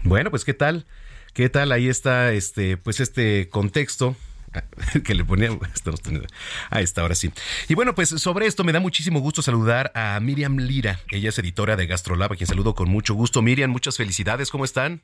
Bueno, 0.03 0.29
pues 0.31 0.43
qué 0.43 0.53
tal, 0.53 0.85
qué 1.33 1.47
tal 1.49 1.71
ahí 1.71 1.87
está 1.87 2.31
este, 2.33 2.75
pues 2.77 2.99
este 2.99 3.47
contexto 3.49 4.15
que 5.05 5.13
le 5.15 5.23
ponía 5.23 5.49
estamos 5.73 6.01
teniendo- 6.01 6.27
ahí 6.69 6.83
está 6.83 7.01
ahora 7.01 7.15
sí. 7.15 7.31
Y 7.69 7.75
bueno 7.75 7.95
pues 7.95 8.09
sobre 8.09 8.47
esto 8.47 8.63
me 8.63 8.73
da 8.73 8.79
muchísimo 8.81 9.19
gusto 9.21 9.41
saludar 9.41 9.91
a 9.95 10.19
Miriam 10.19 10.57
Lira. 10.57 10.99
Ella 11.11 11.29
es 11.29 11.39
editora 11.39 11.75
de 11.75 11.85
Gastrolab 11.87 12.33
a 12.33 12.35
quien 12.35 12.47
saludo 12.47 12.75
con 12.75 12.89
mucho 12.89 13.13
gusto. 13.13 13.41
Miriam 13.41 13.69
muchas 13.71 13.95
felicidades 13.97 14.49
cómo 14.49 14.65
están 14.65 15.01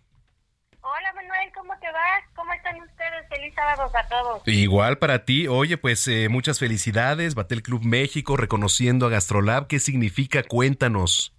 Hola 0.81 1.14
Manuel, 1.14 1.49
¿cómo 1.56 1.73
te 1.80 1.88
vas? 1.91 2.23
¿Cómo 2.35 2.51
están 2.53 2.76
ustedes? 2.81 3.28
Feliz 3.40 3.56
sábado 3.56 3.90
a 3.94 4.07
todos. 4.07 4.41
igual 4.48 4.98
para 4.98 5.24
ti 5.24 5.48
oye 5.48 5.78
pues 5.78 6.06
eh, 6.10 6.28
muchas 6.30 6.60
felicidades 6.60 7.36
Batel 7.36 7.61
Club 7.64 7.86
México 7.86 8.36
reconociendo 8.36 9.06
a 9.06 9.10
Gastrolab 9.10 9.68
qué 9.68 9.80
significa 9.80 10.44
cuéntanos 10.44 11.34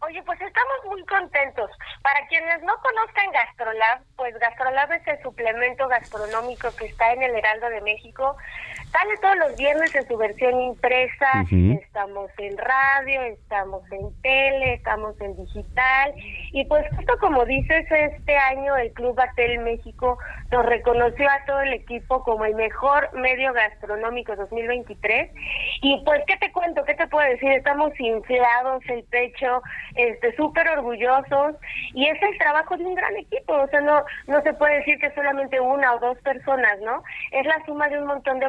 Oye, 0.00 0.22
pues 0.22 0.40
estamos 0.40 0.76
muy 0.84 1.04
contentos. 1.06 1.68
Para 2.02 2.24
quienes 2.28 2.62
no 2.62 2.74
conozcan 2.80 3.32
Gastrolab, 3.32 4.02
pues 4.14 4.38
Gastrolab 4.38 4.92
es 4.92 5.06
el 5.08 5.20
suplemento 5.22 5.88
gastronómico 5.88 6.68
que 6.76 6.86
está 6.86 7.12
en 7.12 7.24
el 7.24 7.34
Heraldo 7.34 7.68
de 7.70 7.80
México. 7.80 8.36
Sale 8.92 9.16
todos 9.20 9.36
los 9.36 9.56
viernes 9.56 9.94
en 9.94 10.06
su 10.06 10.16
versión 10.16 10.60
impresa. 10.60 11.44
Estamos 11.50 12.30
en 12.38 12.56
radio, 12.56 13.22
estamos 13.22 13.82
en 13.92 14.22
tele, 14.22 14.74
estamos 14.74 15.20
en 15.20 15.36
digital. 15.36 16.14
Y 16.52 16.64
pues 16.64 16.84
justo 16.94 17.14
como 17.20 17.44
dices, 17.44 17.86
este 17.90 18.36
año 18.36 18.76
el 18.76 18.92
Club 18.92 19.14
Batel 19.14 19.58
México 19.60 20.18
nos 20.50 20.64
reconoció 20.64 21.28
a 21.28 21.44
todo 21.46 21.60
el 21.60 21.72
equipo 21.72 22.22
como 22.22 22.44
el 22.44 22.54
mejor 22.54 23.12
medio 23.14 23.52
gastronómico 23.52 24.34
2023. 24.36 25.30
Y 25.82 26.02
pues, 26.04 26.22
¿qué 26.26 26.36
te 26.36 26.52
cuento? 26.52 26.84
¿Qué 26.84 26.94
te 26.94 27.06
puedo 27.08 27.28
decir? 27.28 27.50
Estamos 27.52 27.92
inflados 27.98 28.82
el 28.88 29.04
pecho, 29.04 29.62
este, 29.94 30.34
súper 30.36 30.68
orgullosos. 30.68 31.56
Y 31.94 32.06
es 32.06 32.20
el 32.22 32.38
trabajo 32.38 32.76
de 32.76 32.84
un 32.84 32.94
gran 32.94 33.16
equipo. 33.16 33.54
O 33.54 33.68
sea, 33.68 33.80
no, 33.80 34.04
no 34.26 34.42
se 34.42 34.54
puede 34.54 34.76
decir 34.76 34.98
que 34.98 35.10
solamente 35.12 35.60
una 35.60 35.94
o 35.94 35.98
dos 35.98 36.18
personas, 36.18 36.80
¿no? 36.80 37.02
Es 37.32 37.44
la 37.46 37.62
suma 37.66 37.88
de 37.88 37.98
un 37.98 38.06
montón 38.06 38.38
de 38.38 38.48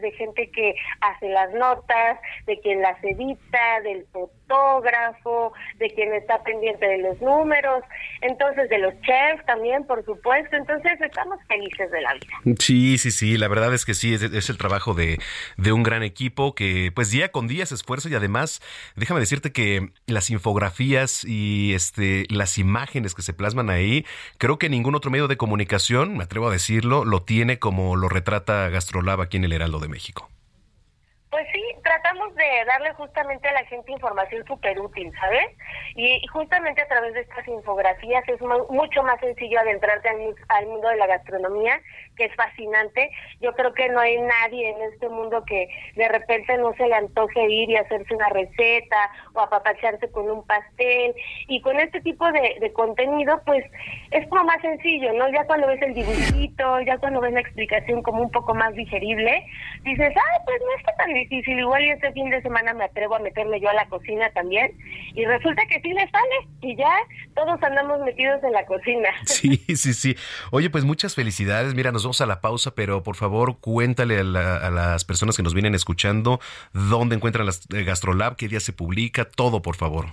de 0.00 0.12
gente 0.12 0.50
que 0.50 0.74
hace 1.00 1.28
las 1.28 1.52
notas, 1.54 2.18
de 2.46 2.58
quien 2.60 2.82
las 2.82 3.02
edita, 3.02 3.80
del 3.82 4.06
fotógrafo, 4.52 5.52
de 5.78 5.90
quien 5.90 6.12
está 6.14 6.42
pendiente 6.42 6.86
de 6.86 6.98
los 6.98 7.20
números, 7.20 7.82
entonces 8.20 8.68
de 8.68 8.78
los 8.78 8.94
chefs 9.00 9.44
también, 9.46 9.86
por 9.86 10.04
supuesto. 10.04 10.56
Entonces, 10.56 11.00
estamos 11.00 11.38
felices 11.48 11.90
de 11.90 12.00
la 12.00 12.14
vida. 12.14 12.56
Sí, 12.58 12.98
sí, 12.98 13.10
sí, 13.10 13.36
la 13.38 13.48
verdad 13.48 13.72
es 13.74 13.84
que 13.84 13.94
sí, 13.94 14.14
es, 14.14 14.50
el 14.50 14.58
trabajo 14.58 14.94
de, 14.94 15.18
de, 15.56 15.72
un 15.72 15.82
gran 15.82 16.02
equipo 16.02 16.54
que 16.54 16.92
pues 16.94 17.10
día 17.10 17.30
con 17.30 17.48
día 17.48 17.64
se 17.66 17.74
esfuerza 17.74 18.08
y 18.08 18.14
además, 18.14 18.60
déjame 18.96 19.20
decirte 19.20 19.52
que 19.52 19.90
las 20.06 20.30
infografías 20.30 21.24
y 21.24 21.74
este 21.74 22.24
las 22.28 22.58
imágenes 22.58 23.14
que 23.14 23.22
se 23.22 23.32
plasman 23.32 23.70
ahí, 23.70 24.04
creo 24.38 24.58
que 24.58 24.68
ningún 24.68 24.94
otro 24.94 25.10
medio 25.10 25.28
de 25.28 25.36
comunicación, 25.36 26.16
me 26.16 26.24
atrevo 26.24 26.48
a 26.48 26.52
decirlo, 26.52 27.04
lo 27.04 27.22
tiene 27.22 27.58
como 27.58 27.96
lo 27.96 28.08
retrata 28.08 28.68
Gastrolab 28.68 29.20
aquí 29.20 29.36
en 29.36 29.44
el 29.44 29.52
Heraldo 29.52 29.78
de 29.78 29.88
México. 29.88 30.28
Pues 31.30 31.46
sí, 31.50 31.62
tratamos 31.92 32.34
de 32.34 32.64
darle 32.66 32.92
justamente 32.94 33.48
a 33.48 33.52
la 33.52 33.64
gente 33.66 33.92
información 33.92 34.44
súper 34.46 34.80
útil, 34.80 35.12
¿sabes? 35.20 35.46
Y 35.94 36.26
justamente 36.28 36.80
a 36.80 36.88
través 36.88 37.12
de 37.12 37.20
estas 37.20 37.46
infografías 37.46 38.26
es 38.28 38.40
mucho 38.40 39.02
más 39.02 39.20
sencillo 39.20 39.60
adentrarte 39.60 40.08
al, 40.48 40.66
mundo 40.66 40.88
de 40.88 40.96
la 40.96 41.06
gastronomía, 41.06 41.80
que 42.16 42.24
es 42.24 42.34
fascinante. 42.34 43.10
Yo 43.40 43.52
creo 43.52 43.74
que 43.74 43.90
no 43.90 44.00
hay 44.00 44.18
nadie 44.20 44.70
en 44.70 44.92
este 44.92 45.08
mundo 45.08 45.44
que 45.44 45.68
de 45.96 46.08
repente 46.08 46.56
no 46.56 46.72
se 46.74 46.86
le 46.86 46.94
antoje 46.94 47.46
ir 47.46 47.68
y 47.68 47.76
hacerse 47.76 48.14
una 48.14 48.28
receta 48.30 49.10
o 49.34 49.40
apapacharse 49.40 50.10
con 50.10 50.30
un 50.30 50.46
pastel. 50.46 51.14
Y 51.48 51.60
con 51.60 51.78
este 51.78 52.00
tipo 52.00 52.30
de, 52.32 52.56
de 52.60 52.72
contenido, 52.72 53.42
pues 53.44 53.64
es 54.12 54.26
como 54.28 54.44
más 54.44 54.60
sencillo, 54.62 55.12
¿no? 55.12 55.28
Ya 55.30 55.44
cuando 55.44 55.66
ves 55.66 55.82
el 55.82 55.94
dibujito, 55.94 56.80
ya 56.80 56.96
cuando 56.98 57.20
ves 57.20 57.34
la 57.34 57.40
explicación 57.40 58.02
como 58.02 58.22
un 58.22 58.30
poco 58.30 58.54
más 58.54 58.74
digerible, 58.74 59.44
dices, 59.82 60.14
ah, 60.16 60.40
pues 60.46 60.58
no 60.60 60.78
está 60.78 60.94
tan 60.96 61.12
difícil, 61.12 61.58
igual 61.58 61.81
y 61.84 61.90
este 61.90 62.12
fin 62.12 62.30
de 62.30 62.42
semana 62.42 62.74
me 62.74 62.84
atrevo 62.84 63.16
a 63.16 63.18
meterme 63.18 63.60
yo 63.60 63.68
a 63.68 63.74
la 63.74 63.86
cocina 63.88 64.30
también 64.30 64.72
y 65.14 65.24
resulta 65.24 65.62
que 65.66 65.80
sí 65.80 65.92
le 65.92 66.08
sale 66.10 66.48
y 66.60 66.76
ya 66.76 66.92
todos 67.34 67.62
andamos 67.62 68.00
metidos 68.00 68.42
en 68.44 68.52
la 68.52 68.64
cocina. 68.66 69.08
Sí, 69.32 69.56
sí, 69.76 69.94
sí. 69.94 70.16
Oye, 70.50 70.70
pues 70.70 70.84
muchas 70.84 71.14
felicidades. 71.14 71.74
Mira, 71.74 71.90
nos 71.90 72.04
vamos 72.04 72.20
a 72.20 72.26
la 72.26 72.40
pausa, 72.40 72.74
pero 72.74 73.02
por 73.02 73.16
favor 73.16 73.58
cuéntale 73.60 74.18
a, 74.18 74.22
las 74.22 75.04
personas 75.04 75.36
que 75.36 75.42
nos 75.42 75.54
vienen 75.54 75.74
escuchando 75.74 76.38
dónde 76.72 77.16
encuentran 77.16 77.46
las 77.46 77.66
eh, 77.72 77.84
Gastrolab, 77.84 78.36
qué 78.36 78.48
día 78.48 78.60
se 78.60 78.72
publica, 78.72 79.24
todo, 79.24 79.62
por 79.62 79.76
favor. 79.76 80.06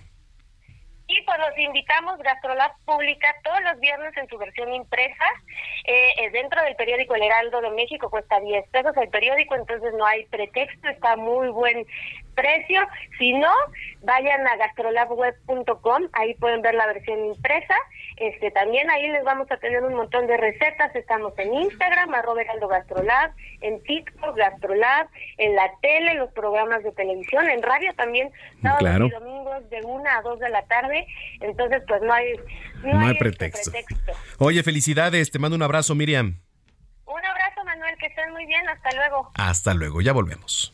Pues 1.26 1.38
los 1.40 1.58
invitamos, 1.58 2.18
Gastrolab 2.20 2.72
publica 2.86 3.36
todos 3.44 3.62
los 3.62 3.80
viernes 3.80 4.16
en 4.18 4.28
su 4.28 4.38
versión 4.38 4.74
impresa, 4.74 5.26
eh, 5.86 6.30
dentro 6.32 6.62
del 6.64 6.76
periódico 6.76 7.16
El 7.16 7.24
Heraldo 7.24 7.62
de 7.62 7.72
México, 7.72 8.10
cuesta 8.10 8.40
10 8.40 8.68
pesos 8.70 8.96
el 8.98 9.10
periódico, 9.10 9.56
entonces 9.56 9.94
no 9.94 10.06
hay 10.06 10.26
pretexto, 10.26 10.88
está 10.88 11.16
muy 11.16 11.50
buen 11.50 11.86
precio. 12.40 12.82
Si 13.18 13.34
no, 13.34 13.52
vayan 14.02 14.48
a 14.48 14.56
gastrolabweb.com, 14.56 16.04
ahí 16.14 16.34
pueden 16.36 16.62
ver 16.62 16.76
la 16.76 16.88
versión 16.88 17.26
impresa. 17.26 17.76
Este, 18.18 18.52
también 18.52 18.90
ahí 18.90 19.10
les 19.10 19.24
vamos 19.24 19.50
a 19.52 19.58
tener 19.58 19.84
un 19.84 19.94
montón 19.94 20.28
de 20.28 20.38
recetas. 20.38 20.96
Estamos 20.96 21.34
en 21.38 21.54
Instagram, 21.54 22.14
arroba 22.14 22.42
Heraldo 22.42 22.68
Gastrolab, 22.68 23.32
en 23.62 23.82
TikTok, 23.84 24.38
Gastrolab, 24.38 25.08
en 25.38 25.56
la 25.56 25.72
tele, 25.82 26.16
los 26.16 26.32
programas 26.32 26.84
de 26.84 26.92
televisión, 26.92 27.50
en 27.50 27.62
radio 27.62 27.94
también, 27.96 28.32
sábados 28.62 29.08
y 29.08 29.10
domingos 29.10 29.70
de 29.70 29.82
una 29.84 30.18
a 30.18 30.22
dos 30.22 30.40
de 30.40 30.50
la 30.50 30.64
tarde. 30.64 31.06
Entonces, 31.42 31.82
pues 31.88 32.02
no 32.02 32.14
hay, 32.14 32.34
no, 32.84 33.00
hay, 33.00 33.12
este 33.12 33.20
pretexto. 33.20 33.72
pretexto. 33.72 34.14
Oye, 34.40 34.64
felicidades, 34.64 35.32
te 35.32 35.40
mando 35.40 35.56
un 35.56 35.64
abrazo, 35.64 35.96
Miriam. 35.96 36.40
Un 37.06 37.26
abrazo, 37.26 37.64
Manuel, 37.66 37.96
que 37.98 38.06
estén 38.06 38.32
muy 38.32 38.46
bien, 38.46 38.68
hasta 38.70 38.92
luego. 38.96 39.32
Hasta 39.36 39.74
luego, 39.74 40.02
ya 40.02 40.14
volvemos. 40.14 40.74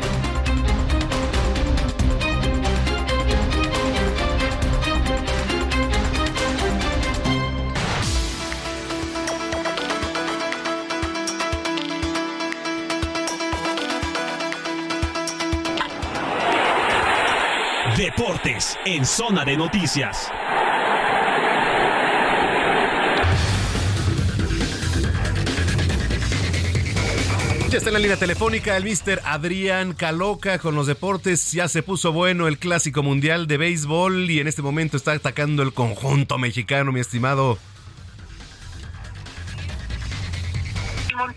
Deportes 18.01 18.79
en 18.83 19.05
Zona 19.05 19.45
de 19.45 19.55
Noticias. 19.55 20.31
Ya 27.69 27.77
está 27.77 27.89
en 27.89 27.93
la 27.93 27.99
línea 27.99 28.17
telefónica 28.17 28.75
el 28.75 28.85
mister 28.85 29.21
Adrián 29.23 29.93
Caloca 29.93 30.57
con 30.57 30.73
los 30.73 30.87
deportes. 30.87 31.51
Ya 31.51 31.67
se 31.67 31.83
puso 31.83 32.11
bueno 32.11 32.47
el 32.47 32.57
clásico 32.57 33.03
mundial 33.03 33.45
de 33.45 33.57
béisbol 33.57 34.31
y 34.31 34.39
en 34.39 34.47
este 34.47 34.63
momento 34.63 34.97
está 34.97 35.11
atacando 35.11 35.61
el 35.61 35.71
conjunto 35.71 36.39
mexicano, 36.39 36.91
mi 36.91 37.01
estimado. 37.01 37.59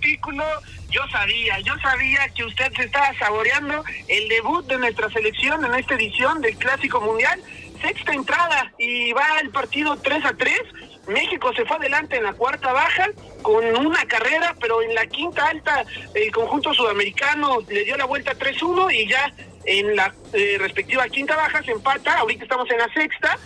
Montículo 0.05 0.45
yo 0.91 1.01
sabía, 1.11 1.59
yo 1.61 1.73
sabía 1.79 2.29
que 2.29 2.45
usted 2.45 2.71
se 2.77 2.85
estaba 2.85 3.11
saboreando 3.19 3.83
el 4.07 4.29
debut 4.29 4.67
de 4.67 4.77
nuestra 4.77 5.09
selección 5.09 5.65
en 5.65 5.75
esta 5.75 5.95
edición 5.95 6.43
del 6.43 6.59
Clásico 6.59 7.01
Mundial. 7.01 7.41
Sexta 7.81 8.13
entrada 8.13 8.71
y 8.77 9.15
va 9.15 9.41
el 9.41 9.49
partido 9.49 9.97
3 9.97 10.27
a 10.27 10.37
3. 10.37 10.61
México 11.09 11.55
se 11.55 11.65
fue 11.65 11.79
adelante 11.79 12.19
en 12.19 12.25
la 12.25 12.35
cuarta 12.35 12.71
baja 12.75 13.09
con 13.41 13.65
una 13.65 14.05
carrera, 14.05 14.55
pero 14.61 14.83
en 14.83 14.95
la 14.95 15.07
quinta 15.07 15.47
alta 15.47 15.87
el 16.13 16.31
conjunto 16.33 16.75
sudamericano 16.75 17.61
le 17.67 17.85
dio 17.85 17.97
la 17.97 18.05
vuelta 18.05 18.35
3-1 18.35 18.95
y 18.95 19.09
ya 19.09 19.33
en 19.65 19.97
la 19.97 20.15
eh, 20.35 20.59
respectiva 20.61 21.09
quinta 21.09 21.35
baja 21.35 21.63
se 21.63 21.73
empata. 21.73 22.19
Ahorita 22.19 22.45
estamos 22.45 22.71
en 22.71 22.77
la 22.77 22.93
sexta, 22.93 23.39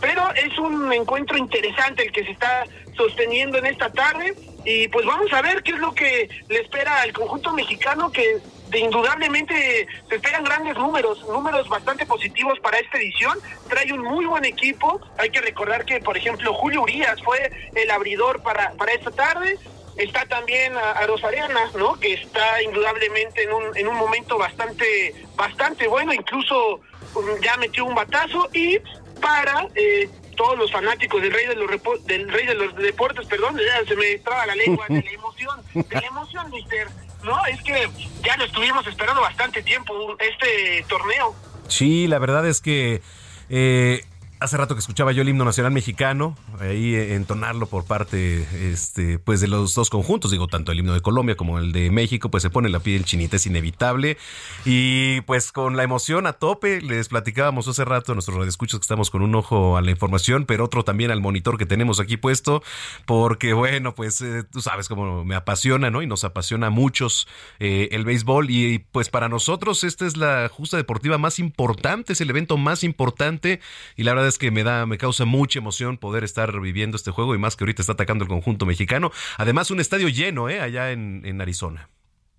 pero 0.00 0.22
es 0.34 0.58
un 0.58 0.90
encuentro 0.94 1.36
interesante 1.36 2.04
el 2.04 2.12
que 2.12 2.24
se 2.24 2.30
está 2.30 2.64
sosteniendo 2.96 3.58
en 3.58 3.66
esta 3.66 3.92
tarde 3.92 4.34
y 4.66 4.88
pues 4.88 5.06
vamos 5.06 5.32
a 5.32 5.40
ver 5.42 5.62
qué 5.62 5.70
es 5.70 5.78
lo 5.78 5.94
que 5.94 6.28
le 6.48 6.60
espera 6.60 7.02
al 7.02 7.12
conjunto 7.12 7.52
mexicano 7.52 8.10
que 8.10 8.40
indudablemente 8.74 9.86
se 10.08 10.14
esperan 10.16 10.42
grandes 10.42 10.76
números, 10.76 11.24
números 11.28 11.68
bastante 11.68 12.04
positivos 12.04 12.58
para 12.58 12.78
esta 12.78 12.98
edición. 12.98 13.38
Trae 13.68 13.92
un 13.92 14.02
muy 14.02 14.26
buen 14.26 14.44
equipo. 14.44 15.00
Hay 15.18 15.30
que 15.30 15.40
recordar 15.40 15.84
que, 15.84 16.00
por 16.00 16.16
ejemplo, 16.16 16.52
Julio 16.52 16.82
Urias 16.82 17.22
fue 17.22 17.52
el 17.76 17.88
abridor 17.92 18.42
para, 18.42 18.72
para 18.72 18.92
esta 18.92 19.12
tarde. 19.12 19.56
Está 19.96 20.26
también 20.26 20.76
a, 20.76 21.06
Rosariana, 21.06 21.70
¿no? 21.78 21.94
Que 22.00 22.14
está 22.14 22.60
indudablemente 22.60 23.44
en 23.44 23.52
un, 23.52 23.76
en 23.76 23.86
un 23.86 23.94
momento 23.94 24.36
bastante, 24.36 25.14
bastante 25.36 25.86
bueno. 25.86 26.12
Incluso 26.12 26.80
um, 27.14 27.40
ya 27.40 27.56
metió 27.56 27.84
un 27.84 27.94
batazo. 27.94 28.48
Y 28.52 28.80
para 29.20 29.68
eh, 29.76 30.10
todos 30.36 30.56
los 30.56 30.70
fanáticos 30.70 31.20
del 31.20 31.32
rey 31.32 31.46
de 31.46 31.56
los 31.56 31.70
del 32.04 32.28
rey 32.30 32.46
de 32.46 32.54
los 32.54 32.76
deportes, 32.76 33.26
perdón, 33.26 33.56
ya 33.58 33.84
se 33.86 33.96
me 33.96 34.18
traba 34.18 34.46
la 34.46 34.54
lengua 34.54 34.86
de 34.88 35.02
la 35.02 35.10
emoción, 35.10 35.60
de 35.74 36.00
la 36.00 36.06
emoción, 36.06 36.50
mister. 36.50 36.88
No, 37.24 37.44
es 37.46 37.60
que 37.62 37.88
ya 38.22 38.36
lo 38.36 38.44
estuvimos 38.44 38.86
esperando 38.86 39.20
bastante 39.20 39.62
tiempo 39.62 40.16
este 40.20 40.84
torneo. 40.88 41.34
Sí, 41.68 42.06
la 42.06 42.18
verdad 42.20 42.46
es 42.46 42.60
que 42.60 43.02
eh, 43.48 44.04
Hace 44.38 44.58
rato 44.58 44.74
que 44.74 44.80
escuchaba 44.80 45.12
yo 45.12 45.22
el 45.22 45.30
himno 45.30 45.46
nacional 45.46 45.72
mexicano, 45.72 46.36
ahí 46.60 46.94
eh, 46.94 47.14
entonarlo 47.14 47.64
por 47.64 47.86
parte 47.86 48.46
este, 48.70 49.18
pues 49.18 49.40
de 49.40 49.48
los 49.48 49.74
dos 49.74 49.88
conjuntos, 49.88 50.30
digo, 50.30 50.46
tanto 50.46 50.72
el 50.72 50.78
himno 50.78 50.92
de 50.92 51.00
Colombia 51.00 51.36
como 51.36 51.58
el 51.58 51.72
de 51.72 51.90
México, 51.90 52.30
pues 52.30 52.42
se 52.42 52.50
pone 52.50 52.68
la 52.68 52.80
piel 52.80 53.06
chinita, 53.06 53.36
es 53.36 53.46
inevitable. 53.46 54.18
Y 54.66 55.22
pues 55.22 55.52
con 55.52 55.78
la 55.78 55.84
emoción 55.84 56.26
a 56.26 56.34
tope, 56.34 56.82
les 56.82 57.08
platicábamos 57.08 57.66
hace 57.66 57.86
rato 57.86 58.12
a 58.12 58.14
nuestros 58.14 58.36
radioescuchos 58.36 58.78
que 58.78 58.84
estamos 58.84 59.08
con 59.08 59.22
un 59.22 59.34
ojo 59.34 59.78
a 59.78 59.80
la 59.80 59.90
información, 59.90 60.44
pero 60.44 60.66
otro 60.66 60.84
también 60.84 61.10
al 61.10 61.22
monitor 61.22 61.56
que 61.56 61.64
tenemos 61.64 61.98
aquí 61.98 62.18
puesto, 62.18 62.62
porque 63.06 63.54
bueno, 63.54 63.94
pues 63.94 64.20
eh, 64.20 64.44
tú 64.44 64.60
sabes 64.60 64.86
cómo 64.88 65.24
me 65.24 65.34
apasiona, 65.34 65.90
¿no? 65.90 66.02
Y 66.02 66.06
nos 66.06 66.24
apasiona 66.24 66.66
a 66.66 66.70
muchos 66.70 67.26
eh, 67.58 67.88
el 67.92 68.04
béisbol 68.04 68.50
y 68.50 68.80
pues 68.80 69.08
para 69.08 69.30
nosotros 69.30 69.82
esta 69.82 70.04
es 70.04 70.18
la 70.18 70.50
justa 70.50 70.76
deportiva 70.76 71.16
más 71.16 71.38
importante, 71.38 72.12
es 72.12 72.20
el 72.20 72.28
evento 72.28 72.58
más 72.58 72.84
importante 72.84 73.60
y 73.96 74.02
la 74.02 74.12
verdad 74.12 74.25
es 74.28 74.38
que 74.38 74.50
me 74.50 74.64
da, 74.64 74.86
me 74.86 74.98
causa 74.98 75.24
mucha 75.24 75.58
emoción 75.58 75.98
poder 75.98 76.24
estar 76.24 76.60
viviendo 76.60 76.96
este 76.96 77.10
juego 77.10 77.34
y 77.34 77.38
más 77.38 77.56
que 77.56 77.64
ahorita 77.64 77.82
está 77.82 77.92
atacando 77.92 78.24
el 78.24 78.28
conjunto 78.28 78.66
mexicano. 78.66 79.10
Además, 79.36 79.70
un 79.70 79.80
estadio 79.80 80.08
lleno, 80.08 80.48
¿eh? 80.48 80.60
Allá 80.60 80.92
en, 80.92 81.22
en 81.24 81.40
Arizona. 81.40 81.88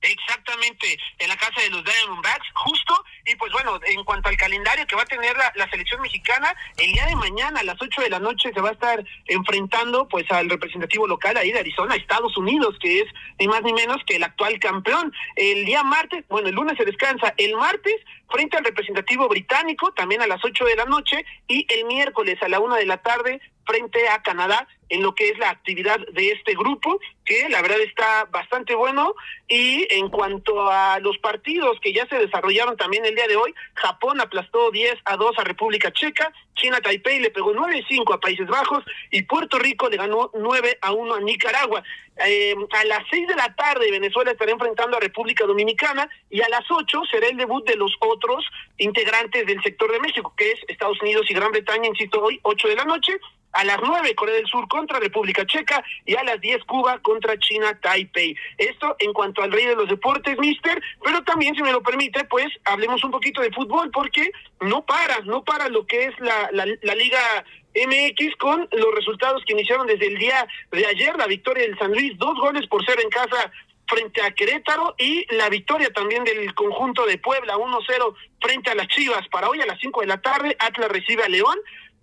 Exactamente, 0.02 1.00
en 1.18 1.28
la 1.28 1.36
casa 1.38 1.60
de 1.62 1.70
los 1.70 1.84
Diamondbacks, 1.84 2.48
justo. 2.54 3.04
Y 3.26 3.36
pues 3.36 3.52
bueno, 3.52 3.80
en 3.84 4.04
cuanto 4.04 4.30
al 4.30 4.38
calendario 4.38 4.86
que 4.86 4.96
va 4.96 5.02
a 5.02 5.06
tener 5.06 5.36
la, 5.36 5.70
selección 5.70 6.02
mexicana, 6.02 6.56
el 6.78 6.94
día 6.94 7.06
de 7.08 7.16
mañana 7.16 7.60
a 7.60 7.64
las 7.64 7.82
8 7.82 8.02
de 8.02 8.10
la 8.10 8.20
noche 8.20 8.52
se 8.54 8.62
va 8.62 8.70
a 8.70 8.74
estar 8.74 9.04
enfrentando 9.26 10.08
pues 10.08 10.30
al 10.32 10.50
representativo 10.50 11.08
local 11.08 11.36
ahí 11.36 11.52
de 11.52 11.60
Arizona, 11.60 11.96
Estados 11.96 12.38
Unidos, 12.38 12.78
que 12.80 13.02
es 13.02 13.08
ni 13.40 13.48
más 13.48 13.64
ni 13.64 13.74
menos 13.74 13.98
que 14.06 14.18
el 14.18 14.24
actual 14.24 14.60
campeón. 14.60 15.12
El 15.36 15.66
día 15.66 15.84
martes, 15.84 16.24
bueno, 16.30 16.48
el 16.48 16.56
lunes 16.56 16.78
se 16.78 16.86
descansa, 16.86 17.34
el 17.38 17.56
martes 17.56 17.96
frente 18.30 18.58
al 18.58 18.66
representativo 18.66 19.28
británico, 19.28 19.92
también 19.94 20.22
a 20.22 20.28
las 20.28 20.44
8 20.44 20.64
de 20.66 20.76
la 20.76 20.86
noche, 20.86 21.26
y 21.48 21.66
el 21.70 21.86
miércoles 21.86 22.38
a 22.42 22.50
la 22.50 22.60
1 22.60 22.76
de 22.76 22.86
la 22.86 22.98
tarde 22.98 23.42
frente 23.68 24.08
a 24.08 24.24
Canadá 24.24 24.68
en 24.90 25.04
lo 25.04 25.14
que 25.14 25.30
es 25.30 25.38
la 25.38 25.50
actividad 25.50 26.00
de 26.14 26.32
este 26.32 26.54
grupo, 26.54 27.00
que 27.26 27.50
la 27.50 27.62
verdad 27.62 27.80
está 27.82 28.26
bastante 28.32 28.74
bueno. 28.74 29.16
Y 29.48 29.86
en 29.94 30.10
cuanto 30.10 30.70
a 30.72 31.00
los 31.00 31.18
partidos 31.18 31.80
que 31.82 31.94
ya 31.94 32.08
se 32.08 32.18
desarrollaron 32.18 32.78
también 32.78 33.06
el 33.06 33.16
día 33.16 33.28
de 33.28 33.36
hoy, 33.36 33.54
Japón 33.74 34.22
aplastó 34.22 34.72
10 34.72 34.96
a 35.06 35.18
2 35.18 35.38
a 35.38 35.44
República 35.44 35.92
Checa, 35.92 36.32
China 36.56 36.80
Taipei 36.82 37.20
le 37.20 37.30
pegó 37.30 37.54
9 37.54 37.80
a 37.84 37.88
5 37.88 38.14
a 38.14 38.20
Países 38.20 38.48
Bajos 38.48 38.84
y 39.12 39.22
Puerto 39.24 39.60
Rico 39.60 39.90
le 39.90 39.98
ganó 39.98 40.32
9 40.34 40.80
a 40.82 40.92
1 40.92 41.14
a 41.14 41.20
Nicaragua. 41.20 41.84
Eh, 42.26 42.56
a 42.72 42.84
las 42.86 43.04
6 43.12 43.28
de 43.28 43.36
la 43.36 43.54
tarde 43.54 43.92
Venezuela 43.92 44.32
estará 44.32 44.52
enfrentando 44.52 44.98
a 44.98 45.00
República 45.00 45.46
Dominicana 45.46 46.10
y 46.32 46.42
a 46.42 46.50
las 46.50 46.64
8 46.70 47.02
será 47.12 47.28
el 47.28 47.38
debut 47.38 47.64
de 47.68 47.76
los 47.76 47.94
otros 48.00 48.44
integrantes 48.78 49.46
del 49.46 49.62
sector 49.62 49.92
de 49.92 50.00
México, 50.00 50.34
que 50.36 50.52
es 50.52 50.60
Estados 50.68 51.00
Unidos 51.02 51.30
y 51.30 51.36
Gran 51.36 51.52
Bretaña, 51.52 51.88
insisto, 51.88 52.20
hoy 52.24 52.40
8 52.42 52.70
de 52.70 52.76
la 52.76 52.86
noche 52.86 53.20
a 53.58 53.64
las 53.64 53.80
9 53.82 54.14
Corea 54.14 54.36
del 54.36 54.46
Sur 54.46 54.68
contra 54.68 55.00
República 55.00 55.44
Checa 55.44 55.84
y 56.06 56.16
a 56.16 56.24
las 56.24 56.40
10 56.40 56.64
Cuba 56.66 57.00
contra 57.00 57.40
China 57.40 57.78
Taipei. 57.82 58.36
Esto 58.56 58.96
en 59.00 59.14
cuanto 59.14 59.42
al 59.42 59.52
rey 59.52 59.66
de 59.66 59.76
los 59.76 59.90
deportes, 59.90 60.38
mister, 60.38 60.80
pero 61.04 61.24
también, 61.24 61.56
si 61.56 61.64
me 61.64 61.72
lo 61.72 61.82
permite, 61.82 62.24
pues 62.26 62.46
hablemos 62.66 63.04
un 63.04 63.10
poquito 63.10 63.42
de 63.42 63.52
fútbol 63.52 63.90
porque 63.90 64.32
no 64.62 64.86
para, 64.86 65.22
no 65.22 65.44
para 65.44 65.70
lo 65.70 65.88
que 65.88 66.06
es 66.06 66.20
la, 66.20 66.50
la, 66.52 66.96
Liga 66.96 67.46
MX 67.76 68.36
con 68.38 68.68
los 68.72 68.96
resultados 68.96 69.44
que 69.46 69.54
iniciaron 69.54 69.88
desde 69.88 70.06
el 70.06 70.20
día 70.20 70.48
de 70.72 70.86
ayer, 70.86 71.18
la 71.18 71.26
victoria 71.26 71.64
del 71.64 71.78
San 71.80 71.92
Luis, 71.92 72.16
dos 72.18 72.38
goles 72.40 72.68
por 72.68 72.86
cero 72.86 73.02
en 73.04 73.10
casa 73.10 73.52
frente 73.88 74.22
a 74.22 74.32
Querétaro 74.32 74.94
y 75.00 75.26
la 75.34 75.50
victoria 75.50 75.92
también 75.92 76.24
del 76.24 76.54
conjunto 76.54 77.06
de 77.06 77.18
Puebla 77.18 77.56
1-0 77.56 78.16
frente 78.42 78.70
a 78.70 78.76
las 78.76 78.88
Chivas. 78.88 79.28
Para 79.30 79.50
hoy 79.50 79.62
a 79.62 79.66
las 79.66 79.80
5 79.80 80.02
de 80.02 80.08
la 80.08 80.22
tarde, 80.22 80.56
Atlas 80.60 80.90
recibe 80.90 81.24
a 81.24 81.30
León 81.30 81.58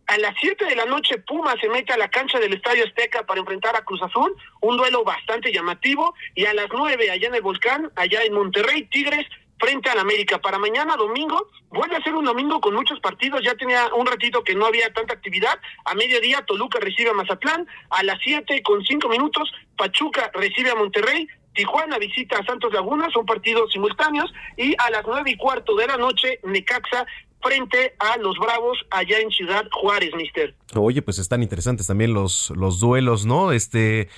a 0.07 0.19
las 0.19 0.35
7 0.41 0.65
de 0.65 0.77
la 0.77 0.85
noche 0.85 1.19
Puma 1.19 1.55
se 1.61 1.69
mete 1.69 1.93
a 1.93 1.97
la 1.97 2.09
cancha 2.09 2.39
del 2.39 2.53
Estadio 2.53 2.85
Azteca 2.85 3.25
para 3.25 3.41
enfrentar 3.41 3.75
a 3.77 3.85
Cruz 3.85 4.03
Azul, 4.03 4.37
un 4.61 4.77
duelo 4.77 5.05
bastante 5.05 5.53
llamativo, 5.53 6.15
y 6.35 6.45
a 6.47 6.55
las 6.55 6.67
9 6.73 7.11
allá 7.11 7.29
en 7.29 7.35
el 7.35 7.43
Volcán, 7.43 7.91
allá 7.97 8.23
en 8.23 8.35
Monterrey, 8.35 8.85
Tigres 8.85 9.27
frente 9.59 9.89
al 9.89 9.99
América. 9.99 10.39
Para 10.41 10.59
mañana 10.59 10.97
domingo, 10.97 11.49
vuelve 11.71 11.97
a 11.97 12.03
ser 12.03 12.15
un 12.15 12.25
domingo 12.25 12.61
con 12.61 12.75
muchos 12.75 13.01
partidos, 13.01 13.43
ya 13.43 13.55
tenía 13.55 13.89
un 13.95 14.07
ratito 14.07 14.45
que 14.45 14.55
no 14.55 14.67
había 14.67 14.93
tanta 14.93 15.15
actividad, 15.15 15.59
a 15.85 15.95
mediodía 15.95 16.45
Toluca 16.45 16.79
recibe 16.81 17.11
a 17.11 17.15
Mazatlán, 17.15 17.67
a 17.91 18.03
las 18.03 18.19
7 18.23 18.63
con 18.63 18.85
5 18.85 19.09
minutos 19.09 19.51
Pachuca 19.77 20.31
recibe 20.35 20.71
a 20.71 20.75
Monterrey, 20.75 21.27
Tijuana 21.55 21.99
visita 21.99 22.39
a 22.39 22.45
Santos 22.45 22.73
Laguna, 22.73 23.09
son 23.13 23.25
partidos 23.27 23.73
simultáneos, 23.73 24.33
y 24.57 24.75
a 24.79 24.91
las 24.91 25.05
nueve 25.07 25.31
y 25.31 25.37
cuarto 25.37 25.77
de 25.77 25.87
la 25.87 25.97
noche, 25.97 26.41
Necaxa 26.43 27.07
frente 27.45 27.95
a 27.99 28.17
los 28.19 28.37
Bravos 28.39 28.79
allá 28.91 29.19
en 29.19 29.31
Ciudad 29.31 29.65
Juárez, 29.71 30.11
mister. 30.17 30.55
Oye, 30.75 31.03
pues 31.03 31.19
están 31.19 31.43
interesantes 31.43 31.87
también 31.87 32.15
los, 32.15 32.51
los 32.57 32.81
duelos, 32.81 33.27
¿no? 33.27 33.53
Este, 33.53 34.09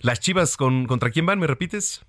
las 0.00 0.20
Chivas 0.20 0.56
con 0.56 0.86
contra 0.86 1.10
quién 1.10 1.24
van, 1.26 1.38
¿me 1.38 1.46
repites? 1.46 2.04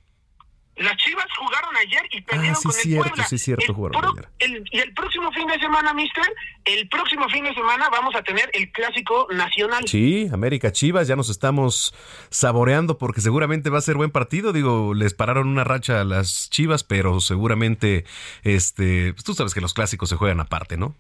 Las 0.76 0.98
Chivas 0.98 1.28
jugaron 1.38 1.76
ayer 1.78 2.02
y 2.12 2.22
perdieron 2.22 2.56
ah, 2.56 2.60
sí, 2.60 2.68
con 2.68 2.76
el 2.76 2.82
cierto, 2.82 3.10
Puebla. 3.10 3.26
Sí, 3.26 3.38
cierto, 3.38 3.66
el 3.68 3.74
jugaron 3.74 4.06
ayer. 4.06 4.30
El, 4.40 4.64
y 4.72 4.80
el 4.80 4.94
próximo 4.94 5.32
fin 5.32 5.46
de 5.46 5.60
semana, 5.60 5.94
mister, 5.94 6.24
el 6.66 6.90
próximo 6.90 7.30
fin 7.30 7.44
de 7.44 7.54
semana 7.54 7.90
vamos 7.90 8.16
a 8.16 8.24
tener 8.24 8.50
el 8.54 8.72
clásico 8.72 9.28
nacional. 9.30 9.88
Sí, 9.88 10.30
América 10.34 10.72
Chivas, 10.72 11.08
ya 11.08 11.16
nos 11.16 11.30
estamos 11.30 11.94
saboreando 12.30 12.98
porque 12.98 13.22
seguramente 13.22 13.70
va 13.70 13.78
a 13.78 13.82
ser 13.82 13.96
buen 13.96 14.10
partido. 14.10 14.52
Digo, 14.52 14.96
les 14.96 15.14
pararon 15.14 15.48
una 15.48 15.64
racha 15.64 16.02
a 16.02 16.04
las 16.04 16.50
Chivas, 16.50 16.84
pero 16.84 17.20
seguramente, 17.20 18.06
este, 18.44 19.14
pues 19.14 19.24
tú 19.24 19.36
sabes 19.36 19.54
que 19.54 19.62
los 19.62 19.76
clásicos 19.76 20.10
se 20.10 20.16
juegan 20.16 20.40
aparte, 20.40 20.76
¿no? 20.76 20.96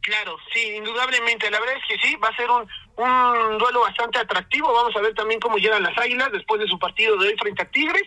Claro, 0.00 0.36
sí, 0.52 0.74
indudablemente. 0.76 1.50
La 1.50 1.60
verdad 1.60 1.76
es 1.76 1.84
que 1.86 2.08
sí, 2.08 2.16
va 2.16 2.28
a 2.28 2.36
ser 2.36 2.50
un, 2.50 2.62
un 2.96 3.58
duelo 3.58 3.82
bastante 3.82 4.18
atractivo. 4.18 4.72
Vamos 4.72 4.96
a 4.96 5.00
ver 5.00 5.14
también 5.14 5.38
cómo 5.38 5.58
llegan 5.58 5.82
las 5.82 5.96
Águilas 5.98 6.32
después 6.32 6.60
de 6.60 6.66
su 6.66 6.78
partido 6.78 7.16
de 7.18 7.28
hoy 7.28 7.36
frente 7.38 7.62
a 7.62 7.70
Tigres. 7.70 8.02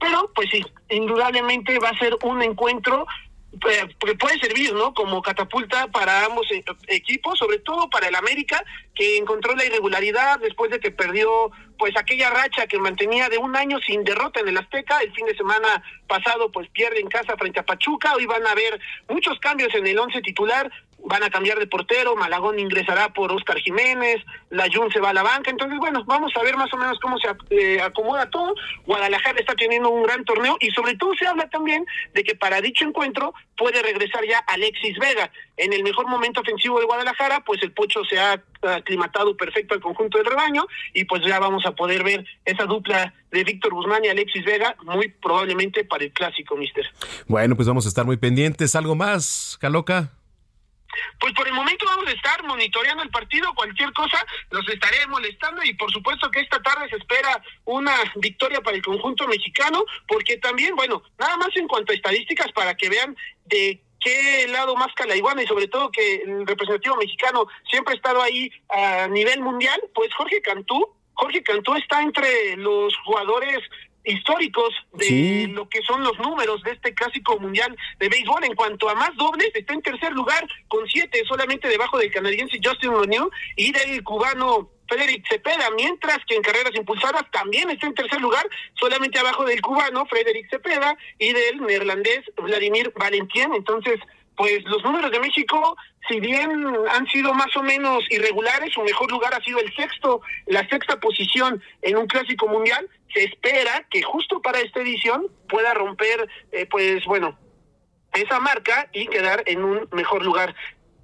Pero, 0.00 0.30
pues 0.34 0.48
sí, 0.50 0.64
indudablemente 0.90 1.78
va 1.78 1.90
a 1.90 1.98
ser 1.98 2.16
un 2.22 2.42
encuentro 2.42 3.06
eh, 3.50 3.88
que 3.98 4.14
puede 4.14 4.38
servir, 4.38 4.74
¿no? 4.74 4.92
Como 4.92 5.22
catapulta 5.22 5.88
para 5.88 6.26
ambos 6.26 6.46
eh, 6.52 6.62
equipos, 6.88 7.38
sobre 7.38 7.58
todo 7.58 7.88
para 7.88 8.08
el 8.08 8.14
América, 8.14 8.62
que 8.94 9.16
encontró 9.16 9.56
la 9.56 9.64
irregularidad 9.64 10.38
después 10.38 10.70
de 10.70 10.78
que 10.78 10.90
perdió, 10.90 11.50
pues, 11.78 11.96
aquella 11.96 12.30
racha 12.30 12.66
que 12.66 12.78
mantenía 12.78 13.28
de 13.28 13.38
un 13.38 13.56
año 13.56 13.78
sin 13.80 14.04
derrota 14.04 14.40
en 14.40 14.48
el 14.48 14.58
Azteca. 14.58 14.98
El 15.00 15.12
fin 15.14 15.26
de 15.26 15.36
semana 15.36 15.82
pasado, 16.06 16.52
pues, 16.52 16.68
pierde 16.70 17.00
en 17.00 17.08
casa 17.08 17.36
frente 17.36 17.60
a 17.60 17.66
Pachuca. 17.66 18.14
Hoy 18.14 18.26
van 18.26 18.46
a 18.46 18.52
haber 18.52 18.78
muchos 19.08 19.38
cambios 19.40 19.74
en 19.74 19.86
el 19.86 19.98
once 19.98 20.20
titular 20.20 20.70
van 21.04 21.22
a 21.22 21.30
cambiar 21.30 21.58
de 21.58 21.66
portero, 21.66 22.16
Malagón 22.16 22.58
ingresará 22.58 23.12
por 23.12 23.32
Oscar 23.32 23.58
Jiménez, 23.58 24.22
la 24.50 24.66
Jun 24.72 24.90
se 24.92 25.00
va 25.00 25.10
a 25.10 25.14
la 25.14 25.22
banca, 25.22 25.50
entonces 25.50 25.78
bueno, 25.78 26.04
vamos 26.04 26.32
a 26.36 26.42
ver 26.42 26.56
más 26.56 26.72
o 26.72 26.76
menos 26.76 26.98
cómo 27.00 27.16
se 27.18 27.28
eh, 27.50 27.80
acomoda 27.80 28.28
todo. 28.30 28.54
Guadalajara 28.84 29.38
está 29.40 29.54
teniendo 29.54 29.90
un 29.90 30.02
gran 30.02 30.24
torneo 30.24 30.56
y 30.60 30.70
sobre 30.70 30.96
todo 30.96 31.12
se 31.18 31.26
habla 31.26 31.48
también 31.48 31.84
de 32.14 32.24
que 32.24 32.34
para 32.34 32.60
dicho 32.60 32.84
encuentro 32.84 33.32
puede 33.56 33.82
regresar 33.82 34.24
ya 34.26 34.38
Alexis 34.46 34.98
Vega. 34.98 35.30
En 35.56 35.72
el 35.72 35.82
mejor 35.82 36.06
momento 36.06 36.40
ofensivo 36.40 36.78
de 36.78 36.86
Guadalajara, 36.86 37.44
pues 37.44 37.62
el 37.62 37.72
Pocho 37.72 38.04
se 38.04 38.18
ha 38.18 38.42
aclimatado 38.62 39.36
perfecto 39.36 39.74
al 39.74 39.80
conjunto 39.80 40.18
del 40.18 40.26
rebaño 40.26 40.66
y 40.94 41.04
pues 41.04 41.22
ya 41.24 41.38
vamos 41.38 41.64
a 41.66 41.72
poder 41.72 42.04
ver 42.04 42.24
esa 42.44 42.64
dupla 42.64 43.14
de 43.30 43.44
Víctor 43.44 43.74
Guzmán 43.74 44.04
y 44.04 44.08
Alexis 44.08 44.44
Vega 44.44 44.76
muy 44.84 45.08
probablemente 45.08 45.84
para 45.84 46.04
el 46.04 46.12
clásico, 46.12 46.56
mister. 46.56 46.86
Bueno, 47.26 47.56
pues 47.56 47.68
vamos 47.68 47.86
a 47.86 47.88
estar 47.88 48.04
muy 48.04 48.16
pendientes. 48.16 48.74
¿Algo 48.74 48.94
más, 48.94 49.58
Caloca? 49.60 50.17
Pues 51.20 51.32
por 51.34 51.46
el 51.46 51.54
momento 51.54 51.84
vamos 51.86 52.06
a 52.06 52.12
estar 52.12 52.42
monitoreando 52.44 53.02
el 53.02 53.10
partido, 53.10 53.54
cualquier 53.54 53.92
cosa 53.92 54.24
los 54.50 54.68
estaré 54.68 55.06
molestando 55.06 55.62
y 55.62 55.74
por 55.74 55.90
supuesto 55.92 56.30
que 56.30 56.40
esta 56.40 56.62
tarde 56.62 56.88
se 56.88 56.96
espera 56.96 57.42
una 57.64 57.94
victoria 58.16 58.60
para 58.60 58.76
el 58.76 58.82
conjunto 58.82 59.26
mexicano, 59.26 59.84
porque 60.06 60.36
también, 60.38 60.74
bueno, 60.76 61.02
nada 61.18 61.36
más 61.36 61.50
en 61.56 61.68
cuanto 61.68 61.92
a 61.92 61.96
estadísticas 61.96 62.52
para 62.52 62.76
que 62.76 62.88
vean 62.88 63.16
de 63.46 63.82
qué 64.00 64.46
lado 64.48 64.76
más 64.76 64.88
iguana 65.14 65.42
y 65.42 65.46
sobre 65.46 65.68
todo 65.68 65.90
que 65.90 66.16
el 66.16 66.46
representativo 66.46 66.96
mexicano 66.96 67.46
siempre 67.68 67.94
ha 67.94 67.96
estado 67.96 68.22
ahí 68.22 68.50
a 68.68 69.08
nivel 69.08 69.40
mundial, 69.40 69.80
pues 69.94 70.12
Jorge 70.14 70.40
Cantú, 70.42 70.94
Jorge 71.14 71.42
Cantú 71.42 71.74
está 71.74 72.00
entre 72.02 72.56
los 72.56 72.96
jugadores 72.98 73.58
históricos 74.08 74.74
de 74.94 75.48
lo 75.50 75.68
que 75.68 75.82
son 75.82 76.02
los 76.02 76.18
números 76.18 76.62
de 76.62 76.72
este 76.72 76.94
clásico 76.94 77.38
mundial 77.38 77.76
de 77.98 78.08
béisbol. 78.08 78.44
En 78.44 78.54
cuanto 78.54 78.88
a 78.88 78.94
más 78.94 79.14
dobles, 79.16 79.50
está 79.54 79.74
en 79.74 79.82
tercer 79.82 80.12
lugar 80.12 80.46
con 80.68 80.86
siete, 80.88 81.22
solamente 81.26 81.68
debajo 81.68 81.98
del 81.98 82.10
canadiense 82.10 82.58
Justin 82.62 82.92
Renew 82.92 83.30
y 83.56 83.72
del 83.72 84.02
cubano 84.02 84.70
Frederick 84.88 85.28
Cepeda, 85.28 85.70
mientras 85.76 86.18
que 86.26 86.34
en 86.34 86.42
carreras 86.42 86.74
impulsadas 86.74 87.30
también 87.30 87.68
está 87.70 87.86
en 87.86 87.94
tercer 87.94 88.20
lugar, 88.20 88.48
solamente 88.74 89.18
abajo 89.18 89.44
del 89.44 89.60
cubano 89.60 90.06
Frederick 90.06 90.48
Cepeda 90.48 90.96
y 91.18 91.32
del 91.32 91.60
neerlandés 91.60 92.22
Vladimir 92.36 92.92
Valentien. 92.96 93.52
Entonces, 93.52 94.00
pues 94.38 94.62
los 94.66 94.82
números 94.84 95.10
de 95.10 95.18
México, 95.18 95.76
si 96.08 96.20
bien 96.20 96.64
han 96.92 97.06
sido 97.08 97.34
más 97.34 97.54
o 97.56 97.62
menos 97.62 98.04
irregulares, 98.08 98.72
su 98.72 98.82
mejor 98.82 99.10
lugar 99.10 99.34
ha 99.34 99.42
sido 99.42 99.58
el 99.58 99.74
sexto, 99.74 100.22
la 100.46 100.66
sexta 100.68 101.00
posición 101.00 101.60
en 101.82 101.96
un 101.96 102.06
clásico 102.06 102.46
mundial, 102.46 102.88
se 103.12 103.24
espera 103.24 103.84
que 103.90 104.00
justo 104.02 104.40
para 104.40 104.60
esta 104.60 104.80
edición 104.80 105.26
pueda 105.48 105.74
romper, 105.74 106.28
eh, 106.52 106.66
pues 106.70 107.04
bueno, 107.04 107.36
esa 108.14 108.38
marca 108.38 108.88
y 108.92 109.08
quedar 109.08 109.42
en 109.46 109.64
un 109.64 109.88
mejor 109.90 110.24
lugar. 110.24 110.54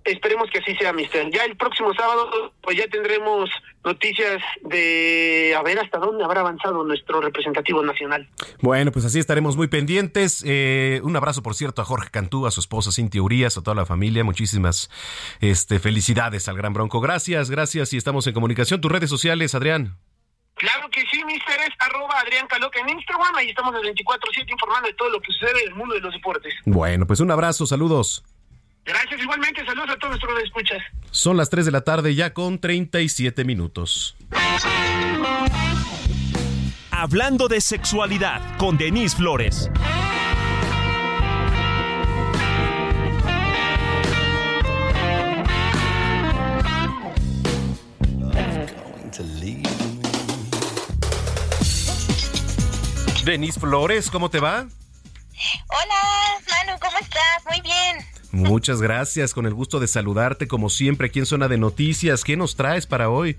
Esperemos 0.04 0.50
que 0.50 0.58
así 0.58 0.76
sea, 0.76 0.92
mister. 0.92 1.30
Ya 1.30 1.44
el 1.44 1.56
próximo 1.56 1.94
sábado, 1.94 2.52
pues 2.60 2.76
ya 2.76 2.86
tendremos 2.88 3.48
noticias 3.84 4.42
de 4.62 5.54
a 5.56 5.62
ver 5.62 5.78
hasta 5.78 5.98
dónde 5.98 6.22
habrá 6.24 6.40
avanzado 6.40 6.84
nuestro 6.84 7.22
representativo 7.22 7.82
nacional. 7.82 8.28
Bueno, 8.60 8.92
pues 8.92 9.06
así 9.06 9.18
estaremos 9.18 9.56
muy 9.56 9.68
pendientes. 9.68 10.44
Eh, 10.46 11.00
un 11.04 11.16
abrazo, 11.16 11.42
por 11.42 11.54
cierto, 11.54 11.80
a 11.80 11.86
Jorge 11.86 12.10
Cantú, 12.10 12.46
a 12.46 12.50
su 12.50 12.60
esposa 12.60 12.92
Cintia 12.92 13.22
Urias, 13.22 13.56
a 13.56 13.62
toda 13.62 13.74
la 13.74 13.86
familia. 13.86 14.24
Muchísimas 14.24 14.90
este, 15.40 15.78
felicidades 15.78 16.48
al 16.48 16.56
Gran 16.56 16.74
Bronco. 16.74 17.00
Gracias, 17.00 17.50
gracias 17.50 17.92
y 17.94 17.96
estamos 17.96 18.26
en 18.26 18.34
comunicación. 18.34 18.82
Tus 18.82 18.92
redes 18.92 19.08
sociales, 19.08 19.54
Adrián. 19.54 19.96
Claro 20.56 20.88
que 20.90 21.02
sí, 21.10 21.24
mister, 21.24 21.60
es 21.60 21.74
arroba 21.78 22.20
Adrián 22.20 22.46
Caloca 22.46 22.78
en 22.78 22.90
Instagram. 22.90 23.34
Ahí 23.36 23.48
estamos 23.48 23.74
el 23.74 23.94
24-7 23.94 24.50
informando 24.50 24.88
de 24.88 24.94
todo 24.94 25.10
lo 25.10 25.20
que 25.20 25.32
sucede 25.32 25.62
en 25.62 25.68
el 25.68 25.74
mundo 25.74 25.94
de 25.94 26.00
los 26.00 26.12
deportes. 26.12 26.54
Bueno, 26.64 27.06
pues 27.06 27.20
un 27.20 27.30
abrazo, 27.30 27.66
saludos. 27.66 28.22
Gracias 28.84 29.20
igualmente, 29.22 29.64
saludos 29.64 29.90
a 29.90 29.96
todos 29.96 30.10
nuestros 30.10 30.42
escuchas. 30.42 30.82
Son 31.10 31.36
las 31.36 31.48
3 31.48 31.64
de 31.64 31.72
la 31.72 31.80
tarde 31.82 32.14
ya 32.14 32.34
con 32.34 32.58
37 32.58 33.44
minutos. 33.44 34.16
Hablando 36.90 37.48
de 37.48 37.60
sexualidad 37.60 38.40
con 38.58 38.76
Denise 38.76 39.16
Flores. 39.16 39.70
Denise 53.24 53.58
Flores, 53.58 54.10
¿cómo 54.10 54.28
te 54.28 54.38
va? 54.38 54.66
Hola, 55.68 56.40
Manu, 56.50 56.78
¿cómo 56.78 56.98
estás? 56.98 57.44
Muy 57.48 57.60
bien. 57.62 58.13
Muchas 58.34 58.82
gracias, 58.82 59.32
con 59.32 59.46
el 59.46 59.54
gusto 59.54 59.78
de 59.78 59.86
saludarte 59.86 60.48
como 60.48 60.68
siempre 60.68 61.06
aquí 61.06 61.20
en 61.20 61.26
Zona 61.26 61.46
de 61.46 61.56
Noticias. 61.56 62.24
¿Qué 62.24 62.36
nos 62.36 62.56
traes 62.56 62.84
para 62.84 63.08
hoy? 63.08 63.36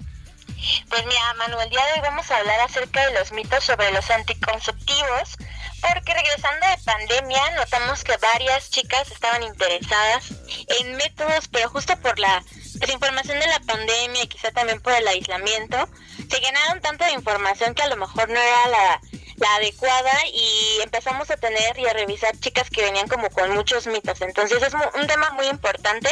Pues 0.88 1.06
mira, 1.06 1.34
Manu, 1.38 1.60
el 1.60 1.70
día 1.70 1.86
de 1.86 1.94
hoy 1.96 2.00
vamos 2.02 2.32
a 2.32 2.38
hablar 2.38 2.62
acerca 2.62 3.06
de 3.06 3.14
los 3.20 3.34
mitos 3.34 3.62
sobre 3.66 3.92
los 3.92 4.10
anticonceptivos, 4.10 5.36
porque 5.82 6.14
regresando 6.14 6.66
de 6.68 6.78
pandemia 6.86 7.42
notamos 7.58 8.06
que 8.06 8.16
varias 8.16 8.70
chicas 8.70 9.12
estaban 9.12 9.44
interesadas 9.44 10.32
en 10.80 10.96
métodos, 10.96 11.50
pero 11.50 11.70
justo 11.70 11.98
por 11.98 12.18
la 12.18 12.42
desinformación 12.76 13.38
de 13.38 13.48
la 13.48 13.60
pandemia 13.60 14.24
y 14.24 14.28
quizá 14.28 14.52
también 14.52 14.80
por 14.80 14.94
el 14.94 15.06
aislamiento, 15.10 15.90
se 16.30 16.40
llenaron 16.40 16.80
tanto 16.80 17.04
de 17.04 17.12
información 17.12 17.76
que 17.76 17.84
a 17.84 17.90
lo 17.90 17.98
mejor 17.98 18.30
no 18.30 18.40
era 18.40 18.68
la 18.70 19.02
la 19.38 19.56
adecuada 19.56 20.14
y 20.34 20.80
empezamos 20.82 21.30
a 21.30 21.38
tener 21.38 21.78
y 21.78 21.86
a 21.88 21.94
revisar 21.94 22.38
chicas 22.40 22.70
que 22.70 22.84
venían 22.84 23.08
como 23.08 23.30
con 23.30 23.54
muchos 23.54 23.88
mitos. 23.88 24.22
Entonces 24.22 24.62
es 24.64 24.74
un 24.74 25.08
tema 25.08 25.32
muy 25.32 25.48
importante 25.48 26.10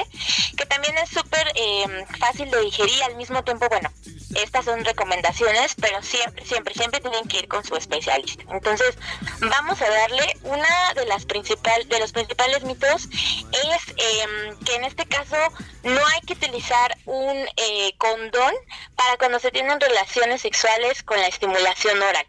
que 0.57 0.65
también 0.65 0.97
es 0.97 1.09
súper 1.09 1.51
eh, 1.55 2.05
fácil 2.19 2.49
de 2.51 2.61
digerir 2.61 3.03
al 3.03 3.15
mismo 3.15 3.43
tiempo, 3.43 3.67
bueno, 3.69 3.89
estas 4.35 4.65
son 4.65 4.83
recomendaciones, 4.83 5.75
pero 5.79 6.01
siempre, 6.01 6.45
siempre, 6.45 6.73
siempre 6.73 6.99
tienen 6.99 7.27
que 7.27 7.39
ir 7.39 7.47
con 7.47 7.63
su 7.63 7.75
especialista. 7.75 8.43
Entonces, 8.51 8.97
vamos 9.39 9.81
a 9.81 9.89
darle 9.89 10.37
una 10.43 10.93
de 10.95 11.05
las 11.05 11.25
principales, 11.25 11.87
de 11.89 11.99
los 11.99 12.11
principales 12.11 12.63
mitos 12.63 13.05
es 13.05 13.89
em, 13.89 14.57
que 14.65 14.75
en 14.75 14.83
este 14.85 15.05
caso 15.05 15.37
no 15.83 16.05
hay 16.07 16.21
que 16.21 16.33
utilizar 16.33 16.97
un 17.05 17.45
eh, 17.57 17.93
condón 17.97 18.53
para 18.95 19.17
cuando 19.17 19.39
se 19.39 19.51
tienen 19.51 19.79
relaciones 19.79 20.41
sexuales 20.41 21.03
con 21.03 21.19
la 21.19 21.27
estimulación 21.27 22.01
oral. 22.01 22.25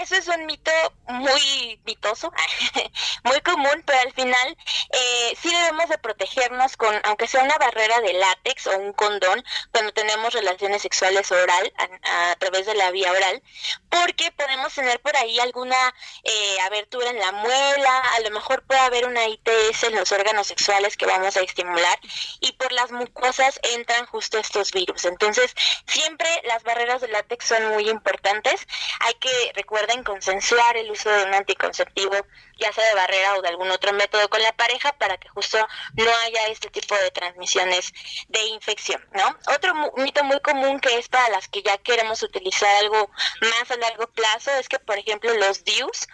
Eso 0.00 0.16
es 0.16 0.28
un 0.28 0.46
mito 0.46 0.70
muy 1.06 1.80
mitoso, 1.84 2.32
muy 3.24 3.40
común, 3.40 3.82
pero 3.84 3.98
al 4.00 4.12
final 4.12 4.56
eh, 4.92 5.36
sí 5.40 5.50
debemos 5.50 5.88
de 5.88 5.98
protegernos 5.98 6.76
con, 6.76 6.94
aunque 7.04 7.26
sea 7.26 7.44
una 7.44 7.58
barrera 7.58 8.00
de 8.00 8.14
látex 8.14 8.66
o 8.68 8.78
un 8.78 8.92
condón, 8.92 9.44
cuando 9.72 9.92
tenemos 9.92 10.32
relaciones 10.32 10.82
sexuales 10.82 11.30
oral, 11.30 11.72
a, 11.76 12.36
través 12.36 12.66
de 12.66 12.74
la 12.74 12.90
vía 12.90 13.12
oral, 13.12 13.42
porque 13.90 14.30
podemos 14.32 14.72
tener 14.72 15.00
por 15.00 15.16
ahí 15.16 15.38
alguna 15.40 15.76
eh, 16.22 16.60
abertura 16.60 17.10
en 17.10 17.18
la 17.18 17.32
muela, 17.32 18.02
a 18.16 18.20
lo 18.20 18.30
mejor 18.30 18.62
puede 18.62 18.80
haber 18.80 19.06
una 19.06 19.26
ITS 19.26 19.84
en 19.84 19.96
los 19.96 20.12
órganos 20.12 20.46
sexuales 20.46 20.96
que 20.96 21.06
vamos 21.06 21.36
a 21.36 21.40
estimular 21.40 21.98
y 22.40 22.52
por 22.52 22.72
las 22.72 22.92
mucosas 22.92 23.60
entran 23.74 24.06
justo 24.06 24.38
estos 24.38 24.70
virus. 24.72 25.04
Entonces, 25.04 25.54
siempre 25.86 26.28
las 26.44 26.62
barreras 26.62 27.00
de 27.00 27.08
látex 27.08 27.46
son 27.46 27.68
muy 27.70 27.88
importantes. 27.90 28.66
Hay 29.00 29.14
que 29.14 29.52
recuerden 29.54 30.04
consensuar 30.04 30.76
el 30.76 30.90
uso 30.90 31.10
de 31.10 31.24
un 31.24 31.34
anticonceptivo, 31.34 32.14
ya 32.60 32.72
sea 32.72 32.86
de 32.86 32.94
barrera 32.94 33.36
o 33.36 33.42
de 33.42 33.48
algún 33.48 33.70
otro 33.70 33.92
método 33.92 34.28
con 34.28 34.42
la 34.42 34.52
pareja, 34.52 34.92
para 34.92 35.16
que 35.18 35.28
justo 35.30 35.58
no 35.94 36.10
haya 36.24 36.46
este 36.48 36.70
tipo 36.70 36.94
de 36.94 37.10
transmisiones 37.10 37.92
de 38.28 38.44
infección, 38.46 39.04
¿no? 39.12 39.36
Otro 39.54 39.74
mito 39.96 40.22
muy 40.24 40.40
común 40.40 40.78
que 40.80 40.98
es 40.98 41.08
para 41.08 41.28
las 41.30 41.48
que 41.48 41.62
ya 41.62 41.78
queremos 41.78 42.22
utilizar 42.22 42.74
algo 42.76 43.10
más 43.40 43.70
a 43.70 43.76
largo 43.76 44.06
plazo 44.08 44.50
es 44.52 44.68
que, 44.68 44.78
por 44.78 44.98
ejemplo, 44.98 45.32
los 45.34 45.64
DIUs 45.64 46.06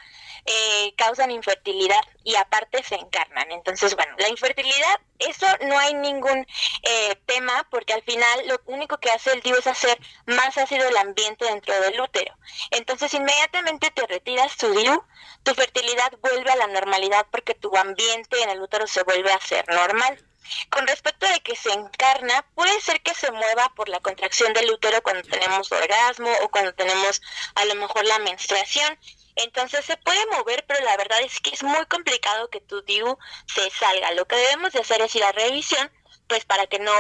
eh, 0.47 0.95
causan 0.97 1.31
infertilidad 1.31 2.01
y 2.25 2.37
aparte 2.37 2.83
se 2.83 2.95
encarnan. 2.95 3.51
Entonces, 3.51 3.95
bueno, 3.97 4.15
la 4.19 4.29
infertilidad, 4.29 5.01
eso 5.19 5.47
no 5.63 5.79
hay 5.79 5.95
ningún 5.95 6.47
eh, 6.83 7.17
tema 7.27 7.67
porque 7.71 7.93
al 7.93 8.03
final 8.03 8.47
lo 8.47 8.61
único 8.67 8.99
que 8.99 9.11
hace 9.11 9.33
el 9.33 9.41
DIU 9.41 9.57
es 9.57 9.67
hacer 9.67 9.99
más 10.27 10.57
ácido 10.57 10.89
el 10.89 10.97
ambiente 10.97 11.45
dentro 11.45 11.79
del 11.81 12.01
útero. 12.01 12.35
Entonces, 12.71 13.13
inmediatamente 13.15 13.91
te 13.91 14.07
retiras 14.07 14.57
tu 14.57 14.73
DIU, 14.73 15.03
tu 15.43 15.55
fertilidad 15.55 16.13
vuelve 16.21 16.51
a 16.51 16.57
la 16.57 16.69
normalidad 16.69 17.27
porque 17.31 17.55
tu 17.55 17.77
ambiente 17.77 18.41
en 18.43 18.51
el 18.51 18.61
útero 18.61 18.87
se 18.87 19.03
vuelve 19.03 19.33
a 19.33 19.41
ser 19.41 19.69
normal. 19.69 20.25
Con 20.71 20.87
respecto 20.87 21.27
de 21.27 21.41
que 21.41 21.57
se 21.57 21.73
encarna, 21.73 22.47
puede 22.55 22.81
ser 22.81 23.01
que 23.01 23.15
se 23.15 23.33
mueva 23.33 23.73
por 23.75 23.89
la 23.89 24.01
contracción 24.01 24.53
del 24.53 24.71
útero 24.71 25.03
cuando 25.03 25.29
tenemos 25.29 25.71
orgasmo 25.73 26.31
o 26.43 26.49
cuando 26.51 26.73
tenemos 26.75 27.21
a 27.57 27.65
lo 27.65 27.75
mejor 27.75 28.05
la 28.05 28.21
menstruación. 28.21 28.97
Entonces 29.37 29.85
se 29.85 29.97
puede 29.99 30.25
mover, 30.27 30.65
pero 30.67 30.83
la 30.85 30.97
verdad 30.97 31.21
es 31.21 31.41
que 31.41 31.51
es 31.51 31.63
muy 31.63 31.85
complicado 31.87 32.49
que 32.49 32.61
tu 32.61 32.83
DIU 32.83 33.19
se 33.47 33.71
salga. 33.71 34.13
Lo 34.13 34.27
que 34.27 34.37
debemos 34.37 34.73
de 34.73 34.81
hacer 34.81 35.01
es 35.03 35.15
ir 35.15 35.25
a 35.25 35.33
revisión, 35.33 35.91
pues 36.27 36.45
para 36.45 36.67
que 36.67 36.79
no 36.79 36.93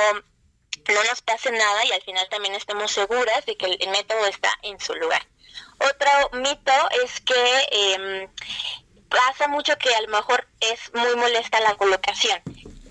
no 0.92 1.04
nos 1.04 1.22
pase 1.22 1.50
nada 1.50 1.84
y 1.84 1.92
al 1.92 2.02
final 2.02 2.28
también 2.28 2.54
estemos 2.54 2.92
seguras 2.92 3.44
de 3.46 3.56
que 3.56 3.66
el, 3.66 3.88
método 3.90 4.26
está 4.26 4.50
en 4.62 4.78
su 4.78 4.94
lugar. 4.94 5.26
Otro 5.78 6.38
mito 6.40 6.72
es 7.04 7.20
que 7.20 7.68
em, 7.70 8.28
pasa 9.08 9.48
mucho 9.48 9.76
que 9.78 9.94
a 9.94 10.00
lo 10.02 10.08
mejor 10.08 10.46
es 10.60 10.92
muy 10.94 11.16
molesta 11.16 11.60
la 11.60 11.74
colocación. 11.76 12.40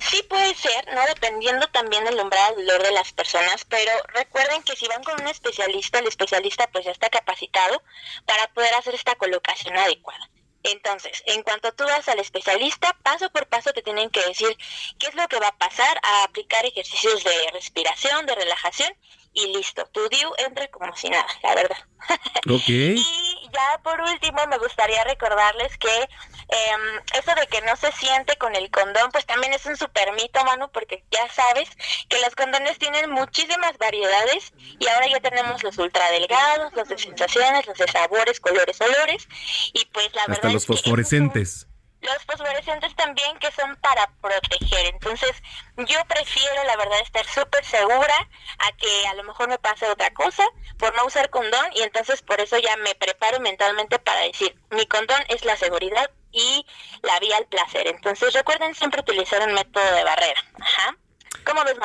Sí 0.10 0.22
puede 0.23 0.53
ser, 0.56 0.94
¿no? 0.94 1.02
Dependiendo 1.07 1.68
también 1.68 2.06
del 2.06 2.19
umbral 2.19 2.56
del 2.56 2.68
dolor 2.68 2.84
de 2.84 2.91
las 2.91 3.11
personas, 3.14 3.65
pero 3.65 3.91
recuerden 4.14 4.61
que 4.64 4.76
si 4.76 4.88
van 4.88 5.03
con 5.03 5.19
un 5.19 5.27
especialista, 5.27 5.99
el 5.99 6.07
especialista 6.07 6.68
pues 6.72 6.86
ya 6.86 6.91
está 6.91 7.10
capacitado 7.10 7.82
para 8.26 8.48
poder 8.53 8.73
hacer 8.76 8.94
esta 8.95 9.15
colocación 9.15 9.76
adecuada. 9.76 10.30
Entonces, 10.64 11.23
en 11.27 11.44
cuanto 11.44 11.72
tú 11.73 11.84
vas 11.84 12.07
al 12.07 12.19
especialista, 12.19 12.95
paso 13.03 13.30
por 13.30 13.48
paso 13.48 13.72
te 13.72 13.84
tienen 13.84 14.10
que 14.10 14.23
decir 14.26 14.57
qué 14.99 15.07
es 15.07 15.15
lo 15.15 15.27
que 15.27 15.40
va 15.40 15.49
a 15.49 15.57
pasar, 15.57 15.99
a 16.02 16.23
aplicar 16.23 16.65
ejercicios 16.65 17.23
de 17.23 17.52
respiración, 17.52 18.26
de 18.26 18.36
relajación 18.36 18.95
y 19.36 19.53
listo, 19.53 19.86
tu 19.91 20.07
DIU 20.10 20.32
entra 20.38 20.68
como 20.70 20.95
si 20.95 21.10
nada, 21.10 21.28
la 21.44 21.56
verdad. 21.56 21.78
Ok. 22.49 22.70
y 22.70 23.49
ya 23.52 23.82
por 23.84 23.99
último 24.02 24.38
me 24.48 24.57
gustaría 24.60 25.03
recordarles 25.06 25.76
que 25.78 25.90
eh, 25.90 27.02
eso 27.14 27.34
de 27.36 27.48
que 27.48 27.62
no 27.62 27.76
se 27.76 27.91
siente 27.94 28.36
con 28.38 28.56
el 28.56 28.70
condón, 28.70 29.10
pues 29.12 29.26
también 29.26 29.53
es 29.53 29.66
un 29.66 29.76
super 29.76 30.12
mito, 30.14 30.44
Manu, 30.45 30.70
porque 30.72 31.03
ya 31.12 31.28
sabes 31.30 31.70
que 32.07 32.20
los 32.22 32.36
condones 32.36 32.78
tienen 32.78 33.10
muchísimas 33.12 33.78
variedades 33.78 34.53
y 34.80 34.88
ahora 34.88 35.07
ya 35.07 35.20
tenemos 35.20 35.64
los 35.64 35.78
ultra 35.78 36.10
delgados, 36.12 36.74
los 36.74 36.88
de 36.88 36.98
sensaciones, 36.98 37.66
los 37.66 37.78
de 37.78 37.88
sabores, 37.88 38.40
colores, 38.40 38.80
olores 38.82 39.28
y 39.74 39.86
pues 39.86 40.14
la 40.14 40.24
Hasta 40.34 40.49
los 40.49 40.66
fosforescentes 40.66 41.68
los 42.06 42.23
fosforescentes 42.26 42.95
también 42.95 43.38
que 43.40 43.52
son 43.52 43.76
para 43.77 44.07
proteger. 44.22 44.86
Entonces, 44.88 45.32
yo 45.77 45.98
prefiero, 46.07 46.64
la 46.64 46.77
verdad, 46.77 46.99
estar 47.02 47.26
súper 47.26 47.64
segura 47.65 48.15
a 48.60 48.72
que 48.77 49.07
a 49.07 49.14
lo 49.15 49.23
mejor 49.23 49.49
me 49.49 49.57
pase 49.57 49.90
otra 49.90 50.11
cosa 50.14 50.45
por 50.77 50.95
no 50.95 51.06
usar 51.06 51.30
condón 51.30 51.65
y 51.73 51.82
entonces 51.82 52.22
por 52.22 52.40
eso 52.40 52.57
ya 52.57 52.76
me 52.77 52.95
preparo 52.95 53.40
mentalmente 53.40 53.99
para 53.99 54.22
decir, 54.22 54.56
mi 54.72 54.86
condón 54.86 55.22
es 55.30 55.44
la 55.45 55.57
seguridad 55.57 56.10
y 56.32 56.65
la 57.02 57.19
vía 57.19 57.38
al 57.38 57.48
placer. 57.48 57.88
Entonces, 57.88 58.34
recuerden 58.34 58.76
siempre 58.76 59.02
utilizar 59.02 59.41
un 59.48 59.53
método 59.53 59.91
de 59.94 60.03
barrera. 60.03 60.44
Ajá. 60.60 60.98
¿Cómo 61.46 61.64
ves? 61.64 61.76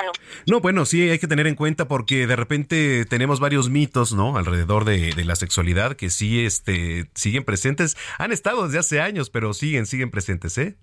No, 0.47 0.61
bueno, 0.61 0.87
sí, 0.87 1.11
hay 1.11 1.19
que 1.19 1.29
tener 1.29 1.47
en 1.47 1.55
cuenta 1.55 1.87
porque 1.87 2.27
de 2.27 2.37
repente 2.37 3.05
tenemos 3.05 3.41
varios 3.41 3.69
mitos, 3.69 4.13
¿no? 4.13 4.37
Alrededor 4.37 4.85
de, 4.85 5.13
la 5.25 5.37
sexualidad 5.37 5.97
que 5.97 6.11
sí 6.11 6.45
este, 6.45 7.11
siguen 7.15 7.45
presentes. 7.45 7.97
Han 8.19 8.33
estado 8.33 8.65
desde 8.65 8.79
hace 8.79 9.01
años, 9.01 9.31
pero 9.31 9.53
siguen, 9.53 9.87
siguen 9.87 10.11
presentes, 10.11 10.57
¿eh? 10.59 10.77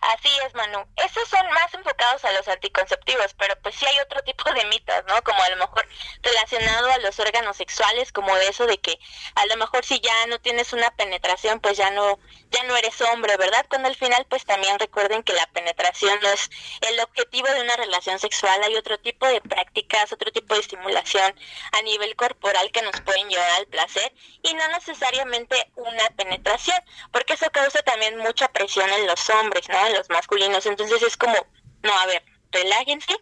Así 0.00 0.28
es, 0.46 0.54
Manu. 0.54 0.86
Esos 0.96 1.28
son 1.28 1.46
más 1.50 1.72
enfocados 1.74 2.24
a 2.24 2.32
los 2.32 2.48
anticonceptivos, 2.48 3.34
pero 3.34 3.54
pues 3.62 3.74
sí 3.74 3.86
hay 3.86 3.98
otro 4.00 4.22
tipo 4.22 4.50
de 4.52 4.64
mitos, 4.66 5.04
¿no? 5.06 5.22
Como 5.22 5.42
a 5.42 5.48
lo 5.50 5.56
mejor 5.56 5.86
relacionado 6.22 6.90
a 6.90 6.98
los 6.98 7.18
órganos 7.18 7.56
sexuales, 7.56 8.12
como 8.12 8.36
eso 8.36 8.66
de 8.66 8.78
que 8.78 8.98
a 9.34 9.46
lo 9.46 9.56
mejor 9.56 9.84
si 9.84 10.00
ya 10.00 10.26
no 10.26 10.40
tienes 10.40 10.72
una 10.72 10.90
penetración, 10.92 11.60
pues 11.60 11.76
ya 11.76 11.90
no 11.90 12.18
ya 12.50 12.62
no 12.64 12.76
eres 12.76 13.00
hombre, 13.02 13.36
¿verdad? 13.36 13.66
Cuando 13.68 13.88
al 13.88 13.96
final 13.96 14.26
pues 14.28 14.44
también 14.44 14.78
recuerden 14.78 15.22
que 15.22 15.34
la 15.34 15.46
penetración 15.48 16.18
no 16.22 16.28
es 16.30 16.50
el 16.80 16.98
objetivo 17.00 17.48
de 17.48 17.60
una 17.60 17.76
relación 17.76 18.18
sexual, 18.18 18.62
hay 18.62 18.74
otro 18.76 18.98
tipo 18.98 19.26
de 19.26 19.40
prácticas, 19.40 20.12
otro 20.12 20.32
tipo 20.32 20.54
de 20.54 20.60
estimulación 20.60 21.34
a 21.72 21.82
nivel 21.82 22.16
corporal 22.16 22.70
que 22.70 22.82
nos 22.82 23.00
pueden 23.02 23.28
llevar 23.28 23.50
al 23.50 23.66
placer 23.66 24.12
y 24.42 24.54
no 24.54 24.66
necesariamente 24.68 25.70
una 25.76 26.08
penetración, 26.16 26.78
porque 27.12 27.34
eso 27.34 27.50
causa 27.50 27.82
también 27.82 28.16
mucha 28.18 28.48
presión 28.48 28.88
en 28.90 29.06
los 29.06 29.28
hombres, 29.30 29.57
En 29.66 29.94
los 29.94 30.08
masculinos. 30.10 30.66
Entonces 30.66 31.02
es 31.02 31.16
como, 31.16 31.34
no, 31.82 31.98
a 31.98 32.06
ver, 32.06 32.22
relájense, 32.50 33.14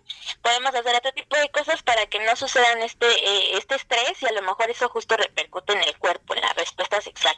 podemos 0.43 0.75
hacer 0.75 0.97
otro 0.97 1.13
tipo 1.13 1.37
de 1.37 1.49
cosas 1.51 1.83
para 1.83 2.07
que 2.07 2.21
no 2.21 2.37
sucedan 2.37 2.81
este 2.83 3.07
eh, 3.07 3.57
este 3.57 3.75
estrés 3.75 4.23
y 4.23 4.27
a 4.27 4.33
lo 4.33 4.43
mejor 4.43 4.71
eso 4.71 4.89
justo 4.89 5.17
repercute 5.17 5.73
en 5.73 5.83
el 5.83 5.99
cuerpo, 5.99 6.35
en 6.35 6.43
la 6.43 6.53
respuesta 6.53 7.01
sexual. 7.01 7.35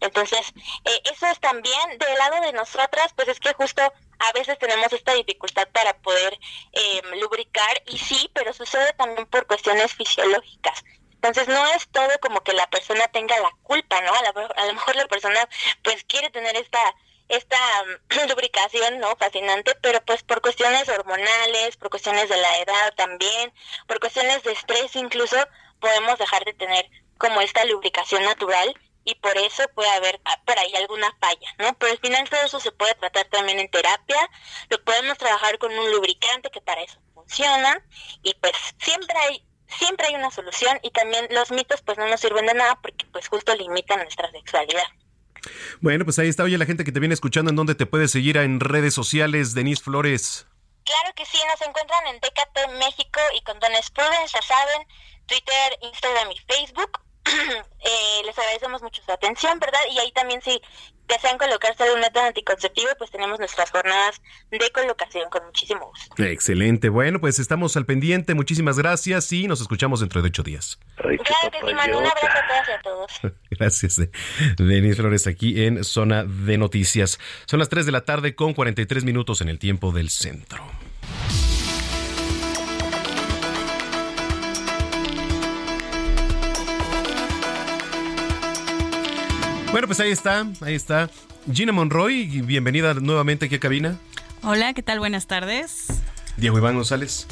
Entonces, 0.00 0.40
eh, 0.84 1.02
eso 1.12 1.26
es 1.26 1.40
también 1.40 1.98
del 1.98 2.18
lado 2.18 2.40
de 2.42 2.52
nosotras, 2.52 3.12
pues 3.14 3.28
es 3.28 3.40
que 3.40 3.52
justo 3.54 3.82
a 3.82 4.32
veces 4.32 4.58
tenemos 4.58 4.92
esta 4.92 5.14
dificultad 5.14 5.68
para 5.72 5.96
poder 5.98 6.38
eh, 6.72 7.02
lubricar 7.20 7.82
y 7.86 7.98
sí, 7.98 8.30
pero 8.34 8.52
sucede 8.52 8.92
también 8.94 9.26
por 9.26 9.46
cuestiones 9.46 9.94
fisiológicas. 9.94 10.84
Entonces 11.14 11.48
no 11.48 11.66
es 11.74 11.86
todo 11.88 12.08
como 12.20 12.40
que 12.42 12.54
la 12.54 12.68
persona 12.70 13.06
tenga 13.08 13.38
la 13.40 13.50
culpa, 13.62 14.00
¿no? 14.00 14.12
A, 14.12 14.62
a 14.62 14.66
lo 14.66 14.72
mejor 14.74 14.96
la 14.96 15.06
persona 15.06 15.46
pues 15.82 16.04
quiere 16.04 16.30
tener 16.30 16.56
esta 16.56 16.80
esta 17.30 17.56
mm, 17.84 18.28
lubricación, 18.28 18.98
¿no? 18.98 19.16
Fascinante, 19.16 19.74
pero 19.80 20.04
pues 20.04 20.22
por 20.22 20.40
cuestiones 20.40 20.88
hormonales, 20.88 21.76
por 21.76 21.90
cuestiones 21.90 22.28
de 22.28 22.36
la 22.36 22.58
edad 22.58 22.94
también, 22.96 23.52
por 23.86 24.00
cuestiones 24.00 24.42
de 24.42 24.52
estrés 24.52 24.94
incluso, 24.96 25.36
podemos 25.80 26.18
dejar 26.18 26.44
de 26.44 26.52
tener 26.54 26.90
como 27.18 27.40
esta 27.40 27.64
lubricación 27.64 28.24
natural 28.24 28.74
y 29.04 29.14
por 29.16 29.36
eso 29.38 29.62
puede 29.74 29.90
haber 29.90 30.20
ah, 30.24 30.40
por 30.44 30.58
ahí 30.58 30.74
alguna 30.74 31.10
falla, 31.20 31.54
¿no? 31.58 31.76
Pero 31.78 31.92
al 31.92 31.98
final 31.98 32.28
todo 32.28 32.42
eso 32.42 32.60
se 32.60 32.72
puede 32.72 32.94
tratar 32.94 33.26
también 33.28 33.60
en 33.60 33.70
terapia, 33.70 34.30
lo 34.68 34.82
podemos 34.84 35.16
trabajar 35.16 35.58
con 35.58 35.72
un 35.72 35.90
lubricante 35.92 36.50
que 36.50 36.60
para 36.60 36.82
eso 36.82 36.98
funciona 37.14 37.84
y 38.22 38.34
pues 38.34 38.52
siempre 38.78 39.16
hay 39.18 39.46
siempre 39.68 40.08
hay 40.08 40.16
una 40.16 40.30
solución 40.32 40.80
y 40.82 40.90
también 40.90 41.28
los 41.30 41.52
mitos 41.52 41.80
pues 41.82 41.96
no 41.96 42.08
nos 42.08 42.20
sirven 42.20 42.46
de 42.46 42.54
nada 42.54 42.78
porque 42.82 43.06
pues 43.06 43.28
justo 43.28 43.54
limitan 43.54 44.00
nuestra 44.00 44.30
sexualidad. 44.32 44.84
Bueno, 45.80 46.04
pues 46.04 46.18
ahí 46.18 46.28
está. 46.28 46.44
Oye, 46.44 46.58
la 46.58 46.66
gente 46.66 46.84
que 46.84 46.92
te 46.92 47.00
viene 47.00 47.14
escuchando, 47.14 47.50
¿en 47.50 47.56
dónde 47.56 47.74
te 47.74 47.86
puede 47.86 48.08
seguir 48.08 48.36
en 48.36 48.60
redes 48.60 48.94
sociales, 48.94 49.54
Denise 49.54 49.82
Flores? 49.82 50.46
Claro 50.84 51.14
que 51.14 51.24
sí, 51.24 51.38
nos 51.46 51.68
encuentran 51.68 52.06
en 52.08 52.20
TKT 52.20 52.78
México 52.78 53.20
y 53.36 53.42
con 53.42 53.58
Don 53.60 53.70
Prudence, 53.94 54.34
ya 54.34 54.42
saben, 54.42 54.86
Twitter, 55.26 55.78
Instagram 55.82 56.30
y 56.32 56.38
Facebook. 56.52 57.00
eh, 57.24 58.22
les 58.24 58.38
agradecemos 58.38 58.82
mucho 58.82 59.02
su 59.02 59.12
atención, 59.12 59.58
¿verdad? 59.58 59.78
Y 59.92 59.98
ahí 59.98 60.10
también 60.12 60.40
si 60.42 60.60
desean 61.06 61.38
colocarse 61.38 61.92
un 61.92 62.00
método 62.00 62.24
anticonceptivo, 62.24 62.88
pues 62.98 63.10
tenemos 63.10 63.38
nuestras 63.38 63.70
jornadas 63.70 64.20
de 64.50 64.70
colocación 64.70 65.28
con 65.30 65.44
muchísimo 65.44 65.86
gusto. 65.86 66.22
Excelente. 66.22 66.88
Bueno, 66.88 67.20
pues 67.20 67.38
estamos 67.38 67.76
al 67.76 67.84
pendiente. 67.84 68.34
Muchísimas 68.34 68.78
gracias 68.78 69.30
y 69.32 69.46
nos 69.46 69.60
escuchamos 69.60 70.00
dentro 70.00 70.22
de 70.22 70.28
ocho 70.28 70.42
días. 70.42 70.78
Claro 71.00 71.50
que 71.50 71.66
sí, 71.66 71.74
Manu. 71.74 71.98
Un 71.98 72.06
abrazo 72.06 72.26
a 72.26 72.46
todas 72.46 72.68
y 72.68 72.72
a 72.72 72.82
todos. 72.82 73.10
gracias. 73.50 73.98
Eh. 73.98 74.10
Denis 74.56 74.96
Flores 74.96 75.26
aquí 75.26 75.64
en 75.64 75.84
Zona 75.84 76.24
de 76.24 76.58
Noticias. 76.58 77.18
Son 77.46 77.58
las 77.58 77.68
3 77.68 77.86
de 77.86 77.92
la 77.92 78.02
tarde 78.02 78.34
con 78.34 78.54
43 78.54 79.04
minutos 79.04 79.40
en 79.40 79.48
el 79.48 79.58
tiempo 79.58 79.92
del 79.92 80.10
centro. 80.10 80.64
Bueno, 89.72 89.86
pues 89.86 90.00
ahí 90.00 90.10
está, 90.10 90.46
ahí 90.62 90.74
está. 90.74 91.08
Gina 91.52 91.72
Monroy, 91.72 92.26
bienvenida 92.42 92.94
nuevamente 92.94 93.46
aquí 93.46 93.54
a 93.54 93.60
cabina. 93.60 93.96
Hola, 94.42 94.74
¿qué 94.74 94.82
tal? 94.82 94.98
Buenas 94.98 95.28
tardes. 95.28 96.02
Diego 96.36 96.58
Iván 96.58 96.74
González. 96.74 97.28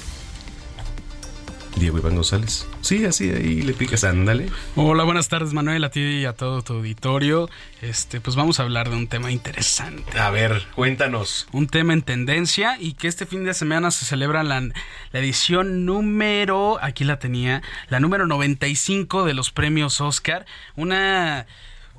Diego 1.78 1.98
Iván 1.98 2.14
González. 2.14 2.66
Sí, 2.80 3.04
así 3.04 3.30
ahí 3.30 3.62
le 3.62 3.72
picas, 3.72 4.04
ándale. 4.04 4.48
Hola, 4.76 5.04
buenas 5.04 5.28
tardes, 5.28 5.52
Manuel, 5.52 5.84
a 5.84 5.90
ti 5.90 6.00
y 6.00 6.24
a 6.24 6.32
todo 6.32 6.62
tu 6.62 6.74
auditorio. 6.74 7.48
Este, 7.82 8.20
pues 8.20 8.36
vamos 8.36 8.60
a 8.60 8.64
hablar 8.64 8.90
de 8.90 8.96
un 8.96 9.06
tema 9.06 9.30
interesante. 9.30 10.18
A 10.18 10.30
ver, 10.30 10.66
cuéntanos. 10.74 11.46
Un 11.52 11.68
tema 11.68 11.92
en 11.92 12.02
tendencia 12.02 12.76
y 12.80 12.94
que 12.94 13.08
este 13.08 13.26
fin 13.26 13.44
de 13.44 13.54
semana 13.54 13.90
se 13.90 14.04
celebra 14.04 14.42
la, 14.42 14.60
la 14.60 15.18
edición 15.18 15.86
número, 15.86 16.78
aquí 16.82 17.04
la 17.04 17.18
tenía, 17.18 17.62
la 17.88 18.00
número 18.00 18.26
95 18.26 19.24
de 19.24 19.34
los 19.34 19.50
premios 19.50 20.00
Oscar. 20.00 20.46
Una 20.76 21.46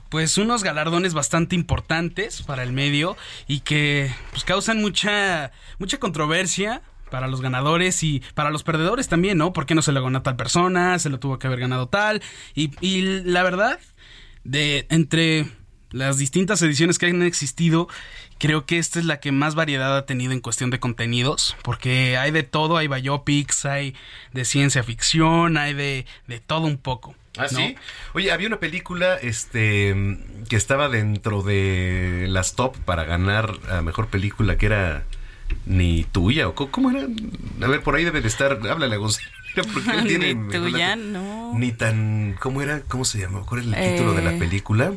pues 0.10 0.40
unos 0.40 0.64
galardones 0.64 1.14
bastante 1.14 1.56
importantes 1.56 2.42
para 2.42 2.64
el 2.64 2.74
medio 2.74 3.16
y 3.48 3.60
que 3.60 4.12
pues 4.32 4.44
causan 4.44 4.82
mucha 4.82 5.52
mucha 5.78 6.00
controversia 6.00 6.82
para 7.10 7.28
los 7.28 7.42
ganadores 7.42 8.04
y 8.04 8.22
para 8.34 8.52
los 8.52 8.64
perdedores 8.64 9.08
también, 9.08 9.38
¿no? 9.38 9.54
¿Por 9.54 9.66
qué 9.66 9.76
no 9.76 9.82
se 9.82 9.92
lo 9.92 10.04
ganó 10.04 10.20
a 10.20 10.24
tal 10.24 10.36
persona? 10.36 11.00
Se 11.00 11.10
lo 11.10 11.20
tuvo 11.20 11.40
que 11.40 11.48
haber 11.48 11.60
ganado 11.60 11.88
tal. 11.88 12.22
Y, 12.56 12.72
y 12.82 13.02
la 13.24 13.44
verdad, 13.44 13.80
de 14.44 14.88
entre 14.90 15.46
las 15.92 16.18
distintas 16.18 16.62
ediciones 16.62 17.00
que 17.00 17.08
han 17.08 17.22
existido, 17.24 17.88
creo 18.38 18.66
que 18.66 18.78
esta 18.78 19.00
es 19.00 19.06
la 19.06 19.20
que 19.20 19.32
más 19.32 19.56
variedad 19.56 19.98
ha 19.98 20.06
tenido 20.06 20.34
en 20.34 20.40
cuestión 20.40 20.70
de 20.70 20.80
contenidos, 20.80 21.58
porque 21.64 22.18
hay 22.18 22.32
de 22.32 22.44
todo, 22.44 22.78
hay 22.78 22.88
biopics, 22.88 23.66
hay 23.66 23.96
de 24.34 24.46
ciencia 24.46 24.84
ficción, 24.84 25.58
hay 25.58 25.74
de, 25.74 26.06
de 26.28 26.40
todo 26.40 26.68
un 26.68 26.78
poco. 26.78 27.16
¿Ah, 27.38 27.48
sí? 27.48 27.76
Oye, 28.14 28.32
había 28.32 28.48
una 28.48 28.60
película 28.60 29.16
este, 29.16 29.96
que 30.50 30.56
estaba 30.56 30.90
dentro 30.90 31.42
de 31.42 32.26
las 32.30 32.56
top 32.56 32.78
para 32.80 33.06
ganar 33.06 33.54
a 33.70 33.82
mejor 33.82 34.08
película 34.08 34.58
que 34.58 34.66
era 34.66 35.06
ni 35.66 36.04
tuya 36.06 36.48
o 36.48 36.56
cómo 36.56 36.92
era. 36.92 37.08
A 37.62 37.68
ver, 37.68 37.82
por 37.84 37.96
ahí 37.96 38.04
debe 38.04 38.22
de 38.22 38.28
estar. 38.28 38.60
Háblale 38.70 38.96
a 38.96 38.98
Gonzalo. 38.98 39.28
Porque 39.74 39.92
él 39.98 40.08
tiene. 40.08 40.36
Ni 40.36 40.52
tuya, 40.52 40.96
no. 40.96 41.54
Ni 41.56 41.72
tan. 41.72 42.36
¿Cómo 42.40 42.62
era? 42.62 42.82
¿Cómo 42.82 43.06
se 43.06 43.20
llama? 43.20 43.42
¿Cuál 43.46 43.62
es 43.62 43.68
el 43.68 43.92
título 43.96 44.14
de 44.14 44.22
la 44.24 44.34
Eh, 44.34 44.40
película? 44.40 44.94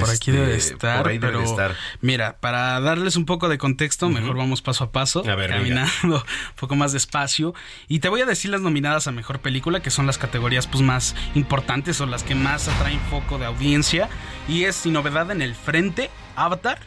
Por 0.00 0.10
aquí 0.10 0.32
debe 0.32 0.56
Este, 0.56 0.72
estar, 0.72 0.98
por 1.00 1.12
ahí 1.12 1.18
debe 1.18 1.34
pero 1.34 1.44
estar. 1.44 1.76
mira, 2.00 2.38
para 2.40 2.80
darles 2.80 3.14
un 3.14 3.24
poco 3.24 3.48
de 3.48 3.56
contexto, 3.56 4.08
mejor 4.08 4.36
vamos 4.36 4.60
paso 4.60 4.82
a 4.82 4.90
paso, 4.90 5.22
A 5.30 5.36
ver, 5.36 5.48
caminando 5.50 5.92
un 6.16 6.56
poco 6.58 6.74
más 6.74 6.90
despacio. 6.92 7.54
Y 7.86 8.00
te 8.00 8.08
voy 8.08 8.20
a 8.20 8.26
decir 8.26 8.50
las 8.50 8.62
nominadas 8.62 9.06
a 9.06 9.12
mejor 9.12 9.38
película, 9.38 9.78
que 9.82 9.92
son 9.92 10.04
las 10.08 10.18
categorías 10.18 10.66
pues 10.66 10.82
más 10.82 11.14
importantes 11.36 12.00
o 12.00 12.06
las 12.06 12.24
que 12.24 12.34
más 12.34 12.66
atraen 12.66 12.98
foco 13.10 13.38
de 13.38 13.46
audiencia. 13.46 14.08
Y 14.48 14.64
es 14.64 14.74
sin 14.74 14.92
novedad 14.94 15.30
en 15.30 15.40
el 15.40 15.54
frente, 15.54 16.10
Avatar, 16.34 16.80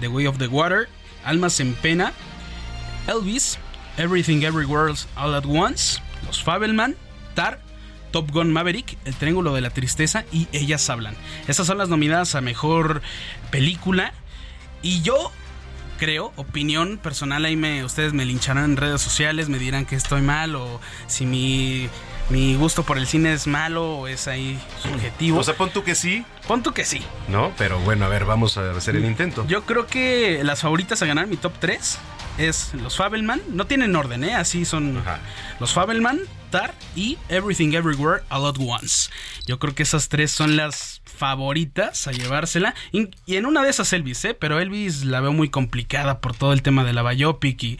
The 0.00 0.08
Way 0.08 0.26
of 0.26 0.36
the 0.36 0.48
Water, 0.48 0.90
Almas 1.24 1.60
en 1.60 1.74
Pena, 1.74 2.12
Elvis, 3.06 3.58
Everything 3.96 4.42
Everywhere 4.42 4.94
All 5.16 5.34
at 5.34 5.44
Once, 5.46 6.00
Los 6.26 6.42
Fabelman, 6.42 6.96
Tar, 7.34 7.60
Top 8.10 8.30
Gun 8.30 8.52
Maverick, 8.52 8.96
El 9.04 9.14
Triángulo 9.14 9.54
de 9.54 9.60
la 9.60 9.70
Tristeza 9.70 10.24
y 10.32 10.48
Ellas 10.52 10.88
Hablan. 10.88 11.16
Esas 11.48 11.66
son 11.66 11.78
las 11.78 11.88
nominadas 11.88 12.34
a 12.34 12.40
mejor 12.40 13.02
película. 13.50 14.12
Y 14.82 15.02
yo 15.02 15.32
creo, 15.98 16.32
opinión 16.36 16.98
personal, 16.98 17.44
ahí 17.44 17.56
me, 17.56 17.84
ustedes 17.84 18.12
me 18.12 18.24
lincharán 18.24 18.64
en 18.64 18.76
redes 18.76 19.00
sociales, 19.00 19.48
me 19.48 19.58
dirán 19.58 19.86
que 19.86 19.96
estoy 19.96 20.22
mal 20.22 20.54
o 20.56 20.80
si 21.06 21.24
mi, 21.24 21.88
mi 22.30 22.54
gusto 22.56 22.84
por 22.84 22.98
el 22.98 23.06
cine 23.06 23.32
es 23.32 23.46
malo 23.46 23.98
o 23.98 24.08
es 24.08 24.28
ahí 24.28 24.58
subjetivo. 24.82 25.38
O 25.38 25.44
sea, 25.44 25.54
pon 25.54 25.70
tú 25.70 25.84
que 25.84 25.94
sí. 25.94 26.24
Pon 26.46 26.62
tú 26.62 26.72
que 26.72 26.84
sí. 26.84 27.02
No, 27.28 27.52
pero 27.58 27.78
bueno, 27.80 28.06
a 28.06 28.08
ver, 28.08 28.24
vamos 28.24 28.56
a 28.56 28.70
hacer 28.72 28.96
el 28.96 29.04
intento. 29.04 29.46
Yo 29.46 29.64
creo 29.64 29.86
que 29.86 30.42
las 30.42 30.62
favoritas 30.62 31.02
a 31.02 31.06
ganar 31.06 31.26
mi 31.26 31.36
top 31.36 31.52
3 31.58 31.98
es 32.38 32.74
los 32.74 32.96
Fabelman. 32.96 33.42
No 33.50 33.66
tienen 33.66 33.94
orden, 33.94 34.24
¿eh? 34.24 34.34
Así 34.34 34.64
son 34.64 35.02
los 35.60 35.72
Fabelman, 35.72 36.20
Tar 36.50 36.74
y 36.96 37.18
Everything 37.28 37.72
Everywhere 37.72 38.22
All 38.30 38.46
at 38.46 38.56
Once. 38.58 39.10
Yo 39.46 39.58
creo 39.58 39.74
que 39.74 39.82
esas 39.82 40.08
tres 40.08 40.30
son 40.30 40.56
las 40.56 41.02
favoritas 41.04 42.06
a 42.08 42.12
llevársela. 42.12 42.74
Y, 42.90 43.10
y 43.26 43.36
en 43.36 43.46
una 43.46 43.62
de 43.62 43.70
esas 43.70 43.92
Elvis, 43.92 44.24
¿eh? 44.24 44.34
Pero 44.34 44.58
Elvis 44.60 45.04
la 45.04 45.20
veo 45.20 45.32
muy 45.32 45.50
complicada 45.50 46.20
por 46.20 46.34
todo 46.34 46.52
el 46.52 46.62
tema 46.62 46.84
de 46.84 46.92
la 46.92 47.02
biopic 47.02 47.62
y 47.62 47.78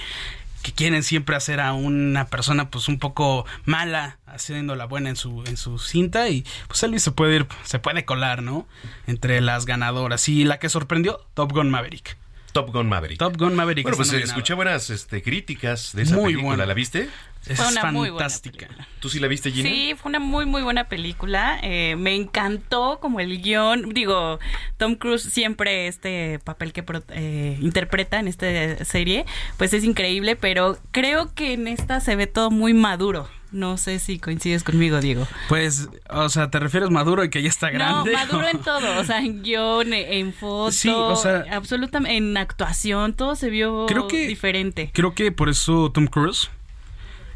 que 0.64 0.72
quieren 0.72 1.02
siempre 1.02 1.36
hacer 1.36 1.60
a 1.60 1.74
una 1.74 2.24
persona 2.24 2.70
pues 2.70 2.88
un 2.88 2.98
poco 2.98 3.44
mala 3.66 4.18
haciendo 4.26 4.74
la 4.74 4.86
buena 4.86 5.10
en 5.10 5.16
su 5.16 5.44
en 5.46 5.58
su 5.58 5.78
cinta 5.78 6.30
y 6.30 6.44
pues 6.66 6.82
Elvis 6.82 7.02
se 7.02 7.12
puede 7.12 7.36
ir 7.36 7.46
se 7.64 7.78
puede 7.78 8.06
colar 8.06 8.42
no 8.42 8.66
entre 9.06 9.42
las 9.42 9.66
ganadoras 9.66 10.26
y 10.28 10.44
la 10.44 10.58
que 10.58 10.70
sorprendió 10.70 11.20
Top 11.34 11.52
Gun 11.52 11.70
Maverick 11.70 12.16
Top 12.54 12.72
Gun 12.72 12.88
Maverick. 12.88 13.18
Top 13.18 13.36
Gun 13.36 13.54
Maverick. 13.54 13.82
Bueno, 13.84 13.96
pues 13.96 14.12
eh, 14.12 14.22
escuché 14.22 14.54
buenas 14.54 14.88
este, 14.88 15.22
críticas 15.22 15.90
de 15.92 16.02
esa 16.04 16.14
Muy 16.14 16.26
película. 16.32 16.46
buena. 16.46 16.66
¿La 16.66 16.72
viste? 16.74 17.08
Es 17.46 17.58
Fue 17.58 17.66
una 17.68 17.90
muy 17.92 18.08
buena 18.10 18.28
fantástica. 18.30 18.68
¿Tú 19.00 19.10
sí 19.10 19.18
la 19.18 19.26
viste, 19.26 19.50
Gina? 19.50 19.68
Sí, 19.68 19.94
fue 20.00 20.08
una 20.08 20.20
muy, 20.20 20.46
muy 20.46 20.62
buena 20.62 20.84
película. 20.88 21.58
Eh, 21.62 21.94
me 21.98 22.14
encantó 22.14 23.00
como 23.02 23.18
el 23.20 23.42
guion. 23.42 23.90
Digo, 23.90 24.38
Tom 24.78 24.94
Cruise 24.94 25.24
siempre 25.24 25.88
este 25.88 26.38
papel 26.44 26.72
que 26.72 26.82
pro- 26.84 27.02
eh, 27.10 27.58
interpreta 27.60 28.18
en 28.20 28.28
esta 28.28 28.82
serie, 28.84 29.26
pues 29.58 29.74
es 29.74 29.82
increíble, 29.84 30.36
pero 30.36 30.78
creo 30.92 31.34
que 31.34 31.52
en 31.54 31.66
esta 31.68 31.98
se 32.00 32.14
ve 32.16 32.26
todo 32.28 32.50
muy 32.52 32.72
maduro. 32.72 33.28
No 33.54 33.76
sé 33.76 34.00
si 34.00 34.18
coincides 34.18 34.64
conmigo, 34.64 35.00
Diego. 35.00 35.28
Pues, 35.48 35.88
o 36.10 36.28
sea, 36.28 36.50
¿te 36.50 36.58
refieres 36.58 36.90
maduro 36.90 37.22
y 37.22 37.30
que 37.30 37.40
ya 37.40 37.48
está 37.48 37.70
grande? 37.70 38.10
No, 38.12 38.18
maduro 38.18 38.48
en 38.48 38.58
todo, 38.58 38.98
o 39.00 39.04
sea, 39.04 39.20
en 39.20 39.42
guion, 39.44 39.92
en 39.92 40.32
foto, 40.32 40.72
Sí, 40.72 40.88
o 40.92 41.14
sea- 41.14 41.44
absolutamente, 41.52 42.16
en 42.16 42.36
actuación, 42.36 43.14
todo 43.14 43.36
se 43.36 43.50
vio 43.50 43.86
Creo 43.86 44.08
que- 44.08 44.26
diferente. 44.26 44.90
Creo 44.92 45.14
que 45.14 45.30
por 45.30 45.48
eso 45.48 45.90
Tom 45.92 46.08
Cruise 46.08 46.50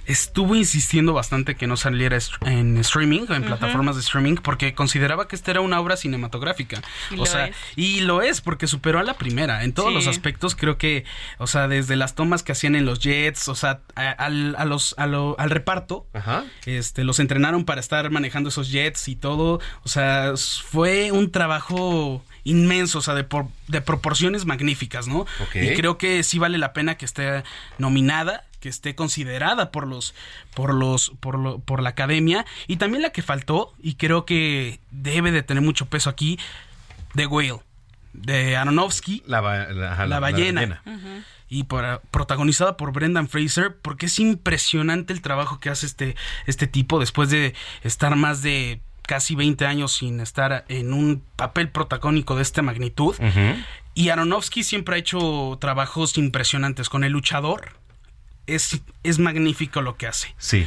estuvo 0.09 0.56
insistiendo 0.56 1.12
bastante 1.12 1.55
que 1.55 1.66
no 1.66 1.76
saliera 1.76 2.18
en 2.47 2.78
streaming, 2.78 3.26
en 3.28 3.44
plataformas 3.44 3.94
de 3.94 4.01
streaming, 4.02 4.36
porque 4.36 4.74
consideraba 4.74 5.28
que 5.28 5.36
esta 5.36 5.51
era 5.52 5.60
una 5.60 5.78
obra 5.78 5.97
cinematográfica. 5.97 6.82
Y 7.10 7.14
o 7.14 7.18
lo 7.18 7.26
sea, 7.26 7.47
es. 7.48 7.56
y 7.76 8.01
lo 8.01 8.22
es 8.22 8.40
porque 8.40 8.66
superó 8.66 8.98
a 8.98 9.02
la 9.02 9.14
primera. 9.14 9.62
En 9.64 9.72
todos 9.72 9.90
Sí. 9.90 9.94
los 9.94 10.06
aspectos, 10.06 10.56
creo 10.56 10.78
que, 10.78 11.05
o 11.39 11.47
sea, 11.47 11.68
desde 11.68 11.94
las 11.94 12.14
tomas 12.14 12.43
que 12.43 12.52
hacían 12.52 12.74
en 12.74 12.85
los 12.86 13.01
jets, 13.01 13.48
o 13.48 13.55
sea, 13.55 13.80
a- 13.94 14.10
al, 14.10 14.56
a 14.59 14.64
los, 14.64 14.94
a 14.98 15.06
lo- 15.06 15.36
al 15.39 15.51
reparto, 15.51 16.06
este, 16.66 17.05
los 17.05 17.20
entrenaron 17.20 17.64
para 17.64 17.80
estar 17.80 18.10
manejando 18.10 18.48
esos 18.48 18.70
jets 18.70 19.09
y 19.09 19.14
todo. 19.16 19.60
O 19.85 19.89
sea, 19.89 20.32
fue 20.70 21.12
un 21.12 21.30
trabajo 21.30 22.24
inmenso, 22.44 22.98
o 22.98 23.02
sea, 23.02 23.14
de, 23.14 23.24
por- 23.24 23.48
de 23.66 23.82
proporciones 23.82 24.47
magníficas, 24.47 25.06
¿no? 25.06 25.26
Y 25.55 25.74
creo 25.74 25.98
que 25.98 26.22
sí 26.22 26.39
vale 26.39 26.56
la 26.56 26.72
pena 26.72 26.97
que 26.97 27.05
esté 27.05 27.43
nominada 27.76 28.44
que 28.60 28.68
esté 28.68 28.94
considerada 28.94 29.70
por 29.70 29.86
los 29.86 30.14
por 30.55 30.74
los 30.74 31.10
por, 31.20 31.39
lo- 31.39 31.59
por 31.60 31.82
la 31.82 31.90
academia. 31.90 32.44
Y 32.66 32.76
también 32.76 33.02
la 33.02 33.10
que 33.10 33.22
faltó 33.22 33.72
y 33.82 33.94
creo 33.94 34.24
que 34.24 34.80
debe 34.90 35.30
de 35.32 35.43
tener 35.43 35.62
mucho 35.62 35.86
peso 35.86 36.10
aquí 36.10 36.39
The 37.14 37.26
Whale 37.26 37.60
de 38.12 38.56
Aronofsky 38.56 39.22
la, 39.26 39.40
la- 40.06 40.20
ballena. 40.20 40.82
y 41.48 41.64
por- 41.64 42.02
protagonizada 42.10 42.76
por 42.76 42.93
Brendan 42.93 43.28
Fraser 43.28 43.76
porque 43.80 44.06
es 44.06 44.18
impresionante 44.18 45.12
el 45.12 45.22
trabajo 45.22 45.60
que 45.60 45.70
hace 45.70 45.86
este 45.86 46.16
este 46.47 46.66
tipo 46.66 46.98
después 46.98 47.30
de 47.30 47.55
estar 47.85 48.14
más 48.16 48.43
de 48.43 48.80
casi 49.06 49.35
20 49.35 49.64
años 49.64 49.93
sin 49.94 50.20
estar 50.20 50.66
en 50.68 50.93
un 50.93 51.22
papel 51.36 51.70
protagónico 51.70 52.36
de 52.36 52.43
esta 52.43 52.60
magnitud. 52.60 53.14
Y 53.94 54.10
Aronofsky 54.10 54.62
siempre 54.64 54.97
ha 54.97 54.98
hecho 54.98 55.56
trabajos 55.60 56.18
impresionantes 56.18 56.89
con 56.90 57.05
El 57.05 57.12
Luchador. 57.12 57.72
Es, 58.49 58.81
es 59.03 59.19
magnífico 59.19 59.83
lo 59.83 59.97
que 59.97 60.07
hace. 60.07 60.35
Sí. 60.39 60.66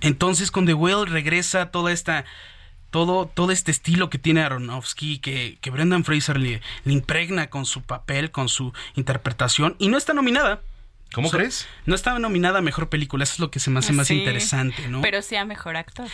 Entonces 0.00 0.50
con 0.50 0.66
The 0.66 0.74
Whale 0.74 1.10
regresa 1.10 1.70
toda 1.70 1.92
esta... 1.92 2.24
Todo, 2.90 3.24
todo 3.24 3.52
este 3.52 3.70
estilo 3.70 4.10
que 4.10 4.18
tiene 4.18 4.42
Aronofsky, 4.42 5.18
que, 5.18 5.56
que 5.62 5.70
Brendan 5.70 6.04
Fraser 6.04 6.38
le, 6.38 6.60
le 6.84 6.92
impregna 6.92 7.46
con 7.46 7.64
su 7.64 7.80
papel, 7.80 8.30
con 8.30 8.50
su 8.50 8.74
interpretación, 8.96 9.76
y 9.78 9.88
no 9.88 9.96
está 9.96 10.12
nominada. 10.12 10.60
¿Cómo 11.14 11.28
O 11.28 11.30
sea, 11.30 11.38
crees? 11.38 11.66
No 11.86 11.94
está 11.94 12.18
nominada 12.18 12.58
a 12.58 12.60
Mejor 12.60 12.90
Película, 12.90 13.24
eso 13.24 13.32
es 13.32 13.38
lo 13.38 13.50
que 13.50 13.60
se 13.60 13.70
me 13.70 13.78
hace 13.78 13.94
más 13.94 14.08
Sí, 14.08 14.18
interesante, 14.18 14.88
¿no? 14.88 15.00
Pero 15.00 15.22
sea 15.22 15.46
mejor 15.46 15.76
actor. 15.78 16.06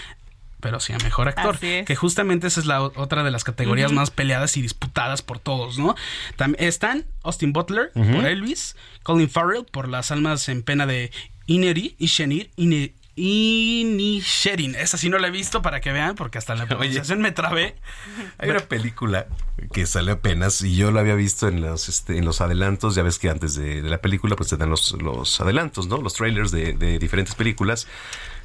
Pero 0.60 0.80
sí 0.80 0.92
a 0.92 0.98
mejor 0.98 1.28
actor. 1.28 1.56
Así 1.56 1.66
es. 1.66 1.86
Que 1.86 1.94
justamente 1.96 2.46
esa 2.46 2.60
es 2.60 2.66
la 2.66 2.82
otra 2.82 3.22
de 3.22 3.30
las 3.30 3.44
categorías 3.44 3.92
más 3.92 4.10
peleadas 4.10 4.56
y 4.56 4.62
disputadas 4.62 5.22
por 5.22 5.38
todos, 5.38 5.78
¿no? 5.78 5.94
Tam- 6.36 6.56
están 6.58 7.04
Austin 7.22 7.52
Butler 7.52 7.90
por 7.92 8.26
Elvis, 8.26 8.76
Colin 9.02 9.28
Farrell 9.30 9.64
por 9.64 9.88
Las 9.88 10.10
almas 10.10 10.48
en 10.48 10.62
pena 10.62 10.86
de 10.86 11.10
Ineri 11.46 11.94
y 11.98 12.06
Shenir 12.06 12.50
Ine- 12.56 12.92
Inisherin. 13.20 14.74
Esa 14.76 14.96
sí 14.96 15.08
no 15.08 15.18
la 15.18 15.28
he 15.28 15.30
visto 15.30 15.60
para 15.62 15.80
que 15.80 15.92
vean, 15.92 16.14
porque 16.14 16.38
hasta 16.38 16.54
la 16.54 16.66
pronunciación 16.68 17.20
me 17.20 17.32
trabé. 17.32 17.74
Hay 18.38 18.50
una 18.50 18.60
película 18.60 19.26
que 19.72 19.86
sale 19.86 20.12
apenas 20.12 20.60
y 20.62 20.76
yo 20.76 20.90
la 20.92 21.00
había 21.00 21.14
visto 21.14 21.48
en 21.48 21.60
los, 21.60 21.88
este, 21.88 22.16
en 22.18 22.24
los 22.24 22.40
adelantos. 22.40 22.94
Ya 22.94 23.02
ves 23.02 23.18
que 23.18 23.28
antes 23.28 23.54
de, 23.54 23.82
de 23.82 23.88
la 23.88 23.98
película 24.00 24.36
pues 24.36 24.50
te 24.50 24.56
dan 24.56 24.70
los, 24.70 24.92
los 25.02 25.40
adelantos, 25.40 25.88
¿no? 25.88 25.96
Los 25.98 26.14
trailers 26.14 26.50
de, 26.50 26.74
de 26.74 26.98
diferentes 26.98 27.34
películas. 27.34 27.86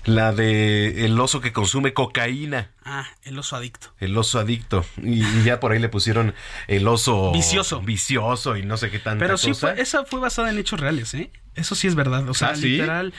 La 0.06 0.34
de 0.34 1.06
El 1.06 1.18
oso 1.20 1.40
que 1.40 1.54
consume 1.54 1.94
cocaína. 1.94 2.72
Ah, 2.84 3.08
el 3.24 3.40
oso 3.40 3.56
adicto. 3.56 3.94
El 4.00 4.18
oso 4.18 4.38
adicto. 4.40 4.86
Y, 5.02 5.24
y 5.24 5.44
ya 5.44 5.60
por 5.60 5.72
ahí 5.72 5.80
le 5.80 5.88
pusieron 5.90 6.34
el 6.68 6.88
oso 6.88 7.32
Vicioso. 7.32 7.82
Vicioso 7.82 8.58
y 8.58 8.64
no 8.64 8.76
sé 8.78 8.92
qué 8.92 9.00
tanta 9.00 9.24
Pero 9.24 9.38
sí, 9.38 9.50
cosa. 9.50 9.74
fue, 9.74 9.82
esa 9.82 10.04
fue 10.06 10.20
basada 10.20 10.50
en 10.50 10.58
hechos 10.58 10.80
reales, 10.80 11.14
¿eh? 11.14 11.32
Eso 11.56 11.76
sí 11.76 11.88
es 11.88 11.96
verdad. 11.96 12.28
O 12.30 12.34
sea, 12.34 12.50
Ah, 12.50 12.56
¿sí? 12.56 12.70
literal, 12.72 13.14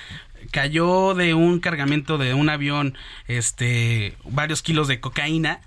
cayó 0.50 1.14
de 1.14 1.32
un 1.34 1.60
cargamento 1.60 2.18
de 2.18 2.34
un 2.34 2.50
avión, 2.50 2.98
este, 3.28 4.16
varios 4.24 4.60
kilos 4.62 4.86
de 4.88 5.00
cocaína. 5.00 5.60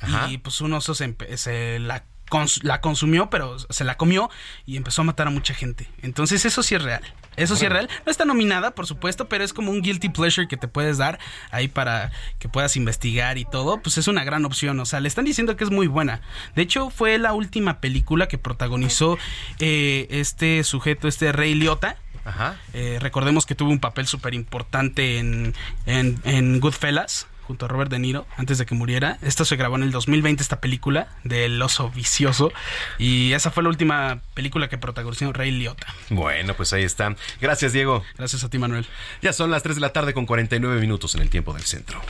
Ajá. 0.00 0.30
Y 0.30 0.38
pues 0.38 0.60
un 0.60 0.72
oso 0.74 0.94
se, 0.94 1.14
se 1.36 1.78
la, 1.78 2.04
cons- 2.32 2.62
la 2.62 2.80
consumió, 2.80 3.28
pero 3.28 3.58
se 3.58 3.84
la 3.84 3.96
comió 3.98 4.30
y 4.64 4.76
empezó 4.78 5.02
a 5.02 5.04
matar 5.04 5.26
a 5.26 5.30
mucha 5.30 5.52
gente. 5.52 5.86
Entonces 6.00 6.44
eso 6.46 6.62
sí 6.62 6.74
es 6.74 6.82
real. 6.82 7.02
Eso 7.36 7.56
sí 7.56 7.66
es 7.66 7.72
real. 7.72 7.88
No 8.06 8.10
está 8.10 8.24
nominada, 8.24 8.70
por 8.74 8.86
supuesto, 8.86 9.28
pero 9.28 9.44
es 9.44 9.52
como 9.52 9.70
un 9.70 9.82
guilty 9.82 10.08
pleasure 10.08 10.48
que 10.48 10.56
te 10.56 10.68
puedes 10.68 10.96
dar 10.98 11.18
ahí 11.50 11.68
para 11.68 12.10
que 12.38 12.48
puedas 12.48 12.76
investigar 12.76 13.36
y 13.38 13.44
todo. 13.44 13.80
Pues 13.82 13.98
es 13.98 14.08
una 14.08 14.24
gran 14.24 14.44
opción. 14.44 14.80
O 14.80 14.84
sea, 14.86 15.00
le 15.00 15.08
están 15.08 15.24
diciendo 15.24 15.56
que 15.56 15.64
es 15.64 15.70
muy 15.70 15.86
buena. 15.86 16.20
De 16.56 16.62
hecho, 16.62 16.90
fue 16.90 17.18
la 17.18 17.32
última 17.34 17.80
película 17.80 18.28
que 18.28 18.38
protagonizó 18.38 19.18
eh, 19.60 20.06
este 20.10 20.62
sujeto, 20.64 21.08
este 21.08 21.32
Rey 21.32 21.54
Liotta. 21.54 21.96
Ajá. 22.24 22.56
Eh, 22.72 22.98
recordemos 23.00 23.46
que 23.46 23.54
tuvo 23.56 23.70
un 23.70 23.80
papel 23.80 24.06
súper 24.06 24.34
importante 24.34 25.18
en, 25.18 25.54
en, 25.86 26.20
en 26.24 26.60
Goodfellas 26.60 27.26
junto 27.52 27.66
a 27.66 27.68
Robert 27.68 27.90
De 27.90 27.98
Niro 27.98 28.26
antes 28.38 28.56
de 28.56 28.64
que 28.64 28.74
muriera. 28.74 29.18
Esto 29.20 29.44
se 29.44 29.56
grabó 29.56 29.76
en 29.76 29.82
el 29.82 29.90
2020, 29.90 30.42
esta 30.42 30.58
película 30.58 31.08
del 31.22 31.60
oso 31.60 31.90
vicioso. 31.90 32.50
Y 32.96 33.34
esa 33.34 33.50
fue 33.50 33.62
la 33.62 33.68
última 33.68 34.22
película 34.32 34.70
que 34.70 34.78
protagonizó 34.78 35.30
Rey 35.34 35.50
Liotta. 35.50 35.86
Bueno, 36.08 36.54
pues 36.54 36.72
ahí 36.72 36.82
está. 36.82 37.14
Gracias, 37.42 37.74
Diego. 37.74 38.02
Gracias 38.16 38.42
a 38.42 38.48
ti, 38.48 38.56
Manuel. 38.56 38.86
Ya 39.20 39.34
son 39.34 39.50
las 39.50 39.62
3 39.62 39.74
de 39.74 39.80
la 39.82 39.92
tarde 39.92 40.14
con 40.14 40.24
49 40.24 40.80
minutos 40.80 41.14
en 41.14 41.20
el 41.20 41.28
tiempo 41.28 41.52
del 41.52 41.64
centro. 41.64 42.00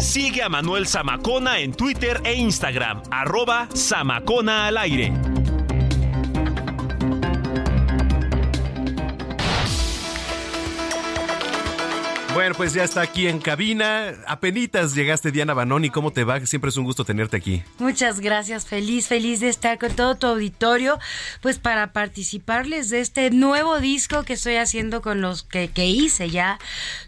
Sigue 0.00 0.42
a 0.42 0.48
Manuel 0.48 0.88
Zamacona 0.88 1.60
en 1.60 1.72
Twitter 1.72 2.20
e 2.24 2.34
Instagram, 2.34 3.02
arroba 3.12 3.68
Zamacona 3.76 4.66
al 4.66 4.78
aire. 4.78 5.12
Bueno, 12.38 12.54
pues 12.54 12.72
ya 12.72 12.84
está 12.84 13.00
aquí 13.00 13.26
en 13.26 13.40
cabina. 13.40 14.14
Apenitas 14.28 14.94
llegaste, 14.94 15.32
Diana 15.32 15.54
Banoni. 15.54 15.90
¿Cómo 15.90 16.12
te 16.12 16.22
va? 16.22 16.38
Siempre 16.46 16.68
es 16.68 16.76
un 16.76 16.84
gusto 16.84 17.04
tenerte 17.04 17.36
aquí. 17.36 17.64
Muchas 17.80 18.20
gracias, 18.20 18.64
feliz, 18.64 19.08
feliz 19.08 19.40
de 19.40 19.48
estar 19.48 19.76
con 19.76 19.90
todo 19.96 20.14
tu 20.14 20.28
auditorio, 20.28 21.00
pues 21.42 21.58
para 21.58 21.92
participarles 21.92 22.90
de 22.90 23.00
este 23.00 23.32
nuevo 23.32 23.80
disco 23.80 24.22
que 24.22 24.34
estoy 24.34 24.54
haciendo 24.54 25.02
con 25.02 25.20
los 25.20 25.42
que, 25.42 25.66
que 25.66 25.86
hice 25.86 26.30
ya, 26.30 26.60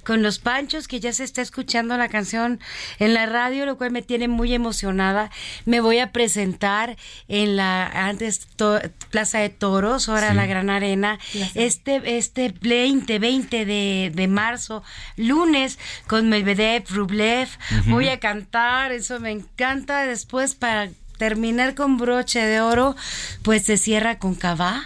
con 0.05 0.21
los 0.25 0.41
Panchos, 0.41 0.89
que 0.89 0.99
ya 0.99 1.13
se 1.13 1.23
está 1.23 1.43
escuchando 1.43 1.97
la 1.97 2.09
canción 2.09 2.59
en 2.99 3.15
la 3.15 3.27
radio, 3.27 3.67
lo 3.67 3.79
cual 3.79 3.93
me 3.93 4.03
tiene 4.03 4.27
muy 4.27 4.53
emocionada. 4.53 5.31
Me 5.65 5.79
voy 5.81 6.01
a 6.01 6.11
presentar 6.11 6.97
en 7.29 7.55
la 7.55 7.87
antes 7.87 8.49
to- 8.57 8.81
Plaza 9.11 9.39
de 9.39 9.49
Toros, 9.51 10.09
ahora 10.09 10.31
Sí. 10.31 10.35
la 10.37 10.47
Gran 10.47 10.71
Arena, 10.71 11.21
este, 11.55 12.19
este 12.19 12.53
20, 12.61 13.21
20 13.21 13.65
de, 13.65 14.11
de 14.13 14.27
marzo, 14.29 14.83
lunes, 15.21 15.79
con 16.07 16.29
Medvedev, 16.29 16.85
Rublev. 16.91 17.49
Voy 17.87 18.09
a 18.09 18.19
cantar, 18.19 18.93
eso 18.93 19.21
me 19.21 19.31
encanta. 19.31 20.07
Después, 20.07 20.55
para 20.55 20.91
terminar 21.21 21.75
con 21.75 21.99
broche 21.99 22.41
de 22.41 22.63
oro, 22.63 22.97
pues 23.43 23.65
se 23.65 23.77
cierra 23.77 24.19
con 24.19 24.35
Cava. 24.35 24.85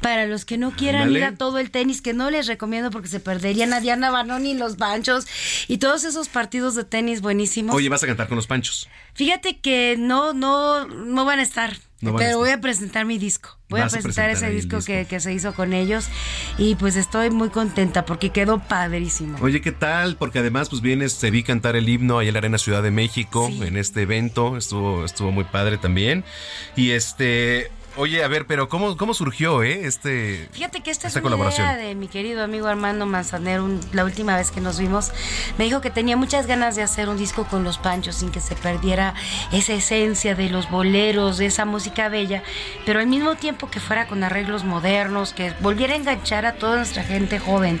Para 0.00 0.26
los 0.26 0.46
que 0.46 0.56
no 0.56 0.70
quieran 0.70 1.12
ir 1.12 1.24
a 1.24 1.34
todo 1.34 1.58
el 1.58 1.70
tenis, 1.70 2.00
que 2.00 2.14
no 2.14 2.30
les 2.30 2.46
recomiendo 2.46 2.90
porque 2.90 3.08
se 3.08 3.20
perderían 3.20 3.74
a 3.74 3.80
Diana 3.80 4.10
Banoni, 4.10 4.54
los 4.54 4.78
Banchos 4.78 5.26
y 5.68 5.78
todos 5.78 6.04
esos 6.04 6.28
partidos 6.28 6.74
de 6.74 6.84
tenis 6.84 7.20
buenísimos. 7.20 7.74
Oye, 7.74 7.90
vas 7.90 8.02
a 8.02 8.06
cantar 8.06 8.28
con 8.28 8.36
los 8.36 8.46
panchos. 8.46 8.88
Fíjate 9.12 9.58
que 9.58 9.96
no, 9.98 10.32
no, 10.32 10.86
no 10.86 11.24
van 11.24 11.40
a 11.40 11.42
estar. 11.42 11.76
No 12.04 12.16
pero 12.16 12.30
estar. 12.30 12.38
voy 12.38 12.50
a 12.50 12.60
presentar 12.60 13.06
mi 13.06 13.18
disco. 13.18 13.58
Voy 13.68 13.80
a 13.80 13.88
presentar, 13.88 14.30
ese 14.30 14.50
disco, 14.50 14.76
disco. 14.76 14.92
Que, 14.92 15.06
que 15.06 15.20
se 15.20 15.32
hizo 15.32 15.54
con 15.54 15.72
ellos. 15.72 16.08
Y 16.58 16.74
pues 16.74 16.96
estoy 16.96 17.30
muy 17.30 17.48
contenta 17.48 18.04
porque 18.04 18.30
quedó 18.30 18.58
padrísimo. 18.58 19.38
Oye, 19.40 19.60
¿qué 19.60 19.72
tal? 19.72 20.16
Porque 20.16 20.40
además, 20.40 20.68
pues 20.68 20.82
vienes, 20.82 21.18
te 21.18 21.30
vi 21.30 21.42
cantar 21.42 21.76
el 21.76 21.88
himno 21.88 22.18
ahí 22.18 22.28
en 22.28 22.34
la 22.34 22.38
Arena 22.38 22.58
Ciudad 22.58 22.82
de 22.82 22.90
México, 22.90 23.48
en 23.48 23.76
este 23.76 24.02
evento. 24.02 24.56
Estuvo, 24.56 25.04
estuvo 25.04 25.32
muy 25.32 25.44
padre 25.44 25.78
también. 25.78 26.24
Y 26.76 26.90
este. 26.90 27.70
Oye, 27.96 28.24
a 28.24 28.28
ver, 28.28 28.44
pero 28.46 28.68
¿cómo, 28.68 28.96
cómo 28.96 29.14
surgió 29.14 29.62
eh, 29.62 29.86
este, 29.86 30.48
Fíjate 30.50 30.80
que 30.80 30.90
esta, 30.90 31.06
esta 31.06 31.20
es 31.20 31.22
una 31.24 31.30
colaboración? 31.36 31.64
idea 31.64 31.76
de 31.76 31.94
mi 31.94 32.08
querido 32.08 32.42
amigo 32.42 32.66
Armando 32.66 33.06
Manzanero. 33.06 33.64
un- 33.64 33.80
la 33.92 34.04
última 34.04 34.36
vez 34.36 34.50
que 34.50 34.60
nos 34.60 34.80
vimos, 34.80 35.12
me 35.58 35.64
dijo 35.66 35.80
que 35.80 35.90
tenía 35.90 36.16
muchas 36.16 36.48
ganas 36.48 36.74
de 36.74 36.82
hacer 36.82 37.08
un 37.08 37.16
disco 37.16 37.44
con 37.44 37.62
los 37.62 37.78
panchos 37.78 38.16
sin 38.16 38.32
que 38.32 38.40
se 38.40 38.56
perdiera 38.56 39.14
esa 39.52 39.74
esencia 39.74 40.34
de 40.34 40.50
los 40.50 40.68
boleros, 40.70 41.38
de 41.38 41.46
esa 41.46 41.66
música 41.66 42.08
bella, 42.08 42.42
pero 42.84 42.98
al 42.98 43.06
mismo 43.06 43.36
tiempo 43.36 43.70
que 43.70 43.78
fuera 43.78 44.08
con 44.08 44.24
arreglos 44.24 44.64
modernos, 44.64 45.32
que 45.32 45.52
volviera 45.60 45.92
a 45.92 45.96
enganchar 45.96 46.46
a 46.46 46.54
toda 46.54 46.76
nuestra 46.78 47.04
gente 47.04 47.38
joven. 47.38 47.80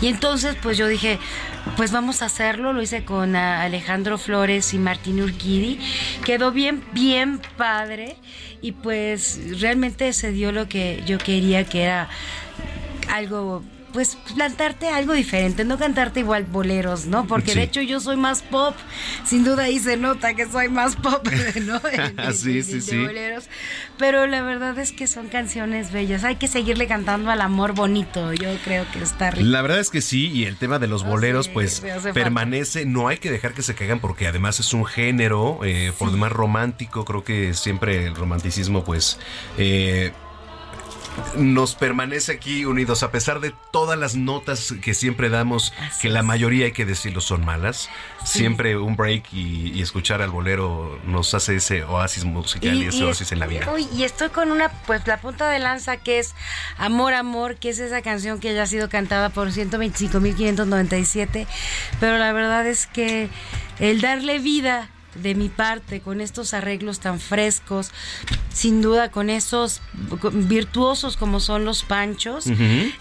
Y 0.00 0.06
entonces, 0.08 0.56
pues 0.62 0.78
yo 0.78 0.86
dije, 0.88 1.18
pues 1.76 1.92
vamos 1.92 2.22
a 2.22 2.26
hacerlo. 2.26 2.72
Lo 2.72 2.80
hice 2.80 3.04
con 3.04 3.36
ah, 3.36 3.60
Alejandro 3.62 4.16
Flores 4.16 4.72
y 4.72 4.78
Martín 4.78 5.20
Urquidi. 5.22 5.78
Quedó 6.24 6.50
bien, 6.50 6.82
bien 6.92 7.42
padre. 7.58 8.16
Y 8.62 8.72
pues 8.72 9.49
realmente 9.58 10.12
se 10.12 10.32
dio 10.32 10.52
lo 10.52 10.68
que 10.68 11.02
yo 11.06 11.18
quería, 11.18 11.64
que 11.64 11.82
era 11.82 12.08
algo 13.08 13.62
pues 13.92 14.16
plantarte 14.34 14.88
algo 14.88 15.12
diferente, 15.14 15.64
no 15.64 15.78
cantarte 15.78 16.20
igual 16.20 16.44
boleros, 16.44 17.06
¿no? 17.06 17.26
Porque 17.26 17.52
Sí. 17.52 17.58
de 17.58 17.64
hecho 17.64 17.80
yo 17.82 18.00
soy 18.00 18.16
más 18.16 18.42
pop, 18.42 18.74
sin 19.24 19.44
duda 19.44 19.64
ahí 19.64 19.78
se 19.78 19.96
nota 19.96 20.34
que 20.34 20.46
soy 20.46 20.68
más 20.68 20.96
pop, 20.96 21.26
¿no? 21.62 21.80
Sí, 22.32 22.62
sí, 22.62 22.80
sí. 22.80 22.98
boleros. 22.98 23.48
Pero 23.98 24.26
la 24.26 24.42
verdad 24.42 24.78
es 24.78 24.92
que 24.92 25.06
son 25.06 25.28
canciones 25.28 25.92
bellas, 25.92 26.24
hay 26.24 26.36
que 26.36 26.48
seguirle 26.48 26.86
cantando 26.86 27.30
al 27.30 27.40
amor 27.40 27.72
bonito, 27.74 28.32
yo 28.32 28.48
creo 28.64 28.86
que 28.92 29.02
está 29.02 29.30
rico. 29.30 29.46
La 29.46 29.62
verdad 29.62 29.80
es 29.80 29.90
que 29.90 30.00
sí, 30.00 30.28
y 30.28 30.44
el 30.44 30.56
tema 30.56 30.78
de 30.78 30.86
los 30.86 31.04
boleros, 31.04 31.48
pues 31.48 31.82
permanece, 32.14 32.86
no 32.86 33.08
hay 33.08 33.18
que 33.18 33.30
dejar 33.30 33.54
que 33.54 33.62
se 33.62 33.74
caigan 33.74 34.00
porque 34.00 34.26
además 34.26 34.60
es 34.60 34.72
un 34.72 34.84
género, 34.86 35.60
eh, 35.64 35.92
por 35.98 36.10
demás 36.12 36.32
romántico, 36.32 37.04
creo 37.04 37.24
que 37.24 37.54
siempre 37.54 38.06
el 38.06 38.14
romanticismo, 38.14 38.84
pues, 38.84 39.18
eh, 39.58 40.12
nos 41.36 41.74
permanece 41.74 42.32
aquí 42.32 42.64
unidos, 42.64 43.02
a 43.02 43.10
pesar 43.10 43.40
de 43.40 43.54
todas 43.72 43.98
las 43.98 44.16
notas 44.16 44.74
que 44.82 44.94
siempre 44.94 45.28
damos, 45.28 45.72
que 46.00 46.08
la 46.08 46.22
mayoría 46.22 46.66
hay 46.66 46.72
que 46.72 46.84
decirlo 46.84 47.20
son 47.20 47.44
malas, 47.44 47.88
Sí. 48.24 48.40
siempre 48.40 48.76
un 48.76 48.96
break 48.96 49.32
y, 49.32 49.72
y 49.72 49.80
escuchar 49.82 50.20
al 50.22 50.30
bolero 50.30 50.98
nos 51.04 51.32
hace 51.34 51.56
ese 51.56 51.84
oasis 51.84 52.24
musical 52.24 52.74
y, 52.74 52.86
ese 52.86 53.04
oasis 53.04 53.32
en 53.32 53.38
la 53.38 53.46
vida. 53.46 53.70
uy, 53.72 53.88
y 53.96 54.02
estoy 54.04 54.28
con 54.28 54.50
una, 54.50 54.68
pues 54.86 55.06
la 55.06 55.18
punta 55.20 55.48
de 55.48 55.58
lanza 55.58 55.96
que 55.96 56.18
es 56.18 56.34
Amor, 56.76 57.14
Amor, 57.14 57.56
que 57.56 57.70
es 57.70 57.78
esa 57.78 58.02
canción 58.02 58.38
que 58.40 58.54
ya 58.54 58.64
ha 58.64 58.66
sido 58.66 58.88
cantada 58.88 59.30
por 59.30 59.48
125.597, 59.50 61.46
pero 61.98 62.18
la 62.18 62.32
verdad 62.32 62.66
es 62.66 62.86
que 62.86 63.28
el 63.78 64.00
darle 64.00 64.38
vida 64.38 64.90
de 65.14 65.34
mi 65.34 65.48
parte 65.48 66.00
con 66.00 66.20
estos 66.20 66.54
arreglos 66.54 67.00
tan 67.00 67.20
frescos, 67.20 67.90
sin 68.52 68.82
duda 68.82 69.10
con 69.10 69.30
esos 69.30 69.80
virtuosos 70.32 71.16
como 71.16 71.40
son 71.40 71.64
los 71.64 71.82
panchos, 71.82 72.46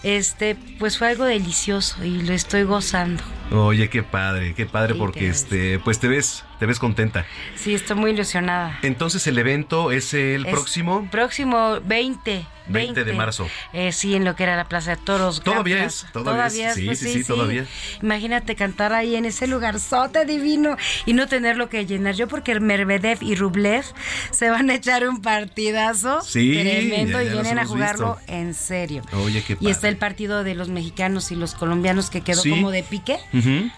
este, 0.03 0.55
pues 0.79 0.97
fue 0.97 1.07
algo 1.07 1.25
delicioso 1.25 2.03
y 2.03 2.21
lo 2.21 2.33
estoy 2.33 2.63
gozando. 2.63 3.23
Oye, 3.51 3.89
qué 3.89 4.03
padre, 4.03 4.53
qué 4.53 4.65
padre 4.65 4.93
Sí, 4.93 4.99
porque 4.99 5.19
te- 5.21 5.27
este, 5.29 5.79
pues 5.79 5.99
te 5.99 6.07
ves, 6.07 6.43
te 6.59 6.65
ves 6.65 6.77
contenta. 6.79 7.25
Sí, 7.55 7.73
estoy 7.73 7.95
muy 7.97 8.11
ilusionada. 8.11 8.77
Entonces 8.83 9.25
el 9.27 9.37
evento 9.39 9.91
es 9.91 10.13
el 10.13 10.45
Es 10.45 10.51
próximo 10.51 11.07
Próximo 11.11 11.79
20. 11.83 12.45
20 12.71 13.03
de 13.03 13.13
marzo. 13.13 13.47
Eh, 13.73 13.91
sí, 13.91 14.13
en 14.13 14.23
lo 14.25 14.35
que 14.35 14.43
era 14.43 14.55
la 14.55 14.65
Plaza 14.65 14.91
de 14.91 14.97
Toros. 14.97 15.41
Todavía 15.41 15.83
es, 15.85 16.05
todavía 16.13 16.69
es. 16.69 16.75
Sí, 16.75 16.85
pues 16.85 16.99
sí, 16.99 17.11
sí, 17.13 17.23
todavía. 17.23 17.65
Imagínate 18.03 18.55
cantar 18.55 18.93
ahí 18.93 19.15
en 19.15 19.25
ese 19.25 19.47
lugarzote 19.47 20.23
divino 20.25 20.77
y 21.07 21.13
no 21.13 21.25
tenerlo 21.27 21.67
que 21.67 21.87
llenar. 21.87 22.13
Yo 22.13 22.27
porque 22.27 22.59
Mervedev 22.59 23.23
y 23.23 23.33
Rublev 23.33 23.83
se 24.29 24.51
van 24.51 24.69
a 24.69 24.75
echar 24.75 25.07
un 25.09 25.19
partidazo 25.23 26.21
Sí, 26.21 26.51
tremendo 26.61 27.19
ya- 27.19 27.23
y 27.23 27.25
ya 27.29 27.41
vienen 27.41 27.57
a 27.57 27.65
jugarlo 27.65 28.17
visto. 28.17 28.31
en 28.33 28.53
serio. 28.53 29.01
Oye, 29.13 29.43
qué 29.43 29.53
Y 29.53 29.55
padre. 29.55 29.71
está 29.71 29.87
el 29.89 29.97
partido 29.97 30.43
de 30.43 30.53
los 30.53 30.69
mexicanos 30.69 31.31
y 31.31 31.35
los 31.35 31.55
colombianos 31.55 32.11
que 32.11 32.21
quedó 32.21 32.43
como 32.47 32.69
de 32.69 32.83
pique. 32.83 33.17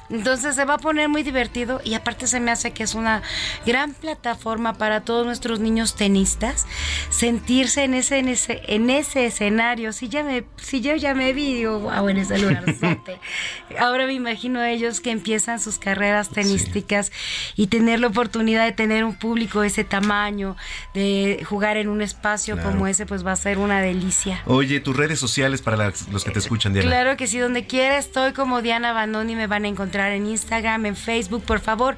Entonces 0.09 0.55
se 0.55 0.65
va 0.65 0.75
a 0.75 0.77
poner 0.77 1.09
muy 1.09 1.23
divertido 1.23 1.81
y 1.83 1.93
aparte 1.93 2.27
se 2.27 2.39
me 2.39 2.51
hace 2.51 2.71
que 2.71 2.83
es 2.83 2.93
una 2.95 3.21
gran 3.65 3.93
plataforma 3.93 4.73
para 4.73 5.01
todos 5.01 5.25
nuestros 5.25 5.59
niños 5.59 5.95
tenistas 5.95 6.65
sentirse 7.09 7.83
en 7.83 7.93
ese 7.93 8.19
en 8.19 8.27
ese 8.29 8.61
en 8.67 8.89
ese 8.89 9.25
escenario. 9.25 9.93
Si 9.93 10.09
ya 10.09 10.23
me 10.23 10.43
si 10.57 10.81
yo 10.81 10.95
ya 10.95 11.13
me 11.13 11.33
vi 11.33 11.53
digo, 11.53 11.79
wow, 11.79 12.09
en 12.09 12.17
ese 12.17 12.38
lugar. 12.39 12.63
Ahora 13.79 14.05
me 14.05 14.13
imagino 14.13 14.59
a 14.59 14.69
ellos 14.69 14.99
que 15.01 15.11
empiezan 15.11 15.59
sus 15.59 15.77
carreras 15.79 16.29
tenísticas 16.29 17.11
y 17.55 17.67
tener 17.67 17.99
la 17.99 18.07
oportunidad 18.07 18.65
de 18.65 18.71
tener 18.71 19.03
un 19.03 19.15
público 19.15 19.61
de 19.61 19.67
ese 19.67 19.83
tamaño, 19.83 20.55
de 20.93 21.43
jugar 21.47 21.77
en 21.77 21.88
un 21.89 22.01
espacio 22.01 22.55
Claro. 22.55 22.71
como 22.71 22.88
ese, 22.88 23.05
pues 23.05 23.25
va 23.25 23.31
a 23.31 23.35
ser 23.35 23.57
una 23.57 23.81
delicia. 23.81 24.41
Oye, 24.45 24.79
tus 24.79 24.95
redes 24.95 25.19
sociales 25.19 25.61
para 25.61 25.77
las- 25.77 26.07
los 26.09 26.23
que 26.23 26.31
te 26.31 26.39
escuchan, 26.39 26.73
Diana. 26.73 26.88
Claro 26.89 27.17
que 27.17 27.27
sí, 27.27 27.38
donde 27.39 27.65
quiera 27.65 27.97
estoy 27.97 28.33
como 28.33 28.61
Diana 28.61 28.93
Bandoni, 28.93 29.35
me 29.35 29.47
van 29.52 29.65
a 29.65 29.68
encontrar 29.68 30.11
en 30.14 30.26
Instagram, 30.26 30.88
en 30.88 30.95
Facebook, 30.95 31.44
por 31.44 31.60
favor, 31.60 31.95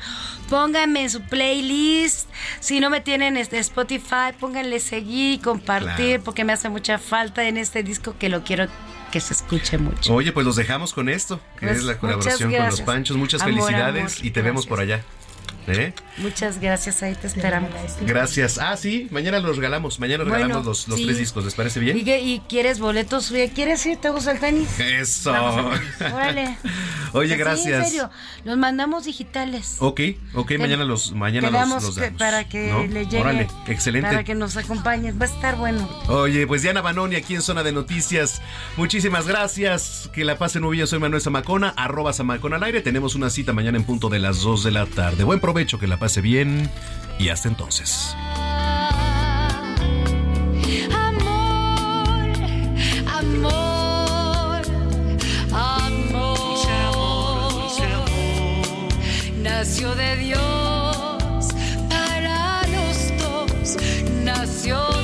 pónganme 0.49 1.03
en 1.03 1.09
su 1.09 1.21
playlist. 1.21 2.27
Si 2.59 2.81
no 2.81 2.89
me 2.89 2.99
tienen 2.99 3.37
este 3.37 3.59
Spotify, 3.59 4.33
pónganle 4.39 4.81
seguir 4.81 5.35
y 5.35 5.37
compartir, 5.39 6.07
Claro. 6.07 6.23
porque 6.23 6.43
me 6.43 6.51
hace 6.51 6.67
mucha 6.67 6.97
falta 6.99 7.43
en 7.47 7.55
este 7.57 7.83
disco 7.83 8.15
que 8.19 8.27
lo 8.29 8.43
quiero 8.43 8.67
que 9.11 9.19
se 9.21 9.33
escuche 9.33 9.77
mucho. 9.77 10.13
Oye, 10.15 10.31
pues 10.31 10.43
los 10.45 10.55
dejamos 10.55 10.91
con 10.91 11.07
esto, 11.07 11.39
que 11.59 11.67
Pues, 11.67 11.77
es 11.77 11.83
la 11.83 11.93
muchas 11.93 11.99
colaboración 12.01 12.51
con 12.51 12.65
los. 12.65 12.81
Panchos. 12.81 13.15
Muchas 13.15 13.41
Amor, 13.43 13.53
felicidades 13.53 14.13
amor, 14.15 14.25
y 14.25 14.31
te 14.31 14.41
vemos 14.41 14.65
por 14.65 14.79
allá. 14.79 15.03
¿Eh? 15.67 15.93
Muchas 16.17 16.59
gracias, 16.59 17.01
ahí 17.03 17.15
te 17.15 17.27
esperamos. 17.27 17.69
Gracias. 18.01 18.57
Ah, 18.57 18.75
sí, 18.77 19.07
mañana 19.11 19.39
los 19.39 19.55
regalamos. 19.57 19.99
Mañana 19.99 20.23
Bueno, 20.23 20.35
regalamos 20.35 20.65
los, 20.65 20.87
los 20.87 20.99
sí. 20.99 21.05
tres 21.05 21.17
discos. 21.17 21.43
¿Les 21.45 21.53
parece 21.55 21.79
bien? 21.79 21.97
¿Y, 21.97 22.03
qué- 22.03 22.19
y 22.21 22.39
quieres 22.49 22.79
boletos? 22.79 23.31
¿Quieres 23.55 23.85
ir? 23.85 23.97
¿Te 23.97 24.09
gusta 24.09 24.31
el 24.31 24.39
tenis? 24.39 24.79
Eso. 24.79 25.31
Órale. 26.13 26.57
Oye, 27.13 27.27
Sí, 27.27 27.33
en 27.33 27.39
gracias. 27.39 27.89
serio, 27.89 28.09
los 28.43 28.57
mandamos 28.57 29.05
digitales. 29.05 29.77
Ok, 29.79 30.01
ok, 30.33 30.47
Te- 30.47 30.57
mañana 30.57 30.83
los, 30.83 31.11
mañana 31.13 31.49
los, 31.49 31.69
los 31.69 31.95
damos, 31.95 32.17
para 32.17 32.47
que 32.49 32.69
¿no? 32.71 32.83
le 32.87 33.05
llegue. 33.05 33.19
Órale, 33.21 33.47
excelente. 33.67 34.07
Para 34.09 34.23
que 34.23 34.35
nos 34.35 34.57
acompañes. 34.57 35.15
Va 35.19 35.25
a 35.25 35.29
estar 35.29 35.55
bueno. 35.57 35.87
Oye, 36.07 36.45
pues 36.47 36.61
Diana 36.63 36.81
Banoni 36.81 37.15
aquí 37.15 37.35
en 37.35 37.41
Zona 37.41 37.63
de 37.63 37.71
Noticias. 37.71 38.41
Muchísimas 38.77 39.27
gracias. 39.27 40.09
Que 40.13 40.25
la 40.25 40.37
pasen 40.37 40.63
muy 40.63 40.75
bien. 40.77 40.87
Soy 40.87 40.99
Manuel 40.99 41.21
Zamacona, 41.21 41.69
arroba 41.77 42.13
Zamacona 42.13 42.57
al 42.57 42.63
aire. 42.63 42.81
Tenemos 42.81 43.15
una 43.15 43.29
cita 43.29 43.53
mañana 43.53 43.77
en 43.77 43.83
punto 43.85 44.09
de 44.09 44.19
las 44.19 44.41
2 44.41 44.63
de 44.63 44.71
la 44.71 44.85
tarde. 44.87 45.23
Buen 45.23 45.39
provecho, 45.39 45.52
que 45.53 45.87
la 45.87 45.97
pase 45.97 46.19
bien 46.21 46.67
y 47.19 47.29
hasta 47.29 47.47
entonces. 47.47 48.15
Amor, 50.91 52.27
amor, 53.07 54.63
amor. 55.53 56.73
Nació 59.41 59.93
de 59.95 60.15
Dios 60.17 61.47
para 61.87 62.63
los 62.67 63.17
dos, 63.19 63.77
nació 64.23 65.02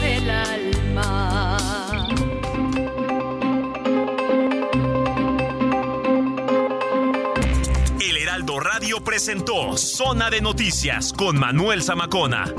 Radio 8.61 9.01
presentó 9.01 9.77
Zona 9.77 10.29
de 10.29 10.41
Noticias 10.41 11.13
con 11.13 11.39
Manuel 11.39 11.81
Zamacona. 11.81 12.53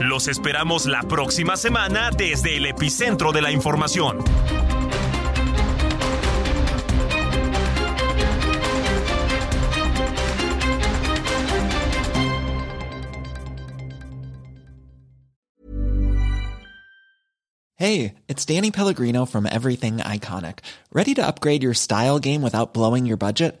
Los 0.00 0.26
esperamos 0.26 0.86
la 0.86 1.02
próxima 1.02 1.58
semana 1.58 2.10
desde 2.16 2.56
el 2.56 2.64
epicentro 2.64 3.30
de 3.30 3.42
la 3.42 3.50
información. 3.50 4.24
Hey, 17.74 18.14
it's 18.28 18.46
Danny 18.46 18.70
Pellegrino 18.70 19.26
from 19.26 19.44
Everything 19.44 19.98
Iconic. 19.98 20.60
Ready 20.90 21.12
to 21.12 21.26
upgrade 21.26 21.62
your 21.62 21.74
style 21.74 22.18
game 22.18 22.40
without 22.40 22.72
blowing 22.72 23.04
your 23.04 23.18
budget? 23.18 23.60